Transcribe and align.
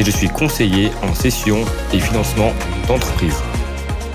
et 0.00 0.02
je 0.02 0.10
suis 0.10 0.28
conseiller 0.28 0.88
en 1.02 1.14
session 1.14 1.62
et 1.92 2.00
financement 2.00 2.54
d'entreprise. 2.88 3.36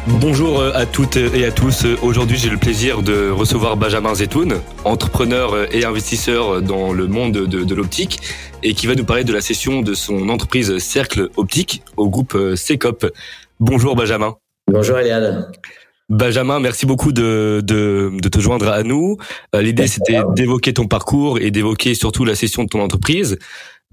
Bonjour 0.08 0.60
euh, 0.60 0.72
à 0.74 0.88
toutes 0.88 1.16
et 1.16 1.46
à 1.46 1.52
tous. 1.52 1.86
Aujourd'hui, 2.02 2.38
j'ai 2.38 2.50
le 2.50 2.58
plaisir 2.58 3.04
de 3.04 3.30
recevoir 3.30 3.78
Benjamin 3.78 4.16
Zetoun, 4.16 4.56
entrepreneur 4.84 5.72
et 5.72 5.86
investisseur 5.86 6.64
dans 6.64 6.92
le 6.92 7.06
monde 7.06 7.34
de, 7.34 7.76
l'optique 7.76 8.20
et 8.64 8.74
qui 8.74 8.88
va 8.88 8.96
nous 8.96 9.06
parler 9.06 9.24
de 9.24 9.34
la 9.34 9.42
session 9.42 9.84
de 9.84 9.94
son 9.94 10.30
entreprise 10.30 10.76
Cercle 10.80 11.30
Optique 11.38 11.84
au 11.98 12.10
groupe 12.10 12.36
CECOP. 12.56 13.06
Bonjour 13.60 13.96
Benjamin. 13.96 14.38
Bonjour 14.68 14.98
Eliade. 14.98 15.52
Benjamin, 16.10 16.60
merci 16.60 16.86
beaucoup 16.86 17.12
de, 17.12 17.62
de, 17.64 18.12
de 18.22 18.30
te 18.30 18.40
joindre 18.40 18.70
à 18.70 18.84
nous. 18.84 19.18
Euh, 19.56 19.62
l'idée, 19.64 19.88
c'était 19.88 20.20
d'évoquer 20.36 20.72
ton 20.74 20.86
parcours 20.86 21.40
et 21.40 21.50
d'évoquer 21.50 21.96
surtout 21.96 22.26
la 22.26 22.36
session 22.36 22.64
de 22.64 22.70
ton 22.70 22.80
entreprise. 22.80 23.40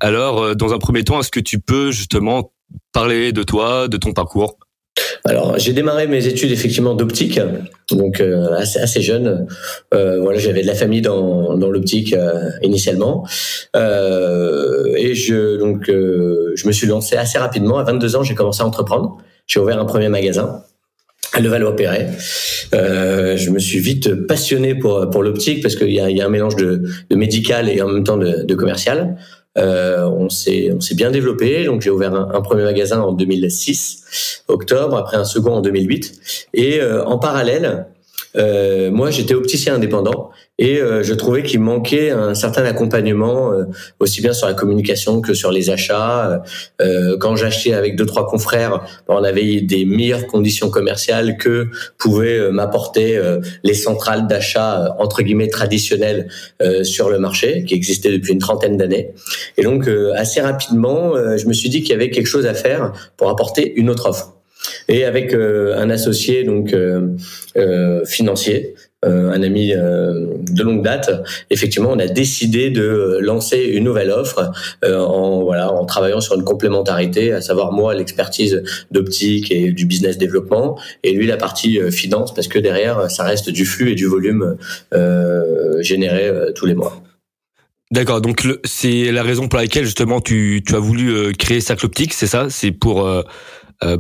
Alors, 0.03 0.43
euh, 0.43 0.55
dans 0.55 0.73
un 0.75 0.79
premier 0.79 1.05
temps, 1.05 1.21
est-ce 1.21 1.31
que 1.31 1.39
tu 1.39 1.61
peux 1.61 1.93
justement 1.93 2.53
parler 2.93 3.31
de 3.31 3.45
toi, 3.45 3.87
de 3.87 3.97
ton 3.97 4.13
parcours? 4.13 4.59
Alors, 5.25 5.57
j'ai 5.61 5.73
démarré 5.73 6.09
mes 6.09 6.27
études 6.27 6.51
effectivement 6.51 6.95
d'optique, 6.95 7.41
donc 7.93 8.21
euh, 8.21 8.53
assez, 8.57 8.81
assez 8.81 9.01
jeune. 9.01 9.47
Euh, 9.95 10.21
voilà, 10.21 10.41
j'avais 10.41 10.63
de 10.63 10.67
la 10.67 10.75
famille 10.75 11.03
dans, 11.03 11.57
dans 11.57 11.71
l'optique 11.71 12.13
euh, 12.15 12.51
initialement, 12.63 13.25
et 13.75 15.15
je 15.15 15.57
donc 15.57 15.85
je 15.87 16.67
me 16.67 16.73
suis 16.73 16.89
lancé 16.89 17.17
assez 17.17 17.39
rapidement. 17.39 17.79
À 17.79 17.85
22 17.85 18.17
ans, 18.17 18.23
j'ai 18.25 18.35
commencé 18.35 18.63
à 18.63 18.67
entreprendre. 18.67 19.19
J'ai 19.47 19.61
ouvert 19.61 19.79
un 19.79 19.85
premier 19.85 20.09
magasin 20.09 20.65
à 21.33 21.41
Levallois-Perret. 21.41 22.11
Euh, 22.75 23.37
je 23.37 23.51
me 23.51 23.59
suis 23.59 23.79
vite 23.79 24.27
passionné 24.27 24.75
pour 24.75 25.09
pour 25.11 25.23
l'optique 25.23 25.63
parce 25.63 25.77
qu'il 25.77 25.93
y 25.93 26.01
a, 26.01 26.11
y 26.11 26.21
a 26.21 26.27
un 26.27 26.31
mélange 26.31 26.57
de, 26.57 26.83
de 27.09 27.17
médical 27.17 27.69
et 27.69 27.81
en 27.81 27.89
même 27.89 28.05
temps 28.05 28.17
de, 28.17 28.43
de 28.43 28.55
commercial. 28.55 29.17
Euh, 29.59 30.07
on 30.07 30.31
s'est 30.31 30.75
bien 30.95 31.11
développé. 31.11 31.65
Donc 31.65 31.83
j'ai 31.83 31.91
ouvert 31.91 32.15
un, 32.15 32.41
premier 32.41 32.65
magasin 32.65 33.01
en 33.01 33.13
2006 33.13 34.45
octobre, 34.49 34.97
après 34.97 35.17
un 35.17 35.25
second 35.25 35.55
en 35.55 35.61
2008. 35.61 36.49
Et 36.55 36.81
euh, 36.81 37.05
en 37.05 37.19
parallèle, 37.19 37.87
euh, 38.37 38.91
moi, 38.91 39.11
j'étais 39.11 39.35
opticien 39.35 39.75
indépendant 39.75 40.31
et 40.59 40.79
euh, 40.79 41.03
je 41.03 41.15
trouvais 41.15 41.43
qu'il 41.43 41.61
manquait 41.61 42.11
un 42.11 42.35
certain 42.35 42.65
accompagnement, 42.65 43.53
euh, 43.53 43.65
aussi 44.01 44.21
bien 44.21 44.33
sur 44.33 44.47
la 44.47 44.55
communication 44.55 45.21
que 45.21 45.35
sur 45.35 45.51
les 45.51 45.71
achats. 45.71 46.43
Euh, 46.81 47.17
quand 47.19 47.37
j'achetais 47.37 47.73
avec 47.73 47.97
deux 47.97 48.07
trois 48.07 48.27
confrères, 48.27 48.85
ben, 49.09 49.15
on 49.15 49.25
avait 49.25 49.61
des 49.61 49.85
meilleures 49.85 50.27
conditions 50.27 50.71
commerciales 50.71 51.37
que 51.37 51.69
pouvaient 51.99 52.51
m'apporter 52.51 53.21
les 53.63 53.75
centrales 53.75 54.27
d'achat 54.27 54.95
entre 54.99 55.23
guillemets 55.23 55.49
traditionnelles 55.49 56.29
sur 56.83 57.11
le 57.11 57.19
marché, 57.19 57.65
qui 57.65 57.75
existaient 57.75 58.13
depuis 58.13 58.33
une 58.33 58.39
trentaine 58.39 58.77
d'années. 58.77 59.11
Et 59.57 59.63
donc, 59.63 59.89
assez 60.17 60.41
rapidement, 60.41 61.15
je 61.37 61.47
me 61.47 61.53
suis 61.53 61.69
dit 61.69 61.83
qu'il 61.83 61.91
y 61.91 61.95
avait 61.95 62.11
quelque 62.11 62.27
chose 62.27 62.47
à 62.47 62.55
faire 62.55 62.93
pour 63.17 63.29
apporter 63.31 63.73
une 63.77 63.91
autre 63.91 64.09
offre. 64.09 64.35
Et 64.89 65.05
avec 65.05 65.35
euh, 65.35 65.79
un 65.79 65.91
associé 65.91 66.45
donc 66.45 66.73
euh, 66.73 67.09
euh, 67.57 68.05
financier, 68.05 68.75
un 69.05 69.43
ami 69.43 69.73
de 69.73 70.63
longue 70.63 70.85
date, 70.85 71.11
effectivement, 71.51 71.91
on 71.91 71.99
a 71.99 72.07
décidé 72.07 72.71
de 72.71 73.19
lancer 73.21 73.59
une 73.59 73.83
nouvelle 73.83 74.13
offre 74.13 74.53
en 74.85 75.43
voilà 75.43 75.73
en 75.73 75.85
travaillant 75.87 76.21
sur 76.21 76.37
une 76.37 76.45
complémentarité, 76.45 77.33
à 77.33 77.41
savoir 77.41 77.73
moi 77.73 77.97
l'expertise 77.97 78.63
d'optique 78.93 79.51
et 79.51 79.73
du 79.73 79.87
business 79.87 80.19
développement, 80.19 80.79
et 81.03 81.15
lui 81.15 81.27
la 81.27 81.37
partie 81.37 81.81
finance, 81.91 82.33
parce 82.33 82.47
que 82.47 82.61
derrière 82.61 83.11
ça 83.11 83.25
reste 83.25 83.51
du 83.51 83.67
flux 83.67 83.91
et 83.91 83.97
du 83.97 84.07
volume 84.07 84.57
généré 85.81 86.31
tous 86.55 86.67
les 86.67 86.75
mois. 86.75 87.03
D'accord, 87.93 88.23
donc 88.23 88.47
c'est 88.65 89.13
la 89.13 89.23
raison 89.23 89.49
pour 89.49 89.59
laquelle 89.59 89.85
justement 89.85 90.23
tu, 90.23 90.63
tu 90.67 90.75
as 90.75 90.79
voulu 90.79 91.35
créer 91.35 91.61
Cercle 91.61 91.85
Optique, 91.85 92.15
c'est 92.15 92.27
ça? 92.27 92.47
C'est 92.49 92.71
pour 92.71 93.07
euh, 93.07 93.23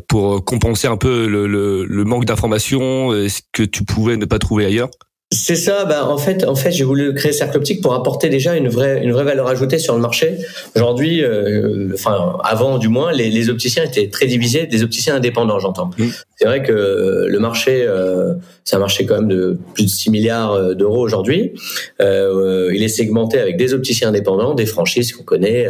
pour 0.08 0.44
compenser 0.44 0.86
un 0.88 0.96
peu 0.96 1.26
le, 1.26 1.46
le, 1.46 1.84
le 1.84 2.04
manque 2.04 2.24
d'informations, 2.24 3.10
ce 3.12 3.40
que 3.52 3.62
tu 3.62 3.84
pouvais 3.84 4.16
ne 4.16 4.24
pas 4.24 4.38
trouver 4.38 4.64
ailleurs 4.66 4.90
c'est 5.32 5.56
ça. 5.56 5.86
Bah, 5.86 6.06
en 6.06 6.18
fait, 6.18 6.44
en 6.44 6.54
fait, 6.54 6.70
j'ai 6.70 6.84
voulu 6.84 7.14
créer 7.14 7.32
Cercle 7.32 7.56
Optique 7.56 7.80
pour 7.80 7.94
apporter 7.94 8.28
déjà 8.28 8.54
une 8.54 8.68
vraie, 8.68 9.02
une 9.02 9.12
vraie 9.12 9.24
valeur 9.24 9.48
ajoutée 9.48 9.78
sur 9.78 9.94
le 9.94 10.00
marché. 10.00 10.36
Aujourd'hui, 10.76 11.24
euh, 11.24 11.90
enfin, 11.94 12.36
avant 12.44 12.76
du 12.76 12.88
moins, 12.88 13.12
les, 13.12 13.30
les, 13.30 13.48
opticiens 13.48 13.84
étaient 13.84 14.08
très 14.08 14.26
divisés, 14.26 14.66
des 14.66 14.82
opticiens 14.82 15.16
indépendants, 15.16 15.58
j'entends. 15.58 15.90
Mmh. 15.98 16.08
C'est 16.42 16.48
vrai 16.48 16.62
que 16.62 16.72
euh, 16.72 17.28
le 17.28 17.38
marché, 17.38 17.84
euh, 17.86 18.34
c'est 18.64 18.76
un 18.76 18.80
marché 18.80 19.06
quand 19.06 19.14
même 19.14 19.28
de 19.28 19.58
plus 19.74 19.84
de 19.84 19.88
6 19.88 20.10
milliards 20.10 20.52
euh, 20.52 20.74
d'euros 20.74 21.00
aujourd'hui. 21.00 21.52
Euh, 22.00 22.70
il 22.74 22.82
est 22.82 22.88
segmenté 22.88 23.38
avec 23.38 23.56
des 23.56 23.74
opticiens 23.74 24.08
indépendants, 24.08 24.54
des 24.54 24.66
franchises 24.66 25.12
qu'on 25.12 25.22
connaît, 25.22 25.68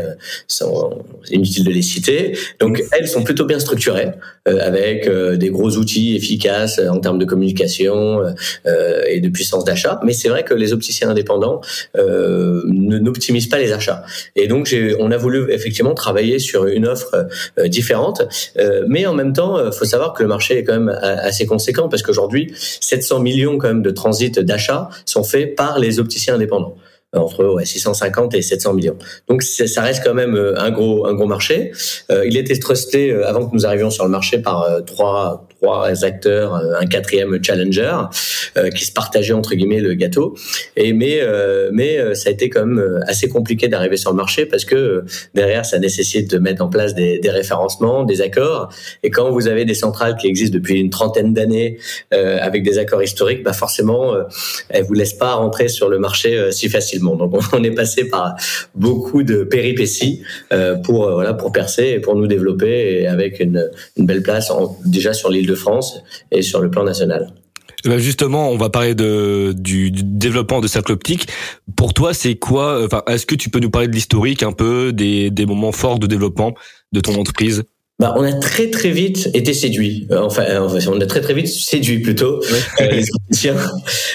c'est 0.49 0.65
inutile 1.31 1.65
de 1.65 1.71
les 1.71 1.83
citer. 1.83 2.37
Donc, 2.59 2.79
mmh. 2.79 2.85
elles 2.93 3.09
sont 3.09 3.23
plutôt 3.23 3.45
bien 3.45 3.59
structurées, 3.59 4.13
avec 4.47 5.09
des 5.09 5.51
gros 5.51 5.77
outils 5.77 6.17
efficaces 6.17 6.81
en 6.81 6.99
termes 6.99 7.19
de 7.19 7.25
communication 7.25 8.23
et 9.09 9.21
de 9.21 9.29
puissance 9.29 9.52
d'achat, 9.61 10.01
mais 10.03 10.13
c'est 10.13 10.29
vrai 10.29 10.43
que 10.43 10.55
les 10.55 10.73
opticiens 10.73 11.11
indépendants 11.11 11.61
euh, 11.97 12.63
n'optimisent 12.67 13.49
pas 13.49 13.59
les 13.59 13.73
achats. 13.73 14.03
Et 14.37 14.49
donc, 14.49 14.75
on 14.99 15.11
a 15.11 15.17
voulu 15.17 15.53
effectivement 15.53 15.95
travailler 15.95 16.39
sur 16.39 16.67
une 16.67 16.87
offre 16.87 17.27
euh, 17.59 17.69
différente, 17.69 18.23
euh, 18.59 18.85
mais 18.89 19.07
en 19.07 19.15
même 19.15 19.33
temps, 19.33 19.65
il 19.65 19.73
faut 19.73 19.85
savoir 19.85 20.13
que 20.15 20.23
le 20.23 20.29
marché 20.29 20.59
est 20.59 20.65
quand 20.65 20.79
même 20.79 20.89
assez 21.03 21.47
conséquent 21.47 21.89
parce 21.89 22.03
qu'aujourd'hui, 22.03 22.53
700 22.81 23.21
millions 23.21 23.59
quand 23.59 23.69
même 23.69 23.83
de 23.83 23.91
transits 23.91 24.31
d'achat 24.31 24.89
sont 25.05 25.25
faits 25.25 25.55
par 25.55 25.79
les 25.79 26.01
opticiens 26.01 26.35
indépendants 26.35 26.77
entre 27.15 27.45
ouais, 27.45 27.67
650 27.67 28.35
et 28.35 28.41
700 28.41 28.73
millions. 28.73 28.97
Donc 29.29 29.43
ça 29.43 29.83
reste 29.83 30.03
quand 30.03 30.15
même 30.15 30.35
un 30.57 30.71
gros 30.71 31.07
un 31.07 31.13
gros 31.13 31.27
marché. 31.27 31.73
Il 32.09 32.39
était 32.39 32.59
trusté 32.59 33.13
avant 33.13 33.47
que 33.47 33.55
nous 33.55 33.67
arrivions 33.67 33.91
sur 33.91 34.05
le 34.05 34.11
marché 34.11 34.39
par 34.39 34.67
trois 34.87 35.47
trois 35.63 36.05
acteurs, 36.05 36.55
euh, 36.55 36.81
un 36.81 36.87
quatrième 36.87 37.39
challenger 37.43 37.97
euh, 38.57 38.71
qui 38.71 38.85
se 38.85 38.93
partageait 38.93 39.33
entre 39.33 39.55
guillemets 39.55 39.81
le 39.81 39.95
gâteau. 39.95 40.35
Et 40.77 40.93
mais 40.93 41.21
euh, 41.21 41.71
mais 41.73 42.15
ça 42.15 42.29
a 42.29 42.33
été 42.33 42.51
quand 42.51 42.67
même 42.67 43.01
assez 43.07 43.29
compliqué 43.29 43.69
d'arriver 43.69 43.97
sur 43.97 44.11
le 44.11 44.17
marché 44.17 44.47
parce 44.47 44.65
que 44.65 45.05
derrière 45.35 45.65
ça 45.65 45.79
nécessite 45.79 46.31
de 46.31 46.39
mettre 46.39 46.63
en 46.63 46.69
place 46.69 46.95
des, 46.95 47.19
des 47.21 47.31
référencements, 47.31 48.03
des 48.03 48.21
accords. 48.21 48.71
Et 49.03 49.11
quand 49.11 49.31
vous 49.31 49.47
avez 49.47 49.65
des 49.65 49.75
centrales 49.75 50.17
qui 50.17 50.27
existent 50.27 50.55
depuis 50.55 50.81
une 50.81 50.91
trentaine 50.91 51.33
d'années 51.33 51.79
avec 52.11 52.63
des 52.63 52.79
accords 52.79 53.03
historiques, 53.03 53.43
bah 53.43 53.53
forcément 53.53 54.15
elles 54.69 54.85
vous 54.85 54.95
laissent 54.95 55.15
pas 55.15 55.35
rentrer 55.35 55.69
sur 55.69 55.89
le 55.89 55.99
marché 55.99 56.51
si 56.51 56.69
facilement. 56.69 57.15
Donc 57.17 57.35
on 57.53 57.63
est 57.63 57.71
passé 57.71 58.09
par 58.09 58.35
beaucoup 58.75 59.23
de 59.23 59.45
péripéties 59.45 60.23
pour 60.85 61.11
voilà 61.11 61.35
pour 61.35 61.53
percer 61.53 61.87
et 61.97 62.01
pour 62.01 62.17
nous 62.17 62.27
développer 62.27 63.01
et 63.01 63.07
avec 63.07 63.41
une, 63.41 63.71
une 63.97 64.07
belle 64.07 64.23
place 64.23 64.51
en, 64.51 64.77
déjà 64.85 65.13
sur 65.13 65.31
l'île 65.31 65.47
de 65.47 65.52
France 65.55 66.01
et 66.31 66.43
sur 66.43 66.61
le 66.61 66.71
plan 66.71 66.85
national. 66.85 67.33
Eh 67.85 67.89
ben, 67.89 67.99
justement, 67.99 68.51
on 68.51 68.57
va 68.57 68.71
parler 68.71 68.95
du, 68.95 69.91
développement 69.91 70.61
de 70.61 70.69
Cercle 70.69 70.93
Optique. 70.93 71.27
Pour 71.77 71.95
toi, 71.95 72.15
c'est 72.15 72.37
quoi 72.37 72.85
Enfin, 72.85 73.03
est-ce 73.09 73.27
que 73.27 73.35
tu 73.35 73.51
peux 73.51 73.59
nous 73.59 73.71
parler 73.71 73.89
de 73.89 73.93
l'historique 73.93 74.43
un 74.43 74.53
peu 74.53 74.93
des, 74.93 75.31
des 75.31 75.47
moments 75.47 75.73
forts 75.73 75.99
de 75.99 76.07
développement 76.07 76.55
de 76.93 77.01
ton 77.01 77.15
entreprise? 77.19 77.65
Bah, 77.99 78.15
on 78.17 78.25
a 78.25 78.33
très 78.33 78.69
très 78.69 78.91
vite 78.91 79.31
été 79.33 79.53
séduit. 79.55 80.09
Euh, 80.11 80.19
enfin, 80.23 80.45
on 80.61 81.01
a 81.01 81.07
très 81.07 81.21
très 81.21 81.35
vite 81.35 81.47
séduit 81.47 82.01
plutôt 82.01 82.41
euh, 82.81 82.87
les 82.91 83.05
opticiens 83.15 83.57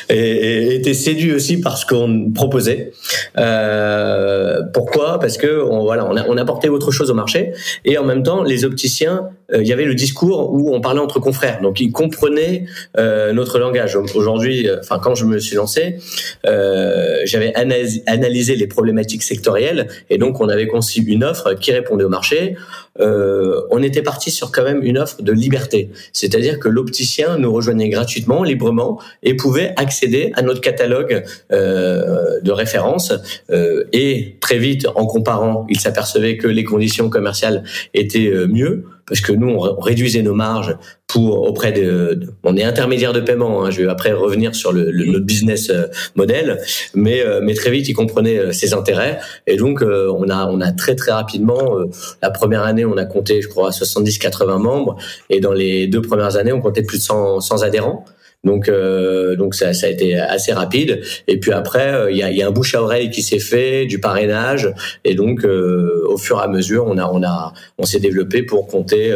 et, 0.10 0.18
et 0.18 0.76
été 0.76 0.94
séduit 0.94 1.32
aussi 1.32 1.62
par 1.62 1.78
ce 1.78 1.86
qu'on 1.86 2.32
proposait. 2.34 2.92
Euh, 3.38 4.62
pourquoi? 4.74 5.20
Parce 5.20 5.38
que 5.38 5.62
on, 5.64 5.84
voilà, 5.84 6.06
on, 6.06 6.18
a, 6.18 6.26
on 6.28 6.38
apportait 6.38 6.68
autre 6.68 6.92
chose 6.92 7.10
au 7.12 7.14
marché 7.14 7.54
et 7.86 7.98
en 7.98 8.04
même 8.04 8.24
temps, 8.24 8.44
les 8.44 8.66
opticiens, 8.66 9.30
euh, 9.54 9.62
il 9.62 9.68
y 9.68 9.72
avait 9.72 9.86
le 9.86 9.96
discours 9.96 10.52
où 10.54 10.76
on 10.76 10.82
parlait 10.82 11.00
entre 11.00 11.22
confrères, 11.22 11.62
donc 11.62 11.80
ils 11.80 11.92
comprenaient 11.94 12.66
notre 12.98 13.60
langage. 13.60 13.96
Aujourd'hui, 14.16 14.68
enfin 14.80 15.00
quand 15.02 15.16
je 15.16 15.24
me 15.24 15.40
suis 15.40 15.56
lancé, 15.56 15.98
j'avais 16.44 17.54
analysé 17.56 18.56
les 18.56 18.68
problématiques 18.68 19.24
sectorielles 19.24 19.88
et 20.10 20.18
donc 20.18 20.42
on 20.42 20.50
avait 20.50 20.68
conçu 20.68 21.02
une 21.04 21.24
offre 21.24 21.54
qui 21.54 21.72
répondait 21.72 22.04
au 22.04 22.10
marché. 22.10 22.58
Euh, 23.00 23.62
on 23.72 23.84
était 23.84 24.02
parti 24.02 24.32
sur 24.32 24.52
quand 24.52 24.64
même 24.64 24.84
une 24.84 24.98
offre 24.98 25.22
de 25.22 25.32
liberté, 25.32 25.90
c'est-à-dire 26.14 26.60
que 26.60 26.68
l'opticien 26.68 27.38
nous 27.38 27.52
rejoignait 27.52 27.90
gratuitement, 27.90 28.44
librement, 28.44 29.00
et 29.24 29.36
pouvait 29.36 29.74
accéder 29.78 30.32
à 30.36 30.42
notre 30.42 30.62
catalogue 30.62 31.24
euh, 31.52 32.40
de 32.42 32.52
références. 32.52 33.14
Euh, 33.52 33.86
et 33.94 34.38
très 34.40 34.58
vite, 34.58 34.88
en 34.96 35.06
comparant, 35.06 35.66
il 35.70 35.80
s'apercevait 35.80 36.38
que 36.38 36.48
les 36.48 36.64
conditions 36.64 37.10
commerciales 37.10 37.64
étaient 37.94 38.32
mieux 38.48 38.86
parce 39.08 39.22
que 39.22 39.32
nous, 39.32 39.50
on 39.50 39.80
réduisait 39.80 40.22
nos 40.22 40.34
marges 40.34 40.76
pour 41.08 41.42
auprès 41.44 41.72
de, 41.72 42.20
on 42.44 42.58
est 42.58 42.64
intermédiaire 42.64 43.14
de 43.14 43.22
paiement. 43.22 43.64
Hein, 43.64 43.72
je 43.72 43.84
vais 43.84 43.90
après 43.90 44.12
revenir 44.12 44.54
sur 44.54 44.74
le, 44.74 44.92
le 44.92 45.06
notre 45.06 45.26
business 45.26 45.70
euh, 45.70 45.88
modèle, 46.16 46.60
mais 46.94 47.22
euh, 47.22 47.40
mais 47.42 47.54
très 47.54 47.72
vite, 47.72 47.88
ils 47.88 47.94
comprenaient 47.94 48.52
ses 48.52 48.74
intérêts 48.74 49.20
et 49.48 49.56
donc 49.58 49.82
on 49.82 50.30
a 50.30 50.48
on 50.48 50.60
a 50.62 50.72
très 50.72 50.96
très 50.96 51.12
rapidement 51.12 51.78
la 52.22 52.30
première 52.30 52.64
année, 52.64 52.86
on 52.86 52.98
a 52.98 53.06
compté, 53.06 53.42
je 53.42 53.48
crois, 53.48 53.70
70-80 53.70 54.62
membres 54.62 54.98
et 55.30 55.40
dans 55.40 55.54
les 55.54 55.88
deux 55.88 56.02
premières 56.02 56.36
années, 56.36 56.52
on 56.52 56.62
comptait 56.62 56.84
plus 56.84 56.98
de 56.98 57.04
100, 57.04 57.42
100 57.42 57.64
adhérents. 57.64 58.06
Donc, 58.48 58.70
euh, 58.70 59.36
donc 59.36 59.54
ça, 59.54 59.74
ça, 59.74 59.88
a 59.88 59.90
été 59.90 60.18
assez 60.18 60.54
rapide. 60.54 61.02
Et 61.28 61.38
puis 61.38 61.52
après, 61.52 61.94
euh, 61.94 62.12
il 62.12 62.18
y, 62.18 62.24
a, 62.24 62.32
y, 62.32 62.42
a, 62.42 62.48
un 62.48 62.52
bouche 62.52 62.74
à 62.74 62.82
oreille 62.82 63.12
qui 63.12 63.22
s'est 63.22 63.40
fait, 63.40 63.86
du 63.86 64.00
parrainage, 64.00 64.74
et 65.04 65.14
donc 65.16 65.44
euh, 65.44 66.06
au 66.08 66.18
fur 66.18 66.40
et 66.40 66.44
à 66.44 66.48
mesure, 66.48 66.86
on 66.88 66.98
a, 66.98 67.06
on 67.12 67.22
a, 67.24 67.54
on 67.78 67.84
s'est 67.84 68.00
développé 68.00 68.44
pour 68.44 68.68
compter 68.68 69.14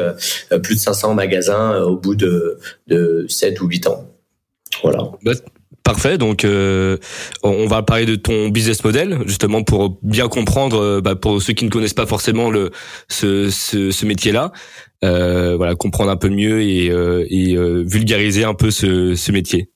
plus 0.62 0.76
de 0.76 0.80
500 0.80 1.14
magasins 1.14 1.82
au 1.82 1.96
bout 1.96 2.16
de, 2.16 2.60
de 2.88 3.26
7 3.30 3.62
ou 3.62 3.68
8 3.68 3.88
ans. 3.88 4.06
Voilà. 4.84 5.04
Bah, 5.24 5.32
parfait. 5.84 6.18
Donc, 6.18 6.44
euh, 6.44 6.98
on 7.44 7.68
va 7.68 7.84
parler 7.84 8.06
de 8.06 8.16
ton 8.16 8.50
business 8.50 8.84
model 8.84 9.20
justement 9.26 9.64
pour 9.64 9.98
bien 10.02 10.28
comprendre, 10.28 11.00
bah, 11.00 11.16
pour 11.16 11.42
ceux 11.42 11.54
qui 11.54 11.66
ne 11.66 11.70
connaissent 11.70 11.94
pas 11.94 12.06
forcément 12.06 12.50
le 12.50 12.72
ce, 13.08 13.50
ce, 13.50 13.92
ce 13.92 14.06
métier-là. 14.06 14.52
Euh, 15.04 15.56
voilà, 15.58 15.76
comprendre 15.76 16.12
un 16.12 16.18
peu 16.18 16.30
mieux 16.30 16.62
et, 16.62 16.92
euh, 16.92 17.26
et 17.30 17.56
euh, 17.56 17.84
vulgariser 17.86 18.44
un 18.44 18.54
peu 18.54 18.70
ce, 18.70 19.16
ce 19.16 19.32
métier. 19.32 19.72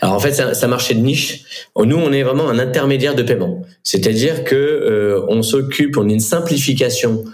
Alors 0.00 0.14
en 0.14 0.18
fait, 0.18 0.32
c'est 0.32 0.64
un, 0.64 0.68
marché 0.68 0.94
de 0.94 1.00
niche. 1.00 1.44
Nous, 1.76 1.96
on 1.96 2.12
est 2.12 2.22
vraiment 2.22 2.48
un 2.48 2.58
intermédiaire 2.58 3.14
de 3.14 3.22
paiement, 3.22 3.62
c'est-à-dire 3.82 4.44
que 4.44 5.22
on 5.28 5.42
s'occupe, 5.42 5.96
on 5.96 6.08
est 6.08 6.14
une 6.14 6.20
simplification 6.20 7.24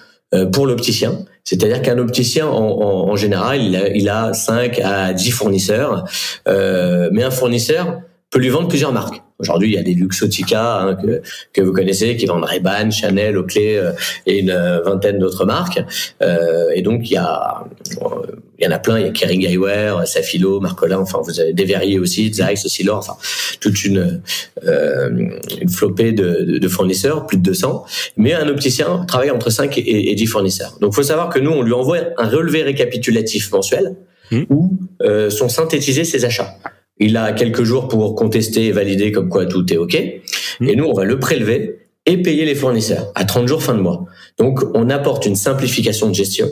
pour 0.53 0.67
l'opticien. 0.67 1.25
C'est-à-dire 1.49 1.81
qu'un 1.81 1.97
opticien, 1.97 2.47
en, 2.47 2.59
en, 2.59 3.11
en 3.11 3.17
général, 3.17 3.63
il 3.63 3.75
a, 3.75 3.89
il 3.89 4.09
a 4.11 4.35
5 4.35 4.81
à 4.81 5.15
10 5.15 5.31
fournisseurs, 5.31 6.05
euh, 6.47 7.09
mais 7.11 7.23
un 7.23 7.31
fournisseur 7.31 8.01
peut 8.29 8.39
lui 8.39 8.51
vendre 8.51 8.69
plusieurs 8.69 8.93
marques. 8.93 9.23
Aujourd'hui, 9.39 9.69
il 9.69 9.75
y 9.75 9.79
a 9.79 9.83
des 9.83 9.95
Luxotica 9.95 10.81
hein, 10.81 10.95
que, 10.97 11.23
que 11.53 11.61
vous 11.63 11.73
connaissez, 11.73 12.17
qui 12.17 12.27
vendent 12.27 12.45
Ray-Ban, 12.45 12.91
Chanel, 12.91 13.39
Oakley 13.39 13.77
euh, 13.77 13.93
et 14.27 14.41
une 14.41 14.51
euh, 14.51 14.81
vingtaine 14.83 15.19
d'autres 15.19 15.45
marques. 15.45 15.81
Euh, 16.23 16.71
et 16.75 16.83
donc, 16.83 17.09
il 17.09 17.15
y 17.15 17.17
a, 17.17 17.65
il 18.59 18.65
y 18.65 18.67
en 18.67 18.73
a 18.73 18.79
plein. 18.79 18.99
Il 18.99 19.07
y 19.07 19.09
a 19.09 19.13
Kering 19.13 19.47
Eyewear, 19.47 20.07
Safilo, 20.07 20.61
Marcolin. 20.61 20.99
Enfin, 20.99 21.21
vous 21.23 21.39
avez 21.39 21.53
des 21.53 21.65
verriers 21.65 21.99
aussi, 21.99 22.33
Zeiss, 22.33 22.67
Silor. 22.67 22.99
Enfin, 22.99 23.17
toute 23.61 23.85
une 23.85 24.21
euh, 24.67 25.09
une 25.61 25.69
flopée 25.69 26.13
de, 26.13 26.59
de, 26.59 26.69
fournisseurs, 26.69 27.27
plus 27.27 27.39
de 27.39 27.43
200. 27.43 27.85
Mais 28.17 28.35
un 28.35 28.49
opticien 28.49 29.05
travaille 29.07 29.31
entre 29.31 29.51
5 29.51 29.79
et, 29.79 30.11
et 30.11 30.15
10 30.15 30.27
fournisseurs. 30.27 30.79
Donc, 30.81 30.95
faut 30.95 31.03
savoir 31.03 31.29
que 31.29 31.39
nous, 31.39 31.51
on 31.51 31.63
lui 31.63 31.73
envoie 31.73 31.99
un 32.17 32.29
relevé 32.29 32.63
récapitulatif 32.63 33.53
mensuel 33.53 33.95
mmh. 34.31 34.43
où 34.51 34.73
euh, 35.03 35.31
sont 35.31 35.49
synthétisés 35.49 36.05
ses 36.05 36.25
achats. 36.25 36.57
Il 37.01 37.17
a 37.17 37.33
quelques 37.33 37.63
jours 37.63 37.89
pour 37.89 38.15
contester 38.15 38.67
et 38.67 38.73
valider 38.73 39.13
comme 39.13 39.29
quoi 39.29 39.47
tout 39.47 39.73
est 39.73 39.77
OK. 39.77 39.95
Et 39.95 40.77
nous, 40.77 40.85
on 40.85 40.93
va 40.93 41.05
le 41.05 41.19
prélever 41.19 41.79
et 42.07 42.17
payer 42.23 42.45
les 42.45 42.55
fournisseurs 42.55 43.13
à 43.15 43.25
30 43.25 43.47
jours 43.49 43.63
fin 43.63 43.75
de 43.75 43.81
mois. 43.81 44.07
Donc, 44.39 44.61
on 44.75 44.91
apporte 44.91 45.27
une 45.27 45.37
simplification 45.37 46.09
de 46.09 46.15
gestion. 46.15 46.49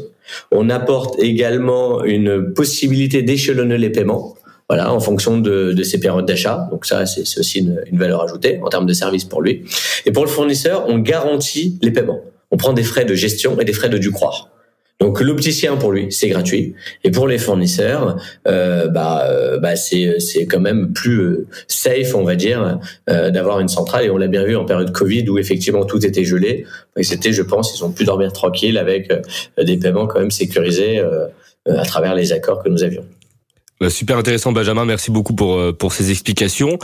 On 0.51 0.71
apporte 0.71 1.19
également 1.19 2.05
une 2.05 2.53
possibilité 2.53 3.23
d'échelonner 3.23 3.79
les 3.79 3.91
paiements. 3.91 4.35
Voilà, 4.69 4.93
en 4.93 4.99
fonction 4.99 5.39
de, 5.39 5.73
de 5.73 5.83
ses 5.85 6.01
périodes 6.01 6.27
d'achat. 6.27 6.69
Donc 6.73 6.87
ça, 6.87 7.07
c'est 7.07 7.39
aussi 7.39 7.61
une, 7.61 7.85
une, 7.91 7.99
valeur 7.99 8.25
ajoutée 8.25 8.59
en 8.65 8.69
termes 8.69 8.87
de 8.87 8.93
service 8.93 9.25
pour 9.25 9.41
lui. 9.41 9.63
Et 10.07 10.11
pour 10.11 10.25
le 10.25 10.31
fournisseur, 10.31 10.87
on 10.89 10.99
garantit 10.99 11.79
les 11.83 11.93
paiements. 11.93 12.21
On 12.51 12.57
prend 12.57 12.73
des 12.73 12.83
frais 12.83 13.05
de 13.05 13.15
gestion 13.15 13.61
et 13.61 13.65
des 13.65 13.73
frais 13.73 13.89
de 13.89 13.99
dû 13.99 14.11
croire. 14.11 14.51
Donc 15.01 15.21
l'opticien 15.21 15.77
pour 15.77 15.93
lui 15.93 16.07
c'est 16.11 16.29
gratuit. 16.29 16.75
Et 17.05 17.11
pour 17.11 17.29
les 17.29 17.39
fournisseurs 17.39 18.17
euh, 18.49 18.89
bah, 18.89 19.27
euh, 19.29 19.59
bah 19.59 19.77
c'est 19.77 20.19
c'est 20.21 20.47
quand 20.47 20.61
même 20.61 20.93
plus 20.93 21.21
euh, 21.21 21.47
safe 21.69 22.15
on 22.15 22.25
va 22.25 22.35
dire 22.35 22.79
euh, 23.11 23.31
d'avoir 23.31 23.61
une 23.61 23.69
centrale. 23.69 24.07
Et 24.07 24.11
on 24.11 24.17
l'a 24.17 24.29
bien 24.29 24.45
vu 24.45 24.57
en 24.57 24.65
période 24.65 24.93
Covid 24.93 25.29
où 25.29 25.39
effectivement 25.39 25.85
tout 25.85 26.05
était 26.05 26.25
gelé. 26.25 26.65
Et 26.97 27.03
c'était 27.03 27.33
je 27.33 27.43
pense 27.43 27.79
ils 27.79 27.85
ont 27.85 27.93
pu 27.93 28.05
dormir 28.05 28.33
tranquille 28.33 28.79
avec 28.79 29.13
des 29.63 29.77
paiements 29.77 30.07
quand 30.07 30.21
même 30.21 30.31
sécurisés 30.31 31.03
à 31.67 31.85
travers 31.85 32.15
les 32.15 32.33
accords 32.33 32.63
que 32.63 32.69
nous 32.69 32.83
avions. 32.83 33.05
Bah, 33.78 33.90
super 33.90 34.17
intéressant 34.17 34.52
Benjamin, 34.52 34.87
merci 34.87 35.11
beaucoup 35.11 35.34
pour 35.34 35.58
euh, 35.58 35.73
pour 35.73 35.93
ces 35.93 36.11
explications. 36.11 36.78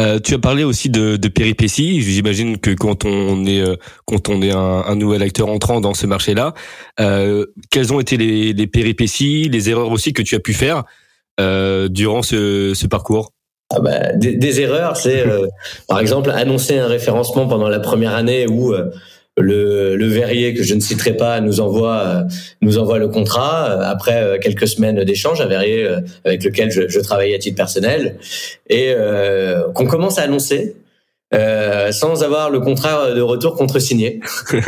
Euh, 0.00 0.18
tu 0.18 0.32
as 0.32 0.38
parlé 0.38 0.64
aussi 0.64 0.88
de, 0.88 1.16
de 1.16 1.28
péripéties. 1.28 2.00
J'imagine 2.00 2.58
que 2.58 2.70
quand 2.70 3.04
on 3.04 3.44
est 3.44 3.60
euh, 3.60 3.76
quand 4.06 4.30
on 4.30 4.40
est 4.40 4.52
un, 4.52 4.82
un, 4.86 4.96
nouvel 4.96 5.22
acteur 5.22 5.48
entrant 5.48 5.82
dans 5.82 5.92
ce 5.92 6.06
marché-là, 6.06 6.54
euh, 7.00 7.44
quelles 7.70 7.92
ont 7.92 8.00
été 8.00 8.16
les, 8.16 8.54
les, 8.54 8.66
péripéties, 8.66 9.50
les 9.50 9.68
erreurs 9.68 9.90
aussi 9.90 10.14
que 10.14 10.22
tu 10.22 10.34
as 10.36 10.40
pu 10.40 10.54
faire 10.54 10.84
euh, 11.38 11.88
durant 11.88 12.22
ce, 12.22 12.72
ce 12.74 12.86
parcours? 12.86 13.32
Ah 13.70 13.80
bah, 13.80 14.14
des, 14.14 14.34
des, 14.34 14.60
erreurs, 14.62 14.96
c'est 14.96 15.24
par 15.86 16.00
exemple 16.00 16.30
annoncer 16.30 16.78
un 16.78 16.86
référencement 16.86 17.46
pendant 17.46 17.68
la 17.68 17.80
première 17.80 18.14
année 18.14 18.46
où 18.46 18.74
le, 19.40 19.96
le 19.96 20.06
verrier 20.06 20.54
que 20.54 20.62
je 20.62 20.74
ne 20.74 20.80
citerai 20.80 21.16
pas 21.16 21.40
nous 21.40 21.60
envoie 21.60 21.98
euh, 21.98 22.22
nous 22.60 22.78
envoie 22.78 22.98
le 22.98 23.08
contrat 23.08 23.70
euh, 23.70 23.82
après 23.82 24.22
euh, 24.22 24.38
quelques 24.38 24.68
semaines 24.68 25.02
d'échange 25.04 25.40
un 25.40 25.46
verrier 25.46 25.88
avec 26.24 26.44
lequel 26.44 26.70
je, 26.70 26.88
je 26.88 27.00
travaillais 27.00 27.34
à 27.34 27.38
titre 27.38 27.56
personnel 27.56 28.16
et 28.68 28.92
euh, 28.96 29.70
qu'on 29.72 29.86
commence 29.86 30.18
à 30.18 30.22
annoncer 30.22 30.76
euh, 31.34 31.92
sans 31.92 32.22
avoir 32.22 32.50
le 32.50 32.60
contrat 32.60 33.12
de 33.12 33.20
retour 33.20 33.54
contre-signé. 33.54 34.20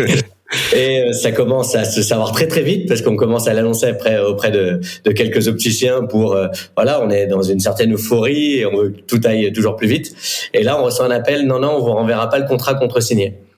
Et 0.74 1.12
ça 1.12 1.30
commence 1.30 1.76
à 1.76 1.84
se 1.84 2.02
savoir 2.02 2.32
très 2.32 2.48
très 2.48 2.62
vite 2.62 2.88
parce 2.88 3.02
qu'on 3.02 3.14
commence 3.14 3.46
à 3.46 3.54
l'annoncer 3.54 3.86
après 3.86 4.18
auprès 4.18 4.50
de, 4.50 4.80
de, 5.04 5.12
quelques 5.12 5.46
opticiens 5.46 6.02
pour 6.02 6.36
voilà 6.74 7.00
on 7.04 7.08
est 7.08 7.28
dans 7.28 7.42
une 7.42 7.60
certaine 7.60 7.94
euphorie 7.94 8.56
et 8.56 8.66
on 8.66 8.76
veut 8.76 8.88
que 8.90 9.00
tout 9.02 9.20
aille 9.22 9.52
toujours 9.52 9.76
plus 9.76 9.86
vite. 9.86 10.12
Et 10.52 10.64
là 10.64 10.76
on 10.80 10.82
reçoit 10.82 11.06
un 11.06 11.12
appel 11.12 11.46
non 11.46 11.60
non 11.60 11.76
on 11.76 11.78
vous 11.78 11.92
renverra 11.92 12.28
pas 12.28 12.40
le 12.40 12.48
contrat 12.48 12.74
contre-signé. 12.74 13.38
Euh, 13.38 13.49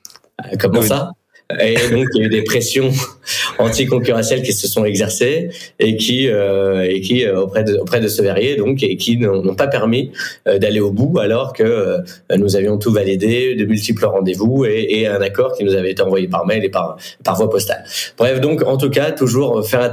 comment 0.59 0.83
ça 0.83 1.13
et 1.61 1.75
donc 1.91 2.09
il 2.15 2.21
y 2.21 2.25
a 2.25 2.27
eu 2.27 2.31
des 2.31 2.43
pressions 2.43 2.91
anticoncurrentielles 3.59 4.43
qui 4.43 4.53
se 4.53 4.67
sont 4.67 4.85
exercées 4.85 5.51
et 5.79 5.97
qui 5.97 6.29
euh, 6.29 6.87
et 6.89 7.01
qui 7.01 7.25
euh, 7.25 7.43
auprès 7.43 7.65
de 7.65 7.77
auprès 7.77 8.01
de 8.01 8.09
ce 8.09 8.23
verrier 8.23 8.57
donc 8.57 8.83
et 8.83 8.97
qui 8.97 9.19
n'ont 9.19 9.55
pas 9.55 9.67
permis 9.67 10.13
euh, 10.49 10.59
d'aller 10.59 10.81
au 10.81 10.91
bout 10.91 11.19
alors 11.19 11.53
que 11.53 11.63
euh, 11.63 11.99
nous 12.37 12.57
avions 12.57 12.79
tout 12.79 12.93
validé, 12.93 13.55
de 13.55 13.65
multiples 13.65 14.05
rendez-vous 14.07 14.65
et, 14.65 14.87
et, 14.91 15.07
un 15.07 15.21
accord 15.21 15.55
qui 15.55 15.65
nous 15.65 15.75
avait 15.75 15.91
été 15.91 16.03
envoyé 16.03 16.29
par 16.29 16.47
mail 16.47 16.65
et 16.65 16.71
par 16.71 16.97
par 17.25 17.37
voie 17.37 17.51
postale. 17.51 17.85
Bref 18.17 18.41
donc 18.41 18.63
en 18.67 18.77
tout 18.77 18.91
cas 18.91 19.11
toujours 19.11 19.67
faire 19.67 19.93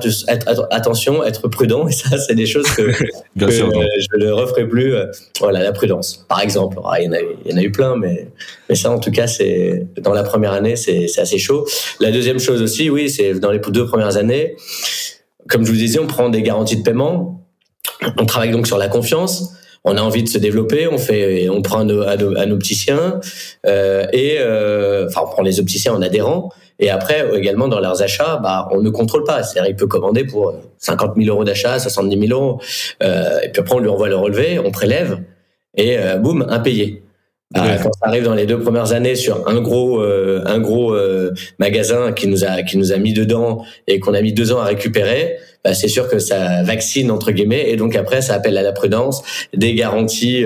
attention, 0.72 1.24
être 1.24 1.48
prudent 1.48 1.88
et 1.88 1.92
ça 1.92 2.18
c'est 2.18 2.36
des 2.36 2.46
choses 2.46 2.70
que, 2.72 2.84
que 3.40 3.52
je 3.52 4.18
ne 4.18 4.32
referai 4.32 4.68
plus. 4.68 4.94
voilà 5.40 5.62
la 5.64 5.72
prudence 5.72 6.26
par 6.28 6.42
exemple. 6.42 6.78
Ah, 6.86 7.00
il, 7.00 7.06
y 7.06 7.10
en 7.10 7.14
a, 7.14 7.20
il 7.46 7.52
y 7.52 7.54
en 7.54 7.58
a 7.58 7.62
eu 7.62 7.72
plein 7.72 7.96
mais 7.96 8.28
mais 8.70 8.76
ça 8.76 8.92
en 8.92 9.00
tout 9.00 9.12
cas 9.12 9.28
c'est 9.28 9.88
dans 10.02 10.14
la 10.14 10.24
première 10.24 10.54
année 10.54 10.76
c'est 10.76 11.08
assez 11.20 11.38
chaud 11.38 11.66
la 12.00 12.12
deuxième 12.12 12.40
chose 12.40 12.62
aussi, 12.62 12.90
oui, 12.90 13.10
c'est 13.10 13.34
dans 13.36 13.52
les 13.52 13.60
deux 13.60 13.86
premières 13.86 14.18
années, 14.18 14.56
comme 15.48 15.66
je 15.66 15.72
vous 15.72 15.78
disais, 15.78 16.00
on 16.00 16.08
prend 16.08 16.30
des 16.30 16.42
garanties 16.42 16.78
de 16.78 16.84
paiement. 16.84 17.46
On 18.18 18.26
travaille 18.26 18.52
donc 18.52 18.68
sur 18.68 18.78
la 18.78 18.88
confiance. 18.88 19.54
On 19.86 19.96
a 19.96 20.02
envie 20.02 20.24
de 20.24 20.30
se 20.30 20.38
développer, 20.38 20.88
on 20.88 20.98
fait, 20.98 21.48
on 21.50 21.62
prend 21.62 21.80
un, 21.80 22.52
opticien 22.52 23.22
euh, 23.66 24.06
et 24.12 24.36
euh, 24.40 25.08
enfin 25.08 25.22
on 25.24 25.30
prend 25.30 25.42
les 25.42 25.62
opticiens 25.62 25.94
en 25.94 26.02
adhérent. 26.02 26.50
Et 26.80 26.90
après 26.90 27.26
également 27.38 27.70
dans 27.70 27.80
leurs 27.80 28.02
achats, 28.02 28.38
bah 28.44 28.68
on 28.72 28.82
ne 28.82 28.90
contrôle 28.90 29.24
pas. 29.24 29.42
C'est-à-dire 29.44 29.72
il 29.72 29.78
peut 29.78 29.88
commander 29.88 30.26
pour 30.26 30.54
50 30.80 31.16
000 31.16 31.34
euros 31.34 31.46
d'achat, 31.46 31.80
70 31.80 32.28
000 32.28 32.40
euros, 32.40 32.62
euh, 33.04 33.40
et 33.42 33.50
puis 33.50 33.62
après 33.62 33.76
on 33.76 33.80
lui 33.80 33.90
envoie 33.90 34.10
le 34.10 34.18
relevé, 34.18 34.60
on 34.60 34.72
prélève 34.72 35.20
et 35.78 35.98
boum 36.20 36.46
impayé. 36.50 37.04
Euh, 37.58 37.78
quand 37.82 37.92
ça 37.94 38.08
arrive 38.08 38.26
dans 38.26 38.36
les 38.36 38.46
deux 38.46 38.60
premières 38.60 38.92
années 38.92 39.16
sur 39.16 39.48
un 39.48 39.60
gros 39.60 40.04
euh, 40.04 40.44
un 40.46 40.60
gros 40.60 40.94
euh, 40.94 41.34
magasin 41.58 42.12
qui 42.12 42.28
nous 42.28 42.46
a 42.46 42.62
qui 42.62 42.78
nous 42.78 42.92
a 42.92 42.98
mis 42.98 43.12
dedans 43.12 43.66
et 43.88 44.00
qu'on 44.00 44.14
a 44.14 44.22
mis 44.22 44.34
deux 44.34 44.52
ans 44.52 44.60
à 44.60 44.66
récupérer, 44.66 45.38
bah, 45.64 45.74
c'est 45.74 45.88
sûr 45.88 46.08
que 46.08 46.20
ça 46.20 46.62
vaccine 46.62 47.10
entre 47.10 47.32
guillemets 47.32 47.72
et 47.72 47.76
donc 47.76 47.96
après 47.96 48.22
ça 48.22 48.36
appelle 48.36 48.56
à 48.56 48.62
la 48.62 48.72
prudence, 48.72 49.24
des 49.56 49.74
garanties 49.74 50.46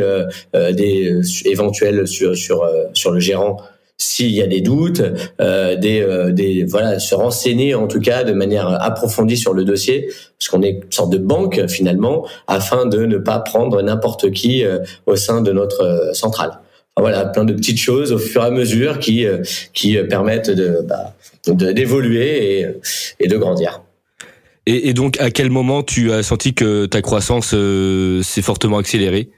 des 0.54 1.22
éventuelles 1.44 2.08
sur 2.08 2.38
sur 2.38 2.66
sur 2.94 3.12
le 3.12 3.20
gérant 3.20 3.58
s'il 3.98 4.32
y 4.32 4.42
a 4.42 4.48
des 4.48 4.62
doutes, 4.62 5.02
des, 5.40 6.32
des 6.32 6.64
voilà, 6.64 7.00
se 7.00 7.16
renseigner 7.16 7.76
en 7.76 7.88
tout 7.88 8.00
cas 8.00 8.24
de 8.24 8.34
manière 8.34 8.82
approfondie 8.82 9.38
sur 9.38 9.54
le 9.54 9.66
dossier, 9.66 10.10
parce 10.40 10.50
qu'on 10.50 10.62
est 10.62 10.72
une 10.72 10.92
sorte 10.92 11.12
de 11.12 11.20
banque 11.20 11.68
finalement, 11.68 12.26
afin 12.48 12.86
de 12.86 13.06
ne 13.06 13.18
pas 13.18 13.40
prendre 13.40 13.82
n'importe 13.82 14.32
qui 14.32 14.64
au 15.06 15.16
sein 15.16 15.42
de 15.42 15.52
notre 15.52 16.12
centrale 16.14 16.60
voilà, 16.98 17.26
plein 17.26 17.44
de 17.44 17.54
petites 17.54 17.80
choses 17.80 18.12
au 18.12 18.20
fur 18.20 18.44
et 18.44 18.46
à 18.46 18.52
mesure 18.52 19.00
qui 19.00 19.26
euh, 19.26 19.42
qui 19.74 19.98
euh, 19.98 20.06
permettent 20.08 20.52
de 20.52 20.80
bah, 20.88 21.16
d'évoluer 21.48 22.60
et, 22.60 22.68
et 23.20 23.28
de 23.28 23.38
grandir. 23.38 23.82
Et, 24.66 24.90
et, 24.90 24.94
donc, 24.94 25.20
à 25.20 25.30
quel 25.30 25.50
moment 25.50 25.84
tu 25.84 26.14
as 26.14 26.24
senti 26.24 26.54
que 26.54 26.86
ta 26.86 27.02
croissance 27.02 27.52
euh, 27.54 28.24
s'est 28.24 28.42
fortement 28.42 28.78
accélérée? 28.78 29.30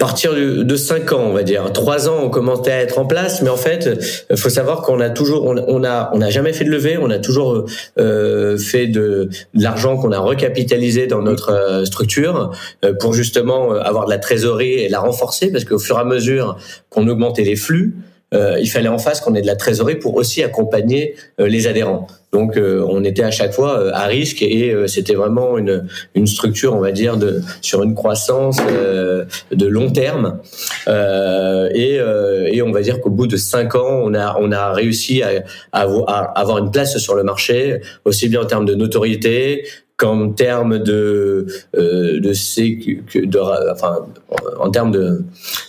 Partir 0.00 0.34
de 0.34 0.76
5 0.76 1.12
ans, 1.12 1.24
on 1.26 1.32
va 1.32 1.42
dire. 1.42 1.70
3 1.72 2.08
ans, 2.08 2.20
on 2.22 2.30
commençait 2.30 2.72
à 2.72 2.80
être 2.80 2.98
en 2.98 3.04
place, 3.04 3.42
mais 3.42 3.50
en 3.50 3.58
fait, 3.58 3.88
il 4.30 4.36
faut 4.38 4.48
savoir 4.48 4.80
qu'on 4.80 4.98
a 4.98 5.10
toujours, 5.10 5.44
on, 5.44 5.84
a, 5.84 6.10
on 6.14 6.18
n'a 6.18 6.30
jamais 6.30 6.54
fait 6.54 6.64
de 6.64 6.70
levée, 6.70 6.96
on 6.98 7.10
a 7.10 7.18
toujours 7.18 7.66
euh, 7.98 8.56
fait 8.56 8.86
de, 8.86 9.28
l'argent 9.52 9.98
qu'on 9.98 10.10
a 10.10 10.18
recapitalisé 10.18 11.06
dans 11.06 11.20
notre 11.20 11.52
euh, 11.52 11.84
structure 11.84 12.50
euh, 12.82 12.94
pour 12.98 13.12
justement 13.12 13.72
avoir 13.72 14.06
de 14.06 14.10
la 14.10 14.18
trésorerie 14.18 14.72
et 14.72 14.88
la 14.88 15.00
renforcer, 15.00 15.52
parce 15.52 15.64
qu'au 15.64 15.78
fur 15.78 15.98
et 15.98 16.00
à 16.00 16.04
mesure 16.04 16.56
qu'on 16.88 17.06
augmentait 17.06 17.44
les 17.44 17.56
flux, 17.56 17.94
euh, 17.94 18.09
il 18.32 18.70
fallait 18.70 18.88
en 18.88 18.98
face 18.98 19.20
qu'on 19.20 19.34
ait 19.34 19.42
de 19.42 19.46
la 19.46 19.56
trésorerie 19.56 19.96
pour 19.96 20.14
aussi 20.14 20.42
accompagner 20.42 21.16
euh, 21.40 21.48
les 21.48 21.66
adhérents. 21.66 22.06
Donc 22.32 22.56
euh, 22.56 22.86
on 22.88 23.02
était 23.02 23.24
à 23.24 23.32
chaque 23.32 23.52
fois 23.52 23.92
à 23.92 24.06
risque 24.06 24.40
et 24.42 24.72
c'était 24.86 25.14
vraiment 25.14 25.58
une, 25.58 25.88
une 26.14 26.28
structure, 26.28 26.76
on 26.76 26.80
va 26.80 26.92
dire, 26.92 27.16
de, 27.16 27.42
sur 27.60 27.82
une 27.82 27.94
croissance 27.94 28.58
de 28.58 29.66
long 29.66 29.90
terme. 29.90 30.38
Et, 30.86 31.98
et, 32.52 32.62
on 32.62 32.70
va 32.70 32.82
dire 32.82 33.00
qu'au 33.00 33.10
bout 33.10 33.26
de 33.26 33.36
cinq 33.36 33.74
ans, 33.74 34.00
on 34.04 34.14
a, 34.14 34.36
on 34.38 34.52
a 34.52 34.72
réussi 34.72 35.24
à, 35.24 35.42
à, 35.72 35.82
avoir 36.40 36.58
une 36.58 36.70
place 36.70 36.96
sur 36.98 37.16
le 37.16 37.24
marché, 37.24 37.80
aussi 38.04 38.28
bien 38.28 38.42
en 38.42 38.46
termes 38.46 38.64
de 38.64 38.76
notoriété, 38.76 39.64
qu'en 40.00 40.30
termes 40.30 40.78
de 40.78 41.46
euh, 41.76 42.20
de, 42.20 42.32
sécu, 42.32 43.04
de 43.14 43.38
enfin 43.70 44.06
en 44.58 44.70
termes 44.70 44.92
de 44.92 45.24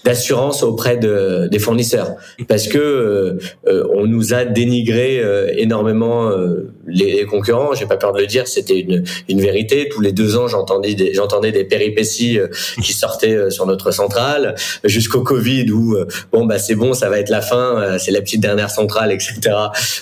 d'assurance 0.06 0.64
auprès 0.64 0.96
de, 0.96 1.50
des 1.52 1.60
fournisseurs. 1.60 2.16
Parce 2.48 2.70
que 2.70 3.38
euh, 3.68 3.84
on 3.94 4.06
nous 4.08 4.34
a 4.34 4.46
dénigré 4.46 5.20
euh, 5.20 5.52
énormément 5.58 6.30
euh, 6.30 6.72
les, 6.88 7.12
les, 7.12 7.26
concurrents. 7.26 7.74
J'ai 7.74 7.86
pas 7.86 7.98
peur 7.98 8.14
de 8.14 8.22
le 8.22 8.28
dire 8.28 8.48
c'était 8.48 8.80
une, 8.80 9.04
une 9.28 9.42
vérité. 9.42 9.90
Tous 9.90 10.00
les 10.00 10.14
deux 10.14 10.38
ans 10.38 10.48
j'entendais 10.48 10.94
des 10.96 11.14
j'entendais 11.14 11.52
des 11.52 11.66
péripéties 11.66 12.40
qui 12.82 12.94
sortaient 12.94 13.50
sur 13.50 13.66
notre 13.66 13.92
centrale 13.92 14.56
jusqu'au 14.86 15.22
Covid 15.22 15.70
où 15.72 15.98
bon 16.32 16.46
bah 16.46 16.58
c'est 16.58 16.76
bon 16.76 16.94
ça 16.94 17.10
va 17.10 17.20
être 17.20 17.30
la 17.30 17.42
fin 17.42 17.98
c'est 17.98 18.12
la 18.12 18.22
petite 18.22 18.42
dernière 18.42 18.70
centrale 18.70 19.12
etc 19.12 19.40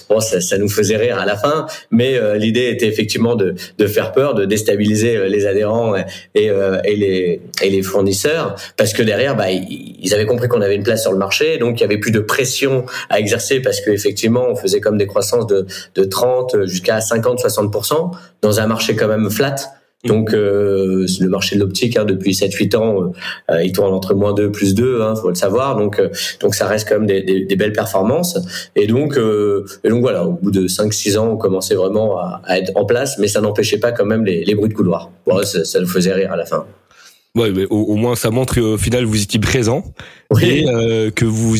bon 0.08 0.20
ça, 0.20 0.40
ça 0.40 0.58
nous 0.58 0.70
faisait 0.70 0.98
rire 0.98 1.18
à 1.18 1.26
la 1.26 1.36
fin 1.36 1.66
mais 1.90 2.20
l'idée 2.38 2.70
était 2.70 2.88
effectivement 2.88 3.36
de 3.36 3.56
de 3.78 3.88
faire 3.88 4.12
de 4.20 4.46
déstabiliser 4.46 5.16
euh, 5.16 5.28
les 5.28 5.46
adhérents 5.46 5.96
et, 5.96 6.50
euh, 6.50 6.80
et, 6.84 6.96
les, 6.96 7.42
et 7.62 7.70
les 7.70 7.82
fournisseurs, 7.82 8.56
parce 8.78 8.94
que 8.94 9.04
derrière, 9.04 9.36
bah, 9.36 9.50
ils 9.50 10.14
avaient 10.14 10.26
compris 10.26 10.48
qu'on 10.48 10.62
avait 10.62 10.76
une 10.76 10.84
place 10.84 11.02
sur 11.02 11.12
le 11.12 11.18
marché, 11.18 11.58
donc 11.58 11.80
il 11.80 11.82
y 11.82 11.86
avait 11.86 11.98
plus 11.98 12.12
de 12.12 12.20
pression 12.20 12.86
à 13.10 13.20
exercer, 13.20 13.62
parce 13.62 13.82
qu'effectivement, 13.82 14.46
on 14.50 14.56
faisait 14.56 14.82
comme 14.82 14.98
des 14.98 15.08
croissances 15.08 15.48
de, 15.48 15.66
de 15.96 16.04
30 16.04 16.66
jusqu'à 16.66 17.00
50-60% 17.00 18.12
dans 18.42 18.60
un 18.60 18.68
marché 18.68 18.96
quand 18.96 19.08
même 19.08 19.30
flat. 19.30 19.56
Donc 20.06 20.34
euh, 20.34 21.06
le 21.20 21.28
marché 21.28 21.58
de 21.58 21.62
l'optique 21.62 21.98
hein, 21.98 22.06
depuis 22.06 22.32
7-8 22.32 22.78
ans, 22.78 23.12
euh, 23.52 23.64
il 23.64 23.74
tourne 23.74 23.94
entre 23.94 24.14
moins 24.14 24.34
2 24.34 24.50
plus 24.50 24.74
2, 24.74 25.02
hein, 25.02 25.16
faut 25.16 25.28
le 25.28 25.36
savoir. 25.36 25.76
Donc 25.76 26.00
euh, 26.00 26.10
donc 26.40 26.56
ça 26.56 26.68
reste 26.68 26.88
quand 26.88 26.96
même 26.96 27.06
des, 27.06 27.22
des, 27.22 27.44
des 27.44 27.56
belles 27.58 27.74
performances. 27.74 28.40
Et 28.78 28.88
donc 28.88 29.18
euh, 29.18 29.66
et 29.84 29.90
donc 29.90 30.00
voilà, 30.02 30.26
au 30.26 30.34
bout 30.34 30.52
de 30.52 30.68
5-6 30.68 31.18
ans, 31.18 31.32
on 31.34 31.38
commençait 31.38 31.76
vraiment 31.76 32.18
à, 32.18 32.42
à, 32.46 32.58
être 32.60 32.72
en 32.76 32.86
place, 32.86 33.18
mais 33.18 33.28
ça 33.28 33.42
n'empêchait 33.42 33.80
pas 33.80 33.92
quand 33.92 34.06
même 34.06 34.24
les, 34.24 34.46
les 34.46 34.56
bruits 34.56 34.70
de 34.70 34.74
couloir. 34.74 35.12
Bon, 35.28 35.44
ça, 35.44 35.66
ça, 35.66 35.82
nous 35.82 35.88
faisait 35.88 36.14
rire 36.14 36.32
à 36.32 36.38
la 36.38 36.46
fin. 36.46 36.66
Ouais, 37.36 37.52
mais 37.52 37.66
au, 37.70 37.82
au 37.82 37.96
moins 37.96 38.16
ça 38.16 38.32
montre 38.32 38.56
qu'au 38.56 38.78
final 38.78 39.04
vous 39.04 39.22
étiez 39.22 39.40
présent 39.40 39.84
oui. 40.32 40.46
et 40.46 40.70
euh, 40.70 41.12
que 41.12 41.26
vous 41.26 41.56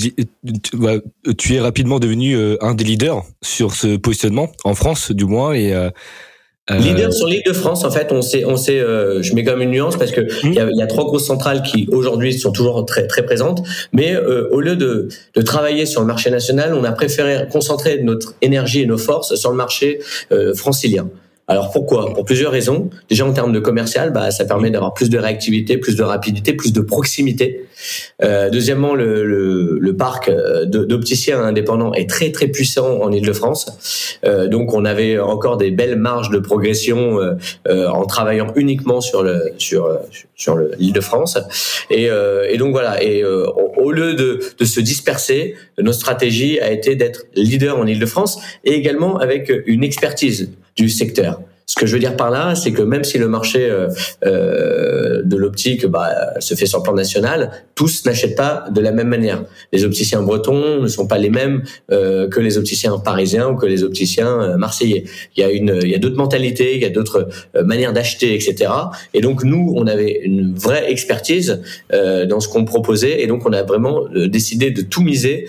tu 1.38 1.54
es 1.56 1.60
rapidement 1.60 2.00
devenu 2.00 2.36
un 2.62 2.74
des 2.74 2.84
leaders 2.86 3.24
sur 3.44 3.76
ce 3.76 3.98
positionnement 3.98 4.52
en 4.64 4.74
France 4.74 5.12
du 5.12 5.26
moins 5.26 5.54
et 5.54 5.76
euh, 5.76 5.92
Leader 6.78 7.12
sur 7.14 7.28
l'île 7.28 7.44
de 7.46 7.54
France, 7.54 7.84
en 7.84 7.92
fait, 7.92 8.12
on 8.12 8.22
sait, 8.22 8.46
on 8.46 8.56
sait, 8.56 8.80
euh, 8.80 9.22
je 9.24 9.34
mets 9.34 9.44
quand 9.44 9.52
même 9.52 9.62
une 9.62 9.72
nuance 9.72 9.98
parce 9.98 10.12
que 10.12 10.22
il 10.44 10.54
y, 10.54 10.60
a, 10.60 10.70
y, 10.72 10.82
a, 10.82 10.88
trois 10.88 11.06
grosses 11.06 11.26
centrales 11.26 11.64
qui 11.64 11.88
aujourd'hui 11.92 12.38
sont 12.38 12.52
toujours 12.52 12.86
très 12.86 13.08
très 13.08 13.24
présentes, 13.24 13.64
mais 13.94 14.16
euh, 14.16 14.48
au 14.52 14.62
lieu 14.62 14.76
de, 14.76 15.08
de 15.36 15.42
travailler 15.42 15.86
sur 15.86 16.02
le 16.02 16.08
marché 16.08 16.30
national, 16.30 16.74
on 16.74 16.84
a 16.84 16.92
préféré 16.92 17.48
concentrer 17.52 18.02
notre 18.04 18.36
énergie 18.42 18.82
et 18.82 18.86
nos 18.86 18.98
forces 18.98 19.36
sur 19.36 19.50
le 19.50 19.56
marché 19.58 20.00
euh, 20.32 20.54
francilien. 20.54 21.08
Alors 21.50 21.72
pourquoi? 21.72 22.14
Pour 22.14 22.26
plusieurs 22.26 22.52
raisons. 22.52 22.92
Déjà 23.10 23.26
en 23.26 23.34
termes 23.34 23.52
de 23.52 23.60
commercial, 23.60 24.12
bah, 24.14 24.30
ça 24.30 24.46
permet 24.46 24.70
d'avoir 24.70 24.94
plus 24.94 25.10
de 25.10 25.18
réactivité, 25.18 25.78
plus 25.78 25.96
de 25.96 26.04
rapidité, 26.04 26.54
plus 26.54 26.74
de 26.74 26.80
proximité. 26.80 27.66
Euh, 28.22 28.52
deuxièmement, 28.52 28.94
le, 28.94 29.26
le, 29.26 29.80
le 29.82 29.96
parc 29.96 30.30
euh, 30.30 30.66
d'opticiens 30.66 31.42
indépendants 31.42 31.92
est 31.94 32.08
très 32.08 32.32
très 32.32 32.50
puissant 32.50 33.02
en 33.02 33.12
Île-de-France. 33.12 34.20
Euh, 34.26 34.48
donc 34.48 34.76
on 34.76 34.86
avait 34.86 35.18
encore 35.18 35.58
des 35.58 35.72
belles 35.72 35.96
marges 35.96 36.30
de 36.30 36.38
progression 36.38 37.20
euh, 37.20 37.34
euh 37.68 37.88
en 37.88 38.06
travaillant 38.06 38.54
uniquement 38.56 39.02
sur 39.02 39.24
le 39.24 39.52
sur 39.58 39.90
sur 40.36 40.56
l'Île-de-France. 40.56 41.40
Et, 41.90 42.12
euh, 42.12 42.46
et, 42.48 42.58
donc 42.58 42.72
voilà. 42.72 43.04
Et 43.04 43.24
au 43.26 43.92
lieu 43.92 44.14
de, 44.14 44.40
de 44.58 44.66
se 44.66 44.80
disperser, 44.80 45.56
notre 45.80 45.98
stratégie 45.98 46.60
a 46.60 46.72
été 46.72 46.96
d'être 46.96 47.24
leader 47.34 47.80
en 47.80 47.88
Île-de-France 47.88 48.40
et 48.64 48.74
également 48.74 49.18
avec 49.18 49.52
une 49.66 49.84
expertise 49.84 50.52
du 50.76 50.90
secteur. 50.90 51.42
Ce 51.70 51.76
que 51.76 51.86
je 51.86 51.94
veux 51.94 52.00
dire 52.00 52.18
par 52.18 52.32
là, 52.32 52.56
c'est 52.56 52.72
que 52.72 52.82
même 52.82 53.04
si 53.04 53.20
le 53.20 53.28
marché 53.28 53.70
euh, 53.70 53.90
euh, 54.26 55.22
de 55.24 55.36
l'optique 55.38 55.86
bah, 55.86 56.10
se 56.40 56.56
fait 56.56 56.66
sur 56.66 56.80
le 56.80 56.84
plan 56.84 56.96
national, 56.96 57.52
tous 57.76 58.06
n'achètent 58.06 58.36
pas 58.36 58.66
de 58.72 58.82
la 58.82 58.92
même 58.92 59.08
manière. 59.08 59.44
Les 59.72 59.86
opticiens 59.86 60.24
bretons 60.24 60.82
ne 60.82 60.88
sont 60.88 61.06
pas 61.06 61.20
les 61.20 61.30
mêmes 61.30 61.62
euh, 61.92 62.28
que 62.28 62.40
les 62.40 62.58
opticiens 62.58 62.98
parisiens 62.98 63.50
ou 63.50 63.56
que 63.56 63.68
les 63.68 63.84
opticiens 63.84 64.42
euh, 64.42 64.58
marseillais. 64.58 65.04
Il 65.38 65.42
y 65.42 65.44
a 65.44 65.52
une, 65.52 65.80
il 65.84 65.90
y 65.90 65.94
a 65.94 66.00
d'autres 66.00 66.18
mentalités, 66.18 66.76
il 66.76 66.82
y 66.82 66.86
a 66.86 66.90
d'autres 66.90 67.30
euh, 67.56 67.64
manières 67.64 67.94
d'acheter, 67.94 68.34
etc. 68.34 68.72
Et 69.14 69.22
donc 69.22 69.44
nous, 69.44 69.74
on 69.78 69.86
avait 69.86 70.22
une 70.24 70.56
vraie 70.56 70.92
expertise 70.92 71.62
euh, 71.94 72.26
dans 72.26 72.40
ce 72.40 72.50
qu'on 72.50 72.66
proposait, 72.66 73.22
et 73.22 73.28
donc 73.28 73.46
on 73.46 73.54
a 73.54 73.62
vraiment 73.62 74.06
décidé 74.26 74.72
de 74.72 74.82
tout 74.82 75.02
miser 75.02 75.48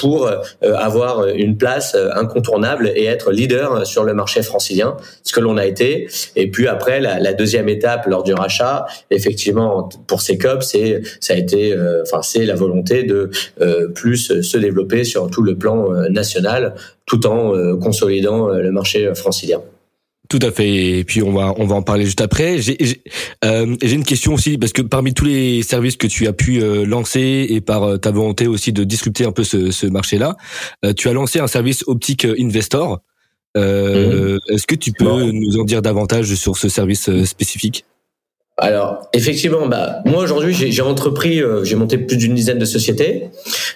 pour 0.00 0.30
avoir 0.62 1.26
une 1.26 1.56
place 1.56 1.96
incontournable 2.14 2.92
et 2.94 3.04
être 3.04 3.32
leader 3.32 3.86
sur 3.86 4.04
le 4.04 4.12
marché 4.12 4.42
francilien, 4.42 4.96
ce 5.22 5.32
que 5.32 5.40
l'on 5.40 5.56
a 5.56 5.61
été. 5.66 6.08
Et 6.36 6.50
puis 6.50 6.66
après, 6.66 7.00
la, 7.00 7.32
deuxième 7.32 7.68
étape 7.68 8.06
lors 8.06 8.22
du 8.22 8.34
rachat, 8.34 8.86
effectivement, 9.10 9.88
pour 10.06 10.20
CECOP, 10.20 10.62
c'est 10.62 11.02
ça 11.20 11.34
a 11.34 11.36
été, 11.36 11.72
euh, 11.72 12.02
enfin, 12.02 12.22
c'est 12.22 12.44
la 12.44 12.54
volonté 12.54 13.04
de 13.04 13.30
euh, 13.60 13.88
plus 13.88 14.42
se 14.42 14.58
développer 14.58 15.04
sur 15.04 15.30
tout 15.30 15.42
le 15.42 15.56
plan 15.56 15.92
euh, 15.92 16.08
national, 16.08 16.74
tout 17.06 17.26
en 17.26 17.76
consolidant 17.78 18.48
le 18.48 18.70
marché 18.70 19.12
francilien. 19.14 19.60
Tout 20.32 20.38
à 20.40 20.50
fait. 20.50 20.98
Et 20.98 21.04
puis 21.04 21.22
on 21.22 21.32
va 21.32 21.52
on 21.58 21.66
va 21.66 21.74
en 21.74 21.82
parler 21.82 22.06
juste 22.06 22.22
après. 22.22 22.58
J'ai 22.58 22.78
euh, 23.44 23.76
une 23.82 24.02
question 24.02 24.32
aussi 24.32 24.56
parce 24.56 24.72
que 24.72 24.80
parmi 24.80 25.12
tous 25.12 25.26
les 25.26 25.62
services 25.62 25.98
que 25.98 26.06
tu 26.06 26.26
as 26.26 26.32
pu 26.32 26.60
lancer 26.86 27.46
et 27.50 27.60
par 27.60 28.00
ta 28.00 28.10
volonté 28.12 28.46
aussi 28.46 28.72
de 28.72 28.82
disrupter 28.82 29.26
un 29.26 29.32
peu 29.32 29.44
ce, 29.44 29.70
ce 29.70 29.86
marché-là, 29.86 30.38
euh, 30.86 30.94
tu 30.94 31.10
as 31.10 31.12
lancé 31.12 31.38
un 31.38 31.48
service 31.48 31.84
optique 31.86 32.24
Investor. 32.24 33.00
Euh, 33.56 34.36
mmh. 34.36 34.52
Est-ce 34.52 34.66
que 34.66 34.74
tu 34.74 34.92
peux 34.92 35.04
nous 35.04 35.58
en 35.58 35.64
dire 35.64 35.82
davantage 35.82 36.34
sur 36.34 36.56
ce 36.56 36.68
service 36.68 37.08
euh, 37.08 37.24
spécifique? 37.24 37.84
Alors, 38.58 39.08
effectivement, 39.14 39.66
bah, 39.66 40.02
moi 40.04 40.22
aujourd'hui, 40.22 40.54
j'ai 40.54 40.82
entrepris, 40.82 41.42
euh, 41.42 41.64
j'ai 41.64 41.74
monté 41.74 41.96
plus 41.96 42.18
d'une 42.18 42.34
dizaine 42.34 42.58
de 42.58 42.66
sociétés, 42.66 43.30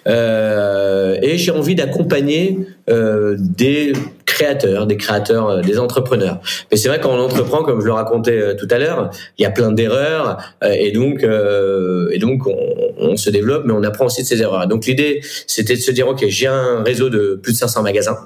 euh, 0.07 1.17
et 1.23 1.39
j'ai 1.39 1.51
envie 1.51 1.75
d'accompagner 1.75 2.59
euh, 2.91 3.37
des 3.39 3.95
créateurs, 4.27 4.87
des 4.87 4.99
créateurs, 4.99 5.49
euh, 5.49 5.61
des 5.63 5.79
entrepreneurs. 5.79 6.41
Mais 6.71 6.77
c'est 6.77 6.89
vrai 6.89 7.01
quand 7.01 7.11
on 7.11 7.19
entreprend, 7.19 7.63
comme 7.63 7.81
je 7.81 7.87
le 7.87 7.93
racontais 7.95 8.55
tout 8.57 8.69
à 8.71 8.79
l'heure, 8.79 9.11
il 9.39 9.43
y 9.43 9.47
a 9.47 9.51
plein 9.51 9.73
d'erreurs, 9.73 10.37
et 10.63 10.93
donc, 10.93 11.25
et 11.25 12.19
donc 12.19 12.47
on, 12.47 12.57
on, 12.99 13.17
se 13.17 13.31
développe, 13.31 13.65
mais 13.65 13.73
on 13.73 13.83
apprend 13.83 14.07
aussi 14.07 14.23
de 14.23 14.27
ces 14.27 14.43
erreurs. 14.43 14.69
Donc 14.69 14.85
l'idée, 14.85 15.21
c'était 15.47 15.75
de 15.75 15.81
se 15.81 15.91
dire, 15.91 16.07
ok, 16.07 16.27
j'ai 16.29 16.47
un 16.47 16.83
réseau 16.83 17.09
de 17.09 17.41
plus 17.43 17.55
de 17.55 17.59
500 17.59 17.83
magasins 17.83 18.19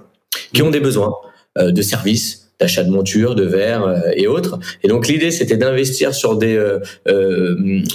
qui 0.53 0.63
ont 0.63 0.71
des 0.71 0.81
besoins. 0.81 1.15
Euh, 1.59 1.73
de 1.73 1.83
services 1.83 2.53
d'achat 2.61 2.85
de 2.85 2.91
montures, 2.91 3.35
de 3.35 3.43
verres 3.43 3.85
euh, 3.85 3.99
et 4.15 4.29
autres. 4.29 4.61
Et 4.85 4.89
donc 4.89 5.09
l'idée, 5.09 5.33
c'était 5.33 5.57
d'investir 5.57 6.15
sur 6.15 6.37
des 6.37 6.57
euh, 6.57 6.79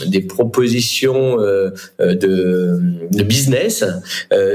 des 0.08 0.20
propositions 0.20 1.38
de, 1.38 1.74
de 2.00 3.24
business 3.24 3.86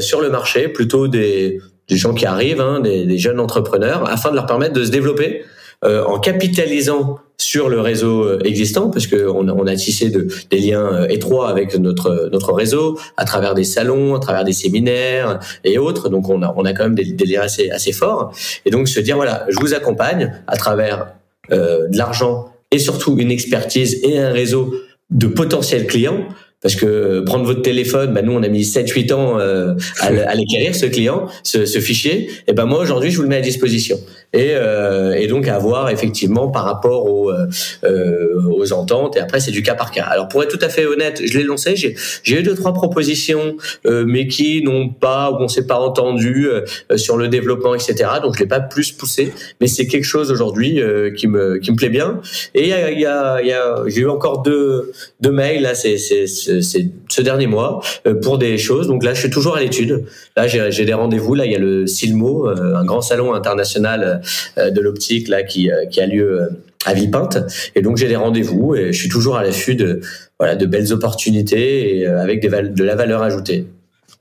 sur 0.01 0.21
le 0.21 0.29
marché, 0.29 0.69
plutôt 0.69 1.09
des 1.09 1.61
des 1.89 1.97
gens 1.97 2.13
qui 2.13 2.27
arrivent, 2.27 2.61
hein, 2.61 2.81
des, 2.81 3.07
des, 3.07 3.17
jeunes 3.17 3.41
entrepreneurs, 3.41 4.07
afin 4.07 4.31
de 4.31 4.35
leur 4.35 4.45
permettre 4.45 4.75
de 4.75 4.85
se 4.85 4.91
développer 4.91 5.45
en 5.83 6.19
capitalisant 6.21 7.19
sur 7.41 7.69
le 7.69 7.81
réseau 7.81 8.25
euh, 8.25 8.39
existant, 8.45 8.91
parce 8.91 9.07
qu'on 9.07 9.49
on 9.49 9.67
a 9.67 9.77
tissé 9.77 10.11
de, 10.11 10.29
des 10.51 10.59
liens 10.59 10.93
euh, 10.93 11.09
étroits 11.09 11.49
avec 11.49 11.77
notre 11.79 12.29
notre 12.33 12.53
réseau, 12.53 12.99
à 13.17 13.25
travers 13.25 13.55
des 13.55 13.65
salons, 13.65 14.15
à 14.15 14.21
travers 14.21 14.45
des 14.45 14.53
séminaires 14.53 15.41
et 15.65 15.79
autres. 15.79 16.09
Donc 16.09 16.29
on 16.29 16.43
a 16.43 16.55
on 16.57 16.65
a 16.65 16.73
quand 16.73 16.85
même 16.85 16.95
des, 16.95 17.27
liens 17.27 17.43
assez 17.43 17.71
assez 17.71 17.93
forts. 17.93 18.33
Et 18.65 18.71
donc 18.71 18.89
se 18.89 19.01
dire 19.01 19.17
voilà, 19.17 19.47
je 19.49 19.59
vous 19.61 19.75
accompagne 19.75 20.33
à 20.47 20.57
travers 20.57 21.09
euh, 21.53 21.89
de 21.89 21.97
l'argent 21.97 22.53
et 22.71 22.79
surtout 22.79 23.17
une 23.19 23.31
expertise 23.31 24.01
et 24.05 24.19
un 24.19 24.31
réseau 24.31 24.75
de 25.11 25.27
potentiels 25.27 25.87
clients 25.87 26.29
parce 26.63 26.77
que 26.77 27.21
prendre 27.21 27.45
votre 27.47 27.63
téléphone, 27.63 28.13
bah 28.13 28.21
nous 28.23 28.33
on 28.33 28.43
a 28.43 28.49
mis 28.49 28.63
7-8 28.63 29.13
ans 29.15 29.39
euh, 29.39 29.75
à, 30.01 30.09
à 30.09 30.35
ce 30.75 30.87
client, 30.87 31.27
ce, 31.43 31.65
ce, 31.65 31.79
fichier. 31.81 32.31
Et 32.47 32.53
ben 32.53 32.67
moi 32.67 32.81
aujourd'hui 32.81 33.11
je 33.11 33.17
vous 33.17 33.23
le 33.23 33.29
mets 33.29 33.39
à 33.39 33.41
disposition. 33.41 33.99
Et, 34.33 34.53
euh, 34.55 35.13
et 35.13 35.27
donc 35.27 35.49
à 35.49 35.59
voir 35.59 35.91
effectivement 35.91 36.49
par 36.49 36.65
rapport 36.65 37.07
aux, 37.07 37.31
euh, 37.31 38.43
aux 38.49 38.73
ententes. 38.73 39.17
Et 39.17 39.21
après, 39.21 39.41
c'est 39.41 39.51
du 39.51 39.63
cas 39.63 39.75
par 39.75 39.91
cas. 39.91 40.05
Alors 40.05 40.29
pour 40.29 40.43
être 40.43 40.57
tout 40.57 40.65
à 40.65 40.69
fait 40.69 40.87
honnête, 40.87 41.21
je 41.25 41.37
l'ai 41.39 41.45
lancé. 41.45 41.75
J'ai, 41.77 41.97
eu 42.27 42.43
deux 42.43 42.55
trois 42.55 42.73
propositions, 42.73 43.57
euh, 43.87 44.05
mais 44.07 44.29
qui 44.29 44.63
n'ont 44.63 44.89
pas 44.89 45.33
ou 45.33 45.37
on 45.41 45.49
s'est 45.49 45.67
pas 45.67 45.79
entendu 45.79 46.49
euh, 46.49 46.65
sur 46.97 47.17
le 47.17 47.29
développement, 47.29 47.75
etc. 47.75 48.09
Donc 48.23 48.35
je 48.35 48.41
l'ai 48.41 48.49
pas 48.49 48.61
plus 48.61 48.93
poussé, 48.93 49.33
mais 49.61 49.67
c'est 49.67 49.87
quelque 49.87 50.05
chose 50.05 50.31
aujourd'hui 50.31 50.81
euh, 50.81 51.11
qui 51.11 51.27
me 51.27 51.59
qui 51.59 51.73
me 51.73 51.77
plaît 51.77 51.89
bien. 51.89 52.21
Et 52.55 52.63
il 52.63 52.69
y 52.69 52.73
a, 52.73 52.91
y 52.91 53.07
a, 53.07 53.43
y 53.43 53.53
a 53.53 53.83
j'ai 53.87 54.03
eu 54.03 54.09
encore 54.09 54.43
deux 54.43 54.93
deux 55.21 55.33
mails 55.33 55.63
là, 55.63 55.75
c'est 55.75 55.99
c'est 55.99 56.27
c'est 56.27 56.89
ce 57.09 57.23
dernier 57.23 57.47
mois 57.47 57.81
pour 58.23 58.39
des 58.39 58.59
choses. 58.59 58.87
Donc 58.87 59.05
là, 59.05 59.15
je 59.15 59.21
suis 59.21 59.31
toujours 59.31 59.57
à 59.57 59.61
l'étude. 59.61 60.05
Là, 60.37 60.47
j'ai 60.47 60.85
des 60.85 60.95
rendez-vous. 60.95 61.35
Là, 61.35 61.47
il 61.47 61.53
y 61.53 61.57
a 61.57 61.59
le 61.59 61.87
Silmo, 61.87 62.47
un 62.47 62.85
grand 62.85 63.01
salon 63.01 63.35
international 63.35 64.20
de 64.57 64.81
l'optique 64.81 65.29
là 65.29 65.43
qui 65.43 65.71
qui 65.91 66.01
a 66.01 66.07
lieu 66.07 66.49
à 66.85 66.95
Villepinte. 66.95 67.39
Et 67.75 67.83
donc 67.83 67.97
j'ai 67.97 68.09
des 68.09 68.17
rendez-vous 68.17 68.75
et 68.75 68.93
je 68.93 68.99
suis 68.99 69.09
toujours 69.09 69.37
à 69.37 69.43
l'affût 69.43 69.75
de 69.75 70.01
voilà 70.39 70.57
de 70.57 70.67
belles 70.67 70.93
opportunités 70.93 71.99
et 71.99 72.07
avec 72.07 72.43
de 72.43 72.85
la 72.85 72.95
valeur 72.95 73.23
ajoutée. 73.23 73.67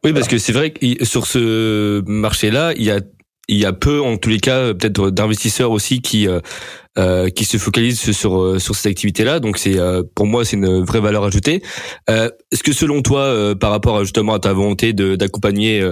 Oui, 0.03 0.13
parce 0.13 0.27
que 0.27 0.37
c'est 0.37 0.53
vrai 0.53 0.71
que 0.71 1.05
sur 1.05 1.27
ce 1.27 2.01
marché-là, 2.05 2.73
il 2.75 2.83
y 2.83 2.91
a 2.91 2.99
il 3.49 3.57
y 3.57 3.65
a 3.65 3.73
peu, 3.73 3.99
en 3.99 4.15
tous 4.17 4.29
les 4.29 4.39
cas, 4.39 4.73
peut-être 4.75 5.09
d'investisseurs 5.09 5.71
aussi 5.71 6.01
qui 6.01 6.27
euh, 6.27 6.39
euh 6.99 7.29
qui 7.29 7.45
se 7.45 7.57
focalisent 7.57 8.11
sur 8.11 8.39
euh, 8.39 8.59
sur 8.59 8.75
cette 8.75 8.91
activité-là. 8.91 9.39
Donc 9.39 9.57
c'est 9.57 9.77
euh, 9.79 10.03
pour 10.15 10.27
moi 10.27 10.45
c'est 10.45 10.55
une 10.55 10.83
vraie 10.83 11.01
valeur 11.01 11.23
ajoutée. 11.23 11.63
Est-ce 12.07 12.63
que 12.63 12.73
selon 12.73 13.01
toi, 13.01 13.55
par 13.59 13.71
rapport 13.71 14.03
justement 14.03 14.35
à 14.35 14.39
ta 14.39 14.53
volonté 14.53 14.93
d'accompagner, 14.93 15.83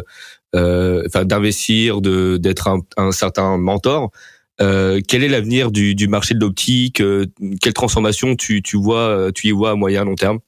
enfin 0.54 1.26
d'investir, 1.26 2.02
de 2.02 2.38
d'être 2.38 2.68
un, 2.68 2.80
un 2.98 3.12
certain 3.12 3.58
mentor, 3.58 4.12
euh, 4.60 5.02
quel 5.08 5.24
est 5.24 5.28
l'avenir 5.28 5.72
du, 5.72 5.94
du, 5.94 6.08
marché 6.08 6.34
de 6.34 6.40
l'optique 6.40 7.00
euh, 7.02 7.26
Quelle 7.62 7.74
transformation 7.74 8.36
tu, 8.36 8.64
tu 8.64 8.78
vois, 8.78 9.02
euh, 9.02 9.32
tu 9.32 9.48
y 9.48 9.52
vois 9.52 9.72
à 9.72 9.76
moyen 9.76 10.04
long 10.04 10.16
terme? 10.16 10.40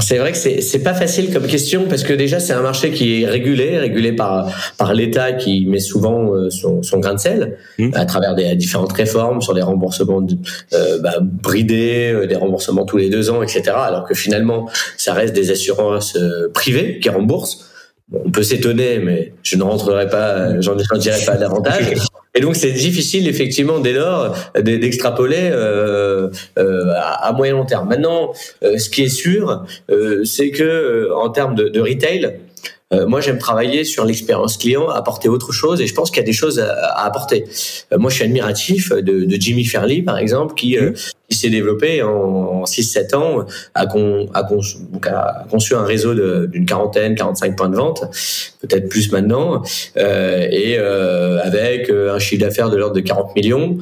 C'est 0.00 0.16
vrai 0.16 0.32
que 0.32 0.38
c'est 0.38 0.62
c'est 0.62 0.82
pas 0.82 0.94
facile 0.94 1.30
comme 1.34 1.46
question 1.46 1.84
parce 1.86 2.02
que 2.02 2.14
déjà 2.14 2.40
c'est 2.40 2.54
un 2.54 2.62
marché 2.62 2.92
qui 2.92 3.22
est 3.22 3.26
régulé, 3.26 3.78
régulé 3.78 4.12
par 4.12 4.50
par 4.78 4.94
l'État 4.94 5.34
qui 5.34 5.66
met 5.66 5.80
souvent 5.80 6.32
son, 6.48 6.82
son 6.82 6.98
grain 6.98 7.12
de 7.12 7.18
sel 7.18 7.58
mmh. 7.78 7.90
à 7.92 8.06
travers 8.06 8.34
des 8.34 8.56
différentes 8.56 8.94
réformes 8.94 9.42
sur 9.42 9.52
les 9.52 9.60
remboursements 9.60 10.26
euh, 10.72 10.98
bah, 11.00 11.16
bridés, 11.20 12.26
des 12.26 12.36
remboursements 12.36 12.86
tous 12.86 12.96
les 12.96 13.10
deux 13.10 13.28
ans, 13.28 13.42
etc. 13.42 13.64
Alors 13.76 14.08
que 14.08 14.14
finalement 14.14 14.66
ça 14.96 15.12
reste 15.12 15.34
des 15.34 15.50
assurances 15.50 16.16
privées 16.54 16.98
qui 16.98 17.10
remboursent. 17.10 17.71
On 18.12 18.30
peut 18.30 18.42
s'étonner, 18.42 18.98
mais 18.98 19.32
je 19.42 19.56
ne 19.56 19.62
rentrerai 19.62 20.08
pas, 20.08 20.60
j'en 20.60 20.74
dirai 20.74 21.24
pas 21.24 21.36
davantage. 21.36 21.94
Et 22.34 22.40
donc 22.40 22.56
c'est 22.56 22.72
difficile 22.72 23.28
effectivement 23.28 23.78
dès 23.78 23.92
lors 23.92 24.34
d'extrapoler 24.58 25.50
euh, 25.52 26.30
euh, 26.58 26.94
à, 26.96 27.30
moyen 27.32 27.52
long 27.52 27.66
terme. 27.66 27.88
Maintenant, 27.88 28.32
euh, 28.62 28.78
ce 28.78 28.88
qui 28.88 29.02
est 29.02 29.08
sûr, 29.08 29.66
euh, 29.90 30.24
c'est 30.24 30.50
que 30.50 30.62
euh, 30.62 31.14
en 31.14 31.28
termes 31.28 31.54
de, 31.54 31.68
de 31.68 31.80
retail, 31.80 32.38
euh, 32.92 33.06
moi, 33.06 33.20
j'aime 33.20 33.38
travailler 33.38 33.84
sur 33.84 34.04
l'expérience 34.04 34.56
client, 34.56 34.88
apporter 34.88 35.28
autre 35.28 35.52
chose, 35.52 35.80
et 35.80 35.86
je 35.86 35.94
pense 35.94 36.10
qu'il 36.10 36.18
y 36.18 36.24
a 36.24 36.26
des 36.26 36.32
choses 36.32 36.60
à, 36.60 37.04
apporter. 37.04 37.44
Euh, 37.92 37.98
moi, 37.98 38.10
je 38.10 38.16
suis 38.16 38.24
admiratif 38.24 38.92
de, 38.92 39.24
de, 39.24 39.36
Jimmy 39.40 39.64
Fairley, 39.64 40.02
par 40.02 40.18
exemple, 40.18 40.54
qui, 40.54 40.76
euh, 40.76 40.92
qui 41.28 41.38
s'est 41.38 41.48
développé 41.48 42.02
en, 42.02 42.10
en 42.10 42.64
6-7 42.64 43.14
ans, 43.14 43.46
a, 43.74 43.86
con, 43.86 44.28
a, 44.34 44.44
conçu, 44.44 44.76
a, 45.06 45.44
conçu 45.50 45.74
un 45.74 45.84
réseau 45.84 46.14
d'une 46.46 46.66
quarantaine, 46.66 47.14
45 47.14 47.56
points 47.56 47.70
de 47.70 47.76
vente, 47.76 48.02
peut-être 48.60 48.88
plus 48.88 49.10
maintenant, 49.10 49.62
euh, 49.96 50.46
et 50.50 50.76
euh, 50.78 51.40
avec 51.42 51.88
un 51.88 52.18
chiffre 52.18 52.42
d'affaires 52.42 52.68
de 52.68 52.76
l'ordre 52.76 52.94
de 52.94 53.00
40 53.00 53.34
millions, 53.34 53.78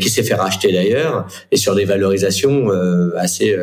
qui 0.00 0.10
s'est 0.10 0.22
fait 0.22 0.34
racheter 0.34 0.72
d'ailleurs, 0.72 1.26
et 1.50 1.56
sur 1.56 1.74
des 1.74 1.84
valorisations 1.84 2.68
assez 3.16 3.56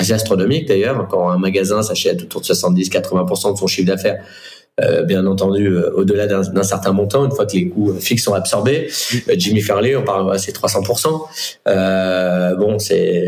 assez 0.00 0.12
astronomique 0.12 0.66
d'ailleurs. 0.66 1.06
Quand 1.08 1.30
un 1.30 1.38
magasin 1.38 1.82
s'achète 1.82 2.22
autour 2.22 2.40
de 2.40 2.46
70-80% 2.46 3.52
de 3.52 3.58
son 3.58 3.66
chiffre 3.66 3.86
d'affaires, 3.86 4.22
euh, 4.82 5.02
bien 5.02 5.26
entendu, 5.26 5.66
euh, 5.66 5.90
au-delà 5.94 6.26
d'un 6.26 6.62
certain 6.62 6.92
montant, 6.92 7.24
une 7.24 7.32
fois 7.32 7.44
que 7.44 7.52
les 7.52 7.68
coûts 7.68 7.92
fixes 8.00 8.24
sont 8.24 8.34
absorbés. 8.34 8.88
Euh, 9.28 9.34
Jimmy 9.36 9.60
Fairley, 9.60 9.94
on 9.96 10.04
parle, 10.04 10.38
c'est 10.38 10.54
300%. 10.54 11.20
Euh, 11.68 12.54
bon, 12.54 12.78
c'est 12.78 13.26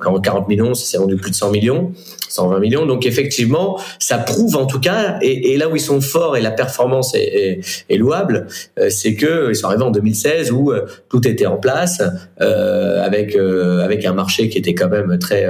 40 0.00 0.48
millions, 0.48 0.74
ça 0.74 0.86
s'est 0.86 0.98
vendu 0.98 1.16
plus 1.16 1.30
de 1.30 1.36
100 1.36 1.50
millions, 1.50 1.92
120 2.28 2.60
millions. 2.60 2.86
Donc 2.86 3.04
effectivement, 3.06 3.80
ça 3.98 4.18
prouve 4.18 4.56
en 4.56 4.66
tout 4.66 4.78
cas, 4.78 5.18
et, 5.22 5.52
et 5.52 5.56
là 5.56 5.68
où 5.68 5.76
ils 5.76 5.80
sont 5.80 6.00
forts 6.00 6.36
et 6.36 6.40
la 6.40 6.52
performance 6.52 7.14
est, 7.14 7.20
est, 7.20 7.60
est 7.88 7.96
louable, 7.96 8.46
c'est 8.88 9.14
que 9.14 9.48
ils 9.50 9.56
sont 9.56 9.66
arrivés 9.66 9.84
en 9.84 9.90
2016 9.90 10.52
où 10.52 10.72
tout 11.08 11.26
était 11.26 11.46
en 11.46 11.56
place, 11.56 12.02
avec 12.38 13.36
avec 13.36 14.04
un 14.04 14.12
marché 14.12 14.48
qui 14.48 14.58
était 14.58 14.74
quand 14.74 14.88
même 14.88 15.18
très 15.18 15.48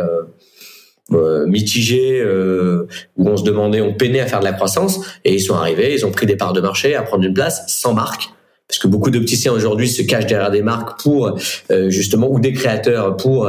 euh, 1.13 1.47
mitigé 1.47 2.21
euh, 2.21 2.89
où 3.17 3.29
on 3.29 3.37
se 3.37 3.45
demandait, 3.45 3.81
on 3.81 3.95
peinait 3.95 4.19
à 4.19 4.27
faire 4.27 4.41
de 4.41 4.45
la 4.45 4.53
croissance 4.53 4.99
et 5.25 5.35
ils 5.35 5.41
sont 5.41 5.55
arrivés, 5.55 5.95
ils 5.95 6.05
ont 6.05 6.11
pris 6.11 6.27
des 6.27 6.35
parts 6.35 6.53
de 6.53 6.61
marché 6.61 6.97
à 6.97 7.03
prendre 7.03 7.23
une 7.23 7.33
place 7.33 7.63
sans 7.69 7.95
marque. 7.95 8.31
Parce 8.67 8.81
que 8.81 8.89
beaucoup 8.89 9.13
d'opticiens 9.13 9.53
aujourd'hui 9.53 9.89
se 9.89 10.03
cachent 10.03 10.27
derrière 10.27 10.51
des 10.51 10.63
marques 10.63 11.01
pour 11.01 11.39
euh, 11.71 11.91
justement 11.91 12.29
ou 12.29 12.41
des 12.41 12.53
créateurs 12.53 13.17
pour 13.17 13.49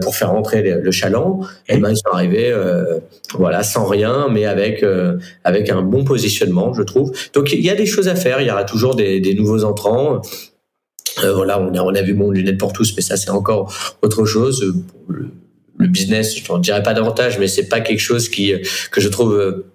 pour 0.00 0.14
faire 0.14 0.30
rentrer 0.30 0.62
le, 0.62 0.90
chaland. 0.92 1.40
Et 1.68 1.78
ben 1.78 1.90
ils 1.90 1.96
sont 1.96 2.12
arrivés 2.12 2.54
voilà 3.36 3.64
sans 3.64 3.86
rien 3.86 4.28
mais 4.30 4.44
avec 4.44 4.84
avec 5.42 5.70
un 5.70 5.82
bon 5.82 6.04
positionnement 6.04 6.72
je 6.74 6.82
trouve. 6.84 7.10
Donc 7.32 7.52
il 7.52 7.64
y 7.64 7.70
a 7.70 7.74
des 7.74 7.86
choses 7.86 8.06
à 8.06 8.14
faire. 8.14 8.40
Il 8.40 8.46
y 8.46 8.50
aura 8.52 8.62
toujours 8.62 8.94
des, 8.94 9.18
des 9.18 9.34
nouveaux 9.34 9.64
entrants. 9.64 10.22
Voilà 11.20 11.60
on 11.60 11.74
a 11.74 11.82
on 11.82 11.92
a 11.92 12.02
vu 12.02 12.14
mon 12.14 12.30
lunette 12.30 12.58
pour 12.58 12.72
tous 12.72 12.94
mais 12.94 13.02
ça 13.02 13.16
c'est 13.16 13.30
encore 13.30 13.74
autre 14.02 14.24
chose. 14.24 14.72
le 15.08 15.32
business, 15.78 16.36
je 16.36 16.52
ne 16.52 16.58
dirais 16.60 16.82
pas 16.82 16.94
davantage, 16.94 17.38
mais 17.38 17.48
c'est 17.48 17.68
pas 17.68 17.80
quelque 17.80 18.00
chose 18.00 18.28
qui 18.28 18.54
que 18.90 19.00
je 19.00 19.08
trouve 19.08 19.34
euh, 19.34 19.66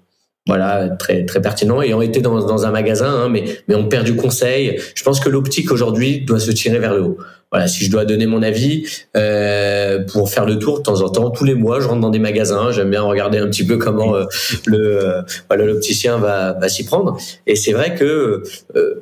voilà 0.48 0.90
très 0.90 1.26
très 1.26 1.42
pertinent. 1.42 1.82
Ayant 1.82 2.02
été 2.02 2.22
dans, 2.22 2.40
dans 2.46 2.66
un 2.66 2.72
magasin, 2.72 3.10
hein, 3.10 3.30
mais 3.30 3.44
mais 3.68 3.76
on 3.76 3.88
perd 3.88 4.06
du 4.06 4.16
conseil. 4.16 4.80
Je 4.96 5.04
pense 5.04 5.20
que 5.20 5.30
l'optique 5.30 5.72
aujourd'hui 5.72 6.22
doit 6.22 6.40
se 6.40 6.52
tirer 6.52 6.80
vers 6.80 6.94
le 6.94 7.04
haut. 7.04 7.18
Voilà, 7.52 7.68
si 7.68 7.84
je 7.84 7.90
dois 7.90 8.06
donner 8.06 8.28
mon 8.28 8.44
avis 8.44 8.86
euh, 9.18 10.04
pour 10.06 10.30
faire 10.30 10.46
le 10.46 10.60
tour 10.60 10.80
de 10.80 10.84
temps 10.84 11.02
en 11.02 11.10
temps, 11.10 11.32
tous 11.32 11.46
les 11.46 11.56
mois, 11.56 11.80
je 11.80 11.88
rentre 11.88 12.02
dans 12.02 12.12
des 12.12 12.20
magasins. 12.20 12.72
J'aime 12.72 12.92
bien 12.92 13.02
regarder 13.02 13.40
un 13.40 13.48
petit 13.48 13.66
peu 13.66 13.78
comment 13.78 14.16
euh, 14.16 14.26
le 14.68 15.04
euh, 15.04 15.22
voilà 15.50 15.66
l'opticien 15.66 16.18
va 16.20 16.54
va 16.54 16.70
s'y 16.70 16.86
prendre. 16.86 17.18
Et 17.48 17.56
c'est 17.56 17.72
vrai 17.72 17.96
que 17.96 18.44
euh, 18.76 19.02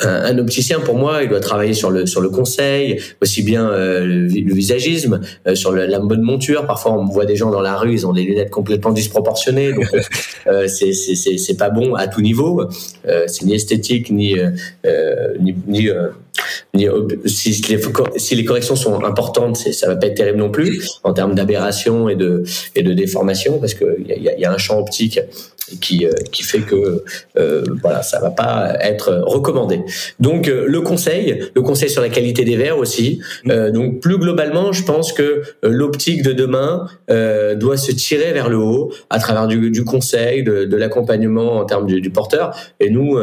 un, 0.00 0.38
opticien, 0.38 0.80
pour 0.80 0.96
moi, 0.96 1.22
il 1.22 1.28
doit 1.28 1.40
travailler 1.40 1.74
sur 1.74 1.90
le 1.90 2.06
sur 2.06 2.20
le 2.20 2.28
conseil, 2.28 3.00
aussi 3.22 3.42
bien 3.42 3.68
euh, 3.68 4.04
le, 4.04 4.54
visagisme, 4.54 5.20
euh, 5.46 5.54
sur 5.54 5.72
la 5.72 5.98
bonne 5.98 6.22
monture. 6.22 6.66
Parfois, 6.66 6.92
on 6.92 7.04
voit 7.04 7.26
des 7.26 7.36
gens 7.36 7.50
dans 7.50 7.60
la 7.60 7.76
rue, 7.76 7.92
ils 7.92 8.06
ont 8.06 8.12
des 8.12 8.22
lunettes 8.22 8.50
complètement 8.50 8.92
disproportionnées, 8.92 9.72
donc 9.72 9.86
euh, 10.46 10.66
c'est 10.68 10.92
c'est 10.92 11.38
c'est 11.38 11.56
pas 11.56 11.70
bon 11.70 11.94
à 11.94 12.08
tout 12.08 12.20
niveau. 12.20 12.68
Euh, 13.08 13.24
c'est 13.26 13.44
ni 13.44 13.54
esthétique 13.54 14.10
ni 14.10 14.36
ni, 15.40 15.54
ni 15.66 15.88
si 17.26 17.62
les, 17.68 17.80
si 18.16 18.34
les 18.34 18.44
corrections 18.44 18.74
sont 18.74 19.04
importantes, 19.04 19.56
ça 19.56 19.86
va 19.86 19.96
pas 19.96 20.08
être 20.08 20.16
terrible 20.16 20.38
non 20.38 20.50
plus 20.50 20.90
en 21.04 21.12
termes 21.12 21.34
d'aberration 21.34 22.08
et 22.08 22.16
de 22.16 22.42
et 22.74 22.82
de 22.82 22.92
déformation 22.92 23.58
parce 23.58 23.74
que 23.74 23.96
il 24.00 24.22
y 24.22 24.28
a, 24.28 24.36
y 24.36 24.44
a, 24.44 24.52
un 24.52 24.58
champ 24.58 24.78
optique 24.78 25.20
qui 25.80 26.06
qui 26.32 26.42
fait 26.42 26.60
que 26.60 27.04
euh, 27.36 27.64
voilà 27.82 28.02
ça 28.02 28.20
va 28.20 28.30
pas 28.30 28.76
être 28.80 29.22
recommandé. 29.26 29.80
Donc 30.20 30.48
euh, 30.48 30.64
le 30.66 30.80
conseil, 30.80 31.50
le 31.54 31.62
conseil 31.62 31.90
sur 31.90 32.02
la 32.02 32.08
qualité 32.08 32.44
des 32.44 32.56
verres 32.56 32.78
aussi. 32.78 33.20
Euh, 33.48 33.70
donc 33.70 34.00
plus 34.00 34.18
globalement, 34.18 34.72
je 34.72 34.84
pense 34.84 35.12
que 35.12 35.22
euh, 35.22 35.42
l'optique 35.62 36.22
de 36.22 36.32
demain 36.32 36.86
euh, 37.10 37.54
doit 37.54 37.76
se 37.76 37.92
tirer 37.92 38.32
vers 38.32 38.48
le 38.48 38.58
haut 38.58 38.92
à 39.10 39.18
travers 39.18 39.46
du, 39.46 39.70
du 39.70 39.84
conseil, 39.84 40.42
de, 40.42 40.64
de 40.64 40.76
l'accompagnement 40.76 41.58
en 41.58 41.64
termes 41.64 41.86
du, 41.86 42.00
du 42.00 42.10
porteur. 42.10 42.54
Et 42.80 42.90
nous 42.90 43.18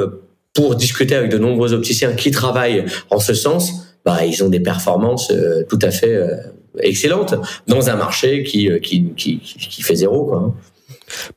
pour 0.54 0.76
discuter 0.76 1.16
avec 1.16 1.32
de 1.32 1.38
nombreux 1.38 1.74
opticiens 1.74 2.14
qui 2.14 2.32
travaillent 2.32 2.86
en 3.10 3.20
ce 3.20 3.34
sens, 3.34 3.96
bah, 4.06 4.26
ils 4.26 4.44
ont 4.44 4.50
des 4.50 4.60
performances 4.60 5.32
euh, 5.32 5.64
tout 5.70 5.80
à 5.82 5.92
fait 5.92 6.14
euh, 6.16 6.36
excellentes 6.80 7.36
dans 7.68 7.90
un 7.90 7.96
marché 7.96 8.44
qui, 8.44 8.70
euh, 8.70 8.80
qui, 8.80 9.14
qui, 9.16 9.40
qui 9.40 9.82
fait 9.82 9.96
zéro. 9.96 10.26
Quoi. 10.26 10.56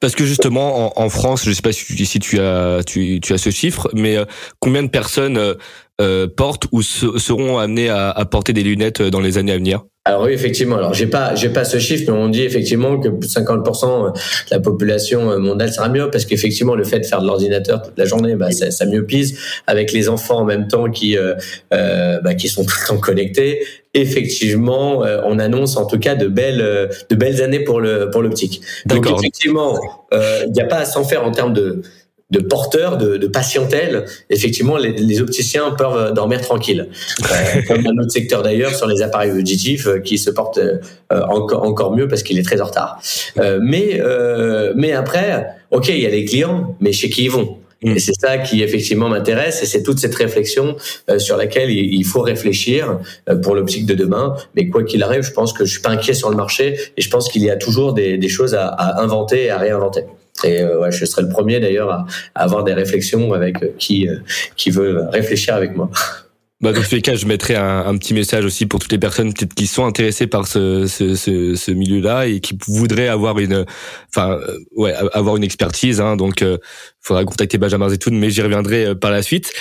Parce 0.00 0.14
que 0.14 0.24
justement, 0.24 0.98
en, 1.00 1.08
France, 1.08 1.44
je 1.44 1.50
ne 1.50 1.54
sais 1.54 1.62
pas 1.62 1.72
si, 1.72 2.06
si 2.06 2.18
tu, 2.20 2.38
as, 2.38 2.82
tu, 2.84 3.20
tu, 3.20 3.32
as 3.32 3.38
ce 3.38 3.50
chiffre, 3.50 3.88
mais 3.92 4.16
combien 4.60 4.82
de 4.82 4.88
personnes 4.88 5.36
euh, 5.36 5.54
portent 6.36 6.66
ou 6.72 6.82
seront 6.82 7.58
amenées 7.58 7.88
à, 7.88 8.10
à 8.10 8.24
porter 8.24 8.52
des 8.52 8.62
lunettes 8.62 9.02
dans 9.02 9.20
les 9.20 9.38
années 9.38 9.52
à 9.52 9.56
venir 9.56 9.84
alors 10.06 10.24
oui, 10.24 10.32
effectivement. 10.32 10.76
Alors 10.76 10.92
j'ai 10.92 11.06
pas, 11.06 11.34
j'ai 11.34 11.48
pas 11.48 11.64
ce 11.64 11.78
chiffre, 11.78 12.12
mais 12.12 12.18
on 12.18 12.28
dit 12.28 12.42
effectivement 12.42 13.00
que 13.00 13.08
plus 13.08 13.26
de 13.26 13.32
50% 13.32 14.12
de 14.12 14.50
la 14.50 14.60
population 14.60 15.30
euh, 15.30 15.38
mondiale 15.38 15.72
sera 15.72 15.88
mieux 15.88 16.10
parce 16.10 16.26
qu'effectivement 16.26 16.74
le 16.74 16.84
fait 16.84 17.00
de 17.00 17.06
faire 17.06 17.22
de 17.22 17.26
l'ordinateur 17.26 17.80
toute 17.80 17.96
la 17.96 18.04
journée, 18.04 18.34
bah, 18.36 18.50
ça, 18.50 18.70
ça 18.70 18.84
pise 19.08 19.38
avec 19.66 19.92
les 19.92 20.10
enfants 20.10 20.40
en 20.40 20.44
même 20.44 20.68
temps 20.68 20.90
qui, 20.90 21.16
euh, 21.16 21.34
euh, 21.72 22.20
bah, 22.20 22.34
qui 22.34 22.48
sont 22.48 22.64
tout 22.66 22.76
le 22.82 22.86
temps 22.86 22.98
connectés. 22.98 23.64
Effectivement, 23.94 25.06
euh, 25.06 25.22
on 25.24 25.38
annonce 25.38 25.78
en 25.78 25.86
tout 25.86 25.98
cas 25.98 26.16
de 26.16 26.26
belles, 26.26 26.60
euh, 26.60 26.86
de 27.08 27.16
belles 27.16 27.40
années 27.42 27.60
pour 27.60 27.80
le 27.80 28.10
pour 28.10 28.20
l'optique. 28.20 28.60
Donc 28.84 29.08
effectivement, 29.10 29.80
il 30.12 30.52
n'y 30.52 30.60
a 30.60 30.66
pas 30.66 30.80
à 30.80 30.84
s'en 30.84 31.04
faire 31.04 31.24
en 31.24 31.30
termes 31.30 31.54
de 31.54 31.80
de 32.34 32.40
porteurs, 32.40 32.98
de, 32.98 33.16
de 33.16 33.26
patientèle, 33.26 34.04
effectivement, 34.28 34.76
les, 34.76 34.92
les, 34.92 35.20
opticiens 35.20 35.70
peuvent 35.70 36.12
dormir 36.12 36.40
tranquilles. 36.40 36.88
Euh, 37.22 37.62
comme 37.68 37.86
un 37.86 38.02
autre 38.02 38.10
secteur 38.10 38.42
d'ailleurs 38.42 38.74
sur 38.74 38.86
les 38.86 39.02
appareils 39.02 39.32
auditifs 39.32 39.86
euh, 39.86 40.00
qui 40.00 40.18
se 40.18 40.30
portent 40.30 40.58
euh, 40.58 40.78
encore, 41.10 41.62
encore 41.62 41.96
mieux 41.96 42.08
parce 42.08 42.22
qu'il 42.22 42.38
est 42.38 42.42
très 42.42 42.60
en 42.60 42.66
retard. 42.66 43.00
mais, 43.62 44.00
mais 44.74 44.92
après, 44.92 45.46
ok, 45.70 45.88
il 45.88 46.00
y 46.00 46.06
a 46.06 46.10
les 46.10 46.24
clients, 46.24 46.76
mais 46.80 46.92
chez 46.92 47.08
qui 47.08 47.24
ils 47.24 47.30
vont? 47.30 47.58
Et 47.82 47.98
c'est 47.98 48.14
ça 48.18 48.38
qui 48.38 48.62
effectivement 48.62 49.10
m'intéresse, 49.10 49.62
et 49.62 49.66
c'est 49.66 49.82
toute 49.82 49.98
cette 49.98 50.14
réflexion 50.14 50.76
sur 51.18 51.36
laquelle 51.36 51.70
il, 51.70 52.04
faut 52.04 52.22
réfléchir 52.22 52.98
pour 53.42 53.54
l'optique 53.54 53.84
de 53.84 53.94
demain. 53.94 54.34
Mais 54.54 54.68
quoi 54.68 54.84
qu'il 54.84 55.02
arrive, 55.02 55.22
je 55.22 55.32
pense 55.32 55.52
que 55.52 55.66
je 55.66 55.72
suis 55.72 55.82
pas 55.82 55.90
inquiet 55.90 56.14
sur 56.14 56.30
le 56.30 56.36
marché, 56.36 56.78
et 56.96 57.02
je 57.02 57.10
pense 57.10 57.28
qu'il 57.28 57.42
y 57.42 57.50
a 57.50 57.56
toujours 57.56 57.92
des, 57.92 58.16
des 58.16 58.28
choses 58.28 58.54
à, 58.54 58.68
à 58.68 59.02
inventer 59.02 59.44
et 59.44 59.50
à 59.50 59.58
réinventer. 59.58 60.04
Et 60.44 60.60
euh, 60.60 60.80
ouais, 60.80 60.92
je 60.92 61.04
serai 61.04 61.22
le 61.22 61.28
premier 61.28 61.60
d'ailleurs 61.60 61.90
à, 61.90 62.06
avoir 62.34 62.64
des 62.64 62.74
réflexions 62.74 63.32
avec 63.32 63.62
euh, 63.62 63.68
qui 63.78 64.08
euh, 64.08 64.16
qui 64.56 64.70
veut 64.70 65.04
réfléchir 65.10 65.54
avec 65.54 65.74
moi. 65.74 65.90
Bah, 66.60 66.72
dans 66.72 66.80
tous 66.80 66.94
les 66.94 67.02
cas, 67.02 67.14
je 67.14 67.26
mettrai 67.26 67.56
un, 67.56 67.80
un, 67.80 67.98
petit 67.98 68.14
message 68.14 68.44
aussi 68.44 68.64
pour 68.64 68.80
toutes 68.80 68.92
les 68.92 68.98
personnes 68.98 69.34
peut-être 69.34 69.52
qui 69.52 69.66
sont 69.66 69.84
intéressées 69.84 70.26
par 70.26 70.46
ce, 70.46 70.86
ce, 70.86 71.14
ce, 71.14 71.56
ce 71.56 71.70
milieu-là 71.72 72.26
et 72.26 72.40
qui 72.40 72.56
voudraient 72.68 73.08
avoir 73.08 73.38
une, 73.38 73.66
enfin, 74.08 74.38
ouais, 74.74 74.94
avoir 75.12 75.36
une 75.36 75.44
expertise. 75.44 76.00
Hein, 76.00 76.16
donc, 76.16 76.40
il 76.40 76.58
faudra 77.02 77.24
contacter 77.24 77.58
Benjamin 77.58 77.90
Zetoun, 77.90 78.16
mais 78.16 78.30
j'y 78.30 78.40
reviendrai 78.40 78.94
par 78.94 79.10
la 79.10 79.20
suite. 79.20 79.52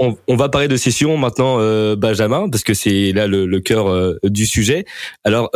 on, 0.00 0.18
on, 0.28 0.36
va 0.36 0.50
parler 0.50 0.68
de 0.68 0.76
session 0.76 1.16
maintenant, 1.16 1.56
Benjamin, 1.96 2.50
parce 2.50 2.64
que 2.64 2.74
c'est 2.74 3.12
là 3.12 3.26
le, 3.26 3.46
le 3.46 3.60
cœur 3.60 4.16
du 4.24 4.44
sujet. 4.44 4.84
Alors, 5.22 5.50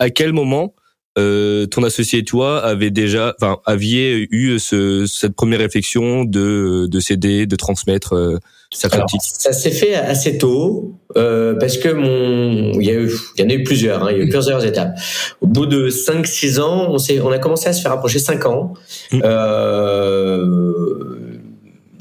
à 0.00 0.10
quel 0.10 0.32
moment 0.32 0.74
euh, 1.16 1.66
ton 1.66 1.84
associé 1.84 2.20
et 2.20 2.24
toi 2.24 2.58
avez 2.58 2.90
déjà, 2.90 3.34
enfin, 3.40 3.58
aviez 3.66 4.26
eu 4.30 4.58
ce, 4.58 5.06
cette 5.06 5.34
première 5.34 5.60
réflexion 5.60 6.24
de 6.24 6.86
de 6.90 7.00
céder, 7.00 7.46
de 7.46 7.56
transmettre 7.56 8.14
euh, 8.14 8.38
sa 8.72 8.88
pratique 8.88 9.20
Ça 9.22 9.52
s'est 9.52 9.70
fait 9.70 9.94
assez 9.94 10.38
tôt 10.38 10.98
euh, 11.16 11.54
parce 11.54 11.78
que 11.78 11.88
mon, 11.90 12.72
il 12.80 12.86
y 12.86 12.90
a 12.90 12.94
eu, 12.94 13.12
il 13.36 13.42
y 13.42 13.46
en 13.46 13.50
a 13.50 13.54
eu 13.54 13.62
plusieurs, 13.62 14.02
hein, 14.02 14.08
il 14.10 14.18
y 14.18 14.20
a 14.20 14.24
eu 14.24 14.28
plusieurs 14.28 14.64
étapes. 14.64 14.98
Au 15.40 15.46
bout 15.46 15.66
de 15.66 15.88
5-6 15.88 16.60
ans, 16.60 16.88
on 16.90 16.98
s'est, 16.98 17.20
on 17.20 17.30
a 17.30 17.38
commencé 17.38 17.68
à 17.68 17.72
se 17.72 17.80
faire 17.82 17.92
approcher 17.92 18.18
5 18.18 18.46
ans. 18.46 18.74
Mmh. 19.12 19.20
Euh, 19.24 20.44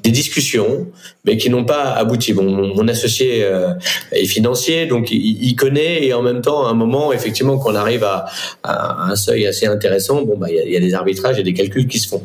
des 0.03 0.11
discussions, 0.11 0.87
mais 1.25 1.37
qui 1.37 1.49
n'ont 1.49 1.63
pas 1.63 1.93
abouti. 1.93 2.33
Bon, 2.33 2.43
mon, 2.43 2.87
associé 2.87 3.43
euh, 3.43 3.73
est 4.11 4.25
financier, 4.25 4.85
donc 4.85 5.09
il, 5.11 5.55
connaît, 5.55 6.05
et 6.05 6.13
en 6.13 6.21
même 6.21 6.41
temps, 6.41 6.67
à 6.67 6.71
un 6.71 6.73
moment, 6.73 7.13
effectivement, 7.13 7.57
qu'on 7.57 7.75
arrive 7.75 8.03
à, 8.03 8.25
un 8.63 9.15
seuil 9.15 9.47
assez 9.47 9.65
intéressant, 9.65 10.21
bon, 10.23 10.37
bah, 10.37 10.47
il 10.49 10.55
y 10.55 10.59
a, 10.59 10.65
y 10.65 10.77
a, 10.77 10.79
des 10.81 10.93
arbitrages 10.93 11.39
et 11.39 11.43
des 11.43 11.53
calculs 11.53 11.87
qui 11.87 11.99
se 11.99 12.09
font. 12.09 12.23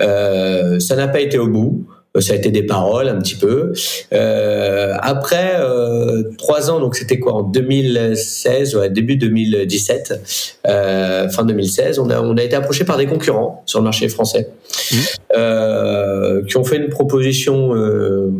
Euh, 0.00 0.80
ça 0.80 0.96
n'a 0.96 1.08
pas 1.08 1.20
été 1.20 1.38
au 1.38 1.46
bout. 1.46 1.86
Euh, 2.16 2.20
ça 2.20 2.32
a 2.32 2.36
été 2.36 2.50
des 2.50 2.64
paroles 2.64 3.08
un 3.08 3.18
petit 3.18 3.36
peu. 3.36 3.72
Euh, 4.12 4.94
après 5.00 5.56
euh, 5.58 6.24
trois 6.38 6.70
ans, 6.70 6.80
donc 6.80 6.96
c'était 6.96 7.18
quoi 7.18 7.34
en 7.34 7.42
2016, 7.42 8.76
ouais, 8.76 8.90
début 8.90 9.16
2017, 9.16 10.60
euh, 10.66 11.28
fin 11.28 11.44
2016, 11.44 11.98
on 11.98 12.10
a 12.10 12.20
on 12.20 12.36
a 12.36 12.42
été 12.42 12.56
approché 12.56 12.84
par 12.84 12.96
des 12.96 13.06
concurrents 13.06 13.62
sur 13.66 13.78
le 13.78 13.84
marché 13.84 14.08
français 14.08 14.48
mmh. 14.92 14.96
euh, 15.36 16.44
qui 16.44 16.56
ont 16.56 16.64
fait 16.64 16.76
une 16.76 16.88
proposition. 16.88 17.74
Euh, 17.74 18.32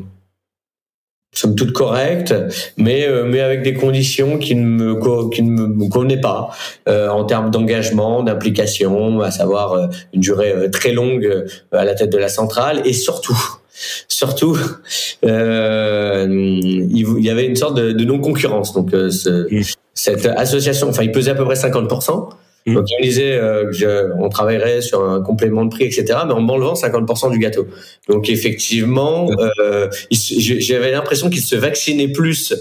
somme 1.32 1.54
toute 1.54 1.72
correcte, 1.72 2.34
mais 2.76 3.06
mais 3.24 3.38
avec 3.38 3.62
des 3.62 3.72
conditions 3.72 4.36
qui 4.36 4.56
ne 4.56 4.66
me 4.66 5.30
qui 5.30 5.42
ne 5.42 5.64
me 5.64 5.88
convenaient 5.88 6.20
pas 6.20 6.50
en 6.88 7.24
termes 7.24 7.52
d'engagement, 7.52 8.24
d'implication, 8.24 9.20
à 9.20 9.30
savoir 9.30 9.90
une 10.12 10.20
durée 10.20 10.68
très 10.72 10.90
longue 10.90 11.46
à 11.70 11.84
la 11.84 11.94
tête 11.94 12.10
de 12.10 12.18
la 12.18 12.28
centrale 12.28 12.82
et 12.84 12.92
surtout 12.92 13.59
surtout, 14.08 14.56
euh, 15.24 16.26
il 16.30 17.24
y 17.24 17.30
avait 17.30 17.46
une 17.46 17.56
sorte 17.56 17.76
de, 17.76 18.04
non-concurrence. 18.04 18.72
Donc, 18.72 18.94
euh, 18.94 19.10
cette 19.94 20.26
association, 20.26 20.88
enfin, 20.88 21.02
il 21.02 21.12
pesait 21.12 21.32
à 21.32 21.34
peu 21.34 21.44
près 21.44 21.54
50%. 21.54 22.30
Mmh. 22.66 22.74
Donc, 22.74 22.86
il 22.98 23.02
disait 23.02 23.32
euh, 23.32 24.10
on 24.18 24.28
travaillerait 24.28 24.80
sur 24.80 25.02
un 25.08 25.22
complément 25.22 25.64
de 25.64 25.70
prix, 25.70 25.84
etc., 25.84 26.04
mais 26.26 26.32
en 26.32 26.40
m'enlevant 26.40 26.74
50% 26.74 27.30
du 27.30 27.38
gâteau. 27.38 27.66
Donc, 28.08 28.28
effectivement, 28.28 29.30
euh, 29.60 29.88
j'avais 30.10 30.90
l'impression 30.90 31.30
qu'il 31.30 31.42
se 31.42 31.56
vaccinait 31.56 32.08
plus 32.08 32.52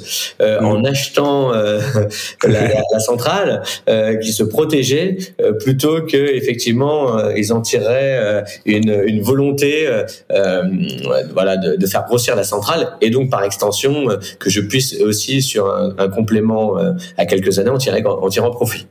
euh, 0.42 0.62
mmh. 0.62 0.66
en 0.66 0.84
achetant 0.86 1.54
euh, 1.54 1.80
la, 2.48 2.68
la, 2.92 3.00
centrale, 3.00 3.62
euh, 3.90 4.16
qu'il 4.18 4.34
se 4.34 4.44
protégeait, 4.44 5.18
euh, 5.42 5.54
plutôt 5.54 6.02
que 6.02 6.18
effectivement 6.18 7.30
ils 7.36 7.54
en 7.54 7.62
tiraient 7.62 8.44
une, 8.66 9.04
une 9.06 9.22
volonté, 9.22 9.88
voilà, 10.30 11.58
de, 11.58 11.76
de, 11.76 11.88
faire 11.88 12.06
grossir 12.06 12.36
la 12.36 12.44
centrale, 12.44 12.94
et 13.02 13.10
donc 13.10 13.30
par 13.30 13.44
extension 13.44 14.08
que 14.40 14.50
je 14.50 14.62
puisse 14.62 15.00
aussi 15.02 15.42
sur 15.42 15.68
un, 15.68 15.96
un 15.98 16.10
complément 16.10 16.76
à 17.18 17.26
quelques 17.26 17.60
années 17.60 17.70
en 17.70 17.78
tirer 17.78 18.04
en 18.06 18.30
tirant 18.30 18.52
profit. 18.52 18.88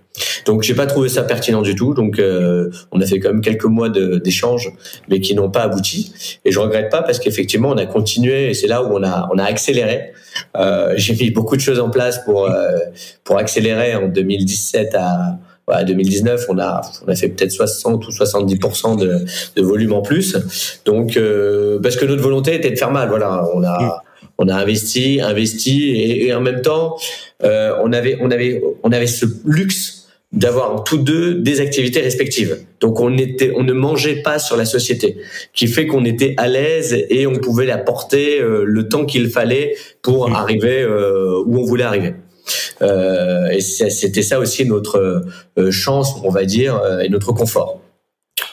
Donc 0.47 0.63
j'ai 0.63 0.75
pas 0.75 0.87
trouvé 0.87 1.09
ça 1.09 1.23
pertinent 1.23 1.63
du 1.63 1.75
tout. 1.75 1.95
Donc 1.95 2.19
euh, 2.19 2.71
on 2.93 3.01
a 3.01 3.07
fait 3.07 3.19
quand 3.21 3.31
même 3.31 3.41
quelques 3.41 3.65
mois 3.65 3.89
d'échanges, 3.89 4.73
mais 5.09 5.21
qui 5.21 5.35
n'ont 5.35 5.51
pas 5.51 5.63
abouti. 5.63 6.13
Et 6.45 6.53
je 6.53 6.59
regrette 6.59 6.91
pas 6.91 7.03
parce 7.03 7.19
qu'effectivement 7.19 7.71
on 7.71 7.77
a 7.77 7.87
continué 7.87 8.51
et 8.51 8.55
c'est 8.55 8.69
là 8.69 8.83
où 8.83 8.97
on 8.97 9.03
a 9.03 9.29
on 9.33 9.39
a 9.39 9.45
accéléré. 9.45 10.13
Euh, 10.57 10.95
j'ai 10.97 11.15
mis 11.15 11.31
beaucoup 11.31 11.57
de 11.57 11.61
choses 11.61 11.81
en 11.81 11.91
place 11.91 12.25
pour 12.25 12.47
euh, 12.47 12.79
pour 13.25 13.39
accélérer 13.39 13.95
en 13.95 14.09
2017 14.09 14.95
à 14.95 15.39
à 15.71 15.85
2019, 15.85 16.47
on 16.49 16.59
a, 16.59 16.81
on 17.07 17.11
a 17.11 17.15
fait 17.15 17.29
peut-être 17.29 17.53
60 17.53 18.07
ou 18.07 18.11
70% 18.11 18.99
de, 18.99 19.25
de 19.57 19.63
volume 19.63 19.93
en 19.93 20.03
plus. 20.03 20.37
Donc, 20.85 21.17
euh, 21.17 21.79
parce 21.83 21.97
que 21.97 22.05
notre 22.05 22.23
volonté 22.23 22.55
était 22.55 22.71
de 22.71 22.77
faire 22.77 22.91
mal. 22.91 23.09
Voilà, 23.09 23.45
on 23.55 23.63
a, 23.65 24.03
on 24.39 24.49
a 24.49 24.55
investi, 24.55 25.21
investi, 25.21 25.91
et, 25.91 26.27
et 26.27 26.35
en 26.35 26.41
même 26.41 26.63
temps, 26.63 26.97
euh, 27.45 27.75
on 27.83 27.93
avait, 27.93 28.19
on 28.21 28.31
avait, 28.31 28.63
on 28.83 28.93
avait 28.93 29.07
ce 29.07 29.27
luxe 29.45 29.98
d'avoir 30.33 30.85
tous 30.85 30.99
deux 30.99 31.35
des 31.35 31.61
activités 31.61 32.01
respectives. 32.01 32.59
Donc 32.81 33.01
on 33.01 33.17
était, 33.17 33.53
on 33.57 33.63
ne 33.63 33.73
mangeait 33.73 34.23
pas 34.23 34.39
sur 34.39 34.57
la 34.57 34.67
société, 34.67 35.17
qui 35.55 35.67
fait 35.67 35.87
qu'on 35.87 36.05
était 36.05 36.35
à 36.37 36.49
l'aise 36.49 36.95
et 37.09 37.27
on 37.27 37.37
pouvait 37.37 37.67
la 37.67 37.79
porter 37.79 38.41
euh, 38.41 38.65
le 38.65 38.89
temps 38.89 39.07
qu'il 39.07 39.31
fallait 39.31 39.75
pour 40.03 40.29
mmh. 40.29 40.35
arriver 40.35 40.83
euh, 40.83 41.43
où 41.47 41.59
on 41.59 41.65
voulait 41.65 41.85
arriver. 41.85 42.15
Euh, 42.83 43.49
et 43.49 43.61
c'était 43.61 44.23
ça 44.23 44.39
aussi 44.39 44.65
notre 44.67 45.25
euh, 45.59 45.71
chance, 45.71 46.15
on 46.23 46.31
va 46.31 46.45
dire, 46.45 46.81
et 47.03 47.09
notre 47.09 47.33
confort 47.33 47.81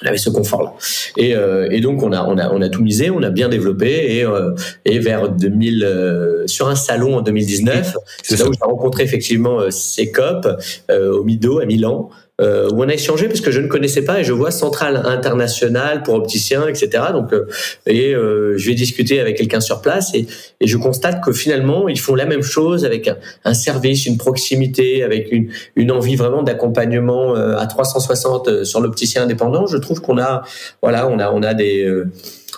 on 0.05 0.09
avait 0.09 0.17
ce 0.17 0.29
confort-là. 0.29 0.73
Et, 1.17 1.35
euh, 1.35 1.67
et, 1.71 1.81
donc 1.81 2.03
on 2.03 2.11
a, 2.11 2.23
on 2.23 2.37
a, 2.37 2.51
on 2.51 2.61
a 2.61 2.69
tout 2.69 2.83
misé, 2.83 3.09
on 3.09 3.23
a 3.23 3.29
bien 3.29 3.49
développé 3.49 4.17
et, 4.17 4.23
euh, 4.23 4.53
et 4.85 4.99
vers 4.99 5.29
2000, 5.29 5.83
euh, 5.83 6.47
sur 6.47 6.67
un 6.67 6.75
salon 6.75 7.17
en 7.17 7.21
2019, 7.21 7.95
c'est 8.23 8.39
là 8.39 8.47
où 8.47 8.53
j'ai 8.53 8.59
rencontré 8.61 9.03
effectivement 9.03 9.59
euh, 9.59 9.71
CECOP 9.71 10.47
au 10.89 11.23
Mido 11.23 11.59
à 11.59 11.65
Milan 11.65 12.09
euh, 12.41 12.69
où 12.71 12.83
on 12.83 12.89
a 12.89 12.93
échangé 12.93 13.27
parce 13.27 13.41
que 13.41 13.51
je 13.51 13.61
ne 13.61 13.67
connaissais 13.67 14.03
pas 14.03 14.19
et 14.19 14.23
je 14.23 14.33
vois 14.33 14.51
centrale 14.51 15.01
internationale 15.05 16.03
pour 16.03 16.15
opticiens, 16.15 16.67
etc. 16.67 17.03
Donc, 17.13 17.33
euh, 17.33 17.47
et 17.85 18.13
euh, 18.13 18.57
je 18.57 18.67
vais 18.67 18.75
discuter 18.75 19.19
avec 19.19 19.37
quelqu'un 19.37 19.61
sur 19.61 19.81
place 19.81 20.13
et, 20.13 20.27
et, 20.59 20.67
je 20.67 20.77
constate 20.77 21.23
que 21.23 21.31
finalement 21.31 21.87
ils 21.87 21.99
font 21.99 22.15
la 22.15 22.25
même 22.25 22.41
chose 22.41 22.83
avec 22.83 23.09
un, 23.45 23.53
service, 23.53 24.05
une 24.05 24.17
proximité, 24.17 25.03
avec 25.03 25.31
une, 25.31 25.49
une 25.75 25.91
envie 25.91 26.15
vraiment 26.15 26.43
d'accompagnement 26.43 27.35
euh, 27.35 27.55
à 27.57 27.67
360 27.67 28.47
euh, 28.47 28.63
sur 28.65 28.81
l'opticien 28.81 29.23
indépendant. 29.23 29.67
Je 29.67 29.77
trouve 29.77 30.01
qu'on 30.01 30.17
a, 30.17 30.43
voilà, 30.81 31.07
on 31.07 31.19
a, 31.19 31.31
on 31.31 31.41
a 31.41 31.53
des 31.53 31.85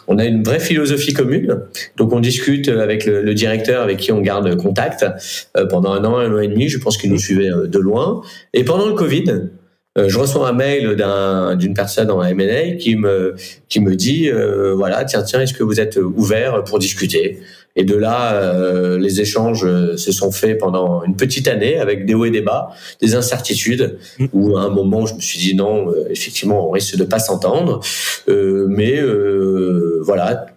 on 0.09 0.17
a 0.17 0.25
une 0.25 0.41
vraie 0.41 0.59
philosophie 0.59 1.13
commune. 1.13 1.59
Donc 1.97 2.13
on 2.13 2.19
discute 2.19 2.69
avec 2.69 3.05
le, 3.05 3.21
le 3.21 3.33
directeur 3.33 3.83
avec 3.83 3.97
qui 3.97 4.11
on 4.11 4.21
garde 4.21 4.55
contact 4.55 5.05
pendant 5.69 5.91
un 5.91 6.03
an, 6.05 6.17
un 6.17 6.33
an 6.33 6.39
et 6.39 6.47
demi. 6.47 6.69
Je 6.69 6.77
pense 6.79 6.97
qu'il 6.97 7.11
nous 7.11 7.19
suivait 7.19 7.49
de 7.49 7.79
loin. 7.79 8.21
Et 8.53 8.63
pendant 8.63 8.87
le 8.87 8.93
Covid, 8.93 9.25
euh, 9.29 9.39
je 9.97 10.17
reçois 10.17 10.47
un 10.47 10.53
mail 10.53 10.95
d'une 11.57 11.73
personne 11.73 12.11
en 12.11 12.23
M&A 12.23 12.75
qui 12.75 12.95
me 12.95 13.35
qui 13.69 13.79
me 13.79 13.95
dit 13.95 14.29
euh, 14.29 14.73
voilà 14.75 15.03
tiens 15.05 15.23
tiens 15.23 15.41
est-ce 15.41 15.53
que 15.53 15.63
vous 15.63 15.79
êtes 15.79 15.97
ouvert 15.97 16.63
pour 16.63 16.79
discuter? 16.79 17.39
Et 17.75 17.83
de 17.83 17.95
là 17.95 18.33
euh, 18.33 18.97
les 18.97 19.21
échanges 19.21 19.67
se 19.95 20.11
sont 20.11 20.31
faits 20.31 20.57
pendant 20.57 21.03
une 21.03 21.15
petite 21.15 21.47
année 21.47 21.77
avec 21.77 22.05
des 22.05 22.13
hauts 22.13 22.25
et 22.25 22.31
des 22.31 22.41
bas 22.41 22.69
des 23.01 23.15
incertitudes 23.15 23.97
mmh. 24.19 24.25
où 24.33 24.57
à 24.57 24.61
un 24.61 24.69
moment 24.69 25.05
je 25.05 25.15
me 25.15 25.21
suis 25.21 25.39
dit 25.39 25.55
non 25.55 25.93
effectivement 26.09 26.67
on 26.67 26.71
risque 26.71 26.95
de 26.95 27.03
pas 27.03 27.19
s'entendre 27.19 27.81
mais 28.27 29.01
voilà 30.01 30.47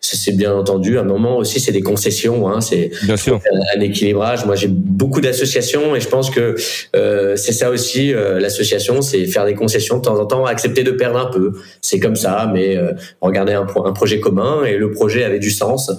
c'est 0.00 0.36
bien 0.36 0.54
entendu. 0.54 0.98
À 0.98 1.02
un 1.02 1.04
moment 1.04 1.36
aussi, 1.36 1.60
c'est 1.60 1.72
des 1.72 1.82
concessions. 1.82 2.48
Hein, 2.48 2.60
c'est 2.60 2.90
un 3.08 3.80
équilibrage. 3.80 4.44
Moi, 4.46 4.56
j'ai 4.56 4.68
beaucoup 4.68 5.20
d'associations 5.20 5.94
et 5.96 6.00
je 6.00 6.08
pense 6.08 6.30
que 6.30 6.56
euh, 6.96 7.36
c'est 7.36 7.52
ça 7.52 7.70
aussi 7.70 8.12
euh, 8.12 8.38
l'association, 8.40 9.02
c'est 9.02 9.26
faire 9.26 9.44
des 9.44 9.54
concessions 9.54 9.98
de 9.98 10.02
temps 10.02 10.18
en 10.18 10.26
temps, 10.26 10.44
accepter 10.46 10.82
de 10.82 10.90
perdre 10.90 11.18
un 11.18 11.30
peu. 11.30 11.52
C'est 11.80 12.00
comme 12.00 12.16
ça, 12.16 12.50
mais 12.52 12.76
euh, 12.76 12.92
regarder 13.20 13.52
un, 13.52 13.62
un, 13.62 13.92
projet 13.92 14.20
commun 14.20 14.64
et 14.64 14.76
le 14.76 14.90
projet 14.90 15.24
avait 15.24 15.38
du 15.38 15.50
sens 15.50 15.90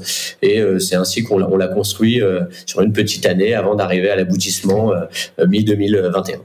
et 0.42 0.60
euh, 0.60 0.80
c'est 0.80 0.96
ainsi 0.96 1.24
qu'on 1.24 1.38
l'a 1.38 1.68
construit 1.68 2.22
euh, 2.22 2.42
sur 2.66 2.82
une 2.82 2.94
petite 2.94 3.26
année 3.26 3.54
avant 3.54 3.76
d'arriver 3.76 4.10
à 4.10 4.16
l'aboutissement 4.16 4.92
mi 5.48 5.64
2021. 5.64 6.40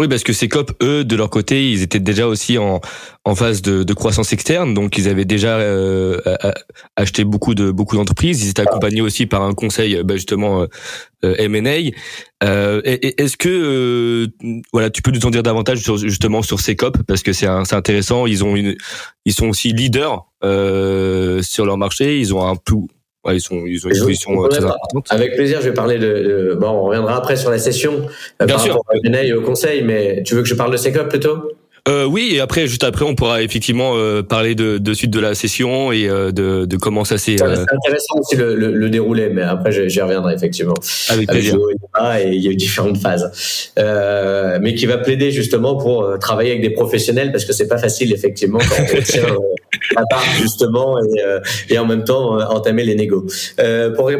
Oui, 0.00 0.08
parce 0.08 0.22
que 0.24 0.32
ces 0.32 0.48
COP, 0.48 0.72
eux, 0.82 1.04
de 1.04 1.14
leur 1.14 1.28
côté, 1.28 1.70
ils 1.70 1.82
étaient 1.82 2.00
déjà 2.00 2.26
aussi 2.26 2.56
en, 2.56 2.80
en 3.26 3.34
phase 3.34 3.60
de, 3.60 3.82
de 3.82 3.92
croissance 3.92 4.32
externe, 4.32 4.72
donc 4.72 4.96
ils 4.96 5.10
avaient 5.10 5.26
déjà 5.26 5.58
euh, 5.58 6.18
acheté 6.96 7.22
beaucoup 7.22 7.54
de 7.54 7.70
beaucoup 7.70 7.96
d'entreprises. 7.96 8.42
Ils 8.42 8.48
étaient 8.48 8.62
accompagnés 8.62 9.02
aussi 9.02 9.26
par 9.26 9.42
un 9.42 9.52
conseil, 9.52 10.02
bah, 10.02 10.14
justement 10.14 10.66
euh, 11.22 11.34
M&A. 11.36 11.90
Euh, 12.42 12.80
Est-ce 12.84 13.36
que 13.36 13.50
euh, 13.50 14.26
voilà, 14.72 14.88
tu 14.88 15.02
peux 15.02 15.10
nous 15.10 15.26
en 15.26 15.30
dire 15.30 15.42
davantage 15.42 15.80
sur, 15.80 15.98
justement 15.98 16.40
sur 16.40 16.60
ces 16.60 16.76
COP 16.76 17.02
parce 17.06 17.22
que 17.22 17.34
c'est 17.34 17.46
intéressant. 17.46 18.26
Ils 18.26 18.42
ont 18.42 18.56
une, 18.56 18.76
ils 19.26 19.34
sont 19.34 19.48
aussi 19.48 19.74
leaders 19.74 20.24
euh, 20.42 21.42
sur 21.42 21.66
leur 21.66 21.76
marché. 21.76 22.18
Ils 22.18 22.34
ont 22.34 22.46
un 22.46 22.56
plus 22.56 22.86
Ouais, 23.24 23.36
ils 23.36 23.40
sont, 23.40 23.66
ils 23.66 23.86
ont 23.86 23.90
une 23.90 23.98
position 23.98 24.48
très 24.48 24.64
importante. 24.64 25.06
Avec 25.10 25.34
plaisir, 25.34 25.60
je 25.60 25.68
vais 25.68 25.74
parler 25.74 25.98
de, 25.98 26.56
bon, 26.58 26.68
on 26.68 26.82
reviendra 26.84 27.16
après 27.16 27.36
sur 27.36 27.50
la 27.50 27.58
session 27.58 28.06
Bien 28.38 28.48
par 28.48 28.60
sûr. 28.60 28.72
rapport 28.74 28.94
à 28.94 29.22
et 29.22 29.32
au 29.34 29.42
conseil, 29.42 29.82
mais 29.82 30.22
tu 30.22 30.34
veux 30.34 30.42
que 30.42 30.48
je 30.48 30.54
parle 30.54 30.72
de 30.72 30.78
ces 30.78 30.90
COP 30.92 31.08
plutôt? 31.08 31.52
Euh, 31.88 32.04
oui, 32.04 32.30
et 32.32 32.40
après, 32.40 32.66
juste 32.66 32.84
après, 32.84 33.04
on 33.04 33.14
pourra 33.14 33.42
effectivement 33.42 33.92
euh, 33.96 34.22
parler 34.22 34.54
de, 34.54 34.78
de 34.78 34.94
suite 34.94 35.10
de 35.10 35.20
la 35.20 35.34
session 35.34 35.92
et 35.92 36.08
euh, 36.08 36.30
de, 36.30 36.66
de 36.66 36.76
comment 36.76 37.04
ça 37.04 37.16
s'est. 37.16 37.42
Euh, 37.42 37.56
c'est 37.56 37.74
intéressant 37.74 38.18
aussi 38.18 38.36
le, 38.36 38.54
le, 38.54 38.90
déroulé, 38.90 39.30
mais 39.30 39.42
après, 39.42 39.88
j'y 39.88 40.00
reviendrai 40.00 40.34
effectivement. 40.34 40.74
Avec 41.08 41.28
plaisir. 41.28 41.56
et 42.18 42.28
il 42.28 42.42
y 42.42 42.48
a 42.48 42.50
eu 42.50 42.56
différentes 42.56 42.98
phases, 42.98 43.72
euh, 43.78 44.58
mais 44.60 44.74
qui 44.74 44.86
va 44.86 44.98
plaider 44.98 45.30
justement 45.30 45.76
pour 45.76 46.18
travailler 46.20 46.50
avec 46.50 46.62
des 46.62 46.70
professionnels 46.70 47.32
parce 47.32 47.44
que 47.44 47.52
c'est 47.52 47.68
pas 47.68 47.78
facile 47.78 48.12
effectivement 48.12 48.58
quand 48.58 48.84
on 48.94 49.00
tient 49.02 49.22
à 49.96 50.04
part 50.06 50.24
justement 50.40 50.98
et, 51.02 51.74
et, 51.74 51.78
en 51.78 51.86
même 51.86 52.04
temps 52.04 52.38
entamer 52.50 52.84
les 52.84 52.94
négos. 52.94 53.26
pour, 53.96 54.10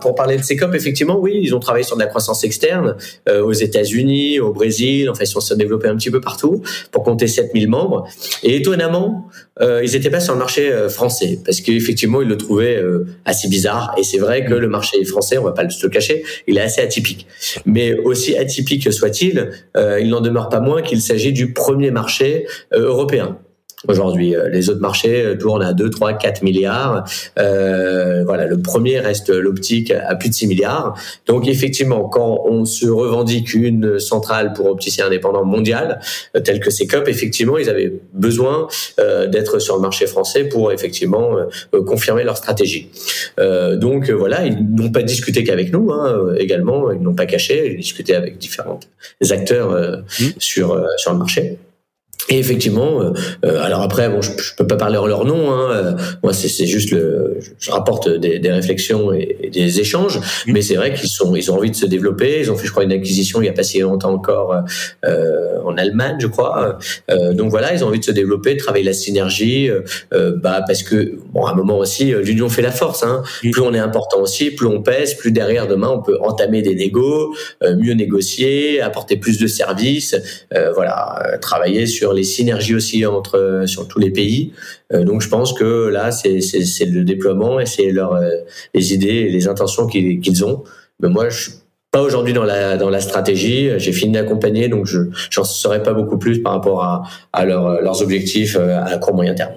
pour 0.00 0.14
parler 0.14 0.36
de 0.36 0.42
ces 0.42 0.56
COP, 0.56 0.74
effectivement, 0.74 1.18
oui, 1.18 1.38
ils 1.42 1.54
ont 1.54 1.60
travaillé 1.60 1.84
sur 1.84 1.96
de 1.96 2.00
la 2.00 2.06
croissance 2.06 2.44
externe 2.44 2.96
aux 3.28 3.52
États-Unis, 3.52 4.40
au 4.40 4.52
Brésil, 4.52 5.10
enfin, 5.10 5.24
ils 5.24 5.26
sont 5.26 5.40
se 5.40 5.54
développés 5.54 5.88
un 5.88 5.96
petit 5.96 6.10
peu 6.10 6.20
partout 6.20 6.62
pour 6.90 7.02
compter 7.02 7.26
7000 7.26 7.68
membres. 7.68 8.06
Et 8.42 8.56
étonnamment, 8.56 9.28
euh, 9.60 9.82
ils 9.84 9.92
n'étaient 9.92 10.10
pas 10.10 10.20
sur 10.20 10.32
le 10.34 10.38
marché 10.38 10.70
euh, 10.70 10.88
français 10.88 11.38
parce 11.44 11.60
qu'effectivement, 11.60 12.22
ils 12.22 12.28
le 12.28 12.36
trouvaient 12.36 12.76
euh, 12.76 13.06
assez 13.24 13.48
bizarre. 13.48 13.94
Et 13.98 14.02
c'est 14.02 14.18
vrai 14.18 14.44
que 14.44 14.54
le 14.54 14.68
marché 14.68 15.04
français, 15.04 15.38
on 15.38 15.44
va 15.44 15.52
pas 15.52 15.68
se 15.68 15.84
le 15.84 15.90
cacher, 15.90 16.24
il 16.46 16.58
est 16.58 16.62
assez 16.62 16.80
atypique. 16.80 17.26
Mais 17.66 17.94
aussi 17.98 18.36
atypique 18.36 18.92
soit-il, 18.92 19.50
il 19.76 20.08
n'en 20.08 20.20
demeure 20.20 20.48
pas 20.48 20.60
moins 20.60 20.82
qu'il 20.82 21.00
s'agit 21.00 21.32
du 21.32 21.52
premier 21.52 21.90
marché 21.90 22.46
européen 22.72 23.38
aujourd'hui. 23.88 24.36
Euh, 24.36 24.48
les 24.48 24.68
autres 24.68 24.80
marchés 24.80 25.22
euh, 25.22 25.36
tournent 25.36 25.62
à 25.62 25.72
2, 25.72 25.90
3, 25.90 26.14
4 26.14 26.42
milliards. 26.42 27.04
Euh, 27.38 28.22
voilà, 28.24 28.46
le 28.46 28.60
premier 28.60 29.00
reste 29.00 29.30
l'optique 29.30 29.90
à 29.90 30.14
plus 30.14 30.28
de 30.28 30.34
6 30.34 30.46
milliards. 30.46 30.94
Donc 31.26 31.48
effectivement, 31.48 32.08
quand 32.08 32.42
on 32.46 32.64
se 32.64 32.86
revendique 32.86 33.54
une 33.54 33.98
centrale 33.98 34.52
pour 34.52 34.66
opticiens 34.66 35.06
indépendants 35.06 35.44
mondial, 35.44 36.00
euh, 36.36 36.40
telle 36.40 36.60
que 36.60 36.70
CECOP, 36.70 37.08
effectivement, 37.08 37.58
ils 37.58 37.70
avaient 37.70 37.92
besoin 38.12 38.68
euh, 38.98 39.26
d'être 39.26 39.58
sur 39.58 39.76
le 39.76 39.82
marché 39.82 40.06
français 40.06 40.44
pour 40.44 40.72
effectivement 40.72 41.30
confirmer 41.86 42.24
leur 42.24 42.36
stratégie. 42.36 42.90
donc 43.38 44.10
voilà, 44.10 44.46
ils 44.46 44.58
n'ont 44.74 44.90
pas 44.90 45.02
discuté 45.02 45.44
qu'avec 45.44 45.72
nous, 45.72 45.90
hein, 45.92 46.34
également, 46.38 46.90
ils 46.90 47.00
n'ont 47.00 47.14
pas 47.14 47.26
caché, 47.26 47.72
ils 47.72 47.76
discuté 47.76 48.14
avec 48.14 48.38
différents 48.38 48.80
acteurs 49.30 49.70
mmh. 49.72 50.24
sur, 50.38 50.84
sur 50.98 51.12
le 51.12 51.18
marché. 51.18 51.58
Et 52.28 52.38
effectivement, 52.38 53.00
euh, 53.00 53.12
euh, 53.44 53.62
alors 53.62 53.80
après, 53.80 54.08
bon, 54.08 54.20
je, 54.20 54.30
je, 54.36 54.54
peux 54.54 54.66
pas 54.66 54.76
parler 54.76 54.98
en 54.98 55.06
leur 55.06 55.24
nom. 55.24 55.52
Hein, 55.52 55.70
euh, 55.70 55.92
moi, 56.22 56.32
c'est 56.32 56.66
juste 56.66 56.90
le, 56.90 57.38
je 57.58 57.70
rapporte 57.70 58.08
des, 58.08 58.38
des 58.38 58.52
réflexions 58.52 59.12
et, 59.12 59.50
des 59.52 59.80
échanges. 59.80 60.20
Mais 60.46 60.62
c'est 60.62 60.76
vrai 60.76 60.92
qu'ils 60.92 61.08
sont, 61.08 61.34
ils 61.34 61.50
ont 61.50 61.56
envie 61.56 61.70
de 61.70 61.76
se 61.76 61.86
développer. 61.86 62.40
Ils 62.40 62.50
ont 62.50 62.56
fait, 62.56 62.66
je 62.66 62.70
crois, 62.70 62.84
une 62.84 62.92
acquisition 62.92 63.40
il 63.40 63.46
y 63.46 63.48
a 63.48 63.52
pas 63.52 63.62
si 63.62 63.78
longtemps 63.80 64.12
encore 64.12 64.54
euh, 65.04 65.58
en 65.64 65.76
Allemagne, 65.76 66.16
je 66.20 66.26
crois. 66.26 66.78
donc 67.32 67.50
voilà, 67.50 67.74
ils 67.74 67.84
ont 67.84 67.88
envie 67.88 68.00
de 68.00 68.04
se 68.04 68.10
développer, 68.10 68.54
de 68.54 68.58
travailler 68.58 68.84
la 68.84 68.92
synergie. 68.92 69.70
bah 70.12 70.62
parce 70.66 70.82
que 70.82 71.18
bon, 71.32 71.46
à 71.46 71.52
un 71.52 71.54
moment 71.54 71.78
aussi, 71.78 72.12
l'union 72.12 72.48
fait 72.48 72.62
la 72.62 72.70
force. 72.70 73.02
Hein. 73.02 73.22
Plus 73.40 73.60
on 73.60 73.72
est 73.72 73.78
important 73.78 74.20
aussi, 74.20 74.50
plus 74.50 74.66
on 74.66 74.82
pèse, 74.82 75.14
plus 75.14 75.32
derrière 75.32 75.66
demain 75.66 75.88
on 75.88 76.02
peut 76.02 76.18
entamer 76.20 76.62
des 76.62 76.74
négos, 76.74 77.34
mieux 77.62 77.94
négocier, 77.94 78.80
apporter 78.80 79.16
plus 79.16 79.38
de 79.38 79.46
services. 79.46 80.16
voilà, 80.74 81.38
travailler 81.40 81.86
sur 81.86 82.09
les 82.12 82.20
les 82.20 82.24
synergies 82.24 82.74
aussi 82.74 83.06
entre 83.06 83.38
euh, 83.38 83.66
sur 83.66 83.88
tous 83.88 83.98
les 83.98 84.10
pays. 84.10 84.52
Euh, 84.92 85.04
donc 85.04 85.22
je 85.22 85.28
pense 85.28 85.52
que 85.52 85.88
là, 85.88 86.10
c'est 86.12 86.84
le 86.84 87.02
déploiement 87.02 87.58
et 87.58 87.66
c'est 87.66 87.90
leur 87.90 88.12
euh, 88.12 88.28
les 88.74 88.92
idées 88.92 89.20
et 89.26 89.30
les 89.30 89.48
intentions 89.48 89.86
qu'ils 89.86 90.44
ont. 90.44 90.62
Mais 91.00 91.08
moi, 91.08 91.30
je 91.30 91.42
suis 91.42 91.52
pas 91.90 92.02
aujourd'hui 92.02 92.34
dans 92.34 92.44
la 92.44 92.76
dans 92.76 92.90
la 92.90 93.00
stratégie. 93.00 93.70
J'ai 93.78 93.92
fini 93.92 94.12
d'accompagner, 94.12 94.68
donc 94.68 94.86
je 94.86 94.98
j'en 95.30 95.44
saurais 95.44 95.82
pas 95.82 95.94
beaucoup 95.94 96.18
plus 96.18 96.42
par 96.42 96.52
rapport 96.52 96.84
à, 96.84 97.02
à 97.32 97.44
leurs 97.44 98.02
objectifs 98.02 98.56
à 98.56 98.96
court 98.98 99.14
moyen 99.14 99.34
terme. 99.34 99.54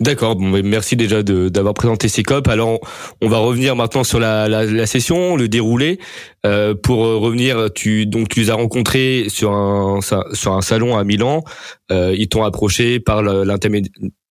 D'accord, 0.00 0.36
bon, 0.36 0.62
merci 0.64 0.96
déjà 0.96 1.22
d'avoir 1.22 1.74
présenté 1.74 2.08
ces 2.08 2.22
COP. 2.22 2.48
Alors, 2.48 2.80
on 3.20 3.28
va 3.28 3.38
revenir 3.38 3.76
maintenant 3.76 4.02
sur 4.02 4.18
la, 4.18 4.48
la, 4.48 4.64
la 4.64 4.86
session, 4.86 5.36
le 5.36 5.46
déroulé. 5.46 5.98
Euh, 6.46 6.74
pour 6.74 7.00
revenir, 7.00 7.68
tu 7.74 8.06
donc 8.06 8.28
tu 8.30 8.40
les 8.40 8.50
as 8.50 8.54
rencontrés 8.54 9.26
sur 9.28 9.52
un 9.52 10.00
sur 10.00 10.52
un 10.54 10.62
salon 10.62 10.96
à 10.96 11.04
Milan. 11.04 11.44
Euh, 11.92 12.14
ils 12.16 12.28
t'ont 12.28 12.44
approché 12.44 12.98
par 12.98 13.22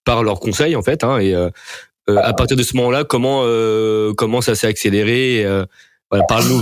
par 0.09 0.23
leur 0.23 0.39
conseil 0.39 0.75
en 0.75 0.81
fait. 0.81 1.03
Hein, 1.03 1.19
et 1.19 1.35
euh, 1.35 1.49
euh, 2.09 2.17
à 2.17 2.33
partir 2.33 2.57
de 2.57 2.63
ce 2.63 2.75
moment-là, 2.77 3.03
comment 3.03 3.41
euh, 3.43 4.13
comment 4.13 4.41
ça 4.41 4.55
s'est 4.55 4.67
accéléré 4.67 5.45
voilà, 6.09 6.25
Parle-nous. 6.25 6.61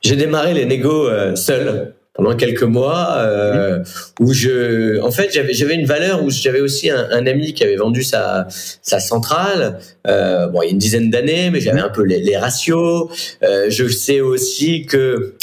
J'ai 0.00 0.16
démarré, 0.16 0.54
les 0.54 0.64
négos 0.64 1.08
seul 1.34 1.94
pendant 2.20 2.36
quelques 2.36 2.64
mois 2.64 3.14
euh, 3.16 3.82
où 4.20 4.34
je 4.34 5.00
en 5.00 5.10
fait 5.10 5.32
j'avais 5.32 5.54
j'avais 5.54 5.74
une 5.74 5.86
valeur 5.86 6.22
où 6.22 6.28
j'avais 6.28 6.60
aussi 6.60 6.90
un, 6.90 7.08
un, 7.10 7.26
ami 7.26 7.54
qui 7.54 7.64
avait 7.64 7.76
vendu 7.76 8.02
sa 8.02 8.46
sa 8.50 9.00
centrale 9.00 9.78
euh, 10.06 10.46
bon 10.48 10.60
il 10.60 10.66
y 10.66 10.68
a 10.68 10.72
une 10.72 10.78
dizaine 10.78 11.08
d'années 11.08 11.48
mais 11.50 11.60
j'avais 11.60 11.80
un 11.80 11.88
peu 11.88 12.02
les, 12.04 12.20
les 12.20 12.36
ratios. 12.36 13.08
Euh, 13.42 13.66
je 13.70 13.88
sais 13.88 14.20
aussi 14.20 14.84
que 14.84 15.34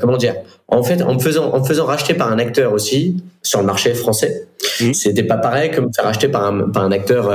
comment 0.00 0.16
dire 0.16 0.34
en 0.66 0.82
fait 0.82 1.00
en 1.00 1.14
me 1.14 1.20
faisant 1.20 1.52
en 1.52 1.60
me 1.60 1.64
faisant 1.64 1.84
racheter 1.84 2.14
par 2.14 2.32
un 2.32 2.40
acteur 2.40 2.72
aussi 2.72 3.22
sur 3.42 3.60
le 3.60 3.66
marché 3.66 3.94
français 3.94 4.48
mmh. 4.80 4.94
c'était 4.94 5.22
pas 5.22 5.36
pareil 5.36 5.70
comme 5.70 5.94
faire 5.94 6.06
racheter 6.06 6.26
par 6.26 6.44
un 6.44 6.70
par 6.70 6.82
un 6.82 6.90
acteur 6.90 7.26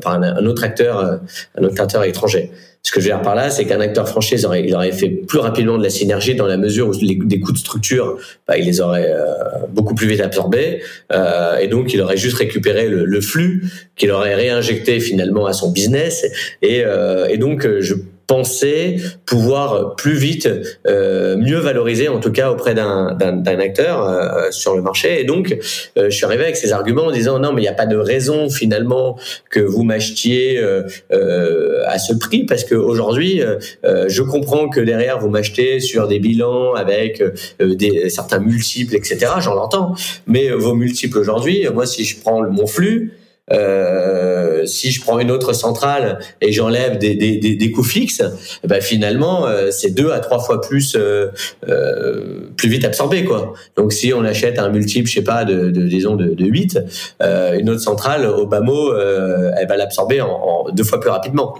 par 0.00 0.14
un, 0.14 0.22
un, 0.22 0.46
autre 0.46 0.64
acteur 0.64 1.20
un 1.58 1.62
autre 1.62 1.78
acteur 1.78 2.04
étranger 2.04 2.50
ce 2.84 2.90
que 2.90 3.00
je 3.00 3.06
veux 3.06 3.14
dire 3.14 3.22
par 3.22 3.36
là, 3.36 3.48
c'est 3.48 3.64
qu'un 3.64 3.80
acteur 3.80 4.08
franchise, 4.08 4.40
il 4.40 4.46
aurait, 4.46 4.64
il 4.64 4.74
aurait 4.74 4.90
fait 4.90 5.08
plus 5.08 5.38
rapidement 5.38 5.78
de 5.78 5.84
la 5.84 5.90
synergie 5.90 6.34
dans 6.34 6.48
la 6.48 6.56
mesure 6.56 6.88
où 6.88 6.92
les, 7.00 7.14
des 7.14 7.38
coûts 7.38 7.52
de 7.52 7.58
structure, 7.58 8.18
bah, 8.48 8.58
il 8.58 8.66
les 8.66 8.80
aurait 8.80 9.12
euh, 9.12 9.26
beaucoup 9.68 9.94
plus 9.94 10.08
vite 10.08 10.20
absorbés, 10.20 10.82
euh, 11.12 11.58
et 11.58 11.68
donc 11.68 11.94
il 11.94 12.00
aurait 12.00 12.16
juste 12.16 12.36
récupéré 12.36 12.88
le, 12.88 13.04
le 13.04 13.20
flux 13.20 13.64
qu'il 13.94 14.10
aurait 14.10 14.34
réinjecté 14.34 14.98
finalement 14.98 15.46
à 15.46 15.52
son 15.52 15.70
business, 15.70 16.26
et, 16.60 16.82
euh, 16.84 17.28
et 17.28 17.38
donc 17.38 17.66
je 17.80 17.94
penser 18.26 18.96
pouvoir 19.26 19.96
plus 19.96 20.14
vite, 20.14 20.48
euh, 20.86 21.36
mieux 21.36 21.58
valoriser 21.58 22.08
en 22.08 22.20
tout 22.20 22.32
cas 22.32 22.50
auprès 22.50 22.74
d'un 22.74 23.16
acteur 23.58 24.08
euh, 24.08 24.50
sur 24.50 24.74
le 24.74 24.82
marché. 24.82 25.20
Et 25.20 25.24
donc, 25.24 25.56
euh, 25.96 26.10
je 26.10 26.16
suis 26.16 26.24
arrivé 26.24 26.44
avec 26.44 26.56
ces 26.56 26.72
arguments 26.72 27.06
en 27.06 27.12
disant 27.12 27.38
non, 27.38 27.52
mais 27.52 27.60
il 27.60 27.64
n'y 27.64 27.68
a 27.68 27.74
pas 27.74 27.86
de 27.86 27.96
raison 27.96 28.50
finalement 28.50 29.18
que 29.50 29.60
vous 29.60 29.82
m'achetiez 29.82 30.58
euh, 30.58 31.82
à 31.86 31.98
ce 31.98 32.14
prix 32.14 32.44
parce 32.44 32.64
qu'aujourd'hui, 32.64 33.42
je 33.82 34.22
comprends 34.22 34.68
que 34.68 34.80
derrière 34.80 35.18
vous 35.18 35.28
m'achetez 35.28 35.80
sur 35.80 36.08
des 36.08 36.18
bilans 36.18 36.74
avec 36.74 37.22
des, 37.60 38.08
certains 38.08 38.38
multiples, 38.38 38.96
etc. 38.96 39.26
J'en 39.40 39.56
entends, 39.56 39.94
mais 40.26 40.50
vos 40.50 40.74
multiples 40.74 41.18
aujourd'hui, 41.18 41.66
moi 41.72 41.86
si 41.86 42.04
je 42.04 42.20
prends 42.20 42.42
mon 42.50 42.66
flux, 42.66 43.12
euh, 43.50 44.64
si 44.66 44.92
je 44.92 45.00
prends 45.00 45.18
une 45.18 45.30
autre 45.30 45.52
centrale 45.52 46.18
et 46.40 46.52
j'enlève 46.52 46.98
des, 46.98 47.14
des, 47.14 47.38
des, 47.38 47.56
des, 47.56 47.70
coûts 47.72 47.82
fixes, 47.82 48.22
eh 48.62 48.66
ben 48.66 48.80
finalement 48.80 49.46
euh, 49.46 49.70
c'est 49.70 49.90
deux 49.90 50.12
à 50.12 50.20
trois 50.20 50.38
fois 50.38 50.60
plus 50.60 50.94
euh, 50.94 51.28
euh, 51.68 52.50
plus 52.56 52.68
vite 52.68 52.84
absorbé 52.84 53.24
quoi. 53.24 53.52
Donc 53.76 53.92
si 53.92 54.12
on 54.12 54.24
achète 54.24 54.58
un 54.58 54.68
multiple, 54.68 55.08
je 55.08 55.14
sais 55.14 55.24
pas, 55.24 55.44
de, 55.44 55.70
de 55.70 55.86
disons 55.86 56.14
de, 56.14 56.34
de 56.34 56.44
8, 56.44 56.78
euh, 57.22 57.58
une 57.58 57.68
autre 57.70 57.80
centrale 57.80 58.26
au 58.26 58.46
bas 58.46 58.60
mot, 58.60 58.94
elle 58.94 59.66
va 59.68 59.76
l'absorber 59.76 60.20
en, 60.20 60.30
en, 60.30 60.70
deux 60.70 60.84
fois 60.84 61.00
plus 61.00 61.10
rapidement. 61.10 61.54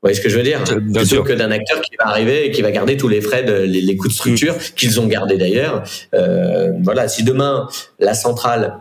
Vous 0.00 0.06
voyez 0.06 0.14
ce 0.14 0.20
que 0.20 0.28
je 0.28 0.36
veux 0.36 0.44
dire? 0.44 0.62
Bien 0.62 1.02
Plutôt 1.02 1.24
que 1.24 1.32
d'un 1.32 1.50
acteur 1.50 1.80
qui 1.80 1.96
va 1.98 2.06
arriver 2.06 2.46
et 2.46 2.50
qui 2.52 2.62
va 2.62 2.70
garder 2.70 2.96
tous 2.96 3.08
les 3.08 3.20
frais, 3.20 3.42
de, 3.42 3.52
les, 3.52 3.80
les 3.80 3.96
coûts 3.96 4.06
de 4.06 4.12
structure 4.12 4.54
mm. 4.54 4.74
qu'ils 4.76 5.00
ont 5.00 5.08
gardés 5.08 5.36
d'ailleurs. 5.36 5.82
Euh, 6.14 6.70
voilà, 6.84 7.08
si 7.08 7.24
demain 7.24 7.66
la 7.98 8.14
centrale 8.14 8.78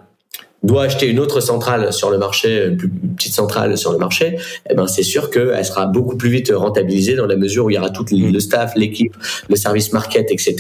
doit 0.64 0.84
acheter 0.84 1.08
une 1.08 1.20
autre 1.20 1.40
centrale 1.40 1.94
sur 1.94 2.10
le 2.10 2.18
marché, 2.18 2.66
une, 2.66 2.78
plus, 2.78 2.90
petite 2.90 3.34
centrale 3.34 3.78
sur 3.78 3.92
le 3.92 3.98
marché, 3.98 4.38
eh 4.70 4.74
ben 4.74 4.88
c'est 4.88 5.04
sûr 5.04 5.30
qu'elle 5.30 5.66
sera 5.66 5.86
beaucoup 5.86 6.18
plus 6.18 6.30
vite 6.30 6.52
rentabilisée 6.54 7.16
dans 7.16 7.26
la 7.26 7.36
mesure 7.36 7.66
où 7.66 7.70
il 7.70 7.76
y 7.76 7.78
aura 7.78 7.90
tout 7.90 8.06
le 8.12 8.40
staff, 8.40 8.74
l'équipe, 8.76 9.16
le 9.50 9.56
service 9.56 9.94
market, 9.94 10.32
etc. 10.32 10.56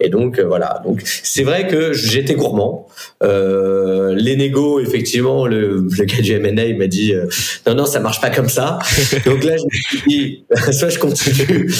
Et 0.00 0.08
donc 0.08 0.38
euh, 0.38 0.44
voilà. 0.44 0.82
Donc 0.84 1.02
c'est 1.04 1.44
vrai 1.44 1.68
que 1.68 1.92
j'étais 1.92 2.34
gourmand. 2.34 2.88
Euh, 3.22 4.14
les 4.14 4.36
négos, 4.36 4.80
effectivement, 4.80 5.46
le, 5.46 5.86
le 5.88 6.04
gars 6.04 6.20
du 6.20 6.32
M&A 6.32 6.76
m'a 6.76 6.86
dit 6.86 7.14
euh, 7.14 7.26
non 7.66 7.74
non 7.74 7.86
ça 7.86 8.00
marche 8.00 8.20
pas 8.20 8.30
comme 8.30 8.48
ça. 8.48 8.78
donc 9.24 9.44
là 9.44 9.56
je 9.56 9.64
me 9.64 9.70
suis 9.70 10.02
dit 10.08 10.44
soit 10.72 10.88
je 10.88 10.98
continue 10.98 11.70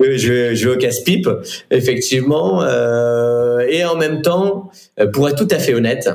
je, 0.00 0.54
je 0.54 0.68
vais 0.68 0.74
au 0.74 0.78
casse-pipe, 0.78 1.28
effectivement. 1.70 2.62
Euh, 2.62 3.60
et 3.68 3.84
en 3.84 3.96
même 3.96 4.22
temps, 4.22 4.70
pour 5.12 5.28
être 5.28 5.36
tout 5.36 5.54
à 5.54 5.58
fait 5.58 5.74
honnête, 5.74 6.10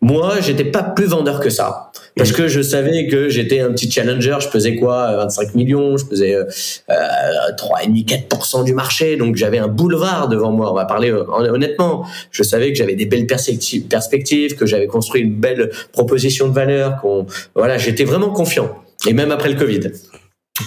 moi, 0.00 0.40
j'étais 0.40 0.64
pas 0.64 0.82
plus 0.82 1.06
vendeur 1.06 1.40
que 1.40 1.50
ça. 1.50 1.90
Parce 2.16 2.32
que 2.32 2.48
je 2.48 2.60
savais 2.60 3.06
que 3.06 3.28
j'étais 3.28 3.60
un 3.60 3.70
petit 3.70 3.90
challenger, 3.90 4.36
je 4.40 4.48
pesais 4.48 4.76
quoi 4.76 5.16
25 5.16 5.54
millions, 5.54 5.96
je 5.96 6.04
pesais 6.04 6.34
euh, 6.34 6.44
3,5-4% 6.88 8.64
du 8.64 8.74
marché, 8.74 9.16
donc 9.16 9.36
j'avais 9.36 9.58
un 9.58 9.68
boulevard 9.68 10.28
devant 10.28 10.50
moi, 10.50 10.70
on 10.70 10.74
va 10.74 10.84
parler 10.84 11.10
euh, 11.10 11.24
honnêtement. 11.28 12.04
Je 12.30 12.42
savais 12.42 12.72
que 12.72 12.78
j'avais 12.78 12.96
des 12.96 13.06
belles 13.06 13.26
perspectives, 13.26 14.56
que 14.56 14.66
j'avais 14.66 14.86
construit 14.86 15.22
une 15.22 15.34
belle 15.34 15.70
proposition 15.92 16.48
de 16.48 16.52
valeur, 16.52 17.00
qu'on 17.00 17.26
voilà, 17.54 17.78
j'étais 17.78 18.04
vraiment 18.04 18.30
confiant. 18.30 18.76
Et 19.06 19.12
même 19.12 19.30
après 19.30 19.48
le 19.48 19.58
Covid 19.58 19.80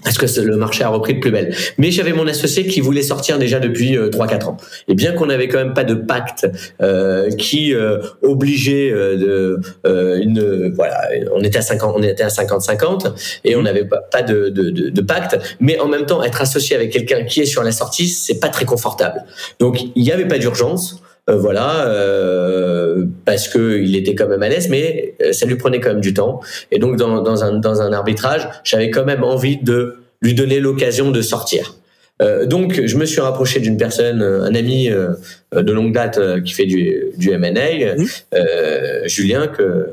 parce 0.03 0.17
que 0.17 0.41
le 0.41 0.57
marché 0.57 0.83
a 0.83 0.89
repris 0.89 1.15
de 1.15 1.19
plus 1.19 1.31
belle. 1.31 1.55
Mais 1.77 1.91
j'avais 1.91 2.13
mon 2.13 2.27
associé 2.27 2.67
qui 2.67 2.81
voulait 2.81 3.01
sortir 3.01 3.37
déjà 3.37 3.59
depuis 3.59 3.97
euh, 3.97 4.09
3-4 4.09 4.45
ans. 4.45 4.57
Et 4.87 4.95
bien 4.95 5.13
qu'on 5.13 5.27
n'avait 5.27 5.47
quand 5.47 5.57
même 5.57 5.73
pas 5.73 5.83
de 5.83 5.95
pacte 5.95 6.47
euh, 6.81 7.29
qui 7.31 7.73
euh, 7.73 7.99
obligeait 8.21 8.91
euh, 8.91 9.57
euh, 9.85 10.19
une 10.21 10.73
voilà, 10.73 11.09
on 11.33 11.41
était 11.41 11.59
à 11.59 11.61
50 11.61 11.93
on 11.95 12.03
était 12.03 12.23
à 12.23 12.27
50-50 12.27 13.13
et 13.43 13.55
on 13.55 13.61
n'avait 13.61 13.85
pas, 13.85 14.21
de, 14.21 14.49
de, 14.49 15.01
pacte. 15.01 15.37
Mais 15.59 15.79
en 15.79 15.87
même 15.87 16.05
temps, 16.05 16.23
être 16.23 16.41
associé 16.41 16.75
avec 16.75 16.91
quelqu'un 16.91 17.23
qui 17.23 17.41
est 17.41 17.45
sur 17.45 17.63
la 17.63 17.71
sortie, 17.71 18.07
c'est 18.07 18.39
pas 18.39 18.49
très 18.49 18.65
confortable. 18.65 19.23
Donc 19.59 19.81
il 19.95 20.03
n'y 20.03 20.11
avait 20.11 20.27
pas 20.27 20.37
d'urgence. 20.37 21.01
Euh, 21.29 21.37
voilà, 21.37 21.87
euh, 21.87 23.05
parce 23.23 23.47
que 23.47 23.79
il 23.79 23.95
était 23.95 24.13
quand 24.13 24.27
même 24.27 24.43
à 24.43 24.49
l'aise, 24.49 24.67
mais 24.69 25.15
euh, 25.21 25.31
ça 25.31 25.45
lui 25.45 25.55
prenait 25.55 25.79
quand 25.79 25.89
même 25.91 26.01
du 26.01 26.13
temps. 26.13 26.41
Et 26.69 26.79
donc 26.79 26.97
dans, 26.97 27.21
dans 27.21 27.45
un 27.45 27.59
dans 27.59 27.81
un 27.81 27.93
arbitrage, 27.93 28.49
j'avais 28.65 28.89
quand 28.89 29.05
même 29.05 29.23
envie 29.23 29.55
de 29.55 29.99
lui 30.21 30.33
donner 30.33 30.59
l'occasion 30.59 31.11
de 31.11 31.21
sortir. 31.21 31.75
Euh, 32.21 32.45
donc 32.45 32.85
je 32.85 32.97
me 32.97 33.05
suis 33.05 33.21
rapproché 33.21 33.61
d'une 33.61 33.77
personne, 33.77 34.21
un 34.21 34.53
ami 34.53 34.89
de 34.89 35.71
longue 35.71 35.93
date 35.93 36.19
qui 36.43 36.51
fait 36.51 36.65
du 36.65 37.05
du 37.15 37.31
M&A, 37.31 37.95
mmh. 37.95 39.07
Julien 39.07 39.47
que 39.47 39.91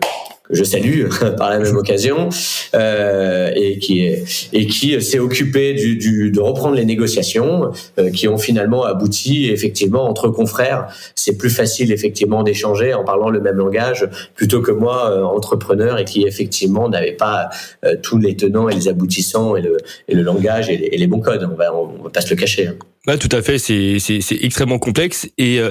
je 0.53 0.65
salue 0.65 1.07
par 1.37 1.51
la 1.51 1.59
même 1.59 1.77
occasion, 1.77 2.29
euh, 2.75 3.51
et 3.55 3.79
qui 3.79 4.05
est, 4.05 4.25
et 4.53 4.67
qui 4.67 5.01
s'est 5.01 5.19
occupé 5.19 5.75
du, 5.75 5.97
du, 5.97 6.31
de 6.31 6.41
reprendre 6.41 6.75
les 6.75 6.85
négociations, 6.85 7.73
euh, 7.99 8.11
qui 8.11 8.29
ont 8.29 8.39
finalement 8.39 8.85
abouti 8.85 9.51
effectivement 9.51 10.09
entre 10.09 10.29
confrères. 10.29 10.89
C'est 11.15 11.37
plus 11.37 11.51
facile 11.51 11.93
effectivement 11.93 12.43
d'échanger 12.43 12.95
en 12.95 13.05
parlant 13.05 13.31
le 13.31 13.41
même 13.41 13.57
langage 13.57 14.09
plutôt 14.35 14.61
que 14.61 14.71
moi, 14.71 15.11
euh, 15.11 15.23
entrepreneur, 15.23 15.99
et 15.99 16.05
qui 16.05 16.23
effectivement 16.23 16.89
n'avait 16.89 17.13
pas 17.13 17.51
euh, 17.85 17.97
tous 18.03 18.19
les 18.19 18.37
tenants 18.37 18.69
et 18.69 18.75
les 18.75 18.89
aboutissants 18.89 19.57
et 19.57 19.63
le, 19.63 19.77
et 20.09 20.15
le 20.15 20.23
langage 20.23 20.71
et 20.71 20.97
les, 20.97 21.07
bons 21.07 21.21
codes. 21.21 21.49
On 21.51 21.57
va, 21.57 21.75
on 21.75 22.03
va 22.05 22.11
pas 22.11 22.21
se 22.21 22.31
le 22.31 22.37
cacher. 22.37 22.69
Hein. 22.69 22.77
Ouais, 23.07 23.17
tout 23.17 23.35
à 23.35 23.41
fait. 23.41 23.59
C'est 23.59 24.21
extrêmement 24.43 24.79
complexe 24.79 25.29
et 25.39 25.59
euh, 25.59 25.71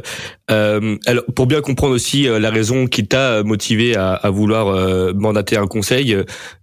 euh, 0.50 0.98
alors 1.06 1.24
pour 1.36 1.46
bien 1.46 1.62
comprendre 1.62 1.94
aussi 1.94 2.28
euh, 2.28 2.40
la 2.40 2.50
raison 2.50 2.88
qui 2.88 3.08
t'a 3.08 3.44
motivé 3.44 3.96
à, 3.96 4.14
à 4.14 4.30
vouloir 4.32 4.68
euh, 4.68 5.14
mandater 5.14 5.56
un 5.56 5.68
conseil 5.68 6.18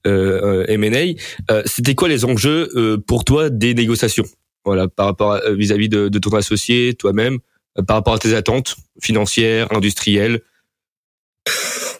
euh, 0.06 0.64
M&A, 0.66 1.62
c'était 1.66 1.94
quoi 1.94 2.08
les 2.08 2.24
enjeux 2.24 2.98
pour 3.06 3.24
toi 3.24 3.48
des 3.50 3.74
négociations? 3.74 4.26
Voilà, 4.64 4.88
par 4.88 5.06
rapport 5.06 5.40
vis-à-vis 5.50 5.88
de, 5.88 6.08
de, 6.08 6.18
ton 6.18 6.34
associé, 6.36 6.94
toi-même, 6.94 7.38
par 7.86 7.98
rapport 7.98 8.14
à 8.14 8.18
tes 8.18 8.34
attentes 8.34 8.74
financières, 9.00 9.72
industrielles? 9.72 10.40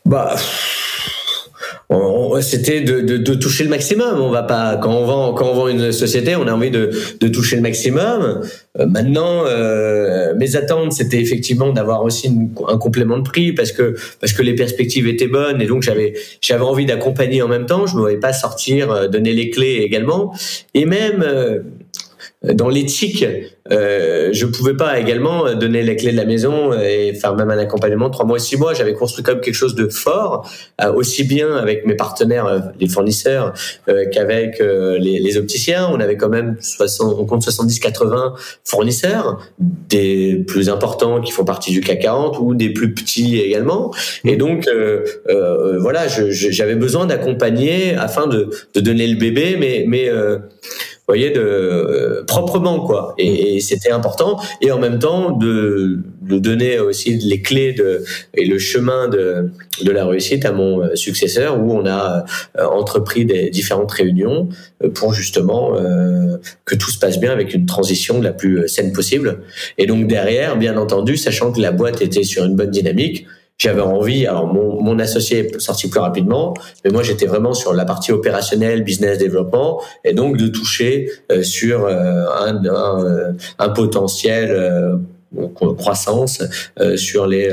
Bah 0.04 0.36
c'était 2.40 2.80
de, 2.80 3.00
de, 3.00 3.16
de, 3.16 3.34
toucher 3.34 3.64
le 3.64 3.70
maximum. 3.70 4.20
On 4.20 4.30
va 4.30 4.42
pas 4.42 4.76
quand 4.76 4.90
on 4.90 5.04
vend 5.04 5.34
quand 5.34 5.48
on 5.50 5.54
vend 5.54 5.68
une 5.68 5.92
société, 5.92 6.34
on 6.36 6.46
a 6.46 6.52
envie 6.52 6.70
de, 6.70 6.90
de 7.20 7.28
toucher 7.28 7.56
le 7.56 7.62
maximum. 7.62 8.42
Euh, 8.78 8.86
maintenant, 8.86 9.44
euh, 9.46 10.34
mes 10.36 10.56
attentes, 10.56 10.92
c'était 10.92 11.20
effectivement 11.20 11.72
d'avoir 11.72 12.02
aussi 12.02 12.30
un 12.68 12.78
complément 12.78 13.18
de 13.18 13.22
prix 13.22 13.52
parce 13.52 13.72
que 13.72 13.94
parce 14.20 14.32
que 14.32 14.42
les 14.42 14.54
perspectives 14.54 15.06
étaient 15.06 15.28
bonnes 15.28 15.62
et 15.62 15.66
donc 15.66 15.82
j'avais 15.82 16.14
j'avais 16.40 16.64
envie 16.64 16.86
d'accompagner 16.86 17.42
en 17.42 17.48
même 17.48 17.66
temps. 17.66 17.86
Je 17.86 17.94
ne 17.94 18.00
voulais 18.00 18.18
pas 18.18 18.32
sortir, 18.32 18.90
euh, 18.90 19.08
donner 19.08 19.32
les 19.32 19.50
clés 19.50 19.82
également 19.82 20.34
et 20.74 20.86
même 20.86 21.22
euh, 21.22 21.60
dans 22.54 22.68
l'éthique, 22.68 23.24
euh, 23.72 24.30
je 24.32 24.46
pouvais 24.46 24.74
pas 24.74 24.98
également 24.98 25.54
donner 25.54 25.82
les 25.82 25.96
clés 25.96 26.12
de 26.12 26.16
la 26.16 26.24
maison 26.24 26.72
et 26.72 27.14
faire 27.14 27.34
même 27.34 27.50
un 27.50 27.58
accompagnement 27.58 28.10
trois 28.10 28.24
mois, 28.24 28.38
six 28.38 28.56
mois. 28.56 28.74
J'avais 28.74 28.94
construit 28.94 29.24
comme 29.24 29.40
quelque 29.40 29.54
chose 29.54 29.74
de 29.74 29.88
fort, 29.88 30.48
euh, 30.82 30.92
aussi 30.92 31.24
bien 31.24 31.56
avec 31.56 31.86
mes 31.86 31.94
partenaires, 31.94 32.46
euh, 32.46 32.60
les 32.80 32.88
fournisseurs, 32.88 33.54
euh, 33.88 34.04
qu'avec 34.12 34.58
les, 34.60 35.18
les, 35.18 35.36
opticiens. 35.36 35.88
On 35.90 36.00
avait 36.00 36.16
quand 36.16 36.28
même 36.28 36.56
60, 36.60 37.16
on 37.18 37.24
compte 37.24 37.42
70-80 37.42 38.34
fournisseurs, 38.64 39.40
des 39.58 40.44
plus 40.46 40.68
importants 40.68 41.20
qui 41.20 41.32
font 41.32 41.44
partie 41.44 41.72
du 41.72 41.80
CAC 41.80 42.00
40 42.00 42.38
ou 42.40 42.54
des 42.54 42.70
plus 42.70 42.94
petits 42.94 43.38
également. 43.40 43.92
Et 44.24 44.36
donc 44.36 44.68
voilà, 45.80 46.06
j'avais 46.08 46.74
besoin 46.74 47.06
d'accompagner 47.06 47.94
afin 47.94 48.26
de, 48.26 48.50
de, 48.74 48.80
donner 48.80 49.06
le 49.06 49.16
bébé, 49.16 49.56
mais 49.58 49.84
mais 49.86 50.10
voyez, 51.08 51.30
de 51.30 51.40
euh, 51.40 52.24
proprement 52.26 52.80
quoi. 52.80 53.14
Et, 53.18 53.56
et 53.56 53.60
c'était 53.60 53.90
important. 53.90 54.40
Et 54.60 54.70
en 54.72 54.78
même 54.78 54.98
temps 54.98 55.30
de, 55.30 56.00
de, 56.22 56.38
donner 56.38 56.78
aussi 56.78 57.16
les 57.16 57.40
clés 57.40 57.72
de 57.72 58.04
et 58.34 58.44
le 58.44 58.58
chemin 58.58 59.08
de 59.08 59.50
de 59.82 59.90
la 59.90 60.06
réussite 60.06 60.44
à 60.44 60.52
mon 60.52 60.82
euh, 60.82 60.94
successeur, 60.94 61.60
où 61.60 61.72
on 61.72 61.86
a 61.86 62.24
euh, 62.58 62.64
entrepris 62.64 63.24
des 63.24 63.50
différentes 63.50 63.92
réunions 63.92 64.48
pour 64.94 65.12
justement 65.12 65.76
euh, 65.76 66.36
que 66.64 66.74
tout 66.74 66.90
se 66.90 66.98
passe 66.98 67.18
bien 67.18 67.32
avec 67.32 67.54
une 67.54 67.66
transition 67.66 68.20
la 68.20 68.32
plus 68.32 68.68
saine 68.68 68.92
possible. 68.92 69.40
Et 69.78 69.86
donc 69.86 70.06
derrière, 70.06 70.56
bien 70.56 70.76
entendu, 70.76 71.16
sachant 71.16 71.52
que 71.52 71.60
la 71.60 71.72
boîte 71.72 72.02
était 72.02 72.22
sur 72.22 72.44
une 72.44 72.56
bonne 72.56 72.70
dynamique 72.70 73.26
j'avais 73.58 73.80
envie, 73.80 74.26
alors 74.26 74.46
mon, 74.46 74.82
mon 74.82 74.98
associé 74.98 75.38
est 75.38 75.60
sorti 75.60 75.88
plus 75.88 76.00
rapidement, 76.00 76.54
mais 76.84 76.90
moi 76.90 77.02
j'étais 77.02 77.26
vraiment 77.26 77.54
sur 77.54 77.72
la 77.72 77.84
partie 77.84 78.12
opérationnelle, 78.12 78.82
business 78.84 79.18
développement, 79.18 79.80
et 80.04 80.12
donc 80.12 80.36
de 80.36 80.48
toucher 80.48 81.10
euh, 81.32 81.42
sur 81.42 81.86
euh, 81.86 82.26
un, 82.38 82.56
un, 82.64 83.04
euh, 83.04 83.32
un, 83.58 83.68
potentiel 83.70 84.50
euh, 84.50 84.96
croissance 85.78 86.42
euh, 86.80 86.96
sur 86.96 87.26
les, 87.26 87.50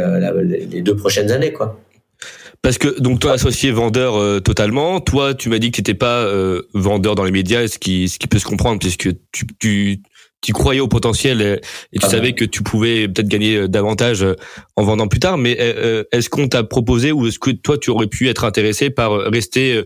les 0.70 0.82
deux 0.82 0.96
prochaines 0.96 1.32
années, 1.32 1.54
quoi. 1.54 1.80
Parce 2.64 2.78
que 2.78 2.98
donc 3.02 3.20
toi 3.20 3.34
associé 3.34 3.72
vendeur 3.72 4.16
euh, 4.16 4.40
totalement, 4.40 5.02
toi 5.02 5.34
tu 5.34 5.50
m'as 5.50 5.60
dit 5.60 5.70
que 5.70 5.76
tu 5.76 5.82
n'étais 5.82 5.94
pas 5.94 6.24
euh, 6.24 6.62
vendeur 6.74 7.14
dans 7.14 7.26
les 7.26 7.32
médias, 7.32 7.68
ce 7.68 7.78
qui 7.78 8.08
ce 8.08 8.18
qui 8.18 8.28
peut 8.28 8.40
se 8.40 8.46
comprendre 8.46 8.80
puisque 8.80 9.10
tu 9.34 9.46
tu 9.60 10.02
tu 10.44 10.54
croyais 10.54 10.82
au 10.82 10.88
potentiel 10.88 11.42
et, 11.42 11.54
et 11.94 12.00
tu 12.00 12.06
ah 12.06 12.10
savais 12.10 12.34
que 12.34 12.46
tu 12.46 12.62
pouvais 12.62 13.08
peut-être 13.08 13.28
gagner 13.28 13.56
euh, 13.56 13.68
davantage 13.68 14.24
euh, 14.24 14.36
en 14.76 14.84
vendant 14.84 15.08
plus 15.08 15.20
tard. 15.20 15.38
Mais 15.38 15.58
euh, 15.60 16.04
est-ce 16.12 16.30
qu'on 16.30 16.48
t'a 16.48 16.64
proposé 16.64 17.12
ou 17.12 17.28
est-ce 17.28 17.40
que 17.40 17.52
toi 17.52 17.78
tu 17.78 17.90
aurais 17.90 18.08
pu 18.08 18.30
être 18.30 18.44
intéressé 18.44 18.90
par 18.90 19.12
rester 19.14 19.84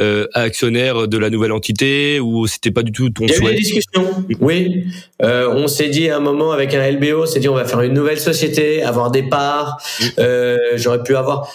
euh, 0.00 0.26
actionnaire 0.32 1.08
de 1.08 1.18
la 1.18 1.28
nouvelle 1.28 1.52
entité 1.52 2.20
ou 2.20 2.46
c'était 2.46 2.70
pas 2.70 2.82
du 2.82 2.90
tout 2.90 3.10
ton 3.10 3.28
souhait 3.28 3.36
Il 3.38 3.44
y 3.44 3.46
a 3.46 3.50
eu 3.50 3.54
des 3.54 3.60
discussions, 3.60 4.24
oui. 4.40 4.86
Euh, 5.22 5.52
on 5.52 5.66
s'est 5.66 5.90
dit 5.90 6.08
à 6.08 6.16
un 6.16 6.20
moment 6.20 6.52
avec 6.52 6.72
un 6.72 6.90
LBO, 6.90 7.26
s'est 7.26 7.38
dit 7.38 7.50
on 7.50 7.54
va 7.54 7.66
faire 7.66 7.82
une 7.82 7.92
nouvelle 7.92 8.18
société, 8.18 8.82
avoir 8.82 9.10
des 9.10 9.22
parts. 9.22 9.76
Euh, 10.18 10.56
J'aurais 10.76 11.02
pu 11.02 11.16
avoir, 11.16 11.52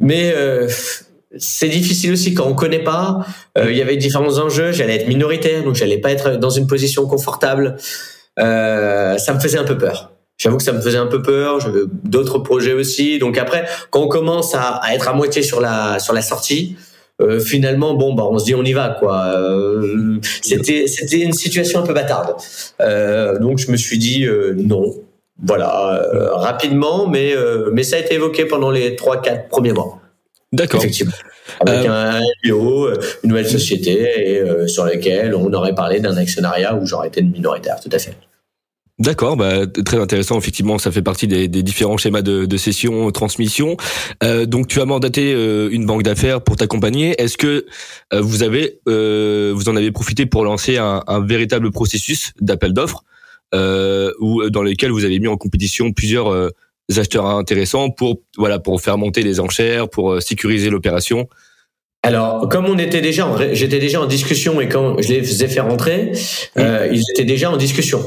mais 0.00 0.34
c'est 1.38 1.68
difficile 1.68 2.12
aussi 2.12 2.34
quand 2.34 2.46
on 2.46 2.54
connaît 2.54 2.82
pas. 2.82 3.26
Euh, 3.58 3.70
il 3.70 3.76
y 3.76 3.82
avait 3.82 3.96
différents 3.96 4.38
enjeux. 4.38 4.72
J'allais 4.72 4.96
être 4.96 5.08
minoritaire, 5.08 5.64
donc 5.64 5.74
j'allais 5.74 5.98
pas 5.98 6.10
être 6.10 6.36
dans 6.36 6.50
une 6.50 6.66
position 6.66 7.06
confortable. 7.06 7.76
Euh, 8.38 9.16
ça 9.18 9.34
me 9.34 9.40
faisait 9.40 9.58
un 9.58 9.64
peu 9.64 9.78
peur. 9.78 10.12
J'avoue 10.36 10.56
que 10.56 10.62
ça 10.62 10.72
me 10.72 10.80
faisait 10.80 10.98
un 10.98 11.06
peu 11.06 11.22
peur. 11.22 11.58
D'autres 12.04 12.38
projets 12.38 12.72
aussi. 12.72 13.18
Donc 13.18 13.38
après, 13.38 13.66
quand 13.90 14.00
on 14.00 14.08
commence 14.08 14.54
à, 14.54 14.80
être 14.92 15.08
à 15.08 15.12
moitié 15.12 15.42
sur 15.42 15.60
la 15.60 15.98
sur 16.00 16.12
la 16.12 16.22
sortie, 16.22 16.76
euh, 17.20 17.38
finalement, 17.38 17.94
bon, 17.94 18.14
bah, 18.14 18.24
on 18.28 18.38
se 18.38 18.44
dit 18.44 18.54
on 18.54 18.64
y 18.64 18.72
va, 18.72 18.96
quoi. 18.98 19.26
Euh, 19.36 20.18
c'était 20.42 20.86
c'était 20.88 21.20
une 21.20 21.32
situation 21.32 21.80
un 21.80 21.86
peu 21.86 21.94
bâtarde. 21.94 22.34
Euh, 22.80 23.38
donc 23.38 23.58
je 23.58 23.70
me 23.70 23.76
suis 23.76 23.98
dit 23.98 24.26
non. 24.56 24.94
Voilà, 25.42 26.00
rapidement, 26.34 27.08
mais 27.08 27.34
mais 27.72 27.82
ça 27.82 27.96
a 27.96 27.98
été 27.98 28.14
évoqué 28.14 28.44
pendant 28.44 28.70
les 28.70 28.94
trois 28.94 29.20
quatre 29.20 29.48
premiers 29.48 29.72
mois. 29.72 30.00
D'accord. 30.54 30.80
Effectivement. 30.80 31.12
Avec 31.60 31.86
euh... 31.86 31.90
un 31.90 32.20
LBO, 32.44 32.88
une 33.22 33.30
nouvelle 33.30 33.48
société 33.48 34.34
et, 34.34 34.40
euh, 34.40 34.66
sur 34.66 34.84
laquelle 34.84 35.34
on 35.34 35.52
aurait 35.52 35.74
parlé 35.74 36.00
d'un 36.00 36.16
actionnariat 36.16 36.74
où 36.76 36.86
j'aurais 36.86 37.08
été 37.08 37.22
minoritaire, 37.22 37.80
tout 37.80 37.90
à 37.92 37.98
fait. 37.98 38.14
D'accord, 39.00 39.36
bah, 39.36 39.66
très 39.66 39.98
intéressant. 39.98 40.38
Effectivement, 40.38 40.78
ça 40.78 40.92
fait 40.92 41.02
partie 41.02 41.26
des, 41.26 41.48
des 41.48 41.64
différents 41.64 41.96
schémas 41.96 42.22
de, 42.22 42.44
de 42.44 42.56
cession, 42.56 43.10
transmission. 43.10 43.76
Euh, 44.22 44.46
donc, 44.46 44.68
tu 44.68 44.80
as 44.80 44.84
mandaté 44.84 45.34
euh, 45.34 45.68
une 45.72 45.84
banque 45.84 46.04
d'affaires 46.04 46.40
pour 46.40 46.54
t'accompagner. 46.54 47.20
Est-ce 47.20 47.36
que 47.36 47.66
euh, 48.12 48.20
vous 48.20 48.44
avez, 48.44 48.78
euh, 48.88 49.52
vous 49.52 49.68
en 49.68 49.74
avez 49.74 49.90
profité 49.90 50.26
pour 50.26 50.44
lancer 50.44 50.76
un, 50.78 51.02
un 51.08 51.26
véritable 51.26 51.72
processus 51.72 52.32
d'appel 52.40 52.72
d'offres, 52.72 53.02
ou 54.20 54.48
dans 54.50 54.62
lequel 54.62 54.90
vous 54.90 55.04
avez 55.04 55.18
mis 55.18 55.28
en 55.28 55.36
compétition 55.36 55.92
plusieurs 55.92 56.50
acheteurs 56.96 57.26
intéressants 57.26 57.90
pour 57.90 58.20
voilà 58.36 58.58
pour 58.58 58.80
faire 58.80 58.98
monter 58.98 59.22
les 59.22 59.40
enchères, 59.40 59.88
pour 59.88 60.12
euh, 60.12 60.20
sécuriser 60.20 60.70
l'opération 60.70 61.28
alors, 62.04 62.50
comme 62.50 62.66
on 62.66 62.76
était 62.76 63.00
déjà, 63.00 63.26
j'étais 63.52 63.78
déjà 63.78 64.02
en 64.02 64.06
discussion 64.06 64.60
et 64.60 64.68
quand 64.68 65.00
je 65.00 65.08
les 65.08 65.22
faisais 65.22 65.48
faire 65.48 65.66
rentrer, 65.66 66.12
euh, 66.58 66.86
ils 66.92 67.00
étaient 67.12 67.24
déjà 67.24 67.50
en 67.50 67.56
discussion. 67.56 68.02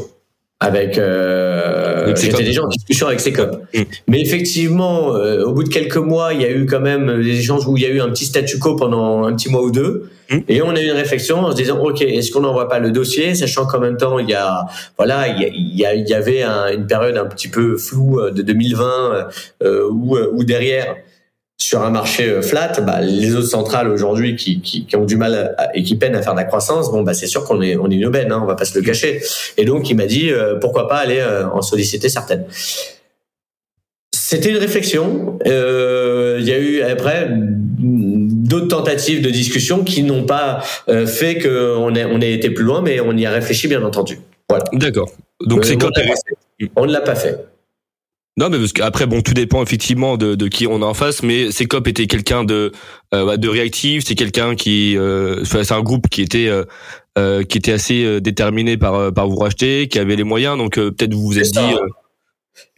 avec 0.59 0.99
euh, 0.99 2.15
j'étais 2.15 2.43
déjà 2.43 2.63
en 2.63 2.67
discussion 2.67 3.07
avec 3.07 3.19
Secop. 3.19 3.63
Mm. 3.73 3.81
Mais 4.07 4.21
effectivement, 4.21 5.15
euh, 5.15 5.45
au 5.45 5.51
bout 5.51 5.63
de 5.63 5.69
quelques 5.69 5.97
mois, 5.97 6.33
il 6.33 6.41
y 6.41 6.45
a 6.45 6.51
eu 6.51 6.67
quand 6.67 6.79
même 6.79 7.23
des 7.23 7.39
échanges 7.39 7.67
où 7.67 7.75
il 7.75 7.81
y 7.81 7.87
a 7.87 7.89
eu 7.89 7.99
un 7.99 8.09
petit 8.09 8.25
statu 8.25 8.59
quo 8.59 8.75
pendant 8.75 9.23
un 9.23 9.35
petit 9.35 9.49
mois 9.49 9.63
ou 9.63 9.71
deux. 9.71 10.11
Et 10.47 10.61
on 10.61 10.69
a 10.71 10.81
eu 10.81 10.85
une 10.85 10.91
réflexion 10.91 11.39
en 11.39 11.51
se 11.51 11.55
disant 11.55 11.79
ok, 11.79 12.01
est-ce 12.01 12.31
qu'on 12.31 12.41
n'envoie 12.41 12.67
pas 12.67 12.79
le 12.79 12.91
dossier, 12.91 13.35
sachant 13.35 13.65
qu'en 13.65 13.79
même 13.79 13.97
temps 13.97 14.19
il 14.19 14.29
y 14.29 14.33
a 14.33 14.65
voilà 14.97 15.27
il 15.27 15.75
y, 15.75 16.13
avait 16.13 16.43
une 16.43 16.87
période 16.87 17.17
un 17.17 17.25
petit 17.25 17.47
peu 17.47 17.77
floue 17.77 18.19
euh, 18.19 18.31
de 18.31 18.41
2020 18.41 19.27
euh, 19.63 19.89
où, 19.89 20.17
où 20.17 20.43
derrière 20.43 20.95
sur 21.57 21.81
un 21.81 21.89
marché 21.89 22.29
euh, 22.29 22.41
flat, 22.41 22.71
bah, 22.81 23.01
les 23.01 23.35
autres 23.35 23.47
centrales 23.47 23.89
aujourd'hui 23.89 24.35
qui, 24.35 24.87
ont 24.95 25.05
du 25.05 25.17
mal 25.17 25.55
et 25.73 25.83
qui 25.83 25.95
peinent 25.95 26.15
à 26.15 26.21
faire 26.21 26.33
de 26.33 26.39
la 26.39 26.45
croissance, 26.45 26.91
bon 26.91 27.01
bah 27.01 27.13
c'est 27.13 27.27
sûr 27.27 27.43
qu'on 27.45 27.61
est 27.61 27.75
on 27.75 27.89
est 27.89 27.95
une 27.95 28.05
aubaine, 28.05 28.31
hein, 28.31 28.39
on 28.41 28.45
va 28.45 28.55
pas 28.55 28.65
se 28.65 28.77
le 28.77 28.85
cacher. 28.85 29.21
Et 29.57 29.65
donc 29.65 29.89
il 29.89 29.95
m'a 29.95 30.05
dit 30.05 30.29
euh, 30.29 30.55
pourquoi 30.59 30.87
pas 30.87 30.97
aller 30.97 31.19
euh, 31.19 31.47
en 31.49 31.61
solliciter 31.61 32.09
certaines. 32.09 32.45
C'était 34.13 34.49
une 34.49 34.57
réflexion. 34.57 35.39
Il 35.45 36.43
y 36.43 36.51
a 36.51 36.59
eu 36.59 36.81
après 36.81 37.29
d'autres 38.47 38.67
tentatives 38.67 39.21
de 39.21 39.29
discussion 39.29 39.83
qui 39.83 40.03
n'ont 40.03 40.23
pas 40.23 40.63
fait 41.05 41.37
qu'on 41.39 41.93
ait, 41.95 42.05
on 42.05 42.21
ait 42.21 42.33
été 42.33 42.49
plus 42.49 42.63
loin, 42.63 42.81
mais 42.81 42.99
on 42.99 43.15
y 43.15 43.25
a 43.25 43.31
réfléchi 43.31 43.67
bien 43.67 43.83
entendu. 43.83 44.19
Voilà. 44.49 44.65
D'accord. 44.73 45.09
Donc 45.45 45.65
c'est 45.65 45.77
quand 45.77 45.91
on 46.75 46.85
ne 46.85 46.91
l'a 46.91 47.01
pas 47.01 47.15
fait. 47.15 47.37
Non, 48.37 48.49
mais 48.51 48.59
parce 48.59 48.71
qu'après, 48.71 49.07
bon, 49.07 49.21
tout 49.21 49.33
dépend 49.33 49.63
effectivement 49.63 50.15
de, 50.15 50.35
de 50.35 50.47
qui 50.47 50.67
on 50.67 50.83
a 50.83 50.85
en 50.85 50.93
face. 50.93 51.23
Mais 51.23 51.49
Cop 51.67 51.87
était 51.87 52.05
quelqu'un 52.05 52.43
de 52.43 52.71
euh, 53.13 53.25
bah, 53.25 53.37
de 53.37 53.49
réactif. 53.49 54.03
C'est 54.05 54.13
quelqu'un 54.13 54.55
qui, 54.55 54.95
euh, 54.95 55.43
c'est 55.43 55.71
un 55.71 55.81
groupe 55.81 56.07
qui 56.07 56.21
était 56.21 56.47
euh, 56.47 56.63
euh 57.17 57.43
qui 57.43 57.57
était 57.57 57.71
assez 57.71 58.03
euh, 58.05 58.21
déterminé 58.21 58.77
par 58.77 59.11
par 59.11 59.27
vous 59.27 59.37
racheter, 59.37 59.87
qui 59.87 59.97
avait 59.97 60.15
les 60.15 60.23
moyens. 60.23 60.55
Donc 60.55 60.75
peut-être 60.75 61.15
vous 61.15 61.25
vous 61.25 61.39
êtes 61.39 61.51
dit. 61.51 61.75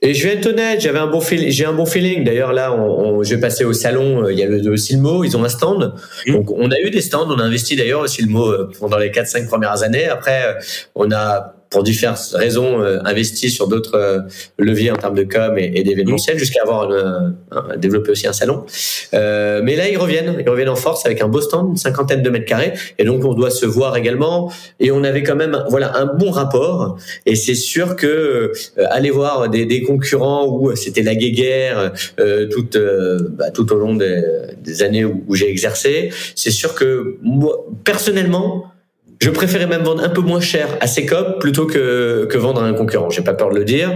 Et 0.02 0.14
je 0.14 0.28
vais 0.28 0.36
être 0.36 0.46
honnête, 0.48 0.82
j'avais 0.82 1.00
un 1.00 1.08
bon 1.08 1.22
feeling. 1.22 1.50
J'ai 1.52 1.66
un 1.66 1.74
bon 1.74 1.86
feeling. 1.86 2.24
D'ailleurs, 2.24 2.54
là, 2.54 2.74
on, 2.74 3.18
on, 3.20 3.24
je 3.24 3.36
vais 3.36 3.42
passer 3.42 3.66
au 3.66 3.74
salon. 3.74 4.30
Il 4.30 4.38
y 4.38 4.44
a 4.44 4.48
le, 4.48 4.60
le 4.60 4.78
Silmo. 4.78 5.24
Ils 5.24 5.36
ont 5.36 5.44
un 5.44 5.50
stand. 5.50 5.94
Mmh. 6.26 6.34
Donc, 6.34 6.52
on 6.52 6.72
a 6.72 6.80
eu 6.80 6.90
des 6.90 7.02
stands. 7.02 7.28
On 7.30 7.40
a 7.40 7.44
investi 7.44 7.76
d'ailleurs 7.76 8.02
au 8.02 8.08
Silmo 8.08 8.54
pendant 8.80 8.98
les 8.98 9.10
4-5 9.10 9.48
premières 9.48 9.84
années. 9.84 10.08
Après, 10.08 10.58
on 10.96 11.12
a 11.12 11.54
pour 11.70 11.84
diverses 11.84 12.34
raisons, 12.34 12.82
euh, 12.82 13.00
investi 13.06 13.50
sur 13.50 13.68
d'autres 13.68 13.96
euh, 13.96 14.20
leviers 14.58 14.92
en 14.92 14.96
termes 14.96 15.16
de 15.16 15.24
com 15.24 15.58
et, 15.58 15.72
et 15.76 15.84
d'événementiel, 15.84 16.36
mmh. 16.36 16.40
jusqu'à 16.40 16.62
avoir 16.64 16.90
euh, 16.90 17.30
développé 17.78 18.12
aussi 18.12 18.28
un 18.28 18.34
salon. 18.34 18.66
Euh, 19.14 19.62
mais 19.64 19.76
là, 19.76 19.88
ils 19.88 19.98
reviennent, 19.98 20.38
ils 20.40 20.50
reviennent 20.50 20.70
en 20.70 20.76
force 20.76 21.06
avec 21.06 21.22
un 21.22 21.28
beau 21.28 21.42
stand, 21.42 21.70
une 21.70 21.78
cinquantaine 21.78 22.24
de 22.24 22.30
mètres 22.30 22.46
carrés, 22.46 22.74
et 22.98 23.04
donc 23.04 23.24
on 23.24 23.34
doit 23.34 23.52
se 23.52 23.66
voir 23.66 23.96
également. 23.98 24.52
Et 24.80 24.92
on 24.92 25.04
avait 25.04 25.24
quand 25.24 25.36
même, 25.36 25.64
voilà, 25.70 25.96
un 25.96 26.06
bon 26.06 26.32
rapport. 26.32 26.98
Et 27.26 27.36
c'est 27.36 27.56
sûr 27.56 27.96
que 27.96 28.52
aller 28.90 29.12
voir 29.12 29.50
des, 29.50 29.66
des 29.66 29.84
concurrents 29.84 30.48
où 30.48 30.76
c'était 30.76 31.04
la 31.04 31.16
guéguerre 31.16 31.94
tout, 32.52 32.68
bah, 33.32 33.52
tout 33.52 33.72
au 33.72 33.78
long 33.78 33.96
des, 33.96 34.24
des 34.62 34.84
années 34.84 35.06
où, 35.06 35.24
où 35.28 35.36
j'ai 35.36 35.50
exercé, 35.50 36.10
c'est 36.36 36.52
sûr 36.52 36.74
que 36.74 37.18
moi, 37.22 37.66
personnellement, 37.84 38.66
je 39.22 39.30
préférais 39.32 39.68
même 39.68 39.84
vendre 39.84 40.02
un 40.02 40.10
peu 40.10 40.22
moins 40.22 40.40
cher 40.40 40.78
à 40.80 40.88
Secop 40.88 41.40
plutôt 41.40 41.66
que, 41.66 42.26
que 42.30 42.38
vendre 42.38 42.64
à 42.64 42.66
un 42.66 42.74
concurrent. 42.74 43.10
J'ai 43.10 43.22
pas 43.22 43.34
peur 43.34 43.50
de 43.50 43.58
le 43.58 43.66
dire. 43.66 43.92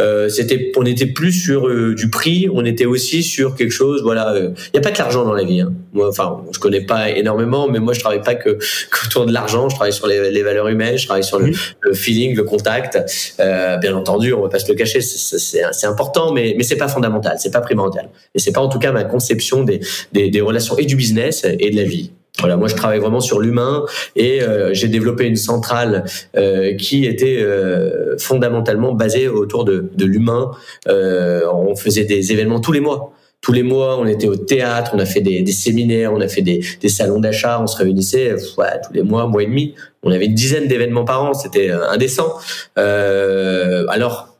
Euh, 0.00 0.28
c'était, 0.28 0.72
on 0.76 0.84
était 0.84 1.06
plus 1.06 1.32
sur 1.32 1.68
euh, 1.68 1.94
du 1.94 2.10
prix, 2.10 2.48
on 2.52 2.64
était 2.64 2.84
aussi 2.84 3.22
sur 3.22 3.54
quelque 3.54 3.70
chose. 3.70 4.02
Voilà, 4.02 4.34
il 4.34 4.42
euh, 4.42 4.50
n'y 4.72 4.80
a 4.80 4.82
pas 4.82 4.90
que 4.90 4.98
l'argent 4.98 5.24
dans 5.24 5.32
la 5.32 5.44
vie. 5.44 5.60
Hein. 5.60 5.72
Moi, 5.92 6.08
enfin, 6.08 6.42
je 6.52 6.58
connais 6.58 6.80
pas 6.80 7.10
énormément, 7.10 7.68
mais 7.68 7.78
moi, 7.78 7.92
je 7.92 8.00
travaille 8.00 8.22
pas 8.22 8.34
que 8.34 8.58
autour 9.06 9.26
de 9.26 9.32
l'argent. 9.32 9.68
Je 9.68 9.76
travaille 9.76 9.92
sur 9.92 10.08
les, 10.08 10.32
les, 10.32 10.42
valeurs 10.42 10.66
humaines, 10.66 10.98
je 10.98 11.06
travaille 11.06 11.22
sur 11.22 11.38
le, 11.38 11.52
le 11.80 11.94
feeling, 11.94 12.34
le 12.34 12.42
contact. 12.42 12.98
Euh, 13.38 13.76
bien 13.76 13.94
entendu, 13.94 14.32
on 14.32 14.42
va 14.42 14.48
pas 14.48 14.58
se 14.58 14.68
le 14.68 14.74
cacher, 14.74 15.00
c'est 15.00 15.86
important, 15.86 16.32
mais 16.32 16.54
mais 16.56 16.64
c'est 16.64 16.76
pas 16.76 16.88
fondamental, 16.88 17.36
c'est 17.38 17.52
pas 17.52 17.60
primordial. 17.60 18.08
Et 18.34 18.40
c'est 18.40 18.52
pas 18.52 18.60
en 18.60 18.68
tout 18.68 18.80
cas 18.80 18.90
ma 18.90 19.04
conception 19.04 19.62
des, 19.62 19.80
des, 20.12 20.30
des 20.30 20.40
relations 20.40 20.76
et 20.76 20.84
du 20.84 20.96
business 20.96 21.44
et 21.44 21.70
de 21.70 21.76
la 21.76 21.84
vie. 21.84 22.10
Voilà, 22.40 22.56
moi 22.56 22.66
je 22.66 22.74
travaille 22.74 22.98
vraiment 22.98 23.20
sur 23.20 23.40
l'humain 23.40 23.84
et 24.16 24.42
euh, 24.42 24.74
j'ai 24.74 24.88
développé 24.88 25.24
une 25.24 25.36
centrale 25.36 26.04
euh, 26.36 26.74
qui 26.74 27.04
était 27.06 27.38
euh, 27.40 28.18
fondamentalement 28.18 28.92
basée 28.92 29.28
autour 29.28 29.64
de, 29.64 29.88
de 29.94 30.04
l'humain. 30.04 30.50
on 30.86 31.76
faisait 31.76 32.04
des 32.04 32.32
événements 32.32 32.60
tous 32.60 32.72
les 32.72 32.80
mois. 32.80 33.12
Tous 33.40 33.52
les 33.52 33.62
mois, 33.62 33.98
on 34.00 34.06
était 34.06 34.26
au 34.26 34.36
théâtre, 34.36 34.92
on 34.94 34.98
a 34.98 35.04
fait 35.04 35.20
des, 35.20 35.42
des 35.42 35.52
séminaires, 35.52 36.14
on 36.14 36.20
a 36.22 36.28
fait 36.28 36.40
des, 36.40 36.60
des 36.80 36.88
salons 36.88 37.20
d'achat, 37.20 37.60
on 37.60 37.66
se 37.66 37.76
réunissait 37.76 38.34
tous 38.36 38.92
les 38.94 39.02
mois, 39.02 39.26
mois 39.26 39.42
et 39.42 39.46
demi. 39.46 39.74
On 40.02 40.10
avait 40.10 40.24
une 40.24 40.34
dizaine 40.34 40.66
d'événements 40.66 41.04
par 41.04 41.22
an, 41.22 41.34
c'était 41.34 41.70
indécent. 41.70 42.38
alors 42.76 44.33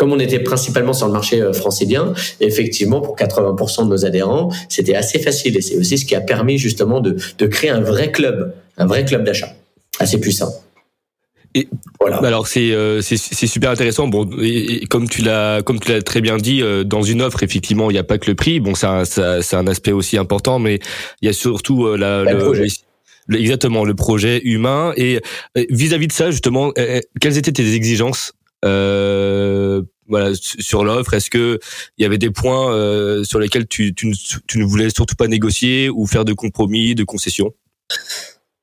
comme 0.00 0.14
on 0.14 0.18
était 0.18 0.38
principalement 0.38 0.94
sur 0.94 1.06
le 1.08 1.12
marché 1.12 1.42
euh, 1.42 1.52
francilien, 1.52 2.14
effectivement, 2.40 3.02
pour 3.02 3.18
80% 3.18 3.84
de 3.84 3.90
nos 3.90 4.06
adhérents, 4.06 4.50
c'était 4.70 4.94
assez 4.94 5.18
facile. 5.18 5.58
Et 5.58 5.60
c'est 5.60 5.76
aussi 5.76 5.98
ce 5.98 6.06
qui 6.06 6.14
a 6.14 6.22
permis 6.22 6.56
justement 6.56 7.00
de, 7.02 7.16
de 7.36 7.46
créer 7.46 7.68
un 7.68 7.82
vrai 7.82 8.10
club, 8.10 8.54
un 8.78 8.86
vrai 8.86 9.04
club 9.04 9.24
d'achat, 9.24 9.52
assez 9.98 10.18
puissant. 10.18 10.54
Et 11.54 11.68
voilà. 12.00 12.16
Alors 12.18 12.46
c'est 12.46 12.72
euh, 12.72 13.02
c'est 13.02 13.46
super 13.46 13.72
intéressant. 13.72 14.08
Bon, 14.08 14.26
et, 14.40 14.86
comme 14.86 15.06
tu 15.06 15.20
l'as 15.20 15.60
comme 15.60 15.80
tu 15.80 15.92
l'as 15.92 16.00
très 16.00 16.22
bien 16.22 16.38
dit, 16.38 16.62
euh, 16.62 16.82
dans 16.82 17.02
une 17.02 17.20
offre 17.20 17.42
effectivement 17.42 17.90
il 17.90 17.92
n'y 17.92 17.98
a 17.98 18.04
pas 18.04 18.16
que 18.16 18.30
le 18.30 18.34
prix. 18.34 18.58
Bon, 18.58 18.74
c'est 18.74 18.86
un, 18.86 19.04
c'est 19.04 19.56
un 19.56 19.66
aspect 19.66 19.92
aussi 19.92 20.16
important, 20.16 20.58
mais 20.58 20.78
il 21.20 21.26
y 21.26 21.28
a 21.28 21.34
surtout 21.34 21.84
euh, 21.84 21.98
la, 21.98 22.24
le, 22.24 23.36
exactement 23.36 23.84
le 23.84 23.94
projet 23.94 24.40
humain. 24.44 24.94
Et 24.96 25.20
vis-à-vis 25.68 26.06
-vis 26.06 26.08
de 26.08 26.12
ça 26.12 26.30
justement, 26.30 26.72
quelles 27.20 27.36
étaient 27.36 27.52
tes 27.52 27.74
exigences 27.74 28.32
euh, 28.64 29.82
sur 30.34 30.84
l'offre 30.84 31.14
Est-ce 31.14 31.30
que 31.30 31.58
il 31.98 32.02
y 32.02 32.04
avait 32.04 32.18
des 32.18 32.30
points 32.30 32.72
euh, 32.72 33.24
sur 33.24 33.38
lesquels 33.38 33.66
tu, 33.66 33.94
ne 34.02 34.64
voulais 34.64 34.90
surtout 34.90 35.16
pas 35.16 35.28
négocier 35.28 35.88
ou 35.88 36.06
faire 36.06 36.24
de 36.24 36.32
compromis, 36.32 36.94
de 36.94 37.04
concessions? 37.04 37.52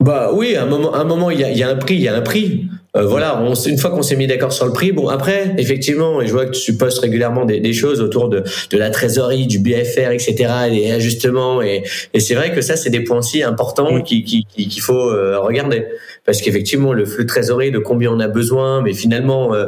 Bah 0.03 0.31
oui, 0.33 0.55
à 0.55 0.63
un 0.63 0.67
moment, 0.67 0.93
un 0.93 1.03
moment, 1.03 1.31
il 1.31 1.39
y 1.39 1.63
a 1.63 1.69
un 1.69 1.75
prix, 1.75 1.95
il 1.95 2.01
y 2.01 2.07
a 2.07 2.15
un 2.15 2.21
prix. 2.21 2.69
Euh, 2.97 3.05
voilà, 3.05 3.41
on, 3.41 3.53
une 3.53 3.77
fois 3.77 3.91
qu'on 3.91 4.01
s'est 4.01 4.15
mis 4.15 4.27
d'accord 4.27 4.51
sur 4.51 4.65
le 4.65 4.73
prix, 4.73 4.91
bon 4.91 5.07
après, 5.07 5.53
effectivement, 5.57 6.21
et 6.21 6.27
je 6.27 6.31
vois 6.31 6.45
que 6.45 6.57
tu 6.57 6.75
postes 6.75 6.99
régulièrement 6.99 7.45
des, 7.45 7.59
des 7.59 7.73
choses 7.73 8.01
autour 8.01 8.27
de, 8.27 8.43
de 8.71 8.77
la 8.77 8.89
trésorerie, 8.89 9.45
du 9.45 9.59
BFR, 9.59 10.11
etc., 10.11 10.35
des 10.71 10.91
ajustements, 10.91 11.61
et, 11.61 11.83
et 12.13 12.19
c'est 12.19 12.35
vrai 12.35 12.53
que 12.53 12.61
ça, 12.61 12.75
c'est 12.75 12.89
des 12.89 13.01
points 13.01 13.21
si 13.21 13.43
importants 13.43 14.01
qu'il 14.01 14.23
qui, 14.23 14.45
qui, 14.45 14.67
qu'il 14.67 14.81
faut 14.81 15.11
euh, 15.11 15.39
regarder, 15.39 15.85
parce 16.25 16.41
qu'effectivement, 16.41 16.93
le 16.93 17.05
flux 17.05 17.23
de 17.23 17.29
trésorerie, 17.29 17.71
de 17.71 17.79
combien 17.79 18.11
on 18.11 18.19
a 18.19 18.27
besoin, 18.27 18.81
mais 18.81 18.93
finalement, 18.93 19.53
euh, 19.53 19.67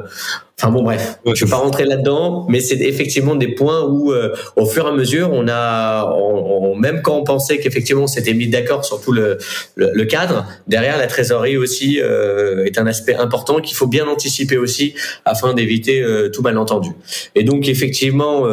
Enfin 0.62 0.74
bon, 0.74 0.84
bref, 0.84 1.20
je 1.26 1.46
vais 1.46 1.50
pas 1.50 1.58
rentrer 1.58 1.86
là-dedans, 1.86 2.46
mais 2.50 2.60
c'est 2.60 2.82
effectivement 2.82 3.36
des 3.36 3.48
points 3.48 3.86
où, 3.86 4.12
euh, 4.12 4.36
au 4.58 4.66
fur 4.66 4.86
et 4.86 4.90
à 4.90 4.92
mesure, 4.92 5.30
on 5.32 5.48
a, 5.48 6.14
on, 6.14 6.76
même 6.76 7.02
quand 7.02 7.16
on 7.16 7.24
pensait 7.24 7.60
qu'effectivement 7.60 8.04
on 8.04 8.08
s'était 8.08 8.34
mis 8.34 8.50
d'accord 8.50 8.84
sur 8.84 9.00
tout 9.00 9.14
le, 9.14 9.38
le, 9.78 10.04
cadre, 10.04 10.46
derrière 10.68 10.98
la 10.98 11.08
trésorerie 11.08 11.56
aussi 11.56 12.02
euh, 12.02 12.66
est 12.66 12.78
un 12.78 12.88
aspect 12.88 13.16
important 13.20 13.60
qu'il 13.60 13.76
faut 13.76 13.88
bien 13.88 14.08
anticiper 14.08 14.58
aussi 14.58 14.94
afin 15.26 15.54
d'éviter 15.54 16.02
euh, 16.02 16.30
tout 16.30 16.42
malentendu. 16.42 16.90
Et 17.36 17.44
donc 17.44 17.68
effectivement 17.68 18.46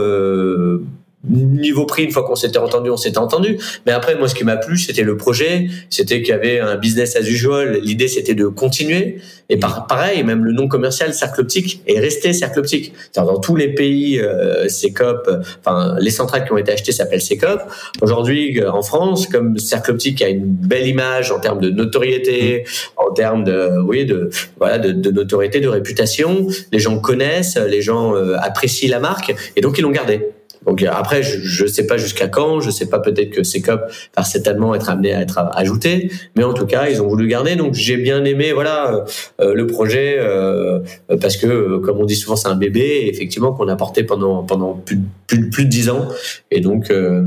niveau 1.28 1.86
prix, 1.86 2.04
une 2.04 2.10
fois 2.10 2.24
qu'on 2.24 2.36
s'était 2.36 2.58
entendu, 2.58 2.90
on 2.90 2.96
s'était 2.96 3.18
entendu. 3.18 3.58
Mais 3.84 3.92
après, 3.92 4.16
moi, 4.16 4.28
ce 4.28 4.34
qui 4.34 4.44
m'a 4.44 4.56
plu, 4.56 4.78
c'était 4.78 5.02
le 5.02 5.16
projet, 5.16 5.68
c'était 5.90 6.22
qu'il 6.22 6.30
y 6.30 6.32
avait 6.32 6.60
un 6.60 6.76
business 6.76 7.16
as 7.16 7.28
usual. 7.28 7.80
L'idée, 7.82 8.08
c'était 8.08 8.34
de 8.34 8.46
continuer. 8.46 9.18
Et 9.48 9.58
par, 9.58 9.86
pareil, 9.86 10.22
même 10.24 10.44
le 10.44 10.52
nom 10.52 10.68
commercial, 10.68 11.14
Cercle 11.14 11.42
Optique, 11.42 11.80
est 11.86 12.00
resté 12.00 12.32
Cercle 12.32 12.60
Optique. 12.60 12.92
Dans 13.14 13.38
tous 13.38 13.56
les 13.56 13.68
pays, 13.68 14.20
euh, 14.20 14.68
CECOP, 14.68 15.28
enfin, 15.64 15.96
les 16.00 16.10
centrales 16.10 16.44
qui 16.44 16.52
ont 16.52 16.58
été 16.58 16.72
achetées 16.72 16.92
s'appellent 16.92 17.22
CECOP. 17.22 17.60
Aujourd'hui, 18.02 18.60
euh, 18.60 18.72
en 18.72 18.82
France, 18.82 19.26
comme 19.26 19.58
Cercle 19.58 19.92
Optique 19.92 20.22
a 20.22 20.28
une 20.28 20.44
belle 20.44 20.86
image 20.86 21.30
en 21.30 21.38
termes 21.38 21.60
de 21.60 21.70
notoriété, 21.70 22.64
en 23.08 23.12
termes 23.12 23.44
de, 23.44 23.80
oui, 23.84 24.04
de, 24.04 24.30
voilà, 24.58 24.78
de, 24.78 24.92
de 24.92 25.10
notoriété, 25.10 25.60
de 25.60 25.68
réputation, 25.68 26.48
les 26.72 26.78
gens 26.78 26.98
connaissent, 26.98 27.56
les 27.56 27.82
gens 27.82 28.14
euh, 28.14 28.36
apprécient 28.40 28.90
la 28.90 29.00
marque, 29.00 29.34
et 29.56 29.60
donc 29.60 29.78
ils 29.78 29.82
l'ont 29.82 29.90
gardé. 29.90 30.32
Donc 30.66 30.82
après, 30.82 31.22
je 31.22 31.62
ne 31.62 31.68
sais 31.68 31.86
pas 31.86 31.96
jusqu'à 31.96 32.26
quand, 32.26 32.60
je 32.60 32.70
sais 32.70 32.86
pas 32.86 32.98
peut-être 32.98 33.30
que 33.30 33.44
ces 33.44 33.62
COP 33.62 33.82
va 34.16 34.24
certainement 34.24 34.74
être 34.74 34.90
amené 34.90 35.14
à 35.14 35.20
être 35.20 35.38
ajouté, 35.54 36.10
mais 36.34 36.42
en 36.42 36.52
tout 36.52 36.66
cas, 36.66 36.88
ils 36.88 37.00
ont 37.00 37.06
voulu 37.06 37.28
garder. 37.28 37.54
Donc 37.54 37.74
j'ai 37.74 37.96
bien 37.96 38.24
aimé 38.24 38.52
voilà 38.52 39.04
euh, 39.40 39.54
le 39.54 39.66
projet 39.68 40.16
euh, 40.18 40.80
parce 41.20 41.36
que 41.36 41.78
comme 41.78 42.00
on 42.00 42.04
dit 42.04 42.16
souvent, 42.16 42.34
c'est 42.34 42.48
un 42.48 42.56
bébé 42.56 43.08
effectivement 43.12 43.52
qu'on 43.52 43.68
a 43.68 43.76
porté 43.76 44.02
pendant 44.02 44.42
pendant 44.42 44.74
plus, 44.74 44.98
plus, 45.28 45.50
plus 45.50 45.64
de 45.66 45.70
dix 45.70 45.88
ans. 45.88 46.08
Et 46.50 46.60
donc 46.60 46.90
euh, 46.90 47.24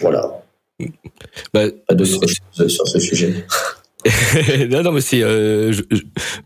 voilà. 0.00 0.42
Bah, 1.54 1.66
de, 1.90 2.04
sur 2.04 2.88
ce 2.88 2.98
sujet. 2.98 3.44
non, 4.70 4.82
non, 4.82 4.92
mais 4.92 5.00
c'est. 5.00 5.22
Euh, 5.22 5.72
je, 5.72 5.82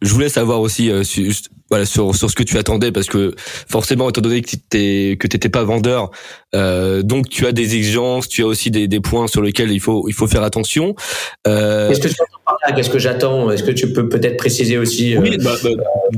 je, 0.03 0.13
voulais 0.13 0.29
savoir 0.29 0.61
aussi 0.61 0.91
euh, 0.91 1.03
voilà 1.71 1.87
sur 1.87 2.15
sur 2.15 2.29
ce 2.29 2.35
que 2.35 2.43
tu 2.43 2.59
attendais 2.59 2.91
parce 2.91 3.07
que 3.07 3.35
forcément, 3.69 4.09
étant 4.09 4.21
donné 4.21 4.43
que 4.43 4.49
tu 4.49 5.17
que 5.17 5.49
pas 5.49 5.63
vendeur, 5.63 6.11
euh, 6.55 7.03
donc 7.03 7.29
tu 7.29 7.47
as 7.47 7.53
des 7.53 7.77
exigences, 7.77 8.29
tu 8.29 8.43
as 8.43 8.47
aussi 8.47 8.71
des, 8.71 8.89
des 8.89 9.01
points 9.01 9.29
sur 9.29 9.41
lesquels 9.41 9.71
il 9.71 9.81
faut 9.81 10.09
il 10.09 10.15
faut 10.15 10.27
faire 10.27 10.43
attention. 10.43 10.97
Euh, 11.47 11.93
Qu'est-ce 12.75 12.91
que 12.91 12.99
j'attends? 12.99 13.51
Est-ce 13.51 13.63
que 13.63 13.71
tu 13.71 13.93
peux 13.93 14.09
peut-être 14.09 14.37
préciser 14.37 14.79
aussi 14.79 15.17
Oui, 15.19 15.37
bah, 15.43 15.55
bah, 15.63 15.71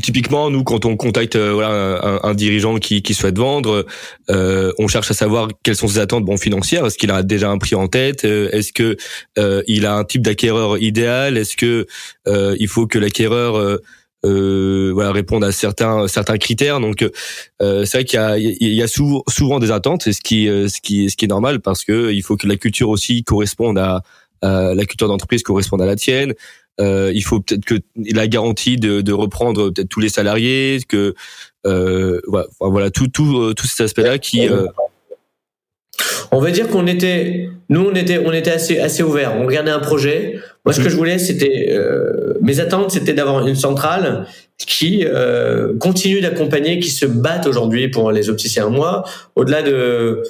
typiquement, 0.03 0.51
nous, 0.51 0.63
quand 0.65 0.85
on 0.85 0.97
contacte 0.97 1.37
voilà 1.37 2.21
un, 2.23 2.35
dirigeant 2.35 2.77
qui, 2.77 3.03
qui 3.03 3.15
souhaite 3.15 3.37
vendre, 3.39 3.85
on 4.29 4.89
cherche 4.89 5.11
à 5.11 5.15
savoir 5.15 5.49
quelles 5.63 5.77
sont 5.77 5.89
ses 5.89 5.99
attentes 5.99 6.25
bon 6.25 6.37
financières. 6.37 6.87
Est-ce 6.87 6.99
qu'il 6.99 7.11
a 7.11 7.23
déjà 7.23 7.51
un 7.51 7.59
prix 7.59 7.75
en 7.75 7.89
tête? 7.89 8.25
Est-ce 8.25 8.73
que 8.73 8.97
il 9.67 9.87
a 9.87 9.95
un 9.97 10.05
type 10.05 10.23
d'acquéreur 10.23 10.79
idéal? 10.79 11.37
Est-ce 11.37 11.57
que 11.57 11.87
il 12.27 12.69
faut 12.69 12.87
que 12.87 12.99
l'acquéreur 12.99 13.81
euh, 14.27 14.91
voilà 14.93 15.13
répondre 15.13 15.47
à 15.47 15.53
certains 15.53 16.09
certains 16.09 16.39
critères? 16.39 16.81
Donc 16.81 17.03
euh, 17.63 17.85
c'est 17.85 17.99
vrai 17.99 18.05
qu'il 18.05 18.19
y 18.19 18.23
a 18.23 18.39
il 18.39 18.75
y 18.75 18.83
a 18.83 18.89
souvent, 18.89 19.23
souvent 19.29 19.59
des 19.59 19.71
attentes 19.71 20.11
ce 20.11 20.21
qui 20.21 20.49
euh, 20.49 20.69
ce 20.69 20.81
qui 20.81 21.11
ce 21.11 21.17
qui 21.17 21.27
est 21.27 21.29
normal 21.29 21.61
parce 21.61 21.85
que 21.85 22.13
il 22.13 22.23
faut 22.23 22.37
que 22.37 22.47
la 22.47 22.57
culture 22.57 22.89
aussi 22.89 23.23
corresponde 23.25 23.79
à, 23.79 24.03
la 24.43 24.85
culture 24.85 25.09
d'entreprise 25.09 25.43
corresponde 25.43 25.83
à 25.83 25.87
la 25.87 25.97
tienne 25.97 26.35
euh, 26.79 27.11
il 27.15 27.23
faut 27.23 27.41
peut-être 27.41 27.65
que 27.65 27.77
la 27.97 28.29
garantie 28.29 28.77
de, 28.77 29.01
de 29.01 29.13
reprendre 29.13 29.71
peut-être 29.71 29.89
tous 29.89 30.01
les 30.01 30.11
salariés 30.11 30.81
que 30.87 31.15
euh, 31.67 32.21
voilà, 32.27 32.47
voilà 32.61 32.91
tout 32.91 33.09
tout 33.09 33.55
tous 33.55 33.67
ces 33.67 33.85
aspects 33.85 33.99
là 33.99 34.19
qui 34.19 34.47
on 36.31 36.41
veut 36.41 36.51
dire 36.51 36.69
qu'on 36.69 36.87
était, 36.87 37.49
nous, 37.69 37.89
on 37.91 37.95
était, 37.95 38.19
on 38.19 38.33
était 38.33 38.51
assez, 38.51 38.79
assez 38.79 39.03
ouvert. 39.03 39.35
On 39.37 39.47
regardait 39.47 39.71
un 39.71 39.79
projet. 39.79 40.39
Moi, 40.65 40.73
ce 40.73 40.81
que 40.81 40.89
je 40.89 40.97
voulais, 40.97 41.19
c'était, 41.19 41.69
euh, 41.71 42.35
mes 42.43 42.61
attentes, 42.61 42.91
c'était 42.91 43.13
d'avoir 43.13 43.47
une 43.47 43.55
centrale 43.55 44.27
qui 44.59 45.05
euh, 45.05 45.77
continue 45.79 46.21
d'accompagner, 46.21 46.81
qui 46.81 46.91
se 46.91 47.07
batte 47.07 47.47
aujourd'hui 47.47 47.89
pour 47.89 48.11
les 48.11 48.29
opticiens. 48.29 48.69
Moi, 48.69 49.05
au-delà 49.35 49.63
de, 49.63 50.23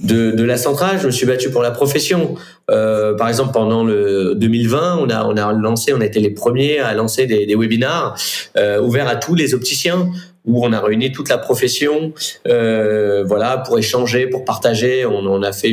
de, 0.00 0.42
la 0.42 0.56
centrale, 0.56 0.98
je 1.00 1.06
me 1.06 1.10
suis 1.10 1.26
battu 1.26 1.50
pour 1.50 1.62
la 1.62 1.70
profession. 1.70 2.34
Euh, 2.70 3.14
par 3.14 3.28
exemple, 3.28 3.52
pendant 3.52 3.84
le 3.84 4.34
2020, 4.34 4.98
on 5.00 5.10
a, 5.10 5.24
on 5.24 5.36
a 5.36 5.52
lancé, 5.52 5.92
on 5.92 6.00
a 6.00 6.06
été 6.06 6.20
les 6.20 6.30
premiers 6.30 6.78
à 6.78 6.94
lancer 6.94 7.26
des, 7.26 7.46
des 7.46 7.54
webinars 7.54 8.16
ouverts 8.82 9.08
à 9.08 9.16
tous 9.16 9.34
les 9.34 9.54
opticiens 9.54 10.10
où 10.46 10.64
on 10.64 10.72
a 10.72 10.80
réuni 10.80 11.12
toute 11.12 11.28
la 11.28 11.38
profession, 11.38 12.12
euh, 12.46 13.24
voilà, 13.24 13.58
pour 13.58 13.78
échanger, 13.78 14.26
pour 14.26 14.44
partager. 14.44 15.04
On 15.04 15.26
en 15.26 15.42
a 15.42 15.52
fait 15.52 15.72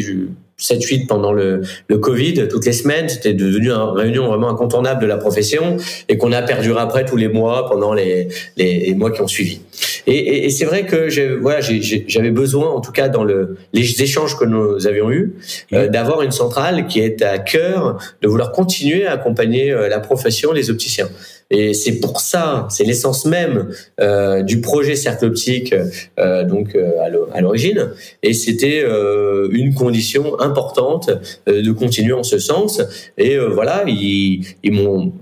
7-8 0.60 1.06
pendant 1.06 1.32
le, 1.32 1.62
le 1.88 1.98
Covid, 2.00 2.48
toutes 2.48 2.66
les 2.66 2.74
semaines. 2.74 3.10
C'était 3.10 3.34
devenu 3.34 3.70
une 3.70 3.74
réunion 3.74 4.28
vraiment 4.28 4.50
incontournable 4.50 5.02
de 5.02 5.06
la 5.06 5.18
profession 5.18 5.78
et 6.10 6.18
qu'on 6.18 6.32
a 6.32 6.42
perduré 6.42 6.82
après 6.82 7.06
tous 7.06 7.16
les 7.16 7.28
mois 7.28 7.70
pendant 7.70 7.94
les, 7.94 8.28
les, 8.58 8.94
mois 8.96 9.12
qui 9.12 9.22
ont 9.22 9.28
suivi. 9.28 9.62
Et, 10.08 10.46
et, 10.46 10.50
c'est 10.50 10.66
vrai 10.66 10.86
que 10.86 11.38
voilà, 11.40 11.60
j'avais 11.62 12.32
besoin, 12.32 12.70
en 12.72 12.82
tout 12.82 12.92
cas 12.92 13.08
dans 13.08 13.24
le, 13.24 13.58
les 13.74 14.02
échanges 14.02 14.38
que 14.38 14.46
nous 14.46 14.88
avions 14.88 15.12
eus, 15.12 15.36
euh, 15.74 15.88
d'avoir 15.90 16.24
une 16.24 16.32
centrale 16.32 16.88
qui 16.88 17.02
est 17.02 17.22
à 17.22 17.38
cœur 17.38 17.98
de 18.22 18.28
vouloir 18.28 18.52
continuer 18.52 19.06
à 19.06 19.14
accompagner 19.14 19.72
euh, 19.72 19.88
la 19.90 20.00
profession, 20.00 20.54
les 20.54 20.72
opticiens. 20.72 21.10
Et 21.50 21.74
c'est 21.74 22.00
pour 22.00 22.20
ça, 22.20 22.68
c'est 22.70 22.84
l'essence 22.84 23.26
même 23.26 23.70
euh, 24.00 24.44
du 24.44 24.60
projet 24.60 24.96
Cercle 24.96 25.26
Optique, 25.26 25.74
euh, 26.20 26.44
donc 26.44 26.76
euh, 26.76 26.92
à 27.34 27.42
l'origine. 27.42 27.92
Et 28.24 28.34
c'était 28.34 28.82
euh, 28.84 29.48
une 29.52 29.74
condition 29.74 30.40
importante 30.40 31.10
euh, 31.48 31.62
de 31.62 31.72
continuer 31.72 32.14
en 32.14 32.24
ce 32.24 32.38
sens. 32.38 32.82
Et 33.18 33.38
voilà, 33.38 33.84
ils, 33.88 34.46
ils 34.64 34.72
m'ont 34.74 35.14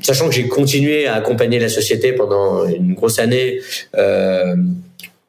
sachant 0.00 0.28
que 0.28 0.34
j'ai 0.34 0.48
continué 0.48 1.06
à 1.06 1.14
accompagner 1.14 1.58
la 1.58 1.68
société 1.68 2.12
pendant 2.12 2.66
une 2.66 2.94
grosse 2.94 3.18
année, 3.18 3.60
euh, 3.96 4.54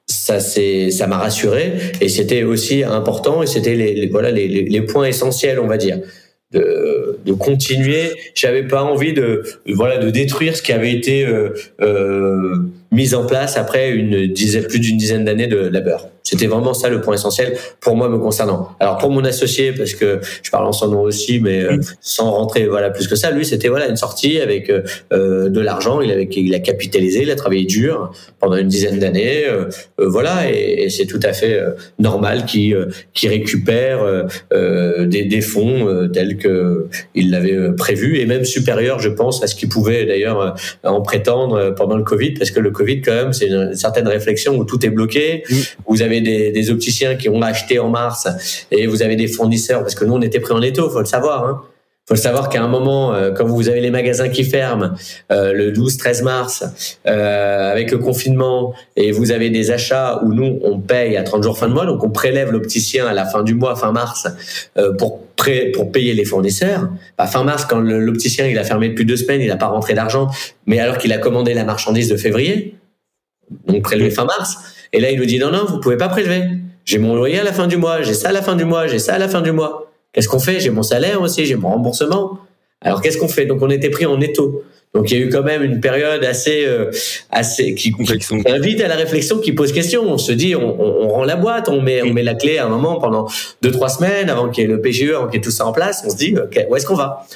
ça 0.10 0.40
c'est 0.40 0.90
ça 0.90 1.06
m'a 1.08 1.18
rassuré 1.18 1.74
et 2.02 2.10
c'était 2.10 2.44
aussi 2.44 2.84
important 2.84 3.44
et 3.44 3.48
c'était 3.48 3.76
les, 3.76 4.08
voilà 4.08 4.32
les, 4.32 4.48
les, 4.48 4.82
points 4.82 5.06
essentiels 5.06 5.60
on 5.60 5.68
va 5.68 5.78
dire 5.78 6.00
de, 6.52 7.20
de 7.26 7.34
continuer. 7.34 8.12
J'avais 8.36 8.64
pas 8.64 8.84
envie 8.84 9.14
de, 9.14 9.44
voilà 9.68 9.98
de 9.98 10.10
détruire 10.10 10.56
ce 10.56 10.62
qui 10.62 10.72
avait 10.72 10.92
été 10.92 11.26
euh, 11.26 11.54
euh, 11.82 12.56
mise 12.92 13.14
en 13.14 13.26
place 13.26 13.58
après 13.58 13.92
une 13.92 14.28
dizaine, 14.28 14.66
plus 14.66 14.80
d'une 14.80 14.98
dizaine 14.98 15.26
d'années 15.26 15.48
de 15.48 15.58
labeur. 15.58 16.10
C'était 16.30 16.46
vraiment 16.46 16.76
ça 16.76 16.90
le 16.90 17.02
point 17.02 17.16
essentiel 17.16 17.58
pour 17.80 17.96
moi 17.96 18.08
me 18.08 18.20
concernant. 18.20 18.70
Alors 18.80 19.00
pour 19.00 19.10
mon 19.10 19.26
associé, 19.26 19.72
parce 19.72 19.96
que 19.96 20.20
je 20.44 20.52
parle 20.52 20.68
en 20.68 20.72
son 20.72 20.90
nom 20.90 21.02
aussi, 21.02 21.40
mais 21.40 21.64
euh, 21.64 21.80
sans 22.02 22.30
rentrer 22.30 22.68
voilà 22.68 22.92
plus 22.92 23.08
que 23.08 23.16
ça, 23.16 23.32
lui 23.32 23.46
c'était 23.46 23.68
voilà 23.68 23.88
une 23.88 23.96
sortie 23.96 24.40
avec 24.40 24.70
euh, 24.70 24.84
euh 25.12 25.50
de 25.50 25.60
l'argent. 25.60 26.02
Il 26.02 26.12
avait 26.12 26.30
il 26.32 26.54
a 26.54 26.60
capitalisé, 26.60 27.24
il 27.24 27.32
a 27.32 27.36
travaillé 27.36 27.66
dur 27.66 28.12
pendant 28.40 28.58
une 28.58 28.68
dizaine 28.68 29.00
d'années, 29.00 29.46
euh, 29.48 29.66
voilà, 29.98 30.52
et, 30.52 30.84
et 30.84 30.90
c'est 30.92 31.08
tout 31.08 31.20
à 31.24 31.34
fait 31.34 31.60
normal 31.98 32.46
qu'il 32.46 32.78
qui 33.16 33.28
récupère 33.28 34.28
des, 34.52 35.24
des, 35.24 35.42
fonds 35.42 36.08
tels 36.14 36.38
que 36.38 36.88
il 37.16 37.32
l'avait 37.32 37.74
prévu 37.76 38.20
et 38.20 38.28
même 38.28 38.46
supérieur, 38.46 39.00
je 39.00 39.10
pense, 39.10 39.42
à 39.44 39.48
ce 39.48 39.56
qu'il 39.56 39.70
pouvait 39.70 40.06
d'ailleurs 40.06 40.56
en 40.84 41.02
prétendre 41.02 41.74
pendant 41.76 41.98
le 41.98 42.04
Covid, 42.04 42.34
parce 42.34 42.52
que 42.52 42.60
le 42.60 42.70
Covid, 42.70 43.02
quand 43.02 43.16
même, 43.16 43.34
c'est 43.34 43.48
une, 43.48 43.74
certaine 43.74 44.08
réflexion 44.08 44.56
où 44.58 44.64
tout 44.64 44.86
est 44.86 44.90
bloqué. 44.90 45.44
Vous 45.88 46.02
avez 46.02 46.19
des, 46.22 46.52
des, 46.52 46.70
opticiens 46.72 47.16
qui 47.16 47.30
ont 47.30 47.42
acheté 47.42 47.80
en 47.80 47.90
mars 47.90 48.28
et 48.72 48.88
vous 48.88 49.02
avez 49.02 49.16
des 49.16 49.28
fournisseurs, 49.28 49.82
parce 49.82 49.96
que 49.96 50.06
nous, 50.06 50.14
on 50.14 50.22
était 50.22 50.40
pris 50.40 50.54
en 50.54 50.62
étau, 50.62 50.90
faut 50.90 51.00
le 51.00 51.06
savoir. 51.06 51.46
Hein 51.46 51.62
faut 52.10 52.16
savoir 52.16 52.50
qu'à 52.50 52.64
un 52.64 52.68
moment, 52.68 53.14
euh, 53.14 53.32
quand 53.32 53.46
vous 53.46 53.70
avez 53.70 53.82
les 53.82 53.92
magasins 53.92 54.30
qui 54.30 54.44
ferment 54.44 54.96
euh, 55.32 55.54
le 55.54 55.72
12-13 55.72 56.24
mars, 56.24 56.66
euh, 57.06 57.72
avec 57.72 57.92
le 57.92 58.00
confinement, 58.00 58.74
et 58.96 59.12
vous 59.12 59.32
avez 59.32 59.52
des 59.52 59.70
achats 59.70 60.20
où 60.24 60.34
nous, 60.34 60.60
on 60.64 60.80
paye 60.80 61.18
à 61.18 61.24
30 61.24 61.44
jours 61.44 61.60
fin 61.60 61.68
de 61.68 61.74
mois, 61.74 61.86
donc 61.86 62.04
on 62.04 62.10
prélève 62.10 62.52
l'opticien 62.52 63.06
à 63.06 63.14
la 63.14 63.26
fin 63.26 63.44
du 63.44 63.54
mois, 63.54 63.76
fin 63.76 63.92
mars, 63.92 64.28
pour, 64.98 65.22
pour 65.76 65.92
payer 65.92 66.14
les 66.16 66.26
fournisseurs. 66.26 66.90
Bah, 67.16 67.28
fin 67.28 67.44
mars, 67.44 67.66
quand 67.66 67.80
l'opticien 67.80 68.48
il 68.48 68.58
a 68.58 68.64
fermé 68.64 68.90
depuis 68.90 69.06
deux 69.06 69.18
semaines, 69.18 69.42
il 69.42 69.48
n'a 69.48 69.56
pas 69.56 69.68
rentré 69.68 69.94
d'argent, 69.94 70.30
mais 70.66 70.80
alors 70.80 70.98
qu'il 70.98 71.14
a 71.14 71.20
commandé 71.20 71.54
la 71.54 71.64
marchandise 71.64 72.10
de 72.10 72.18
février, 72.18 72.76
donc 73.68 73.84
prélevé 73.84 74.10
fin 74.10 74.26
mars, 74.26 74.58
et 74.94 75.00
là 75.00 75.12
il 75.12 75.20
nous 75.20 75.26
dit 75.26 75.40
non, 75.40 75.52
non, 75.52 75.66
vous 75.66 75.80
pouvez 75.80 75.98
pas 75.98 76.10
prélever. 76.10 76.44
J'ai 76.86 76.98
mon 76.98 77.16
loyer 77.16 77.40
à 77.40 77.44
la 77.44 77.54
fin 77.54 77.68
du 77.68 77.78
mois, 77.78 78.02
j'ai 78.02 78.14
ça 78.14 78.30
à 78.30 78.32
la 78.32 78.42
fin 78.42 78.56
du 78.56 78.66
mois, 78.66 78.88
j'ai 78.88 79.00
ça 79.00 79.14
à 79.14 79.18
la 79.20 79.28
fin 79.28 79.42
du 79.42 79.52
mois. 79.52 79.92
Qu'est-ce 80.12 80.28
qu'on 80.28 80.40
fait? 80.40 80.60
J'ai 80.60 80.72
mon 80.72 80.82
salaire 80.82 81.22
aussi, 81.22 81.46
j'ai 81.46 81.56
mon 81.56 81.70
remboursement. 81.70 82.40
Alors 82.82 83.02
qu'est-ce 83.02 83.18
qu'on 83.18 83.28
fait? 83.28 83.46
Donc 83.46 83.62
on 83.62 83.70
était 83.70 83.90
pris 83.90 84.06
en 84.06 84.20
étau. 84.22 84.64
Donc 84.96 85.12
il 85.12 85.20
y 85.20 85.22
a 85.22 85.26
eu 85.26 85.30
quand 85.30 85.44
même 85.44 85.62
une 85.62 85.82
période 85.82 86.24
assez 86.24 86.66
euh, 86.66 86.90
assez 87.30 87.76
qui, 87.76 87.94
qui, 87.94 88.14
invite 88.48 88.82
à 88.82 88.88
la 88.88 88.96
réflexion, 88.96 89.38
qui 89.38 89.52
pose 89.52 89.72
question. 89.72 90.04
On 90.04 90.18
se 90.18 90.32
dit, 90.32 90.56
on, 90.56 90.82
on, 90.82 91.10
rend 91.10 91.26
la 91.26 91.36
boîte, 91.36 91.70
on 91.70 91.80
met 91.80 92.02
on 92.02 92.12
met 92.12 92.24
la 92.24 92.34
clé 92.34 92.58
à 92.58 92.66
un 92.66 92.70
moment 92.70 93.00
pendant 93.00 93.28
deux 93.62 93.72
trois 93.72 93.90
semaines 93.90 94.32
avant 94.32 94.50
qu'il 94.50 94.64
y 94.64 94.66
ait 94.66 94.70
le 94.70 94.82
PGE, 94.82 95.12
avant 95.12 95.28
qu'il 95.28 95.36
y 95.36 95.38
ait 95.38 95.44
tout 95.44 95.52
ça 95.52 95.68
en 95.68 95.74
place. 95.74 96.04
On 96.08 96.10
se 96.10 96.18
dit, 96.18 96.36
ok, 96.36 96.66
où 96.70 96.76
est-ce 96.76 96.88
qu'on 96.88 96.96
va? 96.96 97.28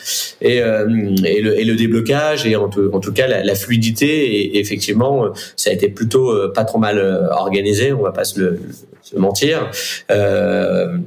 Et, 0.41 0.63
euh, 0.63 0.87
et, 1.23 1.41
le, 1.41 1.59
et 1.59 1.63
le 1.63 1.75
déblocage 1.75 2.47
et 2.47 2.55
en 2.55 2.69
tout, 2.69 2.89
en 2.91 2.99
tout 2.99 3.13
cas 3.13 3.27
la, 3.27 3.43
la 3.43 3.55
fluidité 3.55 4.55
et, 4.55 4.59
effectivement 4.59 5.27
ça 5.55 5.69
a 5.69 5.73
été 5.73 5.89
plutôt 5.89 6.31
euh, 6.31 6.51
pas 6.51 6.65
trop 6.65 6.79
mal 6.79 6.99
organisé. 7.31 7.93
On 7.93 8.01
va 8.01 8.11
pas 8.11 8.23
se, 8.23 8.39
le, 8.39 8.59
se 9.03 9.15
mentir. 9.17 9.69
Euh, 10.09 10.97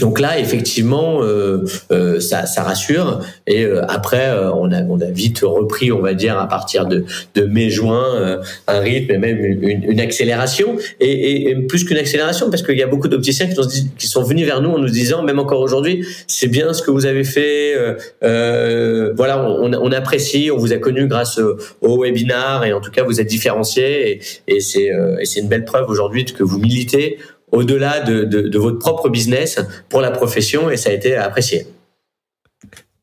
donc 0.00 0.20
là, 0.20 0.38
effectivement, 0.38 1.22
euh, 1.22 1.64
euh, 1.92 2.20
ça, 2.20 2.46
ça, 2.46 2.62
rassure. 2.62 3.20
Et 3.46 3.64
euh, 3.64 3.84
après, 3.88 4.28
euh, 4.28 4.52
on, 4.52 4.72
a, 4.72 4.82
on 4.82 5.00
a 5.00 5.10
vite 5.10 5.40
repris, 5.42 5.92
on 5.92 6.00
va 6.00 6.14
dire, 6.14 6.38
à 6.38 6.48
partir 6.48 6.86
de, 6.86 7.04
de 7.34 7.42
mai-juin, 7.42 8.14
euh, 8.14 8.42
un 8.66 8.80
rythme 8.80 9.12
et 9.12 9.18
même 9.18 9.44
une, 9.44 9.84
une 9.84 10.00
accélération. 10.00 10.76
Et, 11.00 11.50
et, 11.50 11.54
plus 11.54 11.84
qu'une 11.84 11.96
accélération, 11.96 12.50
parce 12.50 12.62
qu'il 12.62 12.76
y 12.76 12.82
a 12.82 12.86
beaucoup 12.86 13.08
d'opticiens 13.08 13.46
qui, 13.46 13.90
qui, 13.96 14.06
sont 14.06 14.22
venus 14.22 14.46
vers 14.46 14.60
nous 14.60 14.70
en 14.70 14.78
nous 14.78 14.88
disant, 14.88 15.22
même 15.22 15.38
encore 15.38 15.60
aujourd'hui, 15.60 16.06
c'est 16.26 16.48
bien 16.48 16.72
ce 16.72 16.82
que 16.82 16.90
vous 16.90 17.06
avez 17.06 17.24
fait. 17.24 17.74
voilà, 18.20 19.48
on, 19.48 19.72
on, 19.72 19.92
apprécie, 19.92 20.50
on 20.52 20.56
vous 20.56 20.72
a 20.72 20.78
connu 20.78 21.06
grâce 21.06 21.40
au 21.80 22.02
webinar 22.02 22.64
et 22.64 22.72
en 22.72 22.80
tout 22.80 22.90
cas, 22.90 23.04
vous 23.04 23.20
êtes 23.20 23.28
différencié. 23.28 24.20
Et, 24.48 24.56
et 24.56 24.60
c'est 24.60 25.40
une 25.40 25.48
belle 25.48 25.64
preuve 25.64 25.88
aujourd'hui 25.88 26.24
que 26.24 26.42
vous 26.42 26.58
militez 26.58 27.18
au-delà 27.54 28.00
de, 28.00 28.58
votre 28.58 28.78
propre 28.78 29.08
business 29.08 29.60
pour 29.88 30.00
la 30.00 30.10
profession 30.10 30.70
et 30.70 30.76
ça 30.76 30.90
a 30.90 30.92
été 30.92 31.16
apprécié. 31.16 31.66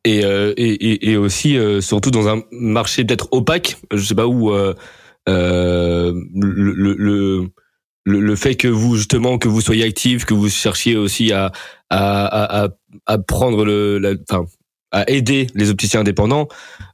Et, 0.04 0.26
euh, 0.26 1.20
aussi, 1.20 1.58
euh, 1.58 1.80
surtout 1.80 2.12
dans 2.12 2.28
un 2.28 2.42
marché 2.52 3.06
peut-être 3.06 3.28
opaque, 3.32 3.78
je 3.94 4.04
sais 4.04 4.16
pas 4.16 4.26
où, 4.26 4.52
euh, 4.52 4.74
le, 8.06 8.36
fait 8.36 8.56
que 8.56 8.68
vous, 8.68 8.96
justement, 8.96 9.38
que 9.38 9.48
vous 9.48 9.62
soyez 9.62 9.84
actif, 9.84 10.26
que 10.26 10.34
vous 10.34 10.50
cherchiez 10.50 10.98
aussi 10.98 11.32
à, 11.32 11.52
prendre 13.28 13.64
le, 13.64 14.18
à 14.92 15.10
aider 15.10 15.48
les 15.56 15.70
opticiens 15.70 16.02
indépendants. 16.02 16.48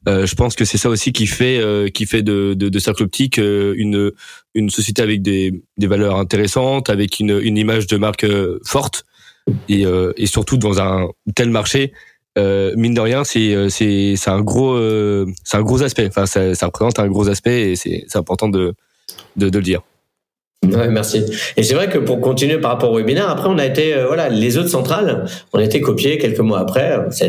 Euh, 0.08 0.26
je 0.26 0.36
pense 0.36 0.56
que 0.56 0.66
c'est 0.66 0.78
ça 0.78 0.90
aussi 0.90 1.12
qui 1.12 1.28
fait 1.28 1.58
euh, 1.58 1.90
qui 1.90 2.06
fait 2.06 2.22
de, 2.22 2.54
de, 2.54 2.70
de 2.70 2.80
Cercle 2.80 3.04
Optique 3.04 3.40
euh, 3.40 3.74
une 3.78 4.12
une 4.54 4.70
société 4.70 5.02
avec 5.02 5.22
des, 5.22 5.64
des 5.78 5.88
valeurs 5.88 6.18
intéressantes, 6.18 6.90
avec 6.90 7.20
une, 7.20 7.40
une 7.42 7.58
image 7.58 7.88
de 7.88 7.98
marque 7.98 8.26
forte 8.66 9.06
et, 9.70 9.86
et 10.18 10.26
surtout 10.26 10.58
dans 10.58 10.82
un 10.82 11.08
tel 11.36 11.50
marché. 11.50 11.94
mine 12.36 12.94
de 12.94 13.02
rien, 13.02 13.24
c'est 13.24 13.70
c'est 13.70 14.16
c'est 14.16 14.30
un 14.30 14.42
gros 14.42 14.78
c'est 15.44 15.58
un 15.58 15.62
gros 15.62 15.84
aspect. 15.84 16.08
Enfin, 16.08 16.26
ça, 16.26 16.66
représente 16.66 17.00
un 17.00 17.08
gros 17.08 17.30
aspect 17.30 17.72
et 17.72 17.76
c'est 17.76 18.04
c'est 18.08 18.18
important 18.18 18.50
de, 18.50 18.74
de 19.36 19.46
le 19.46 19.62
dire. 19.62 19.82
Ouais, 20.66 20.90
merci. 20.90 21.24
Et 21.56 21.62
c'est 21.62 21.76
vrai 21.76 21.88
que 21.88 22.00
pour 22.00 22.20
continuer 22.20 22.58
par 22.58 22.72
rapport 22.72 22.92
au 22.92 22.98
webinaire, 22.98 23.30
après 23.30 23.48
on 23.48 23.60
a 23.60 23.66
été 23.66 23.94
voilà 24.08 24.28
les 24.28 24.58
autres 24.58 24.70
centrales, 24.70 25.26
on 25.54 25.60
a 25.60 25.64
été 25.64 25.82
copiés 25.82 26.18
quelques 26.18 26.40
mois 26.40 26.60
après. 26.60 26.98
Ça 27.12 27.26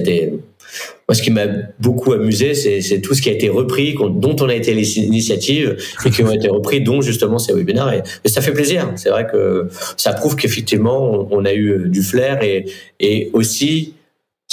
moi, 1.09 1.15
ce 1.15 1.23
qui 1.23 1.31
m'a 1.31 1.47
beaucoup 1.81 2.13
amusé, 2.13 2.55
c'est 2.55 3.01
tout 3.01 3.15
ce 3.15 3.23
qui 3.23 3.31
a 3.31 3.33
été 3.33 3.49
repris, 3.49 3.95
dont 3.95 4.37
on 4.41 4.49
a 4.49 4.55
été 4.55 4.75
l'initiative 4.75 5.77
et 6.05 6.11
qui 6.11 6.23
ont 6.23 6.31
été 6.31 6.49
repris, 6.49 6.83
dont 6.83 7.01
justement 7.01 7.39
ces 7.39 7.55
webinaires. 7.55 8.03
Et, 8.25 8.29
ça 8.29 8.43
fait 8.43 8.53
plaisir. 8.53 8.93
C'est 8.97 9.09
vrai 9.09 9.27
que 9.27 9.69
ça 9.97 10.13
prouve 10.13 10.37
qu'effectivement, 10.37 11.27
on, 11.31 11.45
a 11.45 11.55
eu 11.55 11.89
du 11.89 12.03
flair 12.03 12.43
et, 12.43 12.67
et 13.01 13.31
aussi, 13.33 13.95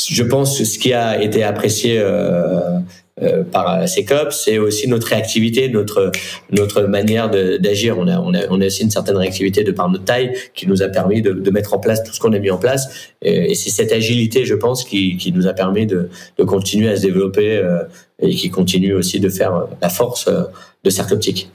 je 0.09 0.23
pense, 0.23 0.63
ce 0.63 0.79
qui 0.79 0.93
a 0.93 1.21
été 1.21 1.43
apprécié 1.43 1.97
euh, 1.99 2.79
euh, 3.21 3.43
par 3.43 3.87
CECOP, 3.87 4.33
c'est 4.33 4.57
aussi 4.57 4.89
notre 4.89 5.07
réactivité, 5.07 5.69
notre 5.69 6.11
notre 6.51 6.81
manière 6.81 7.29
d'agir. 7.29 7.97
On 7.97 8.07
a, 8.09 8.19
on 8.19 8.33
a 8.33 8.39
on 8.49 8.59
a 8.59 8.65
aussi 8.65 8.83
une 8.83 8.89
certaine 8.89 9.15
réactivité 9.15 9.63
de 9.63 9.71
par 9.71 9.89
notre 9.89 10.03
taille 10.03 10.33
qui 10.53 10.67
nous 10.67 10.83
a 10.83 10.89
permis 10.89 11.21
de, 11.21 11.31
de 11.31 11.51
mettre 11.51 11.73
en 11.73 11.79
place 11.79 12.03
tout 12.03 12.11
ce 12.11 12.19
qu'on 12.19 12.33
a 12.33 12.39
mis 12.39 12.51
en 12.51 12.57
place. 12.57 13.09
Et, 13.21 13.55
c'est 13.55 13.69
cette 13.69 13.93
agilité, 13.93 14.43
je 14.43 14.53
pense, 14.53 14.83
qui, 14.83 15.15
qui 15.15 15.31
nous 15.31 15.47
a 15.47 15.53
permis 15.53 15.85
de, 15.85 16.09
de 16.37 16.43
continuer 16.43 16.89
à 16.89 16.97
se 16.97 17.03
développer 17.03 17.57
euh, 17.57 17.83
et 18.19 18.35
qui 18.35 18.49
continue 18.49 18.93
aussi 18.93 19.21
de 19.21 19.29
faire 19.29 19.65
la 19.81 19.89
force 19.89 20.27
euh, 20.27 20.43
de 20.83 20.89
Cercle 20.89 21.13
Optique. 21.13 21.49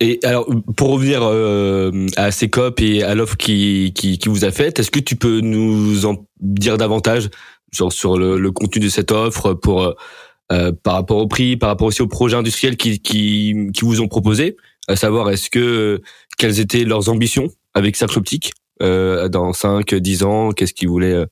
Et 0.00 0.18
alors, 0.24 0.44
pour 0.76 0.90
revenir 0.90 1.20
euh, 1.22 2.06
à 2.16 2.32
CECOP 2.32 2.80
et 2.80 3.04
à 3.04 3.14
l'offre 3.14 3.36
qui, 3.36 3.92
qui, 3.94 4.18
qui, 4.18 4.28
vous 4.28 4.44
a 4.44 4.50
faite, 4.50 4.80
est-ce 4.80 4.90
que 4.90 4.98
tu 4.98 5.14
peux 5.14 5.38
nous 5.38 6.04
en 6.04 6.26
dire 6.40 6.78
davantage 6.78 7.30
sur, 7.72 7.92
sur 7.92 8.18
le, 8.18 8.38
le 8.38 8.50
contenu 8.50 8.82
de 8.82 8.88
cette 8.88 9.12
offre 9.12 9.54
pour 9.54 9.94
euh, 10.52 10.72
par 10.82 10.94
rapport 10.94 11.18
au 11.18 11.26
prix, 11.26 11.56
par 11.56 11.70
rapport 11.70 11.86
aussi 11.86 12.02
aux 12.02 12.08
projets 12.08 12.36
industriels 12.36 12.76
qui, 12.76 13.00
qui, 13.00 13.54
qui 13.72 13.84
vous 13.84 14.00
ont 14.00 14.08
proposé, 14.08 14.56
à 14.88 14.96
savoir 14.96 15.30
est-ce 15.30 15.48
que 15.48 16.02
quelles 16.36 16.60
étaient 16.60 16.84
leurs 16.84 17.08
ambitions 17.08 17.48
avec 17.72 17.96
Cercle 17.96 18.18
Optique 18.18 18.52
euh, 18.82 19.28
dans 19.28 19.52
5, 19.52 19.94
10 19.94 20.22
ans, 20.24 20.50
qu'est-ce 20.50 20.74
qu'ils 20.74 20.88
voulaient 20.88 21.14
euh, 21.14 21.26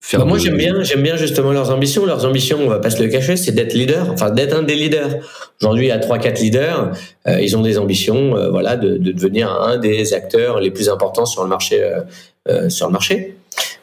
faire 0.00 0.20
bah 0.20 0.26
Moi 0.26 0.38
j'aime 0.38 0.56
bien, 0.56 0.82
j'aime 0.82 1.02
bien 1.02 1.16
justement 1.16 1.50
leurs 1.50 1.70
ambitions. 1.70 2.06
Leurs 2.06 2.24
ambitions, 2.24 2.58
on 2.60 2.68
va 2.68 2.78
pas 2.78 2.90
se 2.90 3.02
le 3.02 3.08
cacher, 3.08 3.36
c'est 3.36 3.52
d'être 3.52 3.74
leader, 3.74 4.10
enfin 4.10 4.30
d'être 4.30 4.54
un 4.54 4.62
des 4.62 4.76
leaders. 4.76 5.16
Aujourd'hui, 5.60 5.86
il 5.86 5.88
y 5.88 5.92
a 5.92 5.98
trois, 5.98 6.18
quatre 6.18 6.40
leaders, 6.40 6.92
euh, 7.26 7.40
ils 7.40 7.56
ont 7.56 7.62
des 7.62 7.78
ambitions, 7.78 8.50
voilà, 8.50 8.76
de, 8.76 8.98
de, 8.98 9.12
devenir 9.12 9.50
un 9.50 9.78
des 9.78 10.14
acteurs 10.14 10.60
les 10.60 10.70
plus 10.70 10.88
importants 10.88 11.26
sur 11.26 11.42
le 11.42 11.48
marché, 11.48 11.82
sur 12.68 12.86
le 12.86 12.92
marché 12.92 13.36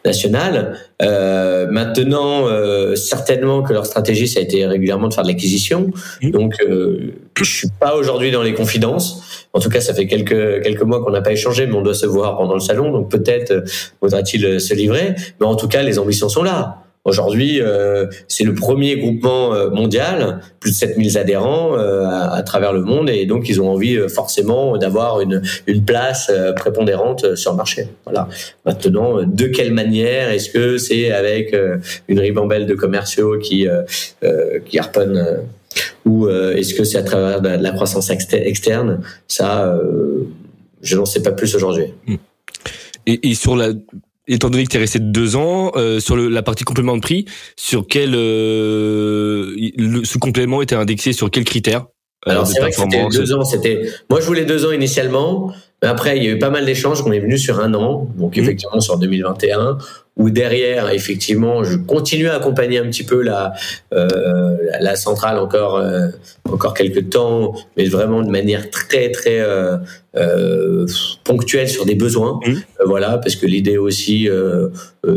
national. 0.05 0.77
Euh, 1.01 1.67
maintenant, 1.69 2.47
euh, 2.47 2.95
certainement 2.95 3.61
que 3.61 3.73
leur 3.73 3.85
stratégie, 3.85 4.27
ça 4.27 4.39
a 4.39 4.43
été 4.43 4.65
régulièrement 4.65 5.07
de 5.07 5.13
faire 5.13 5.23
de 5.23 5.29
l'acquisition. 5.29 5.91
Donc, 6.21 6.55
euh, 6.67 7.13
je 7.37 7.43
suis 7.43 7.69
pas 7.79 7.95
aujourd'hui 7.95 8.31
dans 8.31 8.43
les 8.43 8.53
confidences. 8.53 9.47
En 9.53 9.59
tout 9.59 9.69
cas, 9.69 9.81
ça 9.81 9.93
fait 9.93 10.07
quelques 10.07 10.63
quelques 10.63 10.81
mois 10.83 11.03
qu'on 11.03 11.11
n'a 11.11 11.21
pas 11.21 11.33
échangé, 11.33 11.67
mais 11.67 11.73
on 11.73 11.81
doit 11.81 11.93
se 11.93 12.05
voir 12.05 12.37
pendant 12.37 12.53
le 12.53 12.59
salon. 12.59 12.91
Donc, 12.91 13.09
peut-être 13.09 13.51
euh, 13.51 13.61
faudra-t-il 13.99 14.59
se 14.59 14.73
livrer. 14.73 15.15
Mais 15.39 15.45
en 15.45 15.55
tout 15.55 15.67
cas, 15.67 15.83
les 15.83 15.99
ambitions 15.99 16.29
sont 16.29 16.43
là. 16.43 16.83
Aujourd'hui, 17.03 17.59
euh, 17.59 18.05
c'est 18.27 18.43
le 18.43 18.53
premier 18.53 18.95
groupement 18.97 19.55
euh, 19.55 19.71
mondial, 19.71 20.39
plus 20.59 20.69
de 20.69 20.75
7000 20.75 21.17
adhérents 21.17 21.75
euh, 21.75 22.05
à, 22.05 22.43
travers 22.43 22.73
le 22.73 22.83
monde, 22.83 23.09
et 23.09 23.25
donc 23.25 23.49
ils 23.49 23.59
ont 23.59 23.69
envie 23.71 23.97
forcément 24.07 24.77
d'avoir 24.77 25.19
une, 25.19 25.41
place 25.85 26.31
prépondérante 26.55 27.35
sur 27.35 27.51
le 27.51 27.57
marché. 27.57 27.87
Voilà. 28.05 28.29
Maintenant, 28.65 29.23
de 29.25 29.45
quelle 29.47 29.73
manière 29.73 30.29
Est-ce 30.29 30.49
que 30.51 30.77
c'est 30.77 31.11
avec 31.11 31.55
une 32.07 32.19
ribambelle 32.19 32.67
de 32.67 32.75
commerciaux 32.75 33.39
qui 33.39 33.67
qui 34.65 34.79
harponnent 34.79 35.39
ou 36.05 36.29
est-ce 36.29 36.75
que 36.75 36.83
c'est 36.83 36.99
à 36.99 37.03
travers 37.03 37.41
de 37.41 37.49
la 37.49 37.71
croissance 37.71 38.11
externe? 38.11 39.01
Ça, 39.27 39.79
je 40.81 40.97
n'en 40.97 41.05
sais 41.05 41.23
pas 41.23 41.31
plus 41.31 41.55
aujourd'hui. 41.55 41.85
Et 43.07 43.33
sur 43.33 43.55
la 43.55 43.69
étant 44.33 44.49
donné 44.49 44.65
que 44.65 44.69
tu 44.69 44.77
es 44.77 44.79
resté 44.79 44.99
deux 44.99 45.35
ans 45.35 45.71
euh, 45.75 45.99
sur 45.99 46.15
le, 46.15 46.29
la 46.29 46.41
partie 46.41 46.63
complément 46.63 46.95
de 46.95 47.01
prix, 47.01 47.25
sur 47.57 47.85
quel 47.87 48.15
euh, 48.15 49.55
ce 50.03 50.17
complément 50.17 50.61
était 50.61 50.75
indexé 50.75 51.13
sur 51.13 51.29
quels 51.29 51.43
critères 51.43 51.85
euh, 52.27 52.31
Alors 52.31 52.47
c'est 52.47 52.59
vrai 52.59 52.71
que 52.71 52.77
c'était 52.77 53.07
deux 53.09 53.33
ans. 53.33 53.43
C'était 53.43 53.81
moi 54.09 54.19
je 54.21 54.25
voulais 54.25 54.45
deux 54.45 54.65
ans 54.65 54.71
initialement, 54.71 55.53
mais 55.81 55.87
après 55.87 56.17
il 56.17 56.23
y 56.23 56.27
a 56.27 56.31
eu 56.31 56.39
pas 56.39 56.49
mal 56.49 56.65
d'échanges. 56.65 57.03
On 57.05 57.11
est 57.11 57.19
venu 57.19 57.37
sur 57.37 57.59
un 57.59 57.73
an, 57.73 58.07
donc 58.17 58.37
mmh. 58.37 58.39
effectivement 58.39 58.79
sur 58.79 58.97
2021 58.97 59.77
où 60.17 60.29
derrière, 60.29 60.89
effectivement, 60.89 61.63
je 61.63 61.77
continue 61.77 62.27
à 62.27 62.35
accompagner 62.35 62.79
un 62.79 62.85
petit 62.85 63.05
peu 63.05 63.21
la 63.21 63.53
euh, 63.93 64.57
la 64.79 64.95
centrale 64.95 65.39
encore 65.39 65.77
euh, 65.77 66.09
encore 66.49 66.73
quelques 66.73 67.09
temps, 67.09 67.53
mais 67.77 67.85
vraiment 67.85 68.21
de 68.21 68.29
manière 68.29 68.69
très 68.69 69.09
très 69.11 69.39
euh, 69.39 69.77
euh 70.17 70.85
ponctuelle 71.23 71.69
sur 71.69 71.85
des 71.85 71.95
besoins. 71.95 72.41
Mmh. 72.45 72.51
Euh, 72.51 72.85
voilà, 72.85 73.19
parce 73.19 73.37
que 73.37 73.45
l'idée 73.45 73.77
aussi, 73.77 74.27
euh, 74.27 74.67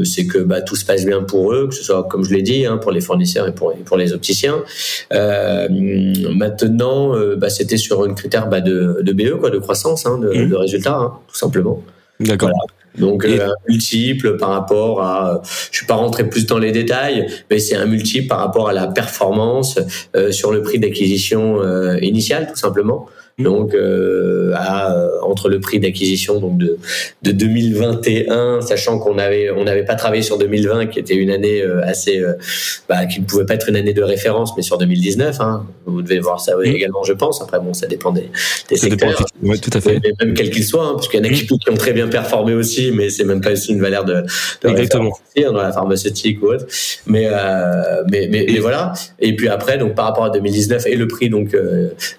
c'est 0.05 0.26
que 0.26 0.38
bah, 0.38 0.62
tout 0.62 0.76
se 0.76 0.84
passe 0.84 1.05
bien 1.05 1.22
pour 1.22 1.53
eux, 1.53 1.66
que 1.68 1.74
ce 1.74 1.82
soit 1.82 2.05
comme 2.05 2.24
je 2.24 2.32
l'ai 2.32 2.42
dit, 2.42 2.64
hein, 2.64 2.76
pour 2.76 2.92
les 2.92 3.01
fournisseurs 3.01 3.49
et 3.49 3.55
pour 3.55 3.74
pour 3.84 3.97
les 3.97 4.12
opticiens. 4.12 4.62
maintenant, 5.11 7.14
bah, 7.36 7.51
c'était 7.51 7.78
sur 7.78 8.05
une 8.05 8.14
critère 8.14 8.49
bah, 8.49 8.61
de, 8.61 9.01
de 9.03 9.12
BE 9.12 9.40
quoi, 9.40 9.51
de 9.51 9.59
croissance, 9.59 10.07
hein, 10.07 10.18
de, 10.18 10.28
mmh. 10.28 10.51
de 10.51 10.55
résultats, 10.55 10.97
hein, 10.97 11.12
tout 11.26 11.36
simplement. 11.36 11.82
D'accord. 12.20 12.53
Donc 12.99 13.24
euh, 13.24 13.49
un 13.49 13.55
multiple 13.68 14.36
par 14.36 14.51
rapport 14.51 15.03
à, 15.03 15.42
je 15.70 15.78
suis 15.78 15.86
pas 15.86 15.95
rentré 15.95 16.28
plus 16.28 16.47
dans 16.47 16.59
les 16.59 16.72
détails, 16.72 17.26
mais 17.51 17.59
c'est 17.59 17.74
un 17.74 17.86
multiple 17.86 18.28
par 18.28 18.38
rapport 18.38 18.68
à 18.68 18.72
la 18.72 18.86
performance 18.86 19.78
euh, 20.14 20.30
sur 20.30 20.53
le 20.53 20.62
prix 20.62 20.78
d'acquisition 20.78 21.61
euh, 21.61 21.99
initial 22.01 22.47
tout 22.49 22.57
simplement. 22.57 23.07
Mmh. 23.37 23.43
donc 23.43 23.74
euh, 23.74 24.53
à, 24.55 24.95
euh, 24.95 25.09
entre 25.22 25.49
le 25.49 25.59
prix 25.59 25.80
d'acquisition 25.80 26.39
donc 26.39 26.57
de, 26.57 26.78
de 27.22 27.32
2021, 27.32 28.61
sachant 28.61 29.01
qu'on 29.01 29.18
avait 29.18 29.51
on 29.51 29.64
n'avait 29.64 29.85
pas 29.85 29.97
travaillé 29.97 30.22
sur 30.22 30.39
2020 30.39 30.87
qui 30.87 31.01
était 31.01 31.16
une 31.16 31.30
année 31.30 31.61
euh, 31.61 31.85
assez 31.85 32.22
bah, 32.89 33.07
qui 33.07 33.20
ne 33.20 33.26
pouvait 33.26 33.45
pas 33.45 33.55
être 33.55 33.68
une 33.68 33.74
année 33.74 33.93
de 33.93 34.05
référence, 34.05 34.53
mais 34.57 34.62
sur 34.62 34.78
2019, 34.78 35.41
hein, 35.41 35.66
vous 35.85 36.03
devez 36.03 36.20
voir 36.20 36.39
ça 36.39 36.55
mmh. 36.57 36.64
également, 36.64 37.03
je 37.03 37.12
pense. 37.12 37.43
Après 37.43 37.59
bon, 37.59 37.74
ça 37.74 37.89
dépend 37.89 38.12
des, 38.12 38.30
des 38.68 38.76
secteurs, 38.76 39.26
ouais, 39.43 39.59
tout 39.59 39.70
à 39.72 39.80
fait, 39.80 40.01
même 40.20 40.35
quel 40.35 40.51
qu'il 40.51 40.64
soit, 40.64 40.87
hein, 40.87 40.93
parce 40.95 41.09
qu'il 41.09 41.18
y 41.18 41.28
en 41.28 41.28
a 41.28 41.35
qui, 41.35 41.45
qui, 41.45 41.70
ont 41.70 41.76
très 41.76 41.93
bien 41.93 42.07
performé 42.07 42.55
aussi, 42.55 42.93
mais 42.93 43.11
c'est 43.11 43.24
même 43.24 43.41
pas 43.41 43.51
aussi 43.51 43.72
une 43.72 43.80
valeur 43.80 44.05
de, 44.05 44.22
de 44.62 44.68
Exactement. 44.68 45.11
Hein, 45.37 45.51
dans 45.51 45.62
la 45.62 45.72
pharmaceutique 45.72 46.41
ou 46.41 46.47
autre. 46.53 46.66
Mais, 47.09 47.28
mais, 48.09 48.28
mais, 48.30 48.47
mais, 48.49 48.59
voilà. 48.61 48.93
Et 49.18 49.35
puis 49.35 49.49
après, 49.49 49.76
donc 49.76 49.97
par 49.97 50.05
rapport 50.05 50.24
à 50.26 50.30
2019 50.30 50.87
et 50.87 50.95
le 50.95 51.09
prix 51.09 51.28
donc 51.28 51.57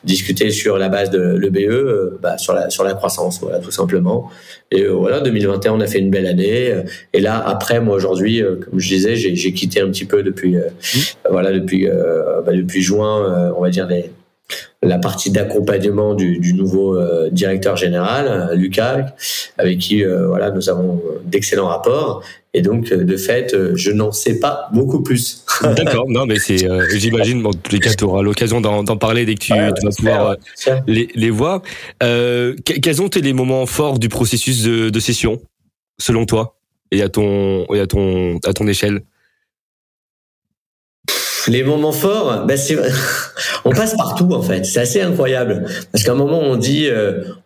discuté 0.03 0.51
sur 0.51 0.77
la 0.77 0.89
base 0.89 1.04
de 1.07 1.19
le 1.19 1.49
BE 1.49 1.59
euh, 1.59 2.19
bah, 2.21 2.37
sur 2.37 2.53
la 2.53 2.69
sur 2.69 2.83
la 2.83 2.93
croissance, 2.93 3.39
voilà 3.41 3.59
tout 3.59 3.71
simplement. 3.71 4.29
Et 4.71 4.83
euh, 4.83 4.91
voilà, 4.91 5.19
2021, 5.21 5.73
on 5.73 5.79
a 5.79 5.87
fait 5.87 5.99
une 5.99 6.09
belle 6.09 6.25
année. 6.25 6.73
Et 7.13 7.19
là, 7.19 7.43
après, 7.45 7.79
moi 7.79 7.95
aujourd'hui, 7.95 8.41
euh, 8.41 8.55
comme 8.55 8.79
je 8.79 8.87
disais, 8.87 9.15
j'ai 9.15 9.53
quitté 9.53 9.81
un 9.81 9.87
petit 9.87 10.05
peu 10.05 10.23
depuis 10.23 10.55
mmh. 10.55 10.99
voilà 11.29 11.51
depuis 11.51 11.87
bah, 11.87 12.53
depuis 12.53 12.81
juin, 12.81 13.53
on 13.57 13.61
va 13.61 13.69
dire 13.69 13.87
les 13.87 14.11
la 14.85 14.97
partie 14.97 15.31
d'accompagnement 15.31 16.13
du, 16.13 16.39
du, 16.39 16.53
nouveau 16.53 16.97
directeur 17.31 17.75
général, 17.75 18.51
Lucas, 18.55 19.07
avec 19.57 19.79
qui 19.79 20.03
voilà 20.03 20.51
nous 20.51 20.69
avons 20.69 21.01
d'excellents 21.25 21.67
rapports. 21.67 22.23
Et 22.55 22.61
donc, 22.61 22.89
euh, 22.93 23.03
de 23.03 23.17
fait, 23.17 23.53
euh, 23.53 23.73
je 23.75 23.91
n'en 23.91 24.13
sais 24.13 24.39
pas 24.39 24.69
beaucoup 24.73 25.03
plus. 25.03 25.43
D'accord. 25.61 26.05
Non, 26.07 26.25
mais 26.25 26.39
c'est, 26.39 26.65
euh, 26.65 26.87
j'imagine, 26.89 27.45
en 27.45 27.51
tous 27.51 27.73
les 27.73 27.79
cas, 27.79 27.93
tu 27.93 28.05
auras 28.05 28.21
l'occasion 28.21 28.61
d'en 28.61 28.97
parler 28.97 29.25
dès 29.25 29.35
que 29.35 29.41
tu, 29.41 29.53
vas 29.53 29.73
pouvoir 29.73 30.37
les, 30.87 31.09
les, 31.13 31.29
voir. 31.29 31.61
Euh, 32.01 32.55
quels 32.63 33.01
ont 33.01 33.07
été 33.07 33.19
les 33.19 33.33
moments 33.33 33.65
forts 33.65 33.99
du 33.99 34.07
processus 34.07 34.63
de, 34.63 34.89
de 34.89 34.99
session, 35.01 35.41
selon 35.97 36.25
toi, 36.25 36.57
et 36.91 37.01
à 37.01 37.09
ton, 37.09 37.65
et 37.73 37.81
à 37.81 37.87
ton, 37.87 38.39
à 38.45 38.53
ton 38.53 38.67
échelle? 38.69 39.01
Les 41.47 41.63
moments 41.63 41.91
forts, 41.91 42.45
ben 42.45 42.57
c'est 42.57 42.77
on 43.65 43.71
passe 43.71 43.95
partout 43.95 44.31
en 44.33 44.41
fait. 44.41 44.65
C'est 44.65 44.79
assez 44.79 45.01
incroyable 45.01 45.65
parce 45.91 46.03
qu'à 46.03 46.13
un 46.13 46.15
moment 46.15 46.39
on 46.39 46.55
dit 46.55 46.87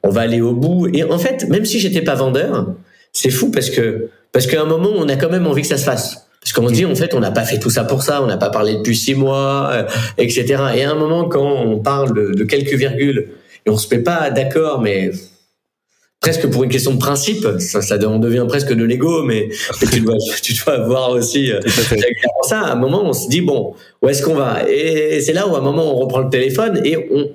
on 0.03 0.09
va 0.09 0.21
aller 0.21 0.41
au 0.41 0.53
bout 0.53 0.87
et 0.93 1.03
en 1.03 1.19
fait 1.19 1.47
même 1.49 1.65
si 1.65 1.79
j'étais 1.79 2.01
pas 2.01 2.15
vendeur, 2.15 2.67
c'est 3.11 3.29
fou 3.29 3.51
parce 3.51 3.69
que 3.69 4.09
parce 4.31 4.47
qu'à 4.47 4.61
un 4.61 4.65
moment, 4.65 4.91
on 4.95 5.07
a 5.09 5.15
quand 5.15 5.29
même 5.29 5.47
envie 5.47 5.63
que 5.63 5.67
ça 5.67 5.77
se 5.77 5.83
fasse. 5.83 6.27
Parce 6.41 6.53
qu'on 6.53 6.67
se 6.69 6.73
dit, 6.73 6.85
en 6.85 6.95
fait, 6.95 7.13
on 7.13 7.19
n'a 7.19 7.31
pas 7.31 7.43
fait 7.43 7.59
tout 7.59 7.69
ça 7.69 7.83
pour 7.83 8.03
ça, 8.03 8.21
on 8.21 8.27
n'a 8.27 8.37
pas 8.37 8.49
parlé 8.49 8.75
depuis 8.75 8.95
six 8.95 9.15
mois, 9.15 9.69
euh, 9.71 9.83
etc. 10.17 10.45
Et 10.75 10.83
à 10.83 10.91
un 10.91 10.95
moment, 10.95 11.25
quand 11.25 11.43
on 11.43 11.79
parle 11.79 12.13
de, 12.35 12.43
quelques 12.43 12.73
virgules, 12.73 13.27
et 13.65 13.69
on 13.69 13.77
se 13.77 13.93
met 13.93 14.01
pas 14.01 14.29
d'accord, 14.29 14.81
mais 14.81 15.11
presque 16.20 16.49
pour 16.49 16.63
une 16.63 16.70
question 16.70 16.93
de 16.93 16.99
principe, 16.99 17.45
ça, 17.59 17.82
ça 17.82 17.97
on 18.07 18.20
devient 18.20 18.45
presque 18.47 18.74
de 18.74 18.84
l'ego, 18.84 19.24
mais, 19.24 19.49
tu, 19.91 20.01
dois, 20.01 20.15
tu 20.41 20.53
dois 20.53 20.80
voir 20.86 21.11
aussi 21.11 21.51
euh, 21.51 21.59
ça. 22.43 22.61
À 22.61 22.72
un 22.74 22.76
moment, 22.76 23.03
on 23.05 23.13
se 23.13 23.30
dit, 23.30 23.41
bon, 23.41 23.74
où 24.01 24.09
est-ce 24.09 24.24
qu'on 24.24 24.36
va? 24.36 24.70
Et 24.70 25.22
c'est 25.22 25.34
là 25.34 25.47
où 25.47 25.55
à 25.55 25.59
un 25.59 25.61
moment, 25.61 25.93
on 25.93 25.95
reprend 25.95 26.20
le 26.20 26.30
téléphone 26.30 26.82
et 26.84 26.97
on... 26.97 27.30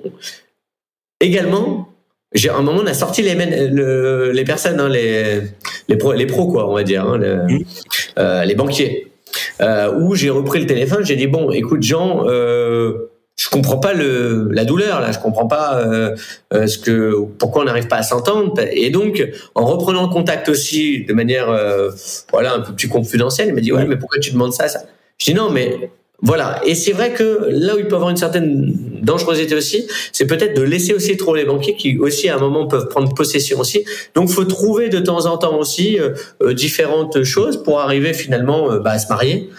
Également, 1.21 1.89
j'ai 2.35 2.49
un 2.49 2.61
moment 2.61 2.81
on 2.83 2.87
a 2.87 2.93
sorti 2.93 3.21
les 3.21 3.33
les 3.33 4.43
personnes 4.43 4.79
hein, 4.79 4.89
les 4.89 5.41
les 5.87 5.95
pros 5.95 6.13
les 6.13 6.25
pros 6.25 6.47
quoi 6.47 6.69
on 6.69 6.73
va 6.75 6.83
dire 6.83 7.05
hein, 7.05 7.17
mmh. 7.17 7.59
euh, 8.19 8.43
les 8.43 8.55
banquiers 8.55 9.07
euh, 9.61 9.93
où 9.99 10.15
j'ai 10.15 10.29
repris 10.29 10.59
le 10.59 10.65
téléphone 10.65 11.05
j'ai 11.05 11.15
dit 11.15 11.27
bon 11.27 11.51
écoute 11.51 11.81
Jean 11.81 12.25
euh, 12.27 13.09
je 13.37 13.49
comprends 13.49 13.77
pas 13.77 13.93
le 13.93 14.49
la 14.51 14.63
douleur 14.63 15.01
là 15.01 15.11
je 15.11 15.19
comprends 15.19 15.47
pas 15.47 15.77
euh, 15.79 16.15
euh 16.53 16.67
ce 16.67 16.77
que 16.77 17.13
pourquoi 17.37 17.63
on 17.63 17.65
n'arrive 17.65 17.87
pas 17.87 17.97
à 17.97 18.03
s'entendre 18.03 18.53
et 18.71 18.89
donc 18.89 19.27
en 19.55 19.65
reprenant 19.65 20.07
contact 20.07 20.47
aussi 20.47 21.03
de 21.03 21.13
manière 21.13 21.49
euh, 21.49 21.91
voilà 22.31 22.53
un 22.53 22.61
peu 22.61 22.73
plus 22.73 22.87
confidentielle 22.87 23.49
il 23.49 23.53
m'a 23.53 23.61
dit 23.61 23.73
ouais 23.73 23.85
mais 23.85 23.97
pourquoi 23.97 24.19
tu 24.19 24.31
demandes 24.31 24.53
ça 24.53 24.69
ça? 24.69 24.81
Je 25.17 25.25
dis 25.25 25.33
non, 25.33 25.49
mais 25.49 25.91
voilà. 26.21 26.61
Et 26.65 26.75
c'est 26.75 26.91
vrai 26.91 27.13
que 27.13 27.47
là 27.49 27.75
où 27.75 27.79
il 27.79 27.87
peut 27.87 27.95
avoir 27.95 28.09
une 28.09 28.17
certaine 28.17 28.73
dangerosité 29.01 29.55
aussi, 29.55 29.87
c'est 30.11 30.25
peut-être 30.25 30.55
de 30.55 30.61
laisser 30.61 30.93
aussi 30.93 31.15
trop 31.17 31.35
les 31.35 31.45
banquiers 31.45 31.75
qui 31.75 31.97
aussi 31.97 32.29
à 32.29 32.35
un 32.35 32.39
moment 32.39 32.67
peuvent 32.67 32.87
prendre 32.89 33.13
possession 33.13 33.59
aussi. 33.59 33.85
Donc, 34.13 34.29
faut 34.29 34.45
trouver 34.45 34.89
de 34.89 34.99
temps 34.99 35.25
en 35.25 35.37
temps 35.37 35.57
aussi 35.57 35.99
euh, 35.99 36.11
euh, 36.41 36.53
différentes 36.53 37.23
choses 37.23 37.61
pour 37.61 37.79
arriver 37.79 38.13
finalement 38.13 38.71
euh, 38.71 38.79
bah, 38.79 38.91
à 38.91 38.99
se 38.99 39.07
marier. 39.07 39.49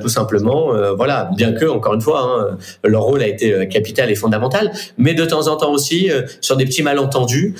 Tout 0.00 0.08
simplement, 0.08 0.72
voilà. 0.96 1.30
Bien 1.36 1.52
que, 1.52 1.66
encore 1.66 1.94
une 1.94 2.00
fois, 2.00 2.20
hein, 2.22 2.56
leur 2.84 3.02
rôle 3.02 3.22
a 3.22 3.28
été 3.28 3.68
capital 3.68 4.10
et 4.10 4.14
fondamental, 4.14 4.72
mais 4.98 5.14
de 5.14 5.24
temps 5.24 5.48
en 5.48 5.56
temps 5.56 5.72
aussi 5.72 6.10
sur 6.40 6.56
des 6.56 6.64
petits 6.64 6.82
malentendus, 6.82 7.54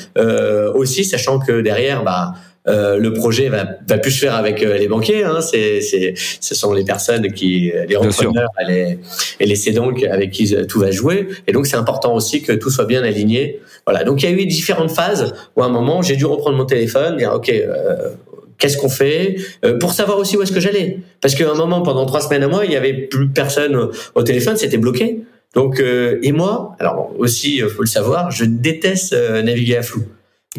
aussi 0.74 1.04
sachant 1.04 1.38
que 1.38 1.60
derrière, 1.60 2.02
bah 2.02 2.34
euh, 2.68 2.96
le 2.96 3.12
projet 3.12 3.48
va, 3.48 3.66
va 3.88 3.98
plus 3.98 4.12
se 4.12 4.20
faire 4.20 4.36
avec 4.36 4.62
euh, 4.62 4.78
les 4.78 4.86
banquiers. 4.86 5.24
Hein, 5.24 5.40
c'est, 5.40 5.80
c'est, 5.80 6.14
ce 6.16 6.54
sont 6.54 6.72
les 6.72 6.84
personnes 6.84 7.32
qui, 7.32 7.72
les 7.88 7.96
repreneurs 7.96 8.50
les, 8.66 8.98
et 9.40 9.46
les 9.46 9.56
cédants 9.56 9.92
avec 10.10 10.30
qui 10.30 10.54
tout 10.66 10.78
va 10.78 10.90
jouer. 10.90 11.28
Et 11.46 11.52
donc 11.52 11.66
c'est 11.66 11.76
important 11.76 12.14
aussi 12.14 12.42
que 12.42 12.52
tout 12.52 12.70
soit 12.70 12.84
bien 12.84 13.02
aligné. 13.02 13.60
Voilà. 13.84 14.04
Donc 14.04 14.22
il 14.22 14.30
y 14.30 14.32
a 14.32 14.36
eu 14.36 14.46
différentes 14.46 14.92
phases 14.92 15.34
où 15.56 15.62
à 15.62 15.66
un 15.66 15.70
moment 15.70 16.02
j'ai 16.02 16.14
dû 16.14 16.24
reprendre 16.24 16.56
mon 16.56 16.66
téléphone, 16.66 17.16
dire 17.16 17.32
ok. 17.34 17.50
Euh, 17.50 18.10
qu'est-ce 18.58 18.76
qu'on 18.76 18.88
fait 18.88 19.36
pour 19.80 19.92
savoir 19.92 20.18
aussi 20.18 20.36
où 20.36 20.42
est-ce 20.42 20.52
que 20.52 20.60
j'allais 20.60 20.98
parce 21.20 21.34
qu'à 21.34 21.50
un 21.50 21.54
moment 21.54 21.82
pendant 21.82 22.06
trois 22.06 22.20
semaines 22.20 22.42
à 22.42 22.48
moi 22.48 22.64
il 22.64 22.72
y 22.72 22.76
avait 22.76 22.92
plus 22.92 23.28
personne 23.28 23.90
au 24.14 24.22
téléphone 24.22 24.56
c'était 24.56 24.78
bloqué 24.78 25.20
donc 25.54 25.80
et 25.80 26.32
moi 26.32 26.76
alors 26.78 27.12
aussi 27.18 27.60
faut 27.60 27.82
le 27.82 27.88
savoir 27.88 28.30
je 28.30 28.44
déteste 28.44 29.14
naviguer 29.44 29.76
à 29.76 29.82
flou 29.82 30.02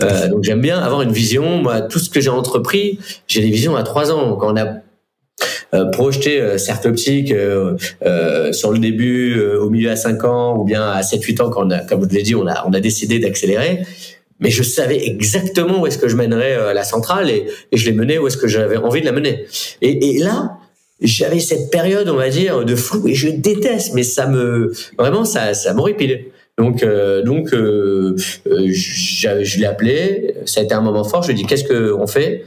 euh, 0.02 0.28
donc 0.28 0.44
j'aime 0.44 0.62
bien 0.62 0.80
avoir 0.80 1.02
une 1.02 1.12
vision. 1.12 1.62
Moi, 1.62 1.82
tout 1.82 2.00
ce 2.00 2.10
que 2.10 2.20
j'ai 2.20 2.30
entrepris, 2.30 3.00
j'ai 3.28 3.42
des 3.42 3.50
visions 3.50 3.76
à 3.76 3.84
trois 3.84 4.12
ans. 4.12 4.36
Quand 4.38 4.54
on 4.54 4.58
a 4.58 4.78
euh, 5.74 5.86
projeté 5.92 6.40
euh, 6.40 6.58
certes 6.58 6.86
optique 6.86 7.32
euh, 7.32 7.76
euh, 8.06 8.52
sur 8.54 8.72
le 8.72 8.80
début, 8.80 9.40
au 9.42 9.70
milieu 9.70 9.92
à 9.92 9.96
5 9.96 10.24
ans 10.24 10.58
ou 10.58 10.64
bien 10.64 10.84
à 10.84 11.02
7-8 11.02 11.42
ans, 11.42 11.50
quand 11.50 11.68
on 11.68 11.70
a, 11.72 11.80
comme 11.80 12.08
je 12.10 12.16
l'ai 12.16 12.24
dit, 12.24 12.36
on 12.36 12.48
a, 12.48 12.66
on 12.68 12.74
a 12.74 12.80
décidé 12.80 13.20
d'accélérer. 13.20 13.84
Mais 14.40 14.50
je 14.50 14.64
savais 14.64 15.06
exactement 15.06 15.82
où 15.82 15.88
est-ce 15.88 15.98
que 15.98 16.08
je 16.08 16.16
mènerais 16.16 16.74
la 16.74 16.84
centrale 16.84 17.30
et, 17.30 17.48
je 17.72 17.86
l'ai 17.86 17.94
menée 17.94 18.20
où 18.20 18.28
est-ce 18.28 18.38
que 18.38 18.48
j'avais 18.48 18.78
envie 18.78 19.02
de 19.02 19.06
la 19.06 19.12
mener. 19.12 19.46
Et, 19.82 20.18
là, 20.20 20.58
j'avais 21.02 21.40
cette 21.40 21.72
période, 21.72 22.10
on 22.10 22.16
va 22.16 22.30
dire, 22.30 22.66
de 22.66 22.76
flou 22.76 23.08
et 23.08 23.14
je 23.14 23.30
déteste, 23.30 23.94
mais 23.94 24.04
ça 24.04 24.28
me 24.28 24.72
vraiment 24.98 25.26
ça, 25.26 25.54
ça 25.54 25.74
m'horripile. 25.74 26.26
Donc, 26.58 26.84
euh, 26.84 27.24
donc, 27.24 27.54
euh, 27.54 28.16
euh 28.48 28.68
je 28.72 29.60
l'ai 29.60 29.66
appelé. 29.66 30.36
Ça 30.46 30.62
a 30.62 30.64
été 30.64 30.74
un 30.74 30.82
moment 30.82 31.04
fort. 31.04 31.24
Je 31.24 31.32
lui 31.32 31.34
ai 31.34 31.38
dit 31.38 31.46
qu'est-ce 31.46 31.64
qu'on 31.64 32.08
fait? 32.08 32.46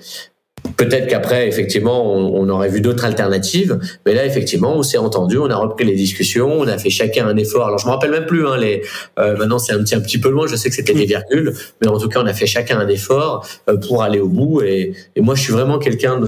Peut-être 0.76 1.08
qu'après, 1.08 1.48
effectivement, 1.48 2.14
on, 2.14 2.48
aurait 2.50 2.68
vu 2.68 2.82
d'autres 2.82 3.06
alternatives, 3.06 3.78
mais 4.04 4.12
là, 4.12 4.26
effectivement, 4.26 4.76
on 4.76 4.82
s'est 4.82 4.98
entendu, 4.98 5.38
on 5.38 5.48
a 5.48 5.56
repris 5.56 5.86
les 5.86 5.94
discussions, 5.94 6.52
on 6.52 6.68
a 6.68 6.76
fait 6.76 6.90
chacun 6.90 7.26
un 7.26 7.36
effort. 7.36 7.66
Alors, 7.66 7.78
je 7.78 7.86
me 7.86 7.92
rappelle 7.92 8.10
même 8.10 8.26
plus. 8.26 8.46
Hein, 8.46 8.58
les, 8.58 8.82
euh, 9.18 9.36
maintenant, 9.38 9.58
c'est 9.58 9.72
un 9.72 9.78
petit, 9.78 9.94
un 9.94 10.00
petit 10.00 10.18
peu 10.18 10.28
loin. 10.28 10.46
Je 10.46 10.54
sais 10.54 10.68
que 10.68 10.74
c'était 10.74 10.92
des 10.92 11.06
virgules, 11.06 11.54
mais 11.80 11.88
en 11.88 11.98
tout 11.98 12.08
cas, 12.08 12.20
on 12.22 12.26
a 12.26 12.34
fait 12.34 12.46
chacun 12.46 12.78
un 12.78 12.88
effort 12.88 13.48
pour 13.86 14.02
aller 14.02 14.20
au 14.20 14.28
bout. 14.28 14.60
Et, 14.62 14.92
moi, 15.16 15.34
je 15.34 15.42
suis 15.42 15.52
vraiment 15.52 15.78
quelqu'un 15.78 16.20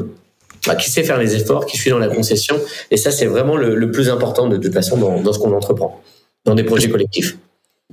bah, 0.66 0.76
qui 0.76 0.90
sait 0.90 1.02
faire 1.02 1.18
les 1.18 1.36
efforts, 1.36 1.66
qui 1.66 1.76
suit 1.76 1.90
dans 1.90 1.98
la 1.98 2.08
concession. 2.08 2.56
Et 2.90 2.96
ça, 2.96 3.10
c'est 3.10 3.26
vraiment 3.26 3.56
le, 3.56 3.74
le, 3.74 3.90
plus 3.90 4.08
important 4.08 4.48
de 4.48 4.56
toute 4.56 4.72
façon 4.72 4.96
dans, 4.96 5.20
dans 5.20 5.32
ce 5.32 5.38
qu'on 5.38 5.52
entreprend, 5.52 6.00
dans 6.46 6.54
des 6.54 6.64
projets 6.64 6.88
collectifs. 6.88 7.36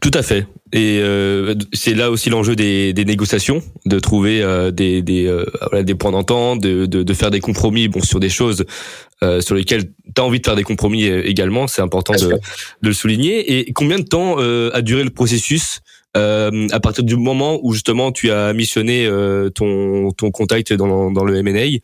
Tout 0.01 0.11
à 0.13 0.21
fait. 0.23 0.45
Et 0.73 0.99
euh, 1.01 1.55
c'est 1.71 1.93
là 1.93 2.11
aussi 2.11 2.29
l'enjeu 2.29 2.55
des, 2.55 2.91
des, 2.91 3.05
négociations, 3.05 3.63
de 3.85 3.97
trouver 3.99 4.41
euh, 4.41 4.69
des, 4.69 5.01
des, 5.01 5.25
euh, 5.25 5.45
des 5.83 5.95
points 5.95 6.11
d'entente, 6.11 6.59
de, 6.61 6.85
de, 6.85 7.01
de, 7.01 7.13
faire 7.13 7.31
des 7.31 7.39
compromis 7.39 7.87
bon, 7.87 8.01
sur 8.01 8.19
des 8.19 8.29
choses 8.29 8.65
euh, 9.23 9.39
sur 9.39 9.55
lesquelles 9.55 9.85
tu 10.13 10.21
as 10.21 10.25
envie 10.25 10.41
de 10.41 10.45
faire 10.45 10.57
des 10.57 10.63
compromis 10.63 11.05
également. 11.05 11.67
C'est 11.67 11.81
important 11.81 12.13
de, 12.13 12.27
de, 12.27 12.39
le 12.81 12.93
souligner. 12.93 13.57
Et 13.57 13.71
combien 13.71 13.97
de 13.97 14.03
temps 14.03 14.37
a 14.37 14.81
duré 14.81 15.03
le 15.03 15.11
processus 15.11 15.79
à 16.13 16.79
partir 16.81 17.03
du 17.03 17.17
moment 17.17 17.59
où 17.63 17.73
justement 17.73 18.11
tu 18.11 18.31
as 18.31 18.53
missionné 18.53 19.09
ton, 19.53 20.11
ton 20.11 20.31
contact 20.31 20.71
dans, 20.73 21.11
dans 21.11 21.23
le 21.23 21.35
M&A 21.37 21.79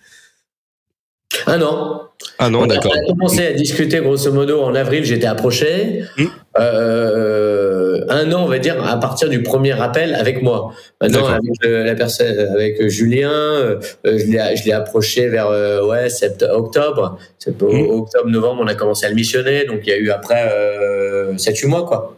Un 1.48 1.62
an. 1.62 2.02
Un 2.40 2.54
an, 2.54 2.68
d'accord. 2.68 2.94
On 2.96 3.00
a 3.00 3.14
commencé 3.14 3.46
à 3.46 3.54
discuter 3.54 4.00
grosso 4.00 4.32
modo 4.32 4.62
en 4.62 4.76
avril, 4.76 5.04
j'étais 5.04 5.28
approché. 5.28 6.04
Mmh. 6.18 6.26
Euh, 6.60 8.06
un 8.10 8.32
an, 8.34 8.44
on 8.44 8.48
va 8.48 8.60
dire, 8.60 8.84
à 8.86 9.00
partir 9.00 9.30
du 9.30 9.42
premier 9.42 9.80
appel 9.80 10.14
avec 10.16 10.42
moi. 10.42 10.74
Maintenant, 11.02 11.28
avec 11.28 11.44
euh, 11.66 11.84
la 11.84 11.96
personne, 11.96 12.38
avec 12.38 12.88
Julien, 12.90 13.32
euh, 13.32 13.80
je 14.06 14.66
l'ai 14.66 14.72
approché 14.72 15.30
vers 15.30 15.50
ouais 15.88 16.10
septembre, 16.10 16.54
octobre, 16.56 17.18
mmh. 17.48 17.90
octobre, 17.90 18.28
novembre, 18.28 18.62
on 18.64 18.68
a 18.68 18.76
commencé 18.76 19.06
à 19.06 19.10
le 19.10 19.16
missionner. 19.16 19.66
Donc 19.66 19.82
il 19.84 19.90
y 19.90 19.94
a 19.94 19.98
eu 19.98 20.12
après 20.12 20.50
euh, 20.52 21.34
7-8 21.36 21.68
mois, 21.68 21.86
quoi. 21.86 22.18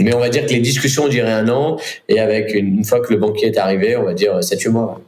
Mais 0.00 0.14
on 0.14 0.20
va 0.20 0.30
dire 0.30 0.46
que 0.46 0.50
les 0.50 0.60
discussions 0.60 1.08
diraient 1.08 1.32
un 1.32 1.48
an, 1.48 1.76
et 2.08 2.18
avec 2.18 2.54
une, 2.54 2.82
fois 2.82 3.00
que 3.00 3.12
le 3.12 3.18
banquier 3.18 3.48
est 3.48 3.58
arrivé, 3.58 3.96
on 3.96 4.04
va 4.04 4.14
dire 4.14 4.38
7-8 4.38 4.70
mois. 4.70 5.00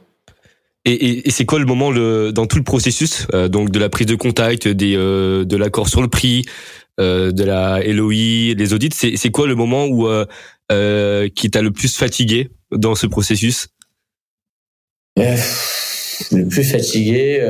Et, 0.85 0.91
et, 0.91 1.27
et 1.27 1.31
c'est 1.31 1.45
quoi 1.45 1.57
le 1.57 1.65
moment 1.65 1.91
le, 1.91 2.31
dans 2.31 2.45
tout 2.45 2.57
le 2.57 2.63
processus, 2.63 3.25
euh, 3.33 3.47
donc 3.47 3.71
de 3.71 3.79
la 3.79 3.89
prise 3.89 4.05
de 4.05 4.15
contact, 4.15 4.67
des, 4.67 4.95
euh, 4.95 5.43
de 5.43 5.57
l'accord 5.57 5.89
sur 5.89 6.01
le 6.01 6.07
prix, 6.07 6.45
euh, 6.99 7.31
de 7.31 7.43
la 7.43 7.81
LOI, 7.83 8.53
des 8.55 8.73
audits 8.73 8.91
C'est 8.93 9.31
quoi 9.31 9.47
le 9.47 9.55
moment 9.55 9.85
où 9.87 10.07
euh, 10.07 11.29
qui 11.35 11.49
t'a 11.49 11.61
le 11.61 11.71
plus 11.71 11.97
fatigué 11.97 12.51
dans 12.71 12.93
ce 12.93 13.07
processus? 13.07 13.67
Le 15.17 16.47
plus 16.47 16.63
fatigué, 16.63 17.41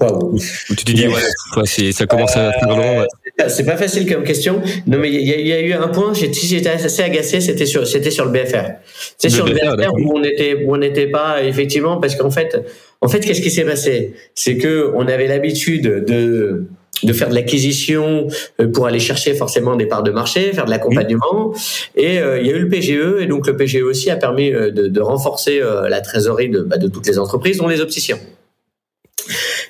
waouh. 0.00 0.38
Tu 0.68 0.76
te 0.76 0.92
dis 0.92 1.08
ouais, 1.08 1.92
ça 1.92 2.06
commence 2.06 2.36
à 2.36 2.52
faire 2.52 2.76
long. 2.76 3.04
C'est 3.48 3.64
pas 3.64 3.76
facile 3.76 4.10
comme 4.12 4.24
question. 4.24 4.60
Non, 4.86 4.98
mais 4.98 5.10
il 5.10 5.20
y, 5.20 5.48
y, 5.48 5.52
a 5.52 5.60
eu 5.60 5.72
un 5.72 5.88
point. 5.88 6.12
J'étais 6.14 6.68
assez 6.68 7.02
agacé. 7.02 7.40
C'était 7.40 7.66
sur, 7.66 7.86
c'était 7.86 8.10
sur 8.10 8.24
le 8.26 8.30
BFR. 8.30 8.72
C'est 9.18 9.30
sur 9.30 9.46
le 9.46 9.54
BFR 9.54 9.92
où 9.94 10.18
on 10.18 10.22
était, 10.22 10.64
où 10.64 10.74
on 10.74 10.76
n'était 10.76 11.06
pas 11.06 11.42
effectivement 11.42 11.98
parce 11.98 12.14
qu'en 12.14 12.30
fait, 12.30 12.58
en 13.00 13.08
fait, 13.08 13.20
qu'est-ce 13.20 13.40
qui 13.40 13.50
s'est 13.50 13.64
passé? 13.64 14.14
C'est 14.34 14.58
que 14.58 14.92
on 14.94 15.08
avait 15.08 15.26
l'habitude 15.26 15.82
de 15.82 16.66
de 17.02 17.12
faire 17.12 17.28
de 17.28 17.34
l'acquisition 17.34 18.28
euh, 18.60 18.68
pour 18.68 18.86
aller 18.86 19.00
chercher 19.00 19.34
forcément 19.34 19.76
des 19.76 19.86
parts 19.86 20.02
de 20.02 20.10
marché, 20.10 20.52
faire 20.52 20.66
de 20.66 20.70
l'accompagnement. 20.70 21.52
Et 21.96 22.18
euh, 22.18 22.40
il 22.40 22.46
y 22.46 22.50
a 22.50 22.56
eu 22.56 22.60
le 22.60 22.68
PGE, 22.68 23.20
et 23.20 23.26
donc 23.26 23.46
le 23.46 23.56
PGE 23.56 23.82
aussi 23.82 24.10
a 24.10 24.16
permis 24.16 24.52
euh, 24.52 24.70
de, 24.70 24.86
de 24.86 25.00
renforcer 25.00 25.60
la 25.60 26.00
trésorerie 26.00 26.48
de, 26.48 26.60
bah, 26.60 26.76
de 26.76 26.88
toutes 26.88 27.06
les 27.06 27.18
entreprises, 27.18 27.58
dont 27.58 27.68
les 27.68 27.80
opticiens. 27.80 28.18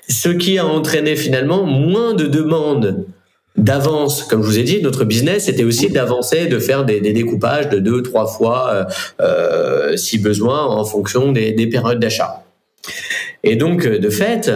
Ce 0.09 0.29
qui 0.29 0.59
a 0.59 0.67
entraîné 0.67 1.17
finalement 1.17 1.65
moins 1.65 2.15
de 2.15 2.27
demandes 2.27 3.07
d'avance, 3.57 4.23
comme 4.25 4.43
je 4.43 4.47
vous 4.47 4.59
ai 4.59 4.63
dit, 4.63 4.81
notre 4.83 5.05
business 5.05 5.45
c'était 5.45 5.65
aussi 5.65 5.91
d'avancer, 5.91 6.47
de 6.47 6.59
faire 6.59 6.85
des, 6.85 7.01
des, 7.01 7.13
découpages 7.13 7.69
de 7.69 7.79
deux, 7.79 8.03
trois 8.03 8.27
fois, 8.27 8.71
euh, 8.71 8.85
euh, 9.21 9.97
si 9.97 10.19
besoin, 10.19 10.65
en 10.65 10.85
fonction 10.85 11.33
des, 11.33 11.53
des 11.53 11.67
périodes 11.67 12.01
d'achat. 12.01 12.45
Et 13.45 13.57
donc, 13.57 13.87
de 13.87 14.11
fait, 14.11 14.51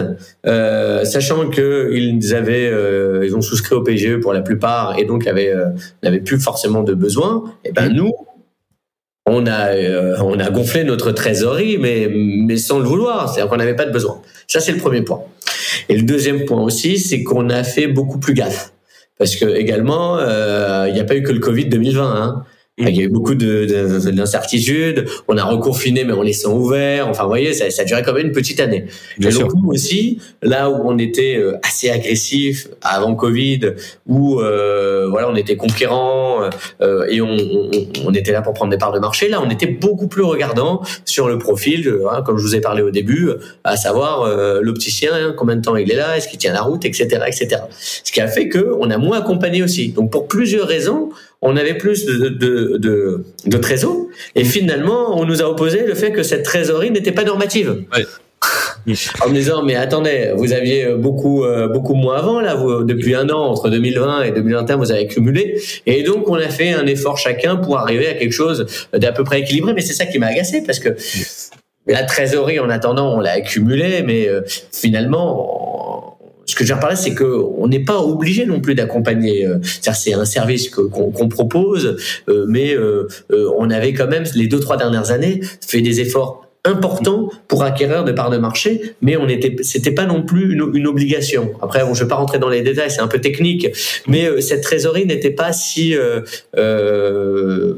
euh, 0.45 1.03
sachant 1.03 1.49
qu'ils 1.49 2.33
avaient, 2.33 2.69
euh, 2.69 3.25
ils 3.25 3.35
ont 3.35 3.41
souscrit 3.41 3.75
au 3.75 3.81
PGE 3.81 4.19
pour 4.21 4.33
la 4.33 4.41
plupart, 4.41 4.97
et 4.97 5.03
donc 5.03 5.27
avaient, 5.27 5.53
euh, 5.53 5.69
n'avaient 6.03 6.21
plus 6.21 6.39
forcément 6.39 6.83
de 6.83 6.93
besoin, 6.93 7.43
et 7.65 7.69
eh 7.69 7.71
ben 7.73 7.89
nous, 7.89 8.13
on 9.25 9.45
a, 9.45 9.73
euh, 9.73 10.15
on 10.23 10.39
a 10.39 10.49
gonflé 10.49 10.85
notre 10.85 11.11
trésorerie, 11.11 11.77
mais, 11.77 12.09
mais 12.09 12.55
sans 12.55 12.79
le 12.79 12.85
vouloir, 12.85 13.29
c'est-à-dire 13.29 13.49
qu'on 13.49 13.57
n'avait 13.57 13.75
pas 13.75 13.85
de 13.85 13.91
besoin. 13.91 14.21
Ça, 14.47 14.61
c'est 14.61 14.71
le 14.71 14.77
premier 14.77 15.01
point. 15.01 15.21
Et 15.89 15.97
le 15.97 16.03
deuxième 16.03 16.45
point 16.45 16.61
aussi, 16.61 16.97
c'est 16.97 17.23
qu'on 17.23 17.49
a 17.49 17.63
fait 17.65 17.87
beaucoup 17.87 18.19
plus 18.19 18.33
gaffe 18.33 18.71
parce 19.17 19.35
que 19.35 19.45
également, 19.45 20.17
euh, 20.17 20.85
il 20.87 20.93
n'y 20.93 20.99
a 20.99 21.03
pas 21.03 21.15
eu 21.15 21.23
que 21.23 21.31
le 21.31 21.39
Covid 21.39 21.65
2020. 21.65 22.21
Hein. 22.21 22.43
Il 22.79 22.95
y 22.95 23.01
a 23.01 23.03
eu 23.05 23.09
beaucoup 23.09 23.33
de, 23.33 24.11
d'incertitudes. 24.11 25.07
On 25.27 25.35
a 25.37 25.43
reconfiné, 25.43 26.03
mais 26.03 26.13
en 26.13 26.21
laissant 26.21 26.55
ouvert. 26.55 27.07
Enfin, 27.07 27.23
vous 27.23 27.29
voyez, 27.29 27.53
ça, 27.53 27.71
ça 27.71 27.81
a 27.81 27.85
duré 27.85 28.03
quand 28.03 28.13
même 28.13 28.27
une 28.27 28.31
petite 28.31 28.59
année. 28.59 28.85
Bien 29.17 29.31
sûr. 29.31 29.47
donc, 29.47 29.73
aussi, 29.73 30.19
là 30.43 30.69
où 30.69 30.81
on 30.85 30.99
était 30.99 31.37
euh, 31.37 31.57
assez 31.63 31.89
agressif 31.89 32.67
avant 32.83 33.15
Covid, 33.15 33.73
où 34.05 34.39
euh, 34.39 35.07
voilà, 35.09 35.27
on 35.27 35.35
était 35.35 35.55
conquérant 35.55 36.41
euh, 36.81 37.07
et 37.09 37.19
on, 37.19 37.35
on, 37.35 37.71
on, 38.05 38.13
était 38.13 38.31
là 38.31 38.43
pour 38.43 38.53
prendre 38.53 38.69
des 38.69 38.77
parts 38.77 38.93
de 38.93 38.99
marché. 38.99 39.27
Là, 39.27 39.41
on 39.43 39.49
était 39.49 39.67
beaucoup 39.67 40.07
plus 40.07 40.23
regardant 40.23 40.81
sur 41.03 41.27
le 41.27 41.39
profil, 41.39 41.91
hein, 42.11 42.21
comme 42.23 42.37
je 42.37 42.43
vous 42.43 42.55
ai 42.55 42.61
parlé 42.61 42.83
au 42.83 42.91
début, 42.91 43.31
à 43.63 43.75
savoir 43.75 44.21
euh, 44.21 44.59
l'opticien, 44.61 45.11
hein, 45.13 45.33
combien 45.35 45.55
de 45.55 45.61
temps 45.61 45.75
il 45.75 45.91
est 45.91 45.95
là, 45.95 46.17
est-ce 46.17 46.27
qu'il 46.27 46.37
tient 46.37 46.53
la 46.53 46.61
route, 46.61 46.85
etc., 46.85 47.07
etc. 47.25 47.61
Ce 47.71 48.11
qui 48.11 48.21
a 48.21 48.27
fait 48.27 48.49
que 48.49 48.75
on 48.79 48.89
a 48.91 48.97
moins 48.97 49.19
accompagné 49.19 49.63
aussi. 49.63 49.89
Donc, 49.89 50.11
pour 50.11 50.27
plusieurs 50.27 50.67
raisons, 50.67 51.09
on 51.41 51.55
avait 51.55 51.75
plus 51.75 52.05
de, 52.05 52.29
de, 52.29 52.77
de, 52.77 53.23
de 53.45 53.57
trésor. 53.57 53.95
Et 54.35 54.43
finalement, 54.43 55.19
on 55.19 55.25
nous 55.25 55.41
a 55.41 55.45
opposé 55.45 55.85
le 55.85 55.93
fait 55.93 56.11
que 56.11 56.23
cette 56.23 56.43
trésorerie 56.43 56.91
n'était 56.91 57.11
pas 57.11 57.23
normative. 57.23 57.83
Ouais. 57.95 58.05
en 59.25 59.29
me 59.29 59.33
disant 59.33 59.63
mais 59.63 59.75
attendez 59.75 60.31
vous 60.35 60.53
aviez 60.53 60.93
beaucoup 60.95 61.43
euh, 61.43 61.67
beaucoup 61.67 61.95
moins 61.95 62.17
avant 62.17 62.39
là 62.39 62.55
vous, 62.55 62.83
depuis 62.83 63.15
un 63.15 63.29
an 63.29 63.47
entre 63.47 63.69
2020 63.69 64.23
et 64.23 64.31
2021 64.31 64.77
vous 64.77 64.91
avez 64.91 65.07
cumulé 65.07 65.59
et 65.85 66.03
donc 66.03 66.29
on 66.29 66.35
a 66.35 66.47
fait 66.47 66.71
un 66.71 66.85
effort 66.85 67.17
chacun 67.17 67.55
pour 67.57 67.79
arriver 67.79 68.07
à 68.07 68.13
quelque 68.13 68.31
chose 68.31 68.67
d'à 68.93 69.11
peu 69.11 69.23
près 69.23 69.41
équilibré 69.41 69.73
mais 69.73 69.81
c'est 69.81 69.93
ça 69.93 70.05
qui 70.05 70.19
m'a 70.19 70.27
agacé 70.27 70.63
parce 70.63 70.79
que 70.79 70.95
la 71.87 72.03
trésorerie 72.03 72.59
en 72.59 72.69
attendant 72.69 73.15
on 73.15 73.19
l'a 73.19 73.31
accumulée 73.31 74.03
mais 74.03 74.29
euh, 74.29 74.41
finalement 74.71 75.76
que 76.57 76.65
je 76.65 76.73
veux 76.73 76.79
dire 76.79 76.97
c'est 76.97 77.13
que 77.13 77.23
on 77.57 77.67
n'est 77.67 77.83
pas 77.83 77.99
obligé 77.99 78.45
non 78.45 78.59
plus 78.59 78.75
d'accompagner. 78.75 79.47
C'est-à-dire 79.63 79.95
c'est 79.95 80.13
un 80.13 80.25
service 80.25 80.69
qu'on 80.69 81.29
propose, 81.29 81.97
mais 82.27 82.75
on 83.29 83.69
avait 83.69 83.93
quand 83.93 84.07
même 84.07 84.23
les 84.35 84.47
deux 84.47 84.59
trois 84.59 84.77
dernières 84.77 85.11
années 85.11 85.41
fait 85.61 85.81
des 85.81 86.01
efforts 86.01 86.47
important 86.67 87.29
pour 87.47 87.63
acquérir 87.63 88.03
des 88.03 88.13
parts 88.13 88.29
de 88.29 88.37
marché, 88.37 88.93
mais 89.01 89.17
on 89.17 89.27
était, 89.27 89.55
c'était 89.61 89.91
pas 89.91 90.05
non 90.05 90.23
plus 90.23 90.53
une, 90.53 90.87
obligation. 90.87 91.53
Après, 91.61 91.83
bon, 91.83 91.93
je 91.93 92.03
vais 92.03 92.09
pas 92.09 92.15
rentrer 92.15 92.39
dans 92.39 92.49
les 92.49 92.61
détails, 92.61 92.91
c'est 92.91 93.01
un 93.01 93.07
peu 93.07 93.19
technique, 93.19 93.67
mais 94.07 94.25
euh, 94.25 94.41
cette 94.41 94.61
trésorerie 94.61 95.05
n'était 95.05 95.31
pas 95.31 95.53
si, 95.53 95.95
euh, 95.95 96.21
euh, 96.57 97.75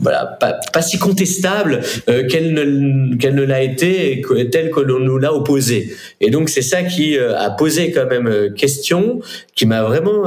voilà, 0.00 0.24
pas, 0.40 0.58
pas, 0.72 0.82
si 0.82 0.98
contestable 0.98 1.80
euh, 2.08 2.26
qu'elle 2.26 2.54
ne, 2.54 3.16
qu'elle 3.16 3.34
ne 3.34 3.42
l'a 3.42 3.62
été 3.62 4.20
que, 4.20 4.42
telle 4.44 4.70
que 4.70 4.80
l'on 4.80 4.98
nous 4.98 5.18
l'a 5.18 5.34
opposée. 5.34 5.94
Et 6.20 6.30
donc 6.30 6.48
c'est 6.48 6.62
ça 6.62 6.82
qui 6.82 7.18
euh, 7.18 7.38
a 7.38 7.50
posé 7.50 7.92
quand 7.92 8.06
même 8.06 8.26
euh, 8.26 8.50
question, 8.50 9.20
qui 9.54 9.66
m'a 9.66 9.82
vraiment 9.82 10.24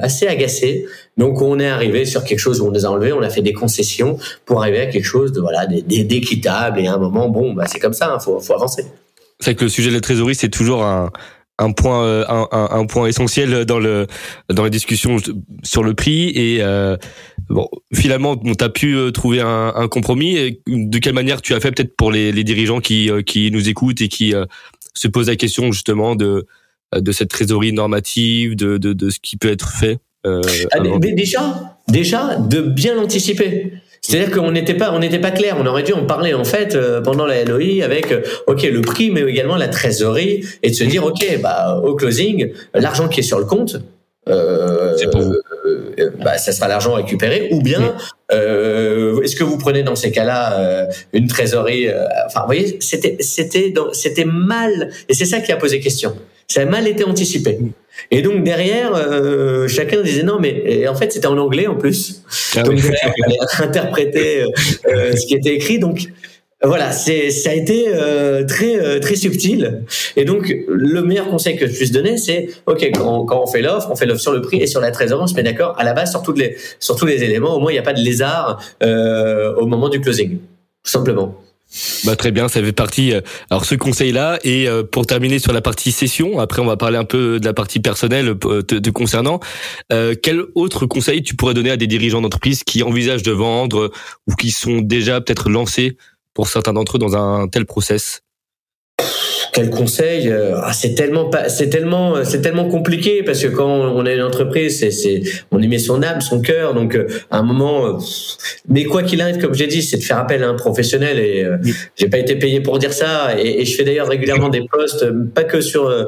assez 0.00 0.26
agacé. 0.26 0.86
Donc 1.16 1.42
on 1.42 1.58
est 1.58 1.68
arrivé 1.68 2.04
sur 2.04 2.24
quelque 2.24 2.38
chose 2.38 2.60
où 2.60 2.66
on 2.66 2.70
nous 2.70 2.86
a 2.86 2.88
enlevé, 2.88 3.12
on 3.12 3.22
a 3.22 3.30
fait 3.30 3.42
des 3.42 3.52
concessions 3.52 4.18
pour 4.46 4.60
arriver 4.60 4.80
à 4.80 4.86
quelque 4.86 5.04
chose 5.04 5.32
de 5.32 5.40
voilà 5.40 5.66
d'équitable. 5.66 6.80
Et 6.80 6.86
à 6.86 6.94
un 6.94 6.98
moment, 6.98 7.28
bon, 7.28 7.52
bah 7.52 7.64
c'est 7.66 7.80
comme 7.80 7.92
ça, 7.92 8.12
hein, 8.12 8.18
faut, 8.20 8.38
faut 8.38 8.54
avancer. 8.54 8.84
C'est 9.40 9.54
que 9.54 9.64
le 9.64 9.70
sujet 9.70 9.88
de 9.88 9.94
la 9.94 10.00
trésorerie, 10.00 10.34
c'est 10.34 10.50
toujours 10.50 10.84
un, 10.84 11.10
un 11.60 11.72
point 11.72 12.04
euh, 12.04 12.24
un, 12.28 12.48
un, 12.50 12.86
point 12.86 13.06
essentiel 13.06 13.64
dans 13.64 13.78
le 13.78 14.06
dans 14.48 14.64
les 14.64 14.70
discussions 14.70 15.16
sur 15.62 15.84
le 15.84 15.94
prix 15.94 16.30
et 16.30 16.58
euh, 16.60 16.96
bon 17.48 17.68
finalement 17.94 18.36
tu 18.36 18.64
as 18.64 18.68
pu 18.68 18.96
euh, 18.96 19.10
trouver 19.10 19.40
un, 19.40 19.72
un, 19.76 19.88
compromis 19.88 20.58
de 20.66 20.98
quelle 20.98 21.12
manière 21.12 21.42
tu 21.42 21.54
as 21.54 21.60
fait 21.60 21.70
peut-être 21.70 21.94
pour 21.96 22.10
les, 22.10 22.32
les 22.32 22.44
dirigeants 22.44 22.80
qui 22.80 23.10
qui 23.26 23.50
nous 23.50 23.68
écoutent 23.68 24.00
et 24.00 24.08
qui 24.08 24.34
se 24.94 25.08
posent 25.08 25.28
la 25.28 25.36
question 25.36 25.70
justement 25.70 26.16
de 26.16 26.46
de 26.96 27.12
cette 27.12 27.28
trésorerie 27.28 27.72
normative 27.72 28.56
de 28.56 28.78
de, 28.78 28.92
de 28.92 29.10
ce 29.10 29.20
qui 29.20 29.36
peut 29.36 29.50
être 29.50 29.70
fait 29.70 29.98
ah, 30.24 30.40
déjà 31.00 31.76
déjà 31.88 32.36
de 32.36 32.60
bien 32.60 32.94
l'anticiper 32.94 33.74
c'est-à-dire 34.00 34.30
qu'on 34.30 34.50
n'était 34.50 34.74
pas, 34.74 34.92
on 34.92 34.98
n'était 34.98 35.18
pas 35.18 35.30
clair. 35.30 35.56
On 35.58 35.66
aurait 35.66 35.82
dû 35.82 35.92
en 35.92 36.06
parler 36.06 36.32
en 36.34 36.44
fait 36.44 36.74
euh, 36.74 37.00
pendant 37.00 37.26
la 37.26 37.44
LOI 37.44 37.84
avec, 37.84 38.12
euh, 38.12 38.22
ok, 38.46 38.62
le 38.62 38.80
prix, 38.80 39.10
mais 39.10 39.22
également 39.22 39.56
la 39.56 39.68
trésorerie, 39.68 40.44
et 40.62 40.70
de 40.70 40.74
se 40.74 40.84
dire, 40.84 41.04
ok, 41.04 41.40
bah 41.42 41.80
au 41.84 41.94
closing, 41.94 42.52
l'argent 42.74 43.08
qui 43.08 43.20
est 43.20 43.24
sur 43.24 43.38
le 43.38 43.44
compte, 43.44 43.76
euh, 44.28 44.96
euh, 45.98 46.10
bah, 46.22 46.36
ça 46.38 46.52
sera 46.52 46.68
l'argent 46.68 46.92
récupéré, 46.92 47.48
ou 47.52 47.62
bien 47.62 47.96
euh, 48.32 49.20
est-ce 49.22 49.34
que 49.34 49.44
vous 49.44 49.58
prenez 49.58 49.82
dans 49.82 49.96
ces 49.96 50.12
cas-là 50.12 50.88
une 51.12 51.26
trésorerie 51.26 51.88
Enfin, 52.26 52.40
vous 52.40 52.46
voyez, 52.46 52.76
c'était 52.80 53.16
c'était 53.20 53.72
c'était 53.92 54.24
mal, 54.24 54.90
et 55.08 55.14
c'est 55.14 55.24
ça 55.24 55.40
qui 55.40 55.52
a 55.52 55.56
posé 55.56 55.80
question. 55.80 56.14
Ça 56.50 56.62
a 56.62 56.64
mal 56.64 56.88
été 56.88 57.04
anticipé. 57.04 57.58
Et 58.10 58.22
donc 58.22 58.42
derrière, 58.42 58.92
euh, 58.94 59.68
chacun 59.68 60.02
disait 60.02 60.24
non, 60.24 60.40
mais 60.40 60.62
et 60.64 60.88
en 60.88 60.96
fait 60.96 61.12
c'était 61.12 61.28
en 61.28 61.38
anglais 61.38 61.68
en 61.68 61.76
plus. 61.76 62.24
Ah 62.56 62.62
donc 62.62 62.74
derrière, 62.74 63.12
il 63.16 63.22
fallait 63.22 63.68
interpréter 63.68 64.42
euh, 64.88 65.14
ce 65.14 65.26
qui 65.26 65.34
était 65.34 65.54
écrit. 65.54 65.78
Donc 65.78 66.08
voilà, 66.60 66.90
c'est 66.90 67.30
ça 67.30 67.50
a 67.50 67.54
été 67.54 67.86
euh, 67.88 68.44
très 68.44 68.80
euh, 68.80 68.98
très 68.98 69.14
subtil. 69.14 69.84
Et 70.16 70.24
donc 70.24 70.52
le 70.66 71.02
meilleur 71.02 71.28
conseil 71.28 71.56
que 71.56 71.68
je 71.68 71.72
puisse 71.72 71.92
donner, 71.92 72.18
c'est 72.18 72.48
ok 72.66 72.90
quand, 72.94 73.26
quand, 73.26 73.44
on 73.44 73.46
fait 73.46 73.62
l'offre, 73.62 73.88
on 73.92 73.94
fait 73.94 74.06
l'offre 74.06 74.20
sur 74.20 74.32
le 74.32 74.42
prix 74.42 74.58
et 74.58 74.66
sur 74.66 74.80
la 74.80 74.90
trésorerie, 74.90 75.22
on 75.22 75.26
se 75.28 75.34
met 75.34 75.44
d'accord 75.44 75.78
à 75.78 75.84
la 75.84 75.92
base 75.92 76.10
sur 76.10 76.22
toutes 76.22 76.38
les 76.38 76.56
sur 76.80 76.96
tous 76.96 77.06
les 77.06 77.22
éléments. 77.22 77.54
Au 77.54 77.60
moins 77.60 77.70
il 77.70 77.76
n'y 77.76 77.78
a 77.78 77.84
pas 77.84 77.92
de 77.92 78.02
lézard 78.02 78.60
euh, 78.82 79.54
au 79.54 79.66
moment 79.66 79.88
du 79.88 80.00
closing, 80.00 80.38
tout 80.82 80.90
simplement. 80.90 81.40
Bah 82.04 82.16
très 82.16 82.32
bien, 82.32 82.48
ça 82.48 82.60
fait 82.62 82.72
partie. 82.72 83.12
Euh, 83.12 83.20
alors 83.48 83.64
ce 83.64 83.74
conseil-là 83.76 84.38
et 84.42 84.68
euh, 84.68 84.82
pour 84.82 85.06
terminer 85.06 85.38
sur 85.38 85.52
la 85.52 85.60
partie 85.60 85.92
session, 85.92 86.40
après 86.40 86.60
on 86.60 86.66
va 86.66 86.76
parler 86.76 86.96
un 86.98 87.04
peu 87.04 87.38
de 87.38 87.44
la 87.44 87.52
partie 87.52 87.78
personnelle 87.78 88.34
euh, 88.44 88.62
te, 88.62 88.90
concernant. 88.90 89.40
quel 89.88 90.42
autre 90.54 90.86
conseil 90.86 91.22
tu 91.22 91.36
pourrais 91.36 91.54
donner 91.54 91.70
à 91.70 91.76
des 91.76 91.86
dirigeants 91.86 92.20
d'entreprise 92.20 92.64
qui 92.64 92.82
envisagent 92.82 93.22
de 93.22 93.32
vendre 93.32 93.92
ou 94.26 94.34
qui 94.34 94.50
sont 94.50 94.80
déjà 94.80 95.20
peut-être 95.20 95.48
lancés 95.48 95.96
pour 96.34 96.48
certains 96.48 96.72
d'entre 96.72 96.96
eux 96.96 96.98
dans 96.98 97.16
un 97.16 97.48
tel 97.48 97.66
process? 97.66 98.22
Quel 99.52 99.70
conseil 99.70 100.28
euh, 100.28 100.56
ah, 100.62 100.72
C'est 100.72 100.94
tellement 100.94 101.26
pas, 101.26 101.48
c'est 101.48 101.68
tellement, 101.68 102.16
euh, 102.16 102.24
c'est 102.24 102.40
tellement 102.40 102.68
compliqué 102.68 103.22
parce 103.22 103.42
que 103.42 103.48
quand 103.48 103.68
on 103.68 104.06
a 104.06 104.12
une 104.12 104.22
entreprise, 104.22 104.78
c'est, 104.78 104.90
c'est, 104.90 105.22
on 105.50 105.60
y 105.60 105.68
met 105.68 105.78
son 105.78 106.02
âme, 106.02 106.20
son 106.20 106.40
cœur. 106.40 106.74
Donc 106.74 106.94
euh, 106.94 107.08
à 107.30 107.38
un 107.38 107.42
moment, 107.42 107.98
mais 108.68 108.84
quoi 108.84 109.02
qu'il 109.02 109.20
arrive, 109.20 109.38
comme 109.38 109.54
j'ai 109.54 109.66
dit, 109.66 109.82
c'est 109.82 109.98
de 109.98 110.02
faire 110.02 110.18
appel 110.18 110.42
à 110.42 110.48
un 110.48 110.54
professionnel. 110.54 111.18
Et 111.18 111.46
j'ai 111.96 112.08
pas 112.08 112.18
été 112.18 112.36
payé 112.36 112.60
pour 112.60 112.78
dire 112.78 112.92
ça. 112.92 113.38
Et, 113.38 113.62
et 113.62 113.64
je 113.64 113.76
fais 113.76 113.84
d'ailleurs 113.84 114.08
régulièrement 114.08 114.48
des 114.48 114.66
posts, 114.70 115.06
pas 115.34 115.44
que 115.44 115.60
sur 115.60 115.88
euh, 115.88 116.04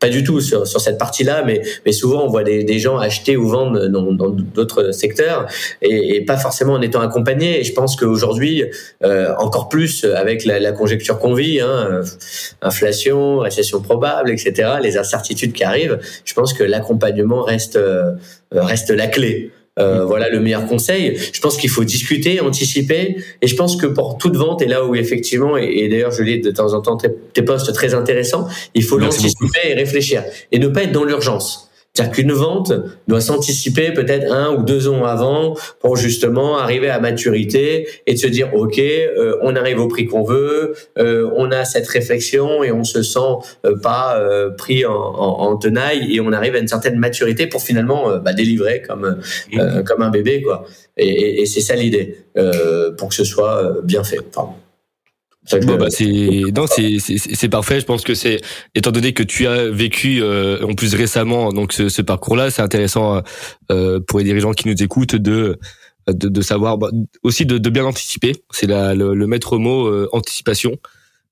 pas 0.00 0.08
du 0.08 0.22
tout 0.22 0.40
sur, 0.40 0.66
sur 0.66 0.80
cette 0.80 0.98
partie-là, 0.98 1.42
mais, 1.44 1.60
mais 1.84 1.92
souvent 1.92 2.24
on 2.24 2.28
voit 2.28 2.44
des, 2.44 2.62
des 2.64 2.78
gens 2.78 2.98
acheter 2.98 3.36
ou 3.36 3.48
vendre 3.48 3.88
dans, 3.88 4.12
dans 4.12 4.30
d'autres 4.30 4.92
secteurs 4.92 5.46
et, 5.82 6.24
pas 6.24 6.36
forcément 6.36 6.74
en 6.74 6.82
étant 6.82 7.00
accompagnés. 7.00 7.60
Et 7.60 7.64
je 7.64 7.72
pense 7.72 7.96
qu'aujourd'hui, 7.96 8.64
euh, 9.02 9.34
encore 9.38 9.68
plus 9.68 10.04
avec 10.04 10.44
la, 10.44 10.60
la 10.60 10.72
conjecture 10.72 11.18
qu'on 11.18 11.34
vit, 11.34 11.60
hein, 11.60 12.02
inflation, 12.62 13.38
récession 13.38 13.80
probable, 13.80 14.30
etc., 14.30 14.74
les 14.82 14.98
incertitudes 14.98 15.52
qui 15.52 15.64
arrivent, 15.64 15.98
je 16.24 16.34
pense 16.34 16.52
que 16.52 16.64
l'accompagnement 16.64 17.42
reste, 17.42 17.76
euh, 17.76 18.12
reste 18.52 18.90
la 18.90 19.06
clé. 19.06 19.50
Euh, 19.78 20.04
voilà 20.04 20.28
le 20.28 20.40
meilleur 20.40 20.66
conseil. 20.66 21.18
Je 21.32 21.40
pense 21.40 21.56
qu'il 21.56 21.70
faut 21.70 21.84
discuter, 21.84 22.40
anticiper, 22.40 23.16
et 23.40 23.46
je 23.46 23.56
pense 23.56 23.76
que 23.76 23.86
pour 23.86 24.18
toute 24.18 24.36
vente, 24.36 24.62
et 24.62 24.66
là 24.66 24.84
où 24.84 24.94
effectivement, 24.94 25.56
et, 25.56 25.88
d'ailleurs 25.88 26.10
je 26.10 26.22
lis 26.22 26.40
de 26.40 26.50
temps 26.50 26.74
en 26.74 26.80
temps 26.80 26.96
tes, 26.96 27.10
tes 27.32 27.42
postes 27.42 27.72
très 27.72 27.94
intéressants, 27.94 28.48
il 28.74 28.82
faut 28.82 28.98
l'anticiper 28.98 29.60
et 29.64 29.74
réfléchir, 29.74 30.24
et 30.52 30.58
ne 30.58 30.68
pas 30.68 30.82
être 30.82 30.92
dans 30.92 31.04
l'urgence. 31.04 31.67
C'est-à-dire 31.98 32.14
qu'une 32.14 32.32
vente 32.32 32.72
doit 33.08 33.20
s'anticiper 33.20 33.90
peut-être 33.92 34.32
un 34.32 34.54
ou 34.54 34.62
deux 34.62 34.86
ans 34.86 35.04
avant 35.04 35.56
pour 35.80 35.96
justement 35.96 36.56
arriver 36.56 36.88
à 36.90 37.00
maturité 37.00 37.88
et 38.06 38.14
de 38.14 38.18
se 38.18 38.28
dire 38.28 38.54
ok, 38.54 38.78
euh, 38.78 39.36
on 39.42 39.56
arrive 39.56 39.80
au 39.80 39.88
prix 39.88 40.06
qu'on 40.06 40.22
veut, 40.22 40.76
euh, 40.98 41.28
on 41.34 41.50
a 41.50 41.64
cette 41.64 41.88
réflexion 41.88 42.62
et 42.62 42.70
on 42.70 42.84
se 42.84 43.02
sent 43.02 43.18
euh, 43.66 43.76
pas 43.76 44.24
pris 44.56 44.86
en, 44.86 44.94
en, 44.94 45.56
tenaille 45.56 46.14
et 46.14 46.20
on 46.20 46.30
arrive 46.30 46.54
à 46.54 46.58
une 46.58 46.68
certaine 46.68 47.00
maturité 47.00 47.48
pour 47.48 47.62
finalement 47.62 48.16
bah, 48.18 48.32
délivrer 48.32 48.80
comme 48.86 49.18
comme 49.84 50.02
un 50.02 50.10
bébé 50.10 50.42
quoi. 50.42 50.66
Et, 50.96 51.42
et, 51.42 51.46
c'est 51.46 51.60
ça 51.60 51.74
l'idée 51.74 52.16
pour 52.96 53.08
que 53.08 53.14
ce 53.14 53.24
soit 53.24 53.78
bien 53.82 54.04
fait. 54.04 54.20
Pardon 54.32 54.54
bah 55.78 55.90
c'est 55.90 56.42
non 56.54 56.66
c'est 56.66 56.98
c'est 56.98 57.48
parfait. 57.48 57.80
Je 57.80 57.86
pense 57.86 58.02
que 58.02 58.14
c'est 58.14 58.40
étant 58.74 58.90
donné 58.90 59.12
que 59.12 59.22
tu 59.22 59.46
as 59.46 59.68
vécu 59.70 60.22
euh, 60.22 60.62
en 60.62 60.74
plus 60.74 60.94
récemment 60.94 61.52
donc 61.52 61.72
ce, 61.72 61.88
ce 61.88 62.02
parcours-là, 62.02 62.50
c'est 62.50 62.62
intéressant 62.62 63.22
euh, 63.70 64.00
pour 64.06 64.18
les 64.18 64.24
dirigeants 64.24 64.52
qui 64.52 64.68
nous 64.68 64.82
écoutent 64.82 65.16
de 65.16 65.58
de, 66.08 66.28
de 66.28 66.40
savoir 66.40 66.78
bah, 66.78 66.90
aussi 67.22 67.44
de, 67.44 67.58
de, 67.58 67.70
bien 67.70 67.84
anticiper. 67.84 68.32
C'est 68.50 68.66
le, 68.66 69.14
le, 69.14 69.26
maître 69.26 69.58
mot 69.58 69.86
euh, 69.86 70.08
anticipation. 70.12 70.78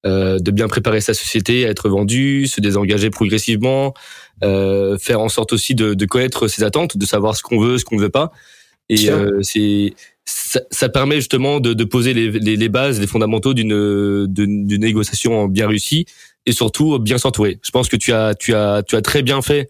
Euh, 0.05 0.39
de 0.39 0.53
bien 0.53 0.69
préparer 0.69 1.01
sa 1.01 1.15
société 1.15 1.67
à 1.67 1.71
être 1.71 1.89
vendue, 1.89 2.47
se 2.47 2.61
désengager 2.61 3.11
progressivement, 3.11 3.93
euh, 4.45 4.99
faire 4.99 5.21
en 5.21 5.29
sorte 5.29 5.53
aussi 5.53 5.75
de, 5.75 5.95
de, 5.95 6.07
connaître 6.07 6.47
ses 6.47 6.63
attentes, 6.63 6.97
de 6.97 7.05
savoir 7.07 7.35
ce 7.35 7.43
qu'on 7.43 7.59
veut, 7.59 7.77
ce 7.79 7.85
qu'on 7.85 7.97
ne 7.97 8.03
veut 8.03 8.11
pas. 8.11 8.31
Et 8.89 9.11
euh, 9.11 9.41
c'est 9.43 9.95
ça, 10.27 10.61
ça, 10.71 10.89
permet 10.89 11.17
justement 11.17 11.61
de, 11.61 11.73
de 11.73 11.85
poser 11.85 12.13
les, 12.13 12.31
les, 12.31 12.57
les, 12.57 12.69
bases, 12.69 13.01
les 13.01 13.07
fondamentaux 13.07 13.55
d'une 13.55 14.27
d'une 14.27 14.81
négociation 14.81 15.47
bien 15.49 15.69
réussie 15.69 16.07
et 16.47 16.53
surtout 16.53 16.99
bien 16.99 17.19
s'entourer. 17.19 17.59
Je 17.63 17.71
pense 17.71 17.89
que 17.89 17.97
tu 17.97 18.13
as 18.13 18.35
tu 18.35 18.55
as 18.55 18.83
tu 18.83 18.97
as 18.97 19.03
très 19.03 19.23
bien 19.23 19.41
fait 19.43 19.69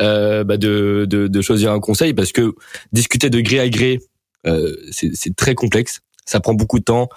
euh, 0.00 0.44
bah 0.44 0.56
de, 0.56 1.06
de, 1.08 1.28
de 1.28 1.40
choisir 1.42 1.72
un 1.72 1.80
conseil 1.80 2.14
parce 2.14 2.32
que 2.32 2.54
discuter 2.92 3.28
de 3.30 3.40
gré 3.40 3.60
à 3.60 3.68
gré 3.68 4.00
euh, 4.46 4.74
c'est 4.90 5.36
très 5.36 5.54
complexe, 5.54 6.00
ça 6.24 6.40
prend 6.40 6.54
beaucoup 6.54 6.78
de 6.78 6.84
temps. 6.84 7.08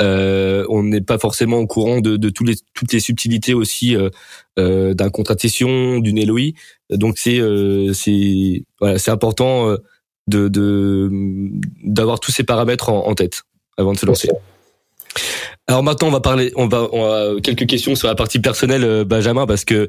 Euh, 0.00 0.64
on 0.70 0.82
n'est 0.82 1.02
pas 1.02 1.18
forcément 1.18 1.58
au 1.58 1.66
courant 1.66 2.00
de, 2.00 2.16
de 2.16 2.30
tous 2.30 2.44
les, 2.44 2.54
toutes 2.72 2.92
les 2.92 3.00
subtilités 3.00 3.52
aussi 3.52 3.94
euh, 3.94 4.08
euh, 4.58 4.94
d'un 4.94 5.10
contrat 5.10 5.34
de 5.34 5.40
cession, 5.40 5.98
d'une 5.98 6.24
LOI. 6.24 6.52
Donc 6.88 7.18
c'est 7.18 7.38
euh, 7.38 7.92
c'est 7.92 8.64
voilà, 8.80 8.98
c'est 8.98 9.10
important 9.10 9.76
d'avoir 10.30 12.20
tous 12.20 12.30
ces 12.30 12.44
paramètres 12.44 12.90
en, 12.90 13.14
tête 13.14 13.42
avant 13.76 13.92
de 13.92 13.98
se 13.98 14.06
lancer. 14.06 14.30
Alors 15.66 15.82
maintenant, 15.82 16.08
on 16.08 16.12
va 16.12 16.20
parler, 16.20 16.52
on 16.56 16.66
va, 16.66 16.88
on 16.92 17.40
quelques 17.40 17.66
questions 17.66 17.94
sur 17.94 18.08
la 18.08 18.16
partie 18.16 18.40
personnelle, 18.40 18.82
euh, 18.82 19.04
Benjamin, 19.04 19.46
parce 19.46 19.64
que 19.64 19.88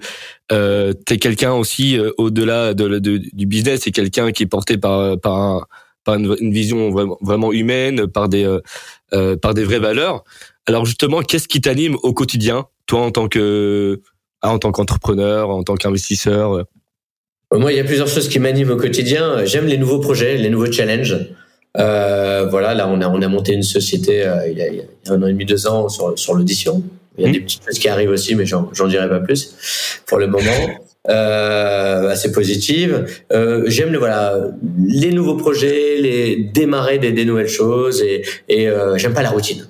euh, 0.51 0.93
tu 1.07 1.13
es 1.13 1.17
quelqu'un 1.17 1.53
aussi 1.53 1.97
euh, 1.97 2.11
au-delà 2.17 2.73
de, 2.75 2.99
du 2.99 3.45
business, 3.47 3.81
c'est 3.83 3.91
quelqu'un 3.91 4.31
qui 4.31 4.43
est 4.43 4.47
porté 4.47 4.77
par 4.77 5.17
par, 5.17 5.67
une, 6.07 6.51
vision 6.51 6.91
vraiment, 6.91 7.51
humaine, 7.51 8.07
par 8.07 8.29
des 8.29 8.47
euh, 9.13 9.35
par 9.37 9.53
des 9.53 9.63
vraies 9.63 9.79
valeurs. 9.79 10.23
Alors 10.67 10.85
justement, 10.85 11.21
qu'est-ce 11.21 11.47
qui 11.47 11.61
t'anime 11.61 11.97
au 12.03 12.13
quotidien, 12.13 12.67
toi 12.85 13.01
en 13.01 13.11
tant 13.11 13.27
que 13.27 14.01
en 14.43 14.59
tant 14.59 14.71
qu'entrepreneur, 14.71 15.49
en 15.49 15.63
tant 15.63 15.75
qu'investisseur 15.75 16.65
moi, 17.51 17.71
il 17.71 17.77
y 17.77 17.79
a 17.79 17.83
plusieurs 17.83 18.07
choses 18.07 18.29
qui 18.29 18.39
m'animent 18.39 18.71
au 18.71 18.77
quotidien. 18.77 19.43
J'aime 19.45 19.65
les 19.65 19.77
nouveaux 19.77 19.99
projets, 19.99 20.37
les 20.37 20.49
nouveaux 20.49 20.71
challenges. 20.71 21.17
Euh, 21.77 22.47
voilà, 22.49 22.73
là, 22.73 22.87
on 22.87 23.01
a, 23.01 23.07
on 23.07 23.21
a 23.21 23.27
monté 23.27 23.53
une 23.53 23.63
société 23.63 24.25
euh, 24.25 24.47
il, 24.47 24.57
y 24.57 24.61
a, 24.61 25.13
un 25.13 25.21
an 25.21 25.27
et 25.27 25.33
demi, 25.33 25.45
deux 25.45 25.67
ans 25.67 25.89
sur, 25.89 26.17
sur 26.17 26.33
l'audition. 26.33 26.83
Il 27.17 27.23
y 27.23 27.27
a 27.27 27.29
mmh. 27.29 27.33
des 27.33 27.39
petites 27.41 27.63
choses 27.65 27.79
qui 27.79 27.89
arrivent 27.89 28.09
aussi, 28.09 28.35
mais 28.35 28.45
j'en 28.45 28.87
dirai 28.87 29.09
pas 29.09 29.19
plus 29.19 30.01
pour 30.05 30.17
le 30.17 30.27
moment. 30.27 30.51
Euh, 31.09 32.09
assez 32.09 32.31
positive. 32.31 33.05
Euh, 33.33 33.63
J'aime 33.65 33.91
le 33.91 33.97
voilà 33.97 34.37
les 34.85 35.11
nouveaux 35.11 35.35
projets, 35.35 35.97
les 35.97 36.35
démarrer 36.35 36.99
des, 36.99 37.11
des 37.11 37.25
nouvelles 37.25 37.47
choses 37.47 38.03
et, 38.03 38.21
et 38.47 38.69
euh, 38.69 38.99
j'aime 38.99 39.15
pas 39.15 39.23
la 39.23 39.31
routine. 39.31 39.65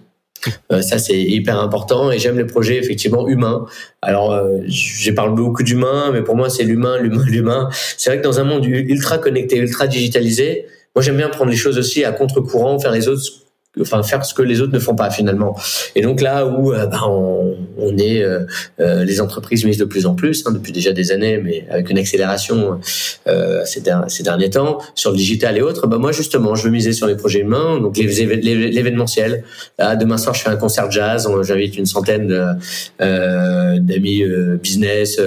Euh, 0.71 0.81
ça 0.81 0.97
c'est 0.97 1.19
hyper 1.19 1.59
important 1.59 2.11
et 2.11 2.19
j'aime 2.19 2.37
les 2.37 2.45
projets 2.45 2.77
effectivement 2.77 3.27
humains. 3.27 3.65
Alors 4.01 4.31
euh, 4.31 4.59
je 4.67 5.11
parle 5.11 5.35
beaucoup 5.35 5.63
d'humain, 5.63 6.11
mais 6.11 6.21
pour 6.23 6.35
moi 6.35 6.49
c'est 6.49 6.63
l'humain, 6.63 6.97
l'humain, 6.97 7.23
l'humain. 7.25 7.69
C'est 7.97 8.09
vrai 8.09 8.19
que 8.19 8.23
dans 8.23 8.39
un 8.39 8.43
monde 8.43 8.65
ultra 8.65 9.17
connecté, 9.17 9.57
ultra 9.57 9.87
digitalisé, 9.87 10.65
moi 10.95 11.03
j'aime 11.03 11.17
bien 11.17 11.29
prendre 11.29 11.51
les 11.51 11.57
choses 11.57 11.77
aussi 11.77 12.03
à 12.03 12.11
contre-courant, 12.11 12.79
faire 12.79 12.91
les 12.91 13.07
autres 13.07 13.21
enfin 13.79 14.03
faire 14.03 14.25
ce 14.25 14.33
que 14.33 14.41
les 14.41 14.59
autres 14.61 14.73
ne 14.73 14.79
font 14.79 14.95
pas 14.95 15.09
finalement. 15.09 15.55
Et 15.95 16.01
donc 16.01 16.19
là 16.19 16.45
où 16.45 16.73
euh, 16.73 16.87
bah, 16.87 17.03
on, 17.07 17.97
est, 17.97 18.21
euh, 18.21 18.41
euh, 18.81 19.05
les 19.05 19.21
entreprises 19.21 19.63
misent 19.63 19.77
de 19.77 19.85
plus 19.85 20.05
en 20.05 20.13
plus 20.13 20.43
hein, 20.45 20.51
depuis 20.51 20.73
déjà 20.73 20.91
des 20.91 21.11
années, 21.11 21.37
mais 21.37 21.65
avec 21.69 21.89
une 21.89 21.97
accélération 21.97 22.79
euh, 23.27 23.63
ces, 23.65 23.81
ces, 24.07 24.23
derniers 24.23 24.49
temps 24.49 24.79
sur 24.95 25.11
le 25.11 25.17
digital 25.17 25.57
et 25.57 25.61
autres. 25.61 25.87
Bah 25.87 25.97
moi 25.97 26.11
justement, 26.11 26.55
je 26.55 26.63
veux 26.65 26.69
miser 26.69 26.91
sur 26.91 27.07
les 27.07 27.15
projets 27.15 27.39
humains, 27.39 27.79
donc 27.79 27.97
l'événementiel. 27.97 29.43
Là, 29.79 29.95
demain 29.95 30.17
soir, 30.17 30.35
je 30.35 30.41
fais 30.41 30.49
un 30.49 30.57
concert 30.57 30.91
jazz. 30.91 31.29
J'invite 31.43 31.77
une 31.77 31.85
centaine 31.85 32.57
d'amis 32.99 34.23
business, 34.61 35.19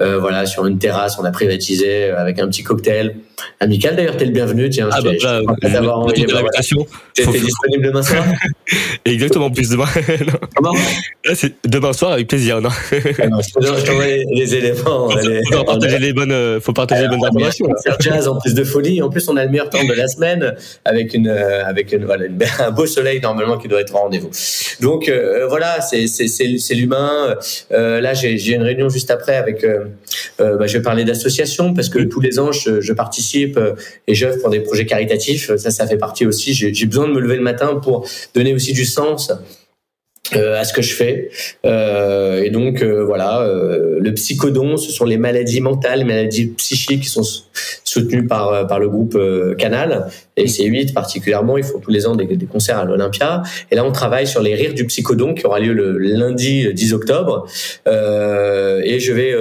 voilà, 0.00 0.46
sur 0.46 0.66
une 0.66 0.78
terrasse. 0.78 1.18
On 1.18 1.24
a 1.24 1.30
privatisé 1.30 2.10
avec 2.10 2.38
un 2.40 2.48
petit 2.48 2.64
cocktail 2.64 3.16
amical. 3.60 3.96
D'ailleurs, 3.96 4.16
t'es 4.16 4.24
le 4.24 4.32
bienvenu. 4.32 4.68
Tiens, 4.70 4.88
ah, 4.90 5.00
bah, 5.00 5.10
bah, 5.10 5.82
disponible 7.32 7.86
demain 7.86 8.02
soir? 8.02 8.24
Exactement, 9.04 9.50
plus 9.50 9.70
demain. 9.70 9.86
Comment? 10.54 10.74
C'est 11.34 11.54
demain 11.64 11.92
soir 11.92 12.12
avec 12.12 12.28
plaisir, 12.28 12.60
non, 12.60 12.70
ah 12.70 13.26
non 13.28 13.40
Je 13.40 13.84
t'envoie 13.84 14.06
les, 14.06 14.54
éléments. 14.54 15.08
Faut, 15.52 15.64
partager 15.64 15.98
les 15.98 16.12
bonnes, 16.12 16.32
euh, 16.32 16.60
faut 16.60 16.72
partager 16.72 17.02
les 17.02 17.08
bonnes 17.08 17.24
informations. 17.24 17.68
Faire 17.82 17.96
jazz 18.00 18.28
en 18.28 18.38
plus 18.38 18.54
de 18.54 18.64
folie. 18.64 19.02
En 19.02 19.10
plus, 19.10 19.28
on 19.28 19.36
a 19.36 19.44
le 19.44 19.50
meilleur 19.50 19.70
temps 19.70 19.84
de 19.84 19.92
la 19.92 20.08
semaine 20.08 20.54
avec 20.84 21.14
une, 21.14 21.28
euh, 21.28 21.64
avec 21.64 21.92
une, 21.92 22.04
voilà, 22.04 22.24
un 22.60 22.70
beau 22.70 22.86
soleil 22.86 23.20
normalement 23.20 23.58
qui 23.58 23.68
doit 23.68 23.80
être 23.80 23.94
au 23.94 23.98
rendez-vous. 23.98 24.30
Donc 24.80 25.08
euh, 25.08 25.46
voilà, 25.48 25.80
c'est 25.80 26.06
c'est 26.06 26.74
l'humain. 26.74 27.36
Euh, 27.72 28.00
là, 28.00 28.14
j'ai 28.14 28.52
une 28.52 28.62
réunion 28.62 28.88
juste 28.88 29.10
après 29.10 29.36
avec. 29.36 29.64
Euh, 29.64 29.86
bah, 30.38 30.66
je 30.66 30.76
vais 30.76 30.82
parler 30.82 31.04
d'association 31.04 31.74
parce 31.74 31.88
que 31.88 32.00
tous 32.00 32.20
les 32.20 32.38
ans, 32.38 32.52
je, 32.52 32.80
je 32.80 32.92
participe 32.92 33.25
et 33.34 34.14
j'œuvre 34.14 34.38
pour 34.40 34.50
des 34.50 34.60
projets 34.60 34.86
caritatifs. 34.86 35.54
Ça, 35.56 35.70
ça 35.70 35.86
fait 35.86 35.98
partie 35.98 36.26
aussi. 36.26 36.52
J'ai 36.52 36.86
besoin 36.86 37.08
de 37.08 37.12
me 37.12 37.20
lever 37.20 37.36
le 37.36 37.42
matin 37.42 37.76
pour 37.76 38.08
donner 38.34 38.54
aussi 38.54 38.72
du 38.72 38.84
sens 38.84 39.30
euh, 39.30 39.34
à 40.34 40.64
ce 40.64 40.72
que 40.72 40.82
je 40.82 40.94
fais. 40.94 41.30
Euh, 41.64 42.42
et 42.42 42.50
donc 42.50 42.82
euh, 42.82 43.04
voilà, 43.04 43.42
euh, 43.42 43.98
le 44.00 44.14
psychodon, 44.14 44.76
ce 44.76 44.90
sont 44.90 45.04
les 45.04 45.18
maladies 45.18 45.60
mentales, 45.60 46.00
les 46.00 46.04
maladies 46.04 46.46
psychiques 46.46 47.02
qui 47.02 47.08
sont 47.08 47.22
soutenues 47.84 48.26
par 48.26 48.52
euh, 48.52 48.64
par 48.64 48.78
le 48.78 48.88
groupe 48.88 49.18
Canal 49.58 50.08
et 50.36 50.46
C8 50.46 50.92
particulièrement. 50.92 51.58
Ils 51.58 51.64
font 51.64 51.78
tous 51.78 51.90
les 51.90 52.06
ans 52.06 52.16
des, 52.16 52.24
des 52.26 52.46
concerts 52.46 52.78
à 52.78 52.84
l'Olympia. 52.84 53.42
Et 53.70 53.76
là, 53.76 53.84
on 53.84 53.92
travaille 53.92 54.26
sur 54.26 54.42
les 54.42 54.54
rires 54.54 54.74
du 54.74 54.86
psychodon 54.86 55.34
qui 55.34 55.46
aura 55.46 55.60
lieu 55.60 55.72
le 55.72 55.98
lundi 55.98 56.72
10 56.72 56.94
octobre. 56.94 57.46
et 57.86 59.00
je 59.00 59.12
vais 59.12 59.34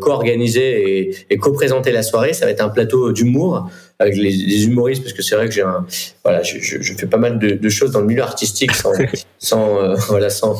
co-organiser 0.00 1.00
et, 1.00 1.16
et 1.30 1.36
co-présenter 1.36 1.92
la 1.92 2.02
soirée. 2.02 2.32
Ça 2.32 2.46
va 2.46 2.52
être 2.52 2.64
un 2.64 2.68
plateau 2.68 3.12
d'humour 3.12 3.68
avec 4.00 4.16
les, 4.16 4.30
les, 4.30 4.64
humoristes 4.66 5.02
parce 5.02 5.12
que 5.12 5.22
c'est 5.22 5.34
vrai 5.34 5.48
que 5.48 5.54
j'ai 5.54 5.62
un 5.62 5.84
voilà 6.22 6.42
je, 6.42 6.58
je, 6.60 6.80
je, 6.80 6.94
fais 6.94 7.06
pas 7.06 7.16
mal 7.16 7.38
de, 7.38 7.50
de, 7.50 7.68
choses 7.68 7.90
dans 7.90 8.00
le 8.00 8.06
milieu 8.06 8.22
artistique 8.22 8.72
sans 8.72 8.92
sans 9.38 9.82
euh, 9.82 9.94
voilà 10.08 10.30
sans 10.30 10.56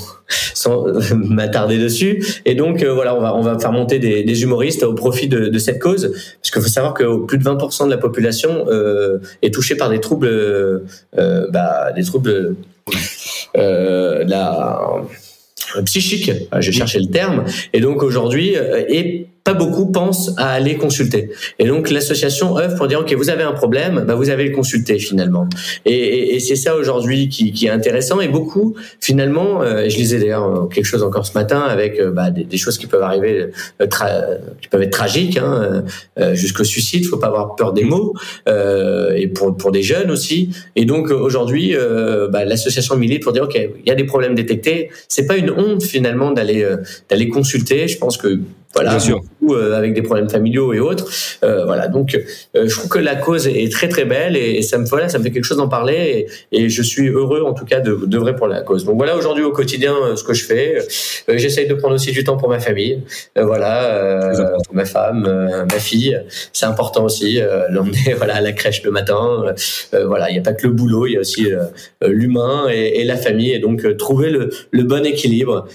sans 0.54 0.88
euh, 0.88 1.00
m'attarder 1.14 1.78
dessus. 1.78 2.24
Et 2.44 2.54
donc 2.54 2.82
euh, 2.82 2.92
voilà 2.92 3.14
on 3.14 3.20
va 3.20 3.34
on 3.34 3.42
va 3.42 3.58
faire 3.58 3.72
monter 3.72 4.00
des, 4.00 4.24
des 4.24 4.42
humoristes 4.42 4.82
au 4.82 4.94
profit 4.94 5.28
de, 5.28 5.46
de 5.46 5.58
cette 5.58 5.78
cause. 5.78 6.12
Parce 6.42 6.50
qu'il 6.50 6.62
faut 6.62 6.68
savoir 6.68 6.94
que 6.94 7.24
plus 7.26 7.38
de 7.38 7.44
20% 7.44 7.86
de 7.86 7.90
la 7.90 7.98
population 7.98 8.66
est 9.42 9.54
touchée 9.54 9.76
par 9.76 9.88
des 9.90 10.00
troubles 10.00 10.82
bah, 11.16 11.92
des 11.94 12.04
troubles 12.04 12.56
la 13.54 14.80
psychique, 15.84 16.32
je 16.58 16.70
cherchais 16.70 16.98
le 16.98 17.10
terme, 17.10 17.44
et 17.74 17.80
donc 17.80 18.02
aujourd'hui, 18.02 18.54
et 18.88 19.26
pas 19.48 19.54
beaucoup 19.54 19.86
pensent 19.86 20.34
à 20.36 20.50
aller 20.50 20.76
consulter. 20.76 21.30
Et 21.58 21.66
donc 21.66 21.88
l'association 21.90 22.58
œuvre 22.58 22.76
pour 22.76 22.86
dire 22.86 23.00
ok 23.00 23.14
vous 23.14 23.30
avez 23.30 23.44
un 23.44 23.52
problème, 23.52 24.04
bah 24.06 24.14
vous 24.14 24.28
avez 24.28 24.44
le 24.44 24.54
consulter 24.54 24.98
finalement. 24.98 25.48
Et, 25.86 25.94
et, 25.94 26.34
et 26.34 26.40
c'est 26.40 26.54
ça 26.54 26.76
aujourd'hui 26.76 27.30
qui, 27.30 27.52
qui, 27.52 27.64
est 27.64 27.70
intéressant. 27.70 28.20
Et 28.20 28.28
beaucoup 28.28 28.76
finalement, 29.00 29.62
euh, 29.62 29.88
je 29.88 29.96
lisais 29.96 30.18
d'ailleurs 30.18 30.44
euh, 30.44 30.66
quelque 30.66 30.84
chose 30.84 31.02
encore 31.02 31.24
ce 31.24 31.32
matin 31.32 31.60
avec 31.60 31.98
euh, 31.98 32.10
bah, 32.10 32.30
des, 32.30 32.44
des, 32.44 32.58
choses 32.58 32.76
qui 32.76 32.86
peuvent 32.86 33.02
arriver, 33.02 33.46
euh, 33.80 33.86
qui 34.60 34.68
peuvent 34.68 34.82
être 34.82 34.92
tragiques, 34.92 35.38
hein, 35.38 35.82
euh, 36.20 36.34
jusqu'au 36.34 36.64
suicide. 36.64 37.06
Faut 37.06 37.16
pas 37.16 37.28
avoir 37.28 37.56
peur 37.56 37.72
des 37.72 37.84
mots. 37.84 38.12
et 38.46 39.28
pour 39.28 39.56
pour 39.56 39.72
des 39.72 39.82
jeunes 39.82 40.10
aussi. 40.10 40.50
Et 40.76 40.84
donc 40.84 41.10
aujourd'hui, 41.10 41.74
bah, 42.32 42.44
l'association 42.44 42.96
milite 42.96 43.22
pour 43.22 43.32
dire 43.32 43.44
ok 43.44 43.56
il 43.56 43.88
y 43.88 43.90
a 43.90 43.94
des 43.94 44.04
problèmes 44.04 44.34
détectés. 44.34 44.90
C'est 45.08 45.26
pas 45.26 45.38
une 45.38 45.50
honte 45.50 45.82
finalement 45.82 46.32
d'aller 46.32 46.66
d'aller 47.08 47.28
consulter. 47.28 47.88
Je 47.88 47.96
pense 47.96 48.18
que 48.18 48.40
voilà, 48.74 48.90
Bien 48.90 48.98
sûr. 49.00 49.20
Euh, 49.54 49.76
avec 49.76 49.94
des 49.94 50.02
problèmes 50.02 50.28
familiaux 50.28 50.72
et 50.72 50.80
autres. 50.80 51.06
Euh, 51.44 51.64
voilà, 51.64 51.88
donc 51.88 52.14
euh, 52.14 52.68
je 52.68 52.74
trouve 52.74 52.88
que 52.88 52.98
la 52.98 53.14
cause 53.14 53.46
est 53.46 53.70
très 53.70 53.88
très 53.88 54.04
belle 54.04 54.36
et, 54.36 54.62
ça 54.62 54.78
me 54.78 54.86
voilà, 54.86 55.08
ça 55.08 55.18
me 55.18 55.24
fait 55.24 55.30
quelque 55.30 55.44
chose 55.44 55.56
d'en 55.56 55.68
parler 55.68 56.26
et, 56.52 56.64
et, 56.64 56.68
je 56.68 56.82
suis 56.82 57.08
heureux 57.08 57.42
en 57.42 57.52
tout 57.52 57.64
cas 57.64 57.80
de, 57.80 57.94
de 57.94 58.18
vrai 58.18 58.34
pour 58.34 58.48
la 58.48 58.62
cause. 58.62 58.84
Donc 58.84 58.96
voilà 58.96 59.16
aujourd'hui 59.16 59.44
au 59.44 59.52
quotidien 59.52 59.94
ce 60.16 60.24
que 60.24 60.34
je 60.34 60.44
fais. 60.44 60.78
J'essaye 61.28 61.66
de 61.66 61.74
prendre 61.74 61.94
aussi 61.94 62.12
du 62.12 62.24
temps 62.24 62.36
pour 62.36 62.48
ma 62.48 62.60
famille, 62.60 63.02
voilà, 63.36 64.32
ma 64.72 64.84
femme, 64.84 65.66
ma 65.70 65.78
fille. 65.78 66.20
C'est 66.52 66.66
important 66.66 67.04
aussi 67.04 67.40
l'emmener 67.70 68.14
voilà 68.16 68.36
à 68.36 68.40
la 68.40 68.52
crèche 68.52 68.82
le 68.82 68.90
matin. 68.90 69.44
voilà, 69.92 70.30
il 70.30 70.34
n'y 70.34 70.38
a 70.38 70.42
pas 70.42 70.52
que 70.52 70.66
le 70.66 70.72
boulot, 70.72 71.06
il 71.06 71.12
y 71.12 71.16
a 71.16 71.20
aussi 71.20 71.48
l'humain 72.02 72.66
et, 72.70 73.00
et, 73.00 73.04
la 73.04 73.16
famille 73.16 73.52
et 73.52 73.58
donc 73.58 73.96
trouver 73.96 74.30
le, 74.30 74.50
le 74.70 74.82
bon 74.82 75.04
équilibre 75.06 75.66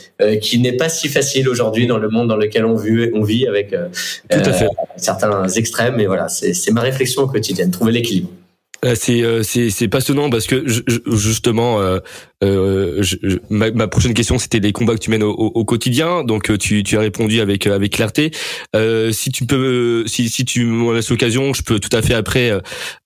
qui 0.41 0.59
n'est 0.59 0.78
pas 0.78 0.89
si 0.89 1.07
facile 1.07 1.49
aujourd'hui 1.49 1.88
dans 1.88 1.97
le 1.97 2.09
monde 2.09 2.28
dans 2.28 2.38
lequel 2.38 2.65
on 2.65 2.76
vit 2.76 3.09
on 3.13 3.24
vit 3.24 3.47
avec 3.47 3.62
euh, 3.72 3.88
euh, 4.34 4.68
certains 4.97 5.47
extrêmes. 5.47 5.95
Mais 5.95 6.05
voilà, 6.05 6.28
c'est 6.28 6.72
ma 6.72 6.82
réflexion 6.82 7.28
quotidienne, 7.28 7.72
trouver 7.72 7.93
l'équilibre. 7.93 8.30
Euh, 8.86 9.43
c'est 9.43 9.88
passionnant 9.88 10.30
parce 10.30 10.45
que 10.45 10.66
justement 11.07 11.80
euh, 12.43 13.01
je, 13.01 13.16
ma, 13.49 13.72
ma, 13.72 13.88
prochaine 13.88 14.14
question, 14.14 14.38
c'était 14.38 14.59
les 14.59 14.74
combats 14.74 14.95
que 14.95 14.99
tu 14.99 15.09
mènes 15.09 15.24
au, 15.24 15.32
au, 15.32 15.64
quotidien. 15.64 16.24
Donc, 16.24 16.57
tu, 16.57 16.84
tu, 16.84 16.97
as 16.97 16.99
répondu 16.99 17.39
avec 17.39 17.66
avec 17.68 17.93
clarté. 17.93 18.32
Euh, 18.76 19.11
si 19.11 19.32
tu 19.32 19.45
peux, 19.45 20.03
si, 20.07 20.30
si 20.30 20.43
tu 20.43 20.66
m'en 20.66 20.91
laisses 20.91 21.09
l'occasion, 21.09 21.53
je 21.53 21.64
peux 21.64 21.80
tout 21.80 21.95
à 21.95 22.01
fait 22.01 22.14
après 22.14 22.51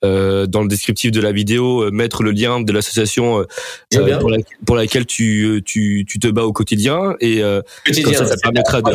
dans 0.02 0.62
le 0.62 0.68
descriptif 0.68 1.12
de 1.12 1.22
la 1.22 1.32
vidéo 1.32 1.92
mettre 1.92 2.24
le 2.24 2.32
lien 2.32 2.60
de 2.60 2.72
l'association 2.72 3.46
pour, 3.92 4.30
la, 4.30 4.38
pour, 4.66 4.76
laquelle 4.76 5.06
tu, 5.06 5.62
tu, 5.66 6.06
tu 6.08 6.20
te 6.20 6.28
bats 6.28 6.46
au 6.46 6.54
quotidien 6.54 7.16
et 7.20 7.44
quotidien, 7.86 8.14
ça, 8.14 8.26
ça 8.26 8.38
permettra 8.42 8.82
de 8.82 8.92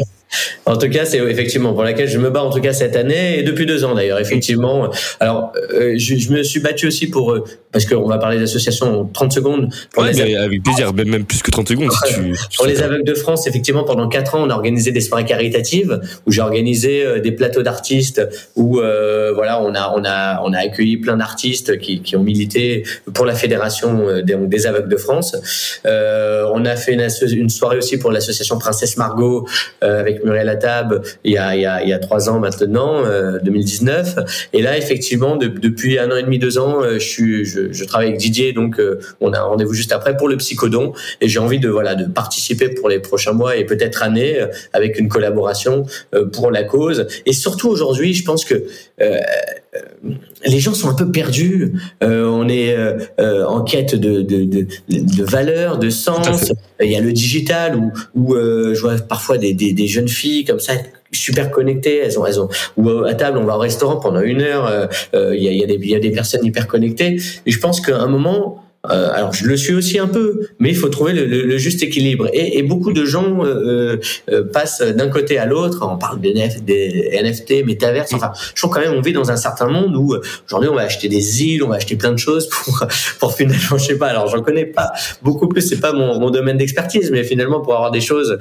en 0.67 0.77
tout 0.77 0.89
cas, 0.89 1.05
c'est 1.05 1.19
effectivement 1.19 1.73
pour 1.73 1.85
laquelle 1.85 2.09
je 2.09 2.19
me 2.19 2.31
bats 2.31 2.43
en 2.43 2.51
tout 2.51 2.61
cas 2.61 2.73
cette 2.73 2.97
année 2.97 3.39
et 3.39 3.43
depuis 3.43 3.67
deux 3.67 3.85
ans 3.85 3.95
d'ailleurs. 3.95 4.21
Effectivement. 4.21 4.91
Alors, 5.21 5.53
je, 5.71 5.97
je, 6.17 6.33
me 6.33 6.43
suis 6.43 6.61
battu 6.61 6.87
aussi 6.87 7.09
pour 7.09 7.37
parce 7.73 7.87
qu'on 7.87 8.07
va 8.07 8.19
parler 8.19 8.39
d'association 8.39 9.01
en 9.01 9.05
30 9.07 9.33
secondes. 9.33 9.69
Pour 9.93 10.05
avec 10.05 10.63
plaisir, 10.63 10.93
même 10.93 11.25
plus 11.25 11.43
que 11.43 11.51
30 11.51 11.69
secondes. 11.69 11.91
Si 11.91 12.15
tu, 12.15 12.37
Pour 12.57 12.67
les 12.67 12.83
aveugles 12.83 13.05
de 13.05 13.15
France, 13.15 13.47
effectivement, 13.47 13.85
pendant 13.85 14.09
4 14.09 14.35
ans, 14.35 14.43
on 14.43 14.51
a 14.51 14.55
organisé 14.55 14.93
des 14.93 15.01
soirées 15.01 15.25
caritatives 15.25 16.01
où 16.27 16.33
j'ai 16.33 16.43
organisé 16.43 17.05
euh, 17.05 17.21
des 17.21 17.33
plateaux 17.33 17.63
d'artistes 17.63 18.23
où 18.57 18.79
euh, 18.79 19.33
voilà, 19.35 19.61
on 19.63 19.75
a 19.75 19.93
on 19.97 20.05
a 20.05 20.43
on 20.45 20.53
a 20.53 20.59
accueilli 20.59 20.99
plein 20.99 21.17
d'artistes 21.17 21.79
qui, 21.79 22.03
qui 22.03 22.17
ont 22.17 22.23
milité 22.23 22.85
pour 23.15 23.25
la 23.25 23.35
fédération 23.35 24.09
euh, 24.09 24.23
des, 24.23 24.37
des 24.37 24.67
aveugles 24.67 24.89
de 24.89 24.97
France. 24.97 25.81
Euh, 25.87 26.47
on 26.53 26.65
a 26.65 26.77
fait 26.77 26.93
une, 26.93 27.07
une 27.33 27.51
soirée 27.51 27.79
aussi 27.79 27.97
pour 27.97 28.13
l'association 28.13 28.59
Princesse 28.59 28.97
Margot 28.97 29.47
euh, 29.83 30.05
avec 30.23 30.25
Muriel 30.25 30.49
Attab 30.49 31.03
il 31.25 31.33
y 31.33 31.39
a 31.39 31.57
il 31.57 31.63
y 31.63 31.67
a 31.67 31.83
il 31.83 31.89
y 31.89 31.93
a 31.93 31.99
trois 31.99 32.29
ans 32.29 32.39
maintenant, 32.39 33.03
2019. 33.43 34.49
Et 34.53 34.63
là, 34.63 34.77
effectivement, 34.79 35.37
depuis 35.37 35.99
un 35.99 36.11
an 36.11 36.17
et 36.17 36.23
demi, 36.23 36.39
deux 36.39 36.59
ans, 36.59 36.83
je 36.83 36.99
suis 36.99 37.45
je, 37.45 37.73
je 37.73 37.85
travaille 37.85 38.09
avec 38.09 38.21
Didier, 38.21 38.53
donc 38.53 38.81
on 39.21 39.33
a 39.33 39.39
un 39.39 39.43
rendez-vous 39.45 39.75
juste 39.75 39.93
après 39.93 40.17
pour 40.17 40.29
le 40.29 40.37
psychodon 40.37 40.93
et 41.21 41.29
j'ai 41.29 41.39
envie 41.39 41.61
de 41.61 41.69
voilà 41.69 41.95
de 41.95 42.05
participer 42.05 42.69
pour 42.69 42.89
les 42.89 42.99
prochains 42.99 43.33
mois 43.33 43.57
et 43.57 43.65
peut-être 43.65 44.03
années 44.03 44.41
euh, 44.41 44.47
avec 44.73 44.99
une 44.99 45.09
collaboration 45.09 45.87
euh, 46.15 46.27
pour 46.27 46.51
la 46.51 46.65
cause 46.65 47.07
et 47.27 47.33
surtout 47.33 47.69
aujourd'hui 47.69 48.15
je 48.15 48.25
pense 48.25 48.45
que 48.45 48.65
euh, 49.01 49.19
les 50.45 50.59
gens 50.59 50.75
sont 50.75 50.91
un 50.91 50.95
peu 50.95 51.11
perdus. 51.11 51.73
on 52.03 52.47
est 52.47 52.77
en 53.19 53.63
quête 53.63 53.95
de, 53.95 54.21
de, 54.21 54.45
de, 54.45 54.67
de 54.91 55.25
valeur, 55.25 55.79
de 55.79 55.89
sens. 55.89 56.53
Il 56.79 56.91
y 56.91 56.97
a 56.97 57.01
le 57.01 57.13
digital 57.13 57.77
où, 57.77 57.91
où 58.15 58.35
je 58.35 58.79
vois 58.81 58.97
parfois 58.97 59.39
des, 59.39 59.55
des, 59.55 59.73
des, 59.73 59.87
jeunes 59.87 60.09
filles 60.13 60.45
comme 60.45 60.61
ça 60.61 60.75
super 61.11 61.51
connectées. 61.51 61.99
Elles 61.99 62.19
ont, 62.19 62.27
elles 62.27 62.41
ont, 62.41 62.49
ou 62.77 62.91
à 63.05 63.15
table, 63.15 63.39
on 63.39 63.45
va 63.45 63.57
au 63.57 63.59
restaurant 63.59 63.97
pendant 63.97 64.21
une 64.21 64.43
heure. 64.43 64.89
Y, 65.13 65.17
a, 65.17 65.35
il, 65.35 65.43
y 65.43 65.65
a 65.65 65.75
y 65.75 65.95
a 65.95 65.99
des 65.99 66.11
personnes 66.11 66.45
hyper 66.45 66.67
connectées. 66.67 67.19
Et 67.47 67.51
je 67.51 67.59
pense 67.59 67.81
qu'à 67.81 67.99
un 67.99 68.07
moment, 68.07 68.65
euh, 68.91 69.11
alors 69.13 69.33
je 69.33 69.47
le 69.47 69.57
suis 69.57 69.75
aussi 69.75 70.01
un 70.01 70.09
peu, 70.09 70.49
mais 70.59 70.71
il 70.71 70.77
faut 70.77 70.89
trouver 70.89 71.13
le, 71.13 71.25
le, 71.25 71.59
juste 71.59 71.85
équilibre. 71.85 72.29
Et, 72.33 72.59
et, 72.59 72.63
beaucoup 72.65 72.93
de 72.93 73.05
gens 73.05 73.45
euh, 73.45 74.01
euh, 74.29 74.43
passent 74.43 74.83
d'un 74.83 75.09
côté 75.09 75.39
à 75.39 75.47
l'autre. 75.47 75.87
On 75.89 75.99
parle 75.99 76.21
des, 76.21 76.33
des 76.65 77.21
NFT, 77.23 77.65
métaverse. 77.65 78.13
Enfin, 78.13 78.33
je 78.55 78.61
trouve 78.61 78.75
quand 78.75 78.81
même 78.81 78.95
on 78.95 79.01
vit 79.01 79.13
dans 79.13 79.31
un 79.31 79.37
certain 79.37 79.69
monde 79.69 79.95
où 79.95 80.17
aujourd'hui 80.47 80.69
on 80.69 80.75
va 80.75 80.83
acheter 80.83 81.09
des 81.09 81.45
îles, 81.45 81.63
on 81.63 81.69
va 81.69 81.77
acheter 81.77 81.95
plein 81.95 82.11
de 82.11 82.19
choses 82.19 82.49
pour 82.49 82.85
pour 83.21 83.35
finalement 83.35 83.79
je 83.79 83.85
sais 83.85 83.99
pas. 83.99 84.09
Alors 84.09 84.27
j'en 84.27 84.43
connais 84.43 84.67
pas 84.67 84.93
beaucoup 85.23 85.47
plus, 85.47 85.61
c'est 85.61 85.81
pas 85.81 85.93
mon, 85.93 86.19
mon 86.19 86.31
domaine 86.31 86.57
d'expertise, 86.57 87.13
mais 87.13 87.23
finalement 87.23 87.61
pour 87.61 87.75
avoir 87.75 87.93
des 87.93 88.01
choses 88.01 88.37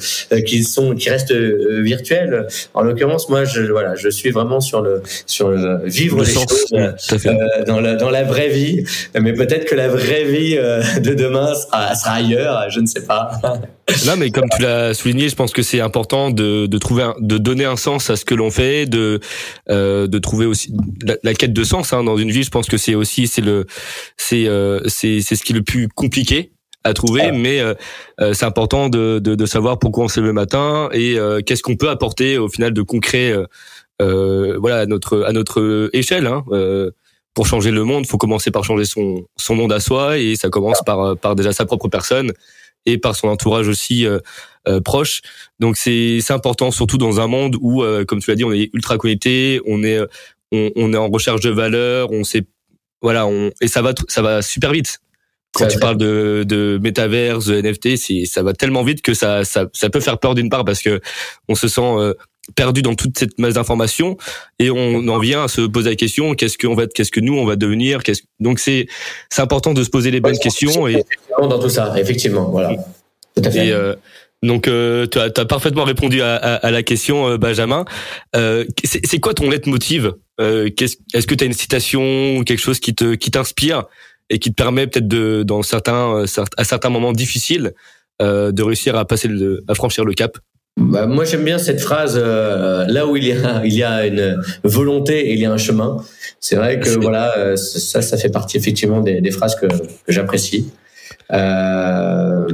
qui 0.48 0.64
sont 0.64 0.96
qui 0.96 1.12
restent 1.12 1.34
virtuelles. 1.34 2.48
En 2.74 2.82
l'occurrence, 2.82 3.30
moi 3.30 3.46
je 3.46 3.62
voilà, 3.62 3.94
je 3.94 4.10
suis 4.10 4.32
vraiment 4.32 4.60
sur 4.60 4.82
le 4.82 5.04
sur 5.28 5.50
le 5.50 5.82
vivre 5.86 6.24
les 6.24 6.34
choses 6.34 6.66
dans 7.68 7.80
la 7.80 7.94
dans 7.94 8.10
la 8.10 8.24
vraie 8.24 8.50
vie. 8.50 8.84
Mais 9.20 9.34
peut-être 9.34 9.66
que 9.66 9.76
la 9.76 9.88
vraie 9.88 10.24
vie 10.24 10.31
euh, 10.58 10.82
de 11.00 11.14
demain 11.14 11.54
sera, 11.54 11.96
sera, 11.96 12.14
ailleurs, 12.14 12.70
je 12.70 12.80
ne 12.80 12.86
sais 12.86 13.06
pas. 13.06 13.32
Non, 14.06 14.16
mais 14.18 14.30
comme 14.32 14.48
tu 14.56 14.62
l'as 14.62 14.94
souligné, 14.94 15.30
je 15.30 15.36
pense 15.36 15.52
que 15.52 15.62
c'est 15.62 15.82
important 15.82 16.32
de, 16.32 16.66
de 16.66 16.78
trouver, 16.78 17.04
un, 17.04 17.16
de 17.20 17.38
donner 17.38 17.66
un 17.66 17.76
sens 17.76 18.10
à 18.10 18.16
ce 18.16 18.26
que 18.26 18.36
l'on 18.36 18.50
fait, 18.50 18.86
de 18.86 19.20
euh, 19.70 20.08
de 20.08 20.20
trouver 20.20 20.46
aussi 20.46 20.74
la, 21.24 21.34
quête 21.34 21.54
de 21.54 21.64
sens 21.64 21.94
hein, 21.94 22.04
dans 22.04 22.18
une 22.18 22.32
vie. 22.32 22.44
Je 22.44 22.50
pense 22.50 22.68
que 22.68 22.78
c'est 22.78 22.96
aussi 22.96 23.28
c'est 23.28 23.42
le 23.42 23.66
c'est 24.18 24.48
euh, 24.48 24.80
c'est 24.88 25.22
c'est 25.22 25.36
ce 25.36 25.44
qui 25.44 25.54
est 25.54 25.56
le 25.56 25.64
plus 25.64 25.88
compliqué 25.90 26.52
à 26.84 26.94
trouver, 26.94 27.32
mais 27.32 27.60
euh, 27.60 27.74
euh, 28.22 28.34
c'est 28.34 28.46
important 28.46 28.90
de, 28.90 29.20
de, 29.20 29.36
de 29.36 29.46
savoir 29.46 29.78
pourquoi 29.78 30.06
on 30.06 30.08
se 30.08 30.20
lève 30.20 30.28
le 30.28 30.34
matin 30.34 30.90
et 30.94 31.18
qu'est-ce 31.46 31.62
qu'on 31.62 31.76
peut 31.76 31.90
apporter 31.90 32.38
au 32.38 32.48
final 32.48 32.74
de 32.74 32.82
concret, 32.82 33.36
voilà, 34.00 34.80
à 34.80 34.86
notre 34.86 35.24
à 35.24 35.34
notre 35.34 35.90
échelle. 35.94 36.28
Hein, 36.28 36.44
pour 37.34 37.48
changer 37.48 37.72
le 37.72 37.84
monde, 37.84 38.06
faut 38.06 38.18
commencer 38.18 38.52
par 38.52 38.64
changer 38.64 38.86
son 38.86 39.26
son 39.38 39.56
monde 39.56 39.72
à 39.72 39.80
soi 39.80 40.18
et 40.18 40.36
ça 40.36 40.50
commence 40.50 40.82
par 40.86 41.18
par 41.18 41.36
déjà 41.36 41.54
sa 41.54 41.66
propre 41.66 41.88
personne 41.88 42.34
et 42.86 42.98
par 42.98 43.16
son 43.16 43.28
entourage 43.28 43.68
aussi 43.68 44.06
euh, 44.06 44.20
euh, 44.68 44.82
proche. 44.82 45.22
Donc 45.60 45.78
c'est 45.78 46.20
c'est 46.22 46.34
important 46.34 46.72
surtout 46.72 46.98
dans 46.98 47.20
un 47.20 47.28
monde 47.28 47.56
où 47.60 47.84
euh, 47.84 48.06
comme 48.06 48.20
tu 48.20 48.30
l'as 48.30 48.36
dit, 48.36 48.44
on 48.44 48.52
est 48.52 48.70
ultra 48.74 48.98
connecté, 48.98 49.62
on 49.66 49.84
est 49.84 50.00
on, 50.52 50.70
on, 50.76 50.94
est 50.94 50.98
en 50.98 51.10
recherche 51.10 51.42
de 51.42 51.50
valeur, 51.50 52.12
on 52.12 52.24
sait 52.24 52.44
voilà, 53.02 53.26
on 53.26 53.52
et 53.62 53.68
ça 53.68 53.82
va 53.82 53.94
ça 54.08 54.22
va 54.22 54.42
super 54.42 54.72
vite. 54.72 55.00
Quand 55.54 55.68
tu 55.68 55.80
parles 55.80 55.98
de, 55.98 56.46
de 56.48 56.80
métaverse, 56.82 57.48
de 57.48 57.62
NFT, 57.62 57.98
c'est 57.98 58.24
ça 58.24 58.42
va 58.42 58.54
tellement 58.54 58.84
vite 58.84 59.02
que 59.02 59.14
ça, 59.14 59.44
ça, 59.44 59.66
ça 59.74 59.90
peut 59.90 60.00
faire 60.00 60.18
peur 60.18 60.34
d'une 60.34 60.50
part 60.50 60.64
parce 60.64 60.82
que 60.82 61.02
on 61.50 61.56
se 61.56 61.68
sent 61.68 62.14
perdu 62.56 62.82
dans 62.82 62.96
toute 62.96 63.18
cette 63.18 63.38
masse 63.39 63.54
d'informations 63.54 64.18
et 64.60 64.72
on 64.72 65.08
en 65.08 65.20
vient 65.20 65.44
à 65.44 65.48
se 65.48 65.62
poser 65.62 65.92
la 65.92 65.96
question 65.96 66.34
qu'est-ce 66.34 66.58
qu'on 66.58 66.74
va 66.74 66.88
qu'est-ce 66.88 67.12
que 67.12 67.20
nous 67.20 67.38
on 67.38 67.46
va 67.46 67.56
devenir 67.56 68.02
qu'est-ce 68.02 68.24
donc 68.39 68.60
c'est 68.60 68.88
c'est 69.30 69.42
important 69.42 69.74
de 69.74 69.84
se 69.84 69.89
poser 69.89 70.10
les 70.10 70.22
bonnes 70.22 70.39
questions 70.39 70.88
et 70.88 71.04
dans 71.39 71.60
tout 71.60 71.70
ça 71.70 71.94
effectivement 72.00 72.50
voilà. 72.50 72.76
Tout 73.36 73.44
à 73.46 73.52
fait. 73.52 73.68
Et, 73.68 73.72
euh, 73.72 73.96
donc 74.44 74.68
euh, 74.68 75.06
tu 75.06 75.20
as, 75.20 75.30
as, 75.36 75.46
parfaitement 75.46 75.84
répondu 75.84 76.22
à, 76.22 76.36
à, 76.36 76.56
à 76.56 76.72
la 76.72 76.84
question 76.84 77.28
euh, 77.28 77.38
Benjamin. 77.38 77.86
Euh, 78.36 78.66
c'est 78.84 79.20
quoi 79.20 79.34
ton 79.34 79.50
leitmotiv? 79.50 80.14
Euh, 80.39 80.70
est-ce 80.80 81.28
que 81.28 81.36
tu 81.36 81.44
as 81.44 81.48
une 81.48 81.54
citation 81.54 82.38
ou 82.38 82.44
quelque 82.44 82.60
chose 82.60 82.80
qui 82.80 82.96
te 82.96 83.14
qui 83.14 83.30
t'inspire 83.30 83.84
et 84.30 84.39
qui 84.39 84.50
te 84.50 84.56
permet 84.56 84.88
peut-être 84.88 85.08
de 85.08 85.44
dans 85.44 85.62
certains 85.62 86.26
à 86.58 86.64
certains 86.64 86.89
moments 86.89 87.14
difficiles 87.14 87.74
de 88.20 88.62
réussir 88.62 88.96
à 88.96 89.06
passer 89.06 89.28
le, 89.28 89.64
à 89.68 89.74
franchir 89.74 90.06
le 90.06 90.14
cap? 90.14 90.38
Bah, 90.78 91.06
moi, 91.06 91.26
j'aime 91.26 91.44
bien 91.44 91.58
cette 91.58 91.82
phrase. 91.82 92.20
Euh, 92.22 92.86
là 92.88 93.08
où 93.08 93.16
il 93.16 93.26
y 93.26 93.32
a, 93.32 93.62
il 93.66 93.74
y 93.74 93.84
a 93.84 94.06
une 94.06 94.42
volonté, 94.64 95.32
il 95.34 95.40
y 95.40 95.46
a 95.46 95.52
un 95.52 95.58
chemin. 95.58 95.98
C'est 96.40 96.56
vrai 96.56 96.80
que 96.80 96.90
voilà, 96.90 97.38
euh, 97.38 97.56
ça, 97.56 98.02
ça 98.02 98.18
fait 98.18 98.30
partie 98.30 98.58
effectivement 98.58 99.02
des, 99.02 99.22
des 99.22 99.32
phrases 99.32 99.56
que, 99.56 99.68
que 99.68 100.12
j'apprécie. 100.12 100.72
Euh, 101.32 102.46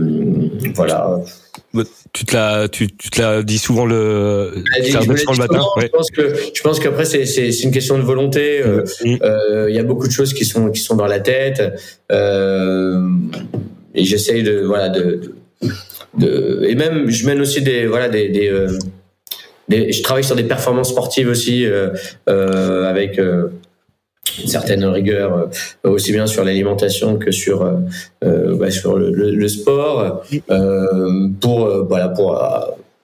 voilà. 0.75 1.19
Tu 2.13 2.25
te 2.25 2.35
l'as, 2.35 2.67
tu, 2.69 2.87
tu 2.87 3.09
te 3.09 3.21
l'as 3.21 3.43
dit 3.43 3.57
souvent 3.57 3.85
le, 3.85 4.63
dit, 4.81 4.91
le 4.91 5.37
matin. 5.37 5.61
Je 5.79 5.87
pense 5.87 6.09
que, 6.11 6.35
je 6.53 6.61
pense 6.61 6.79
qu'après 6.79 7.05
c'est, 7.05 7.49
une 7.63 7.71
question 7.71 7.97
de 7.97 8.03
volonté. 8.03 8.61
Euh, 8.61 8.83
euh, 9.05 9.67
il 9.69 9.75
y 9.75 9.79
a 9.79 9.83
beaucoup 9.83 10.07
de 10.07 10.11
choses 10.11 10.33
qui 10.33 10.45
sont, 10.45 10.71
qui 10.71 10.81
sont 10.81 10.95
dans 10.95 11.05
la 11.05 11.19
tête. 11.19 11.61
Euh, 12.11 13.07
et 13.93 14.05
j'essaye 14.05 14.43
de, 14.43 14.61
voilà, 14.61 14.89
de, 14.89 15.01
de 15.01 15.35
de, 16.17 16.63
et 16.67 16.75
même 16.75 17.09
je 17.09 17.25
mène 17.25 17.41
aussi 17.41 17.61
des 17.61 17.85
voilà 17.85 18.09
des, 18.09 18.29
des, 18.29 18.49
euh, 18.49 18.77
des 19.69 19.91
je 19.91 20.01
travaille 20.03 20.23
sur 20.23 20.35
des 20.35 20.43
performances 20.43 20.89
sportives 20.89 21.29
aussi 21.29 21.65
euh, 21.65 21.89
euh, 22.29 22.85
avec 22.85 23.17
une 23.19 24.47
certaine 24.47 24.85
rigueur 24.85 25.49
aussi 25.83 26.11
bien 26.11 26.27
sur 26.27 26.43
l'alimentation 26.43 27.17
que 27.17 27.31
sur 27.31 27.69
bah, 28.21 28.71
sur 28.71 28.97
le, 28.97 29.11
le, 29.11 29.47
sport 29.47 30.23
pour 31.41 31.85
voilà 31.85 32.09
pour 32.09 32.39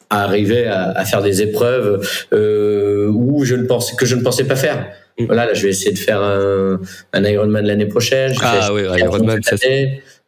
arriver 0.10 0.68
à, 0.68 0.92
à, 0.92 1.06
faire 1.06 1.24
des 1.24 1.42
épreuves 1.42 2.08
où 2.32 3.46
je 3.46 3.56
ne 3.56 3.66
pensais 3.66 3.96
que 3.96 4.06
je 4.06 4.16
ne 4.16 4.22
pensais 4.22 4.44
pas 4.46 4.56
faire. 4.56 4.88
Mm. 5.20 5.26
Voilà, 5.26 5.46
là, 5.46 5.54
je 5.54 5.64
vais 5.64 5.70
essayer 5.70 5.92
de 5.92 6.00
faire 6.00 6.22
un, 6.22 6.80
un 7.14 7.24
Ironman 7.24 7.66
l'année 7.66 7.86
prochaine. 7.86 8.34
Ah 8.42 8.70
oui, 8.74 8.84
Ironman, 8.98 9.42
ça 9.44 9.58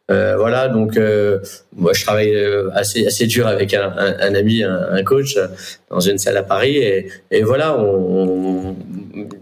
euh, 0.08 0.36
voilà, 0.36 0.68
donc 0.68 0.96
euh, 0.96 1.40
moi 1.74 1.92
je 1.92 2.04
travaille 2.04 2.32
euh, 2.32 2.70
assez 2.74 3.04
assez 3.06 3.26
dur 3.26 3.48
avec 3.48 3.74
un, 3.74 3.92
un, 3.96 4.34
ami, 4.36 4.62
un, 4.62 5.02
coach 5.02 5.36
dans 5.90 5.98
une 5.98 6.16
salle 6.18 6.36
à 6.36 6.44
Paris 6.44 6.76
et, 6.76 7.08
et 7.32 7.42
voilà, 7.42 7.76
on, 7.76 8.76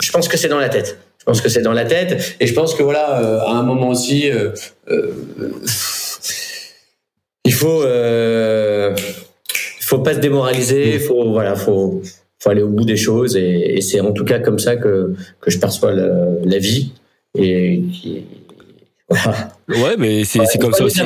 je 0.03 0.11
pense 0.11 0.27
que 0.27 0.39
c'est 0.39 0.49
dans 0.49 0.59
la 0.59 0.71
tête. 0.71 0.99
Je 1.19 1.25
pense 1.25 1.43
que 1.43 1.49
c'est 1.51 1.62
dans 1.62 1.73
la 1.73 1.85
tête 1.85 2.37
et 2.41 2.47
je 2.47 2.55
pense 2.55 2.75
que 2.75 2.83
voilà, 2.83 3.07
à 3.47 3.51
un 3.53 3.62
moment 3.62 3.89
aussi, 3.89 4.31
il 7.45 7.53
faut 7.53 7.83
faut 9.81 9.99
pas 9.99 10.15
se 10.15 10.21
démoraliser, 10.21 10.99
faut 10.99 11.31
voilà, 11.31 11.57
faut 11.57 12.01
faut 12.39 12.51
aller 12.51 12.62
au 12.62 12.69
bout 12.69 12.85
des 12.85 12.97
choses 12.97 13.37
et, 13.37 13.77
et 13.77 13.81
c'est 13.83 14.01
en 14.01 14.12
tout 14.12 14.25
cas 14.25 14.39
comme 14.39 14.59
ça 14.59 14.77
que 14.77 15.15
que 15.41 15.51
je 15.51 15.59
perçois 15.59 15.93
la, 15.93 16.09
la 16.43 16.59
vie 16.59 16.93
et 17.39 17.83
qui 17.93 18.25
Ouais, 19.69 19.97
mais 19.99 20.25
c'est 20.25 20.59
comme 20.61 20.73
ça 20.73 20.85
aussi. 20.85 21.01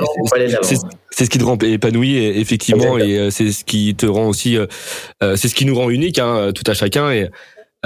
C'est 1.10 1.24
ce 1.24 1.30
qui 1.30 1.38
te 1.38 1.44
rend 1.44 1.58
épanoui, 1.58 2.16
effectivement, 2.16 2.98
et 2.98 3.18
euh, 3.18 3.30
c'est 3.30 3.50
ce 3.52 3.64
qui 3.64 3.94
te 3.94 4.06
rend 4.06 4.28
aussi, 4.28 4.56
euh, 4.56 4.66
euh, 5.22 5.36
c'est 5.36 5.48
ce 5.48 5.54
qui 5.54 5.64
nous 5.64 5.74
rend 5.74 5.90
unique, 5.90 6.18
hein, 6.18 6.50
tout 6.54 6.64
à 6.70 6.74
chacun. 6.74 7.10
Et 7.10 7.28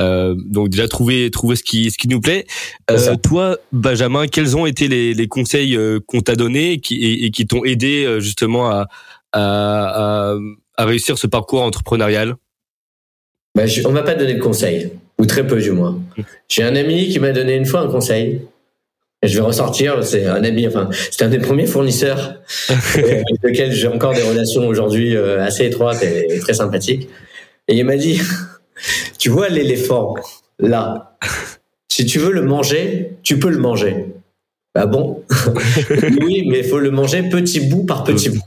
euh, 0.00 0.34
donc 0.46 0.70
déjà 0.70 0.88
trouver 0.88 1.30
trouver 1.30 1.54
ce 1.54 1.62
qui 1.62 1.90
ce 1.90 1.98
qui 1.98 2.08
nous 2.08 2.20
plaît. 2.20 2.46
Euh, 2.90 3.16
toi, 3.22 3.58
Benjamin, 3.72 4.26
quels 4.26 4.56
ont 4.56 4.66
été 4.66 4.88
les, 4.88 5.14
les 5.14 5.28
conseils 5.28 5.78
qu'on 6.06 6.20
t'a 6.20 6.34
donnés 6.34 6.72
et 6.72 6.78
qui, 6.80 7.24
et, 7.24 7.30
qui 7.30 7.46
t'ont 7.46 7.64
aidé 7.64 8.18
justement 8.20 8.68
à, 8.68 8.88
à, 9.32 10.34
à, 10.76 10.84
réussir 10.84 11.18
ce 11.18 11.26
parcours 11.26 11.62
entrepreneurial? 11.62 12.36
Bah, 13.54 13.66
je, 13.66 13.86
On 13.86 13.92
m'a 13.92 14.02
pas 14.02 14.14
donné 14.14 14.34
de 14.34 14.40
conseils, 14.40 14.90
ou 15.18 15.26
très 15.26 15.46
peu 15.46 15.60
du 15.60 15.70
moins. 15.72 16.00
J'ai 16.48 16.62
un 16.62 16.74
ami 16.74 17.08
qui 17.08 17.18
m'a 17.18 17.32
donné 17.32 17.54
une 17.56 17.66
fois 17.66 17.80
un 17.80 17.88
conseil 17.88 18.42
je 19.22 19.36
vais 19.36 19.44
ressortir, 19.44 20.02
c'est 20.04 20.26
un 20.26 20.42
ami, 20.42 20.66
enfin, 20.66 20.90
c'est 21.10 21.22
un 21.22 21.28
des 21.28 21.38
premiers 21.38 21.66
fournisseurs 21.66 22.34
avec 22.94 23.24
lesquels 23.42 23.72
j'ai 23.72 23.88
encore 23.88 24.14
des 24.14 24.22
relations 24.22 24.66
aujourd'hui 24.66 25.16
euh, 25.16 25.44
assez 25.44 25.66
étroites 25.66 26.02
et 26.02 26.38
très 26.40 26.54
sympathiques. 26.54 27.08
Et 27.68 27.76
il 27.76 27.84
m'a 27.84 27.96
dit, 27.96 28.20
tu 29.18 29.28
vois 29.28 29.48
l'éléphant, 29.48 30.14
là, 30.58 31.16
si 31.88 32.04
tu 32.06 32.18
veux 32.18 32.32
le 32.32 32.42
manger, 32.42 33.12
tu 33.22 33.38
peux 33.38 33.50
le 33.50 33.58
manger. 33.58 34.06
Bah 34.74 34.86
bon 34.86 35.22
Oui, 36.22 36.46
mais 36.48 36.60
il 36.60 36.64
faut 36.64 36.78
le 36.78 36.90
manger 36.90 37.22
petit 37.24 37.60
bout 37.60 37.84
par 37.84 38.04
petit 38.04 38.30
bout. 38.30 38.42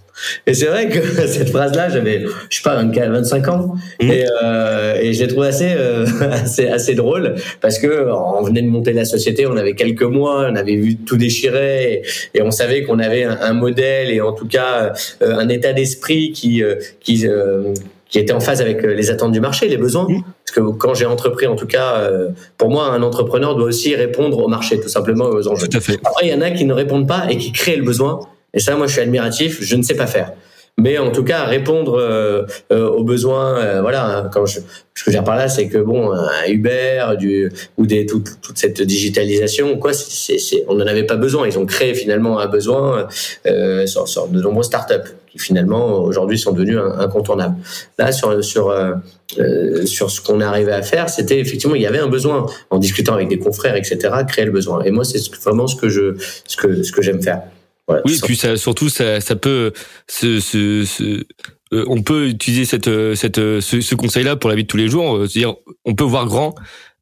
Et 0.47 0.53
c'est 0.53 0.65
vrai 0.65 0.89
que 0.89 0.99
cette 1.27 1.49
phrase-là, 1.49 1.89
j'avais, 1.89 2.25
je 2.49 2.55
sais 2.55 2.63
pas, 2.63 2.81
25 2.81 3.47
ans, 3.49 3.75
mmh. 4.01 4.11
et, 4.11 4.25
euh, 4.43 4.95
et 4.99 5.13
je 5.13 5.21
l'ai 5.21 5.27
trouvé 5.27 5.47
assez, 5.47 5.73
euh, 5.75 6.05
assez, 6.31 6.67
assez 6.67 6.95
drôle 6.95 7.35
parce 7.61 7.77
que 7.79 8.09
on 8.09 8.41
venait 8.43 8.61
de 8.61 8.69
monter 8.69 8.93
la 8.93 9.05
société, 9.05 9.45
on 9.45 9.57
avait 9.57 9.75
quelques 9.75 10.03
mois, 10.03 10.47
on 10.49 10.55
avait 10.55 10.75
vu 10.75 10.95
tout 10.95 11.17
déchirer, 11.17 11.93
et, 11.93 12.37
et 12.39 12.41
on 12.41 12.51
savait 12.51 12.83
qu'on 12.83 12.99
avait 12.99 13.23
un, 13.23 13.37
un, 13.41 13.53
modèle 13.53 14.09
et 14.09 14.21
en 14.21 14.33
tout 14.33 14.47
cas 14.47 14.93
euh, 15.21 15.35
un 15.35 15.49
état 15.49 15.73
d'esprit 15.73 16.31
qui, 16.31 16.63
euh, 16.63 16.75
qui 17.01 17.27
euh, 17.27 17.73
qui 18.15 18.21
était 18.21 18.31
en 18.31 18.39
phase 18.39 18.61
avec 18.61 18.81
les 18.81 19.11
attentes 19.11 19.33
du 19.33 19.41
marché, 19.41 19.67
les 19.67 19.75
besoins. 19.75 20.07
Mmh. 20.07 20.21
Parce 20.45 20.55
que 20.55 20.61
quand 20.77 20.93
j'ai 20.93 21.05
entrepris, 21.05 21.47
en 21.47 21.57
tout 21.57 21.67
cas, 21.67 22.09
pour 22.57 22.69
moi, 22.69 22.87
un 22.93 23.03
entrepreneur 23.03 23.57
doit 23.57 23.67
aussi 23.67 23.93
répondre 23.93 24.39
au 24.39 24.47
marché, 24.47 24.79
tout 24.79 24.87
simplement, 24.87 25.25
aux 25.25 25.45
enjeux. 25.49 25.67
Tout 25.67 25.77
à 25.77 25.81
fait. 25.81 25.99
Après, 26.01 26.27
il 26.27 26.31
y 26.31 26.33
en 26.33 26.39
a 26.39 26.49
qui 26.51 26.63
ne 26.63 26.71
répondent 26.71 27.09
pas 27.09 27.27
et 27.29 27.37
qui 27.37 27.51
créent 27.51 27.75
le 27.75 27.83
besoin. 27.83 28.21
Et 28.53 28.61
ça, 28.61 28.77
moi, 28.77 28.87
je 28.87 28.93
suis 28.93 29.01
admiratif. 29.01 29.61
Je 29.61 29.75
ne 29.75 29.83
sais 29.83 29.95
pas 29.95 30.07
faire. 30.07 30.31
Mais 30.77 30.97
en 30.97 31.11
tout 31.11 31.23
cas, 31.23 31.45
répondre 31.45 31.97
euh, 31.97 32.43
euh, 32.71 32.89
aux 32.89 33.03
besoins, 33.03 33.57
euh, 33.57 33.81
voilà. 33.81 34.29
Quand 34.33 34.45
je, 34.45 34.55
ce 34.55 34.59
que 34.59 34.65
je 34.95 35.05
veux 35.05 35.11
dire 35.11 35.23
par 35.23 35.37
là, 35.37 35.47
c'est 35.47 35.69
que 35.69 35.77
bon, 35.77 36.11
un 36.11 36.47
Uber, 36.47 37.15
du 37.17 37.49
ou 37.77 37.85
des 37.85 38.05
toute, 38.05 38.41
toute 38.41 38.57
cette 38.57 38.81
digitalisation, 38.81 39.77
quoi, 39.77 39.93
c'est, 39.93 40.65
on 40.67 40.75
n'en 40.75 40.85
avait 40.85 41.05
pas 41.05 41.15
besoin. 41.15 41.47
Ils 41.47 41.57
ont 41.57 41.65
créé 41.65 41.93
finalement 41.93 42.39
un 42.39 42.47
besoin 42.47 43.07
euh, 43.45 43.87
sur, 43.87 44.07
sur 44.07 44.27
de 44.27 44.41
nombreuses 44.41 44.65
startups 44.65 45.13
qui 45.35 45.43
finalement 45.43 45.99
aujourd'hui 45.99 46.37
sont 46.37 46.51
devenues 46.51 46.79
incontournables. 46.79 47.55
Là, 47.97 48.11
sur 48.11 48.43
sur 48.43 48.69
euh, 48.69 49.85
sur 49.85 50.11
ce 50.11 50.21
qu'on 50.21 50.41
est 50.41 50.45
arrivé 50.45 50.71
à 50.71 50.81
faire, 50.81 51.09
c'était 51.09 51.39
effectivement 51.39 51.75
il 51.75 51.81
y 51.81 51.87
avait 51.87 51.99
un 51.99 52.07
besoin 52.07 52.45
en 52.69 52.79
discutant 52.79 53.13
avec 53.13 53.27
des 53.27 53.39
confrères, 53.39 53.75
etc. 53.75 53.97
Créer 54.27 54.45
le 54.45 54.51
besoin. 54.51 54.83
Et 54.83 54.91
moi, 54.91 55.03
c'est 55.03 55.19
vraiment 55.43 55.67
ce 55.67 55.75
que 55.75 55.89
je 55.89 56.15
ce 56.47 56.57
que 56.57 56.83
ce 56.83 56.91
que 56.91 57.01
j'aime 57.01 57.21
faire. 57.21 57.41
oui, 57.87 58.17
et 58.17 58.21
puis 58.21 58.35
ça, 58.35 58.57
surtout 58.57 58.89
ça, 58.89 59.21
ça 59.21 59.35
peut 59.35 59.73
se, 60.07 60.39
se, 60.39 60.85
se 60.85 61.25
on 61.71 62.01
peut 62.03 62.27
utiliser 62.27 62.65
cette, 62.65 62.89
cette, 63.15 63.37
ce, 63.37 63.81
ce 63.81 63.95
conseil-là 63.95 64.35
pour 64.35 64.49
la 64.49 64.55
vie 64.55 64.63
de 64.63 64.67
tous 64.67 64.77
les 64.77 64.87
jours. 64.87 65.19
C'est-à-dire, 65.27 65.55
on 65.83 65.95
peut 65.95 66.03
voir 66.03 66.25
grand, 66.25 66.55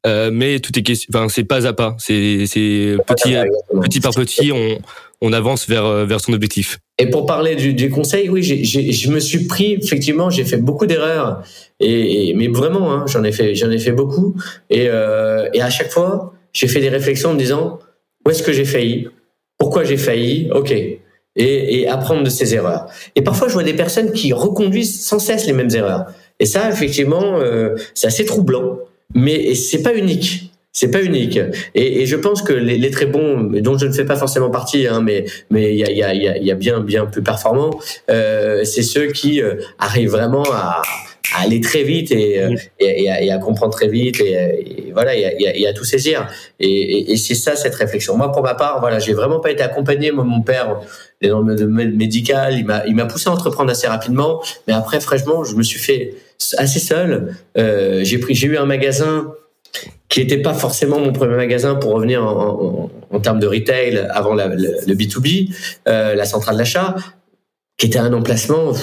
euh, 0.06 0.30
mais 0.30 0.60
tout 0.60 0.78
est 0.78 0.82
question, 0.82 1.10
enfin 1.14 1.28
c'est 1.30 1.44
pas 1.44 1.66
à 1.66 1.72
pas, 1.72 1.96
c'est 1.98 2.44
c'est 2.46 2.96
petit 3.06 3.34
petit 3.82 4.00
par 4.00 4.12
petit, 4.12 4.52
on 4.52 4.78
on 5.24 5.32
avance 5.32 5.68
vers 5.68 6.06
vers 6.06 6.20
son 6.20 6.32
objectif. 6.32 6.78
Et 6.98 7.06
pour 7.10 7.26
parler 7.26 7.56
du, 7.56 7.90
conseil, 7.90 8.28
oui, 8.28 8.42
je 8.42 9.10
me 9.10 9.18
suis 9.18 9.46
pris 9.46 9.74
effectivement, 9.82 10.30
j'ai 10.30 10.44
fait 10.44 10.58
beaucoup 10.58 10.86
d'erreurs 10.86 11.42
et, 11.80 12.32
mais 12.36 12.48
vraiment, 12.48 12.92
hein, 12.92 13.04
j'en 13.08 13.24
ai 13.24 13.32
fait 13.32 13.54
j'en 13.54 13.70
ai 13.70 13.78
fait 13.78 13.92
beaucoup 13.92 14.36
et 14.70 14.86
euh, 14.88 15.48
et 15.52 15.60
à 15.60 15.70
chaque 15.70 15.90
fois, 15.90 16.34
j'ai 16.52 16.68
fait 16.68 16.80
des 16.80 16.88
réflexions 16.88 17.30
en 17.30 17.34
me 17.34 17.38
disant 17.38 17.80
où 18.24 18.30
est-ce 18.30 18.42
que 18.42 18.52
j'ai 18.52 18.64
failli, 18.64 19.08
pourquoi 19.58 19.84
j'ai 19.84 19.96
failli, 19.96 20.48
ok, 20.52 20.70
et, 20.70 21.00
et 21.36 21.88
apprendre 21.88 22.22
de 22.22 22.30
ces 22.30 22.54
erreurs. 22.54 22.86
Et 23.16 23.22
parfois, 23.22 23.48
je 23.48 23.54
vois 23.54 23.64
des 23.64 23.74
personnes 23.74 24.12
qui 24.12 24.32
reconduisent 24.32 25.04
sans 25.04 25.18
cesse 25.18 25.46
les 25.46 25.52
mêmes 25.52 25.74
erreurs. 25.74 26.06
Et 26.40 26.46
ça, 26.46 26.70
effectivement, 26.70 27.38
euh, 27.38 27.74
c'est 27.94 28.06
assez 28.06 28.24
troublant 28.24 28.78
mais 29.14 29.54
c'est 29.54 29.82
pas 29.82 29.94
unique. 29.94 30.52
C'est 30.76 30.90
pas 30.90 31.02
unique. 31.02 31.38
Et, 31.76 32.02
et, 32.02 32.06
je 32.06 32.16
pense 32.16 32.42
que 32.42 32.52
les, 32.52 32.78
les, 32.78 32.90
très 32.90 33.06
bons, 33.06 33.44
dont 33.44 33.78
je 33.78 33.86
ne 33.86 33.92
fais 33.92 34.04
pas 34.04 34.16
forcément 34.16 34.50
partie, 34.50 34.88
hein, 34.88 35.00
mais 35.00 35.24
mais 35.48 35.72
il 35.72 35.78
y 35.78 35.84
a, 35.84 36.12
y, 36.12 36.26
a, 36.26 36.36
y 36.36 36.50
a 36.50 36.54
bien 36.56 36.80
bien 36.80 37.06
plus 37.06 37.22
performants, 37.22 37.78
euh, 38.10 38.64
c'est 38.64 38.82
ceux 38.82 39.06
qui 39.06 39.40
euh, 39.40 39.54
arrivent 39.78 40.10
vraiment 40.10 40.42
à, 40.52 40.82
à, 41.32 41.42
aller 41.44 41.60
très 41.60 41.84
vite 41.84 42.10
et, 42.10 42.42
euh, 42.42 42.56
et, 42.80 43.04
et, 43.04 43.30
à, 43.30 43.38
comprendre 43.38 43.72
très 43.72 43.86
vite 43.86 44.20
et, 44.20 44.90
voilà 44.92 45.14
et, 45.14 45.64
à, 45.64 45.72
tout 45.72 45.84
saisir. 45.84 46.28
Et, 46.58 47.16
c'est 47.18 47.36
ça 47.36 47.54
cette 47.54 47.76
réflexion. 47.76 48.16
Moi, 48.16 48.32
pour 48.32 48.42
ma 48.42 48.56
part, 48.56 48.80
voilà, 48.80 48.98
j'ai 48.98 49.14
vraiment 49.14 49.38
pas 49.38 49.52
été 49.52 49.62
accompagné. 49.62 50.10
Moi, 50.10 50.24
mon 50.24 50.42
père, 50.42 50.80
dans 51.22 51.42
le 51.42 51.54
domaine 51.54 51.94
médical, 51.94 52.58
il 52.58 52.66
m'a 52.66 52.84
il 52.84 52.96
m'a 52.96 53.06
poussé 53.06 53.28
à 53.28 53.32
entreprendre 53.32 53.70
assez 53.70 53.86
rapidement, 53.86 54.42
mais 54.66 54.74
après, 54.74 54.98
franchement, 54.98 55.44
je 55.44 55.54
me 55.54 55.62
suis 55.62 55.78
fait 55.78 56.14
assez 56.58 56.80
seul. 56.80 57.36
Euh, 57.56 58.00
j'ai 58.02 58.18
pris, 58.18 58.34
j'ai 58.34 58.48
eu 58.48 58.56
un 58.56 58.66
magasin 58.66 59.32
qui 60.14 60.20
n'était 60.20 60.38
pas 60.38 60.54
forcément 60.54 61.00
mon 61.00 61.12
premier 61.12 61.34
magasin 61.34 61.74
pour 61.74 61.90
revenir 61.90 62.24
en, 62.24 62.88
termes 63.20 63.40
de 63.40 63.48
retail 63.48 63.98
avant 64.12 64.34
le, 64.34 64.54
le, 64.86 64.94
B2B, 64.94 65.52
euh, 65.88 66.14
la 66.14 66.24
centrale 66.24 66.56
d'achat, 66.56 66.94
qui 67.76 67.86
était 67.86 67.98
un 67.98 68.12
emplacement 68.12 68.74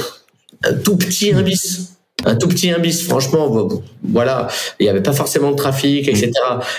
un 0.66 0.74
tout 0.74 0.98
petit 0.98 1.32
imbis 1.32 1.92
un 2.26 2.36
tout 2.36 2.48
petit 2.48 2.72
imbis, 2.72 3.04
franchement, 3.04 3.70
voilà, 4.04 4.48
il 4.80 4.84
n'y 4.84 4.90
avait 4.90 5.02
pas 5.02 5.14
forcément 5.14 5.52
de 5.52 5.56
trafic, 5.56 6.08
etc. 6.08 6.32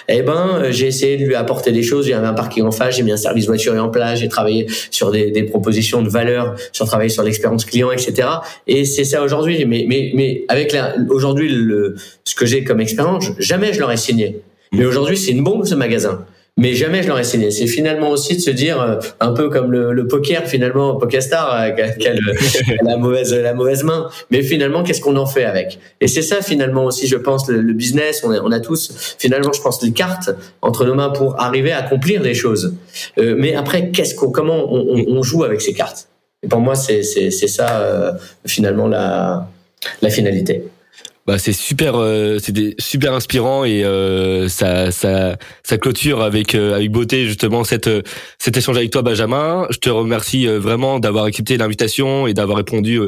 Eh 0.08 0.22
ben, 0.22 0.48
euh, 0.54 0.72
j'ai 0.72 0.86
essayé 0.86 1.16
de 1.16 1.24
lui 1.24 1.34
apporter 1.34 1.72
des 1.72 1.82
choses. 1.82 2.06
Il 2.06 2.10
y 2.10 2.14
avait 2.14 2.26
un 2.26 2.34
parking 2.34 2.64
en 2.64 2.72
face, 2.72 2.96
j'ai 2.96 3.02
mis 3.02 3.12
un 3.12 3.16
service 3.16 3.46
voiture 3.46 3.74
en 3.74 3.88
place, 3.88 4.20
j'ai 4.20 4.28
travaillé 4.28 4.66
sur 4.90 5.10
des, 5.10 5.30
des, 5.30 5.42
propositions 5.44 6.02
de 6.02 6.08
valeur, 6.08 6.54
sur 6.72 6.86
travailler 6.86 7.10
sur 7.10 7.22
l'expérience 7.22 7.64
client, 7.64 7.90
etc. 7.90 8.28
Et 8.66 8.84
c'est 8.84 9.04
ça 9.04 9.22
aujourd'hui. 9.22 9.64
Mais, 9.64 9.84
mais, 9.88 10.12
mais 10.14 10.44
avec 10.48 10.76
aujourd'hui 11.10 11.48
le, 11.48 11.96
ce 12.24 12.34
que 12.34 12.46
j'ai 12.46 12.64
comme 12.64 12.80
expérience, 12.80 13.26
jamais 13.38 13.72
je 13.72 13.80
l'aurais 13.80 13.96
signé. 13.96 14.40
Mais 14.72 14.86
aujourd'hui, 14.86 15.16
c'est 15.16 15.32
une 15.32 15.44
bombe 15.44 15.66
ce 15.66 15.74
magasin 15.74 16.24
mais 16.58 16.74
jamais 16.74 17.02
je 17.02 17.08
l'aurais 17.08 17.24
signé. 17.24 17.50
C'est 17.50 17.66
finalement 17.66 18.10
aussi 18.10 18.36
de 18.36 18.40
se 18.40 18.50
dire, 18.50 18.80
euh, 18.80 18.96
un 19.20 19.32
peu 19.32 19.48
comme 19.48 19.72
le, 19.72 19.92
le 19.92 20.06
poker, 20.06 20.46
finalement, 20.46 20.96
Pokestar, 20.96 21.50
euh, 21.54 21.70
a, 21.70 22.84
la 22.84 22.96
mauvaise 22.98 23.32
la 23.32 23.54
mauvaise 23.54 23.84
main, 23.84 24.10
mais 24.30 24.42
finalement, 24.42 24.82
qu'est-ce 24.82 25.00
qu'on 25.00 25.16
en 25.16 25.24
fait 25.24 25.44
avec? 25.44 25.78
Et 26.02 26.08
c'est 26.08 26.20
ça 26.20 26.42
finalement 26.42 26.84
aussi, 26.84 27.06
je 27.06 27.16
pense, 27.16 27.48
le, 27.48 27.62
le 27.62 27.72
business. 27.72 28.22
On 28.22 28.30
a, 28.30 28.40
on 28.40 28.52
a, 28.52 28.60
tous 28.60 29.16
finalement, 29.18 29.52
je 29.52 29.62
pense, 29.62 29.82
les 29.82 29.92
cartes 29.92 30.30
entre 30.60 30.84
nos 30.84 30.94
mains 30.94 31.08
pour 31.08 31.40
arriver 31.40 31.72
à 31.72 31.78
accomplir 31.78 32.20
des 32.20 32.34
choses. 32.34 32.74
Euh, 33.18 33.34
mais 33.38 33.54
après, 33.54 33.90
qu'est-ce 33.90 34.14
qu'on, 34.14 34.30
comment 34.30 34.72
on, 34.72 35.04
on, 35.08 35.22
joue 35.22 35.44
avec 35.44 35.62
ces 35.62 35.72
cartes? 35.72 36.08
Et 36.42 36.48
pour 36.48 36.60
moi, 36.60 36.74
c'est 36.74 37.02
c'est 37.02 37.30
ça 37.30 37.80
euh, 37.80 38.12
finalement 38.46 38.88
la 38.88 39.48
la 40.02 40.10
finalité. 40.10 40.64
Bah 41.24 41.38
c'est 41.38 41.52
super, 41.52 41.94
euh, 41.94 42.40
super 42.80 43.12
inspirant 43.12 43.64
et 43.64 43.84
euh, 43.84 44.48
ça, 44.48 44.90
ça, 44.90 45.36
ça 45.62 45.78
clôture 45.78 46.20
avec 46.20 46.56
euh, 46.56 46.74
avec 46.74 46.90
beauté 46.90 47.26
justement 47.26 47.62
cette 47.62 47.88
cet 48.38 48.56
échange 48.56 48.76
avec 48.76 48.90
toi 48.90 49.02
Benjamin. 49.02 49.68
Je 49.70 49.78
te 49.78 49.88
remercie 49.88 50.46
vraiment 50.46 50.98
d'avoir 50.98 51.26
accepté 51.26 51.56
l'invitation 51.56 52.26
et 52.26 52.34
d'avoir 52.34 52.56
répondu 52.56 53.00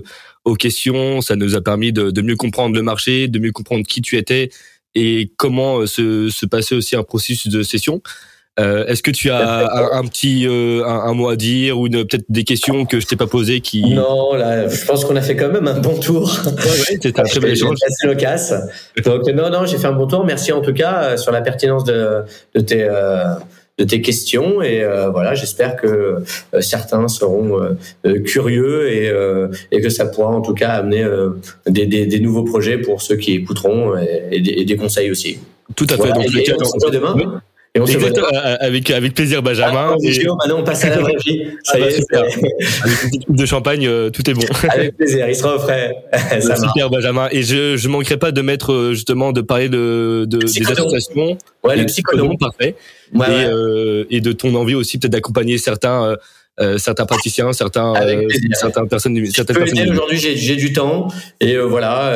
aux 0.44 0.54
questions. 0.54 1.22
Ça 1.22 1.34
nous 1.34 1.56
a 1.56 1.60
permis 1.60 1.92
de, 1.92 2.12
de, 2.12 2.22
mieux 2.22 2.36
comprendre 2.36 2.76
le 2.76 2.82
marché, 2.82 3.26
de 3.26 3.40
mieux 3.40 3.50
comprendre 3.50 3.84
qui 3.84 4.00
tu 4.00 4.16
étais 4.16 4.50
et 4.94 5.32
comment 5.36 5.84
se, 5.84 6.28
se 6.28 6.46
passait 6.46 6.76
aussi 6.76 6.94
un 6.94 7.02
processus 7.02 7.48
de 7.48 7.64
session. 7.64 8.00
Euh, 8.60 8.86
Est-ce 8.86 9.02
que 9.02 9.10
tu 9.10 9.30
as 9.30 9.68
un, 9.92 10.04
petit 10.04 10.46
un, 10.48 10.84
un, 10.84 11.14
mot 11.14 11.28
à 11.28 11.36
dire 11.36 11.78
ou 11.78 11.88
peut-être 11.88 12.24
des 12.28 12.44
questions 12.44 12.84
que 12.86 13.00
je 13.00 13.06
t'ai 13.06 13.16
pas 13.16 13.26
posées 13.26 13.60
qui 13.60 13.82
Non, 13.94 14.34
là, 14.34 14.68
je 14.68 14.84
pense 14.84 15.04
qu'on 15.04 15.16
a 15.16 15.22
fait 15.22 15.36
quand 15.36 15.48
même 15.50 15.66
un 15.66 15.80
bon 15.80 15.98
tour. 15.98 16.30
Ouais, 16.46 16.52
c'était 17.00 17.18
un 17.18 17.24
très 17.24 17.40
bel 17.40 17.52
échange. 17.52 17.78
loquace. 18.04 18.54
Donc 19.04 19.26
non, 19.28 19.50
non, 19.50 19.66
j'ai 19.66 19.78
fait 19.78 19.88
un 19.88 19.92
bon 19.92 20.06
tour. 20.06 20.24
Merci 20.24 20.52
en 20.52 20.60
tout 20.60 20.72
cas 20.72 21.02
euh, 21.02 21.16
sur 21.16 21.32
la 21.32 21.40
pertinence 21.40 21.84
de, 21.84 22.22
de 22.54 22.60
tes 22.60 22.84
euh, 22.84 23.34
de 23.78 23.84
tes 23.84 24.00
questions 24.00 24.62
et 24.62 24.82
euh, 24.84 25.10
voilà 25.10 25.34
j'espère 25.34 25.74
que 25.74 25.86
euh, 26.54 26.60
certains 26.60 27.08
seront 27.08 27.60
euh, 28.04 28.20
curieux 28.20 28.88
et, 28.88 29.12
et 29.72 29.80
que 29.80 29.88
ça 29.88 30.06
pourra 30.06 30.28
en 30.30 30.42
tout 30.42 30.54
cas 30.54 30.70
amener 30.70 31.04
des, 31.66 31.86
des, 31.86 32.06
des, 32.06 32.20
nouveaux 32.20 32.44
projets 32.44 32.78
pour 32.78 33.02
ceux 33.02 33.16
qui 33.16 33.32
écouteront 33.32 33.96
et, 33.98 34.28
et, 34.30 34.40
des, 34.40 34.50
et 34.52 34.64
des, 34.64 34.76
conseils 34.76 35.10
aussi. 35.10 35.38
Tout 35.74 35.86
à 35.90 35.94
fait. 35.94 35.96
Voilà. 35.96 36.14
Donc, 36.14 36.26
et, 36.36 36.48
et 36.48 36.54
on 36.54 36.78
se 36.80 36.90
demain. 36.90 37.40
Et 37.76 37.80
on 37.80 37.86
Exactement, 37.86 38.28
avec, 38.60 38.88
avec 38.90 39.14
plaisir, 39.14 39.42
Benjamin. 39.42 39.94
Ah, 39.94 39.96
et... 40.00 40.24
Maintenant, 40.24 40.60
on 40.60 40.62
passe 40.62 40.84
à 40.84 40.90
la 40.90 40.98
vraie 40.98 41.16
vie. 41.26 41.42
Ça 41.64 41.72
ah, 41.74 41.78
y 41.80 41.82
est, 41.82 41.90
super. 41.90 42.20
avec 42.20 42.36
une 42.36 43.10
petite 43.10 43.26
coupe 43.26 43.36
de 43.36 43.46
champagne, 43.46 43.86
euh, 43.88 44.10
tout 44.10 44.28
est 44.30 44.34
bon. 44.34 44.44
Avec 44.68 44.96
plaisir, 44.96 45.28
il 45.28 45.34
sera 45.34 45.56
au 45.56 45.58
frais. 45.58 45.92
Ça 46.40 46.54
super, 46.54 46.88
Benjamin. 46.88 47.28
Et 47.32 47.42
je 47.42 47.76
je 47.76 47.88
manquerai 47.88 48.16
pas 48.16 48.30
de 48.30 48.42
mettre 48.42 48.72
euh, 48.72 48.92
justement 48.92 49.32
de 49.32 49.40
parler 49.40 49.68
de, 49.68 50.24
de 50.28 50.38
des 50.38 50.70
associations. 50.70 51.36
Ouais, 51.64 51.76
le 51.76 51.86
psychodon, 51.86 52.36
parfait. 52.36 52.76
Ouais, 53.12 53.26
et, 53.26 53.30
ouais. 53.30 53.46
Euh, 53.48 54.04
et 54.08 54.20
de 54.20 54.30
ton 54.30 54.54
envie 54.54 54.76
aussi 54.76 54.98
peut-être 54.98 55.12
d'accompagner 55.12 55.58
certains. 55.58 56.16
Euh, 56.60 56.78
certains 56.78 57.04
praticiens, 57.04 57.52
certains, 57.52 57.94
euh, 57.96 58.28
certaines 58.52 58.86
personnes, 58.86 59.26
certaines 59.26 59.56
personnes. 59.56 59.90
Aujourd'hui, 59.90 60.18
j'ai, 60.18 60.36
j'ai 60.36 60.54
du 60.54 60.72
temps 60.72 61.08
et 61.40 61.56
euh, 61.56 61.64
voilà, 61.64 62.14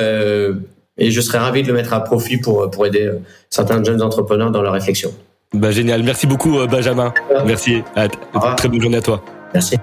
et 0.97 1.10
je 1.10 1.20
serais 1.20 1.39
ravi 1.39 1.62
de 1.62 1.68
le 1.68 1.74
mettre 1.74 1.93
à 1.93 2.05
profit 2.05 2.36
pour 2.36 2.70
pour 2.70 2.86
aider 2.86 3.10
certains 3.51 3.82
jeunes 3.82 4.01
entrepreneurs 4.01 4.52
dans 4.52 4.62
leur 4.62 4.74
réflexion. 4.74 5.12
Bah 5.55 5.70
génial, 5.70 6.03
merci 6.03 6.27
beaucoup 6.27 6.59
euh, 6.59 6.66
Benjamin. 6.66 7.12
Merci. 7.47 7.83
À, 7.97 8.09
très 8.55 8.69
bonne 8.69 8.83
journée 8.83 8.99
à 8.99 9.03
toi. 9.03 9.23
Merci. 9.55 9.77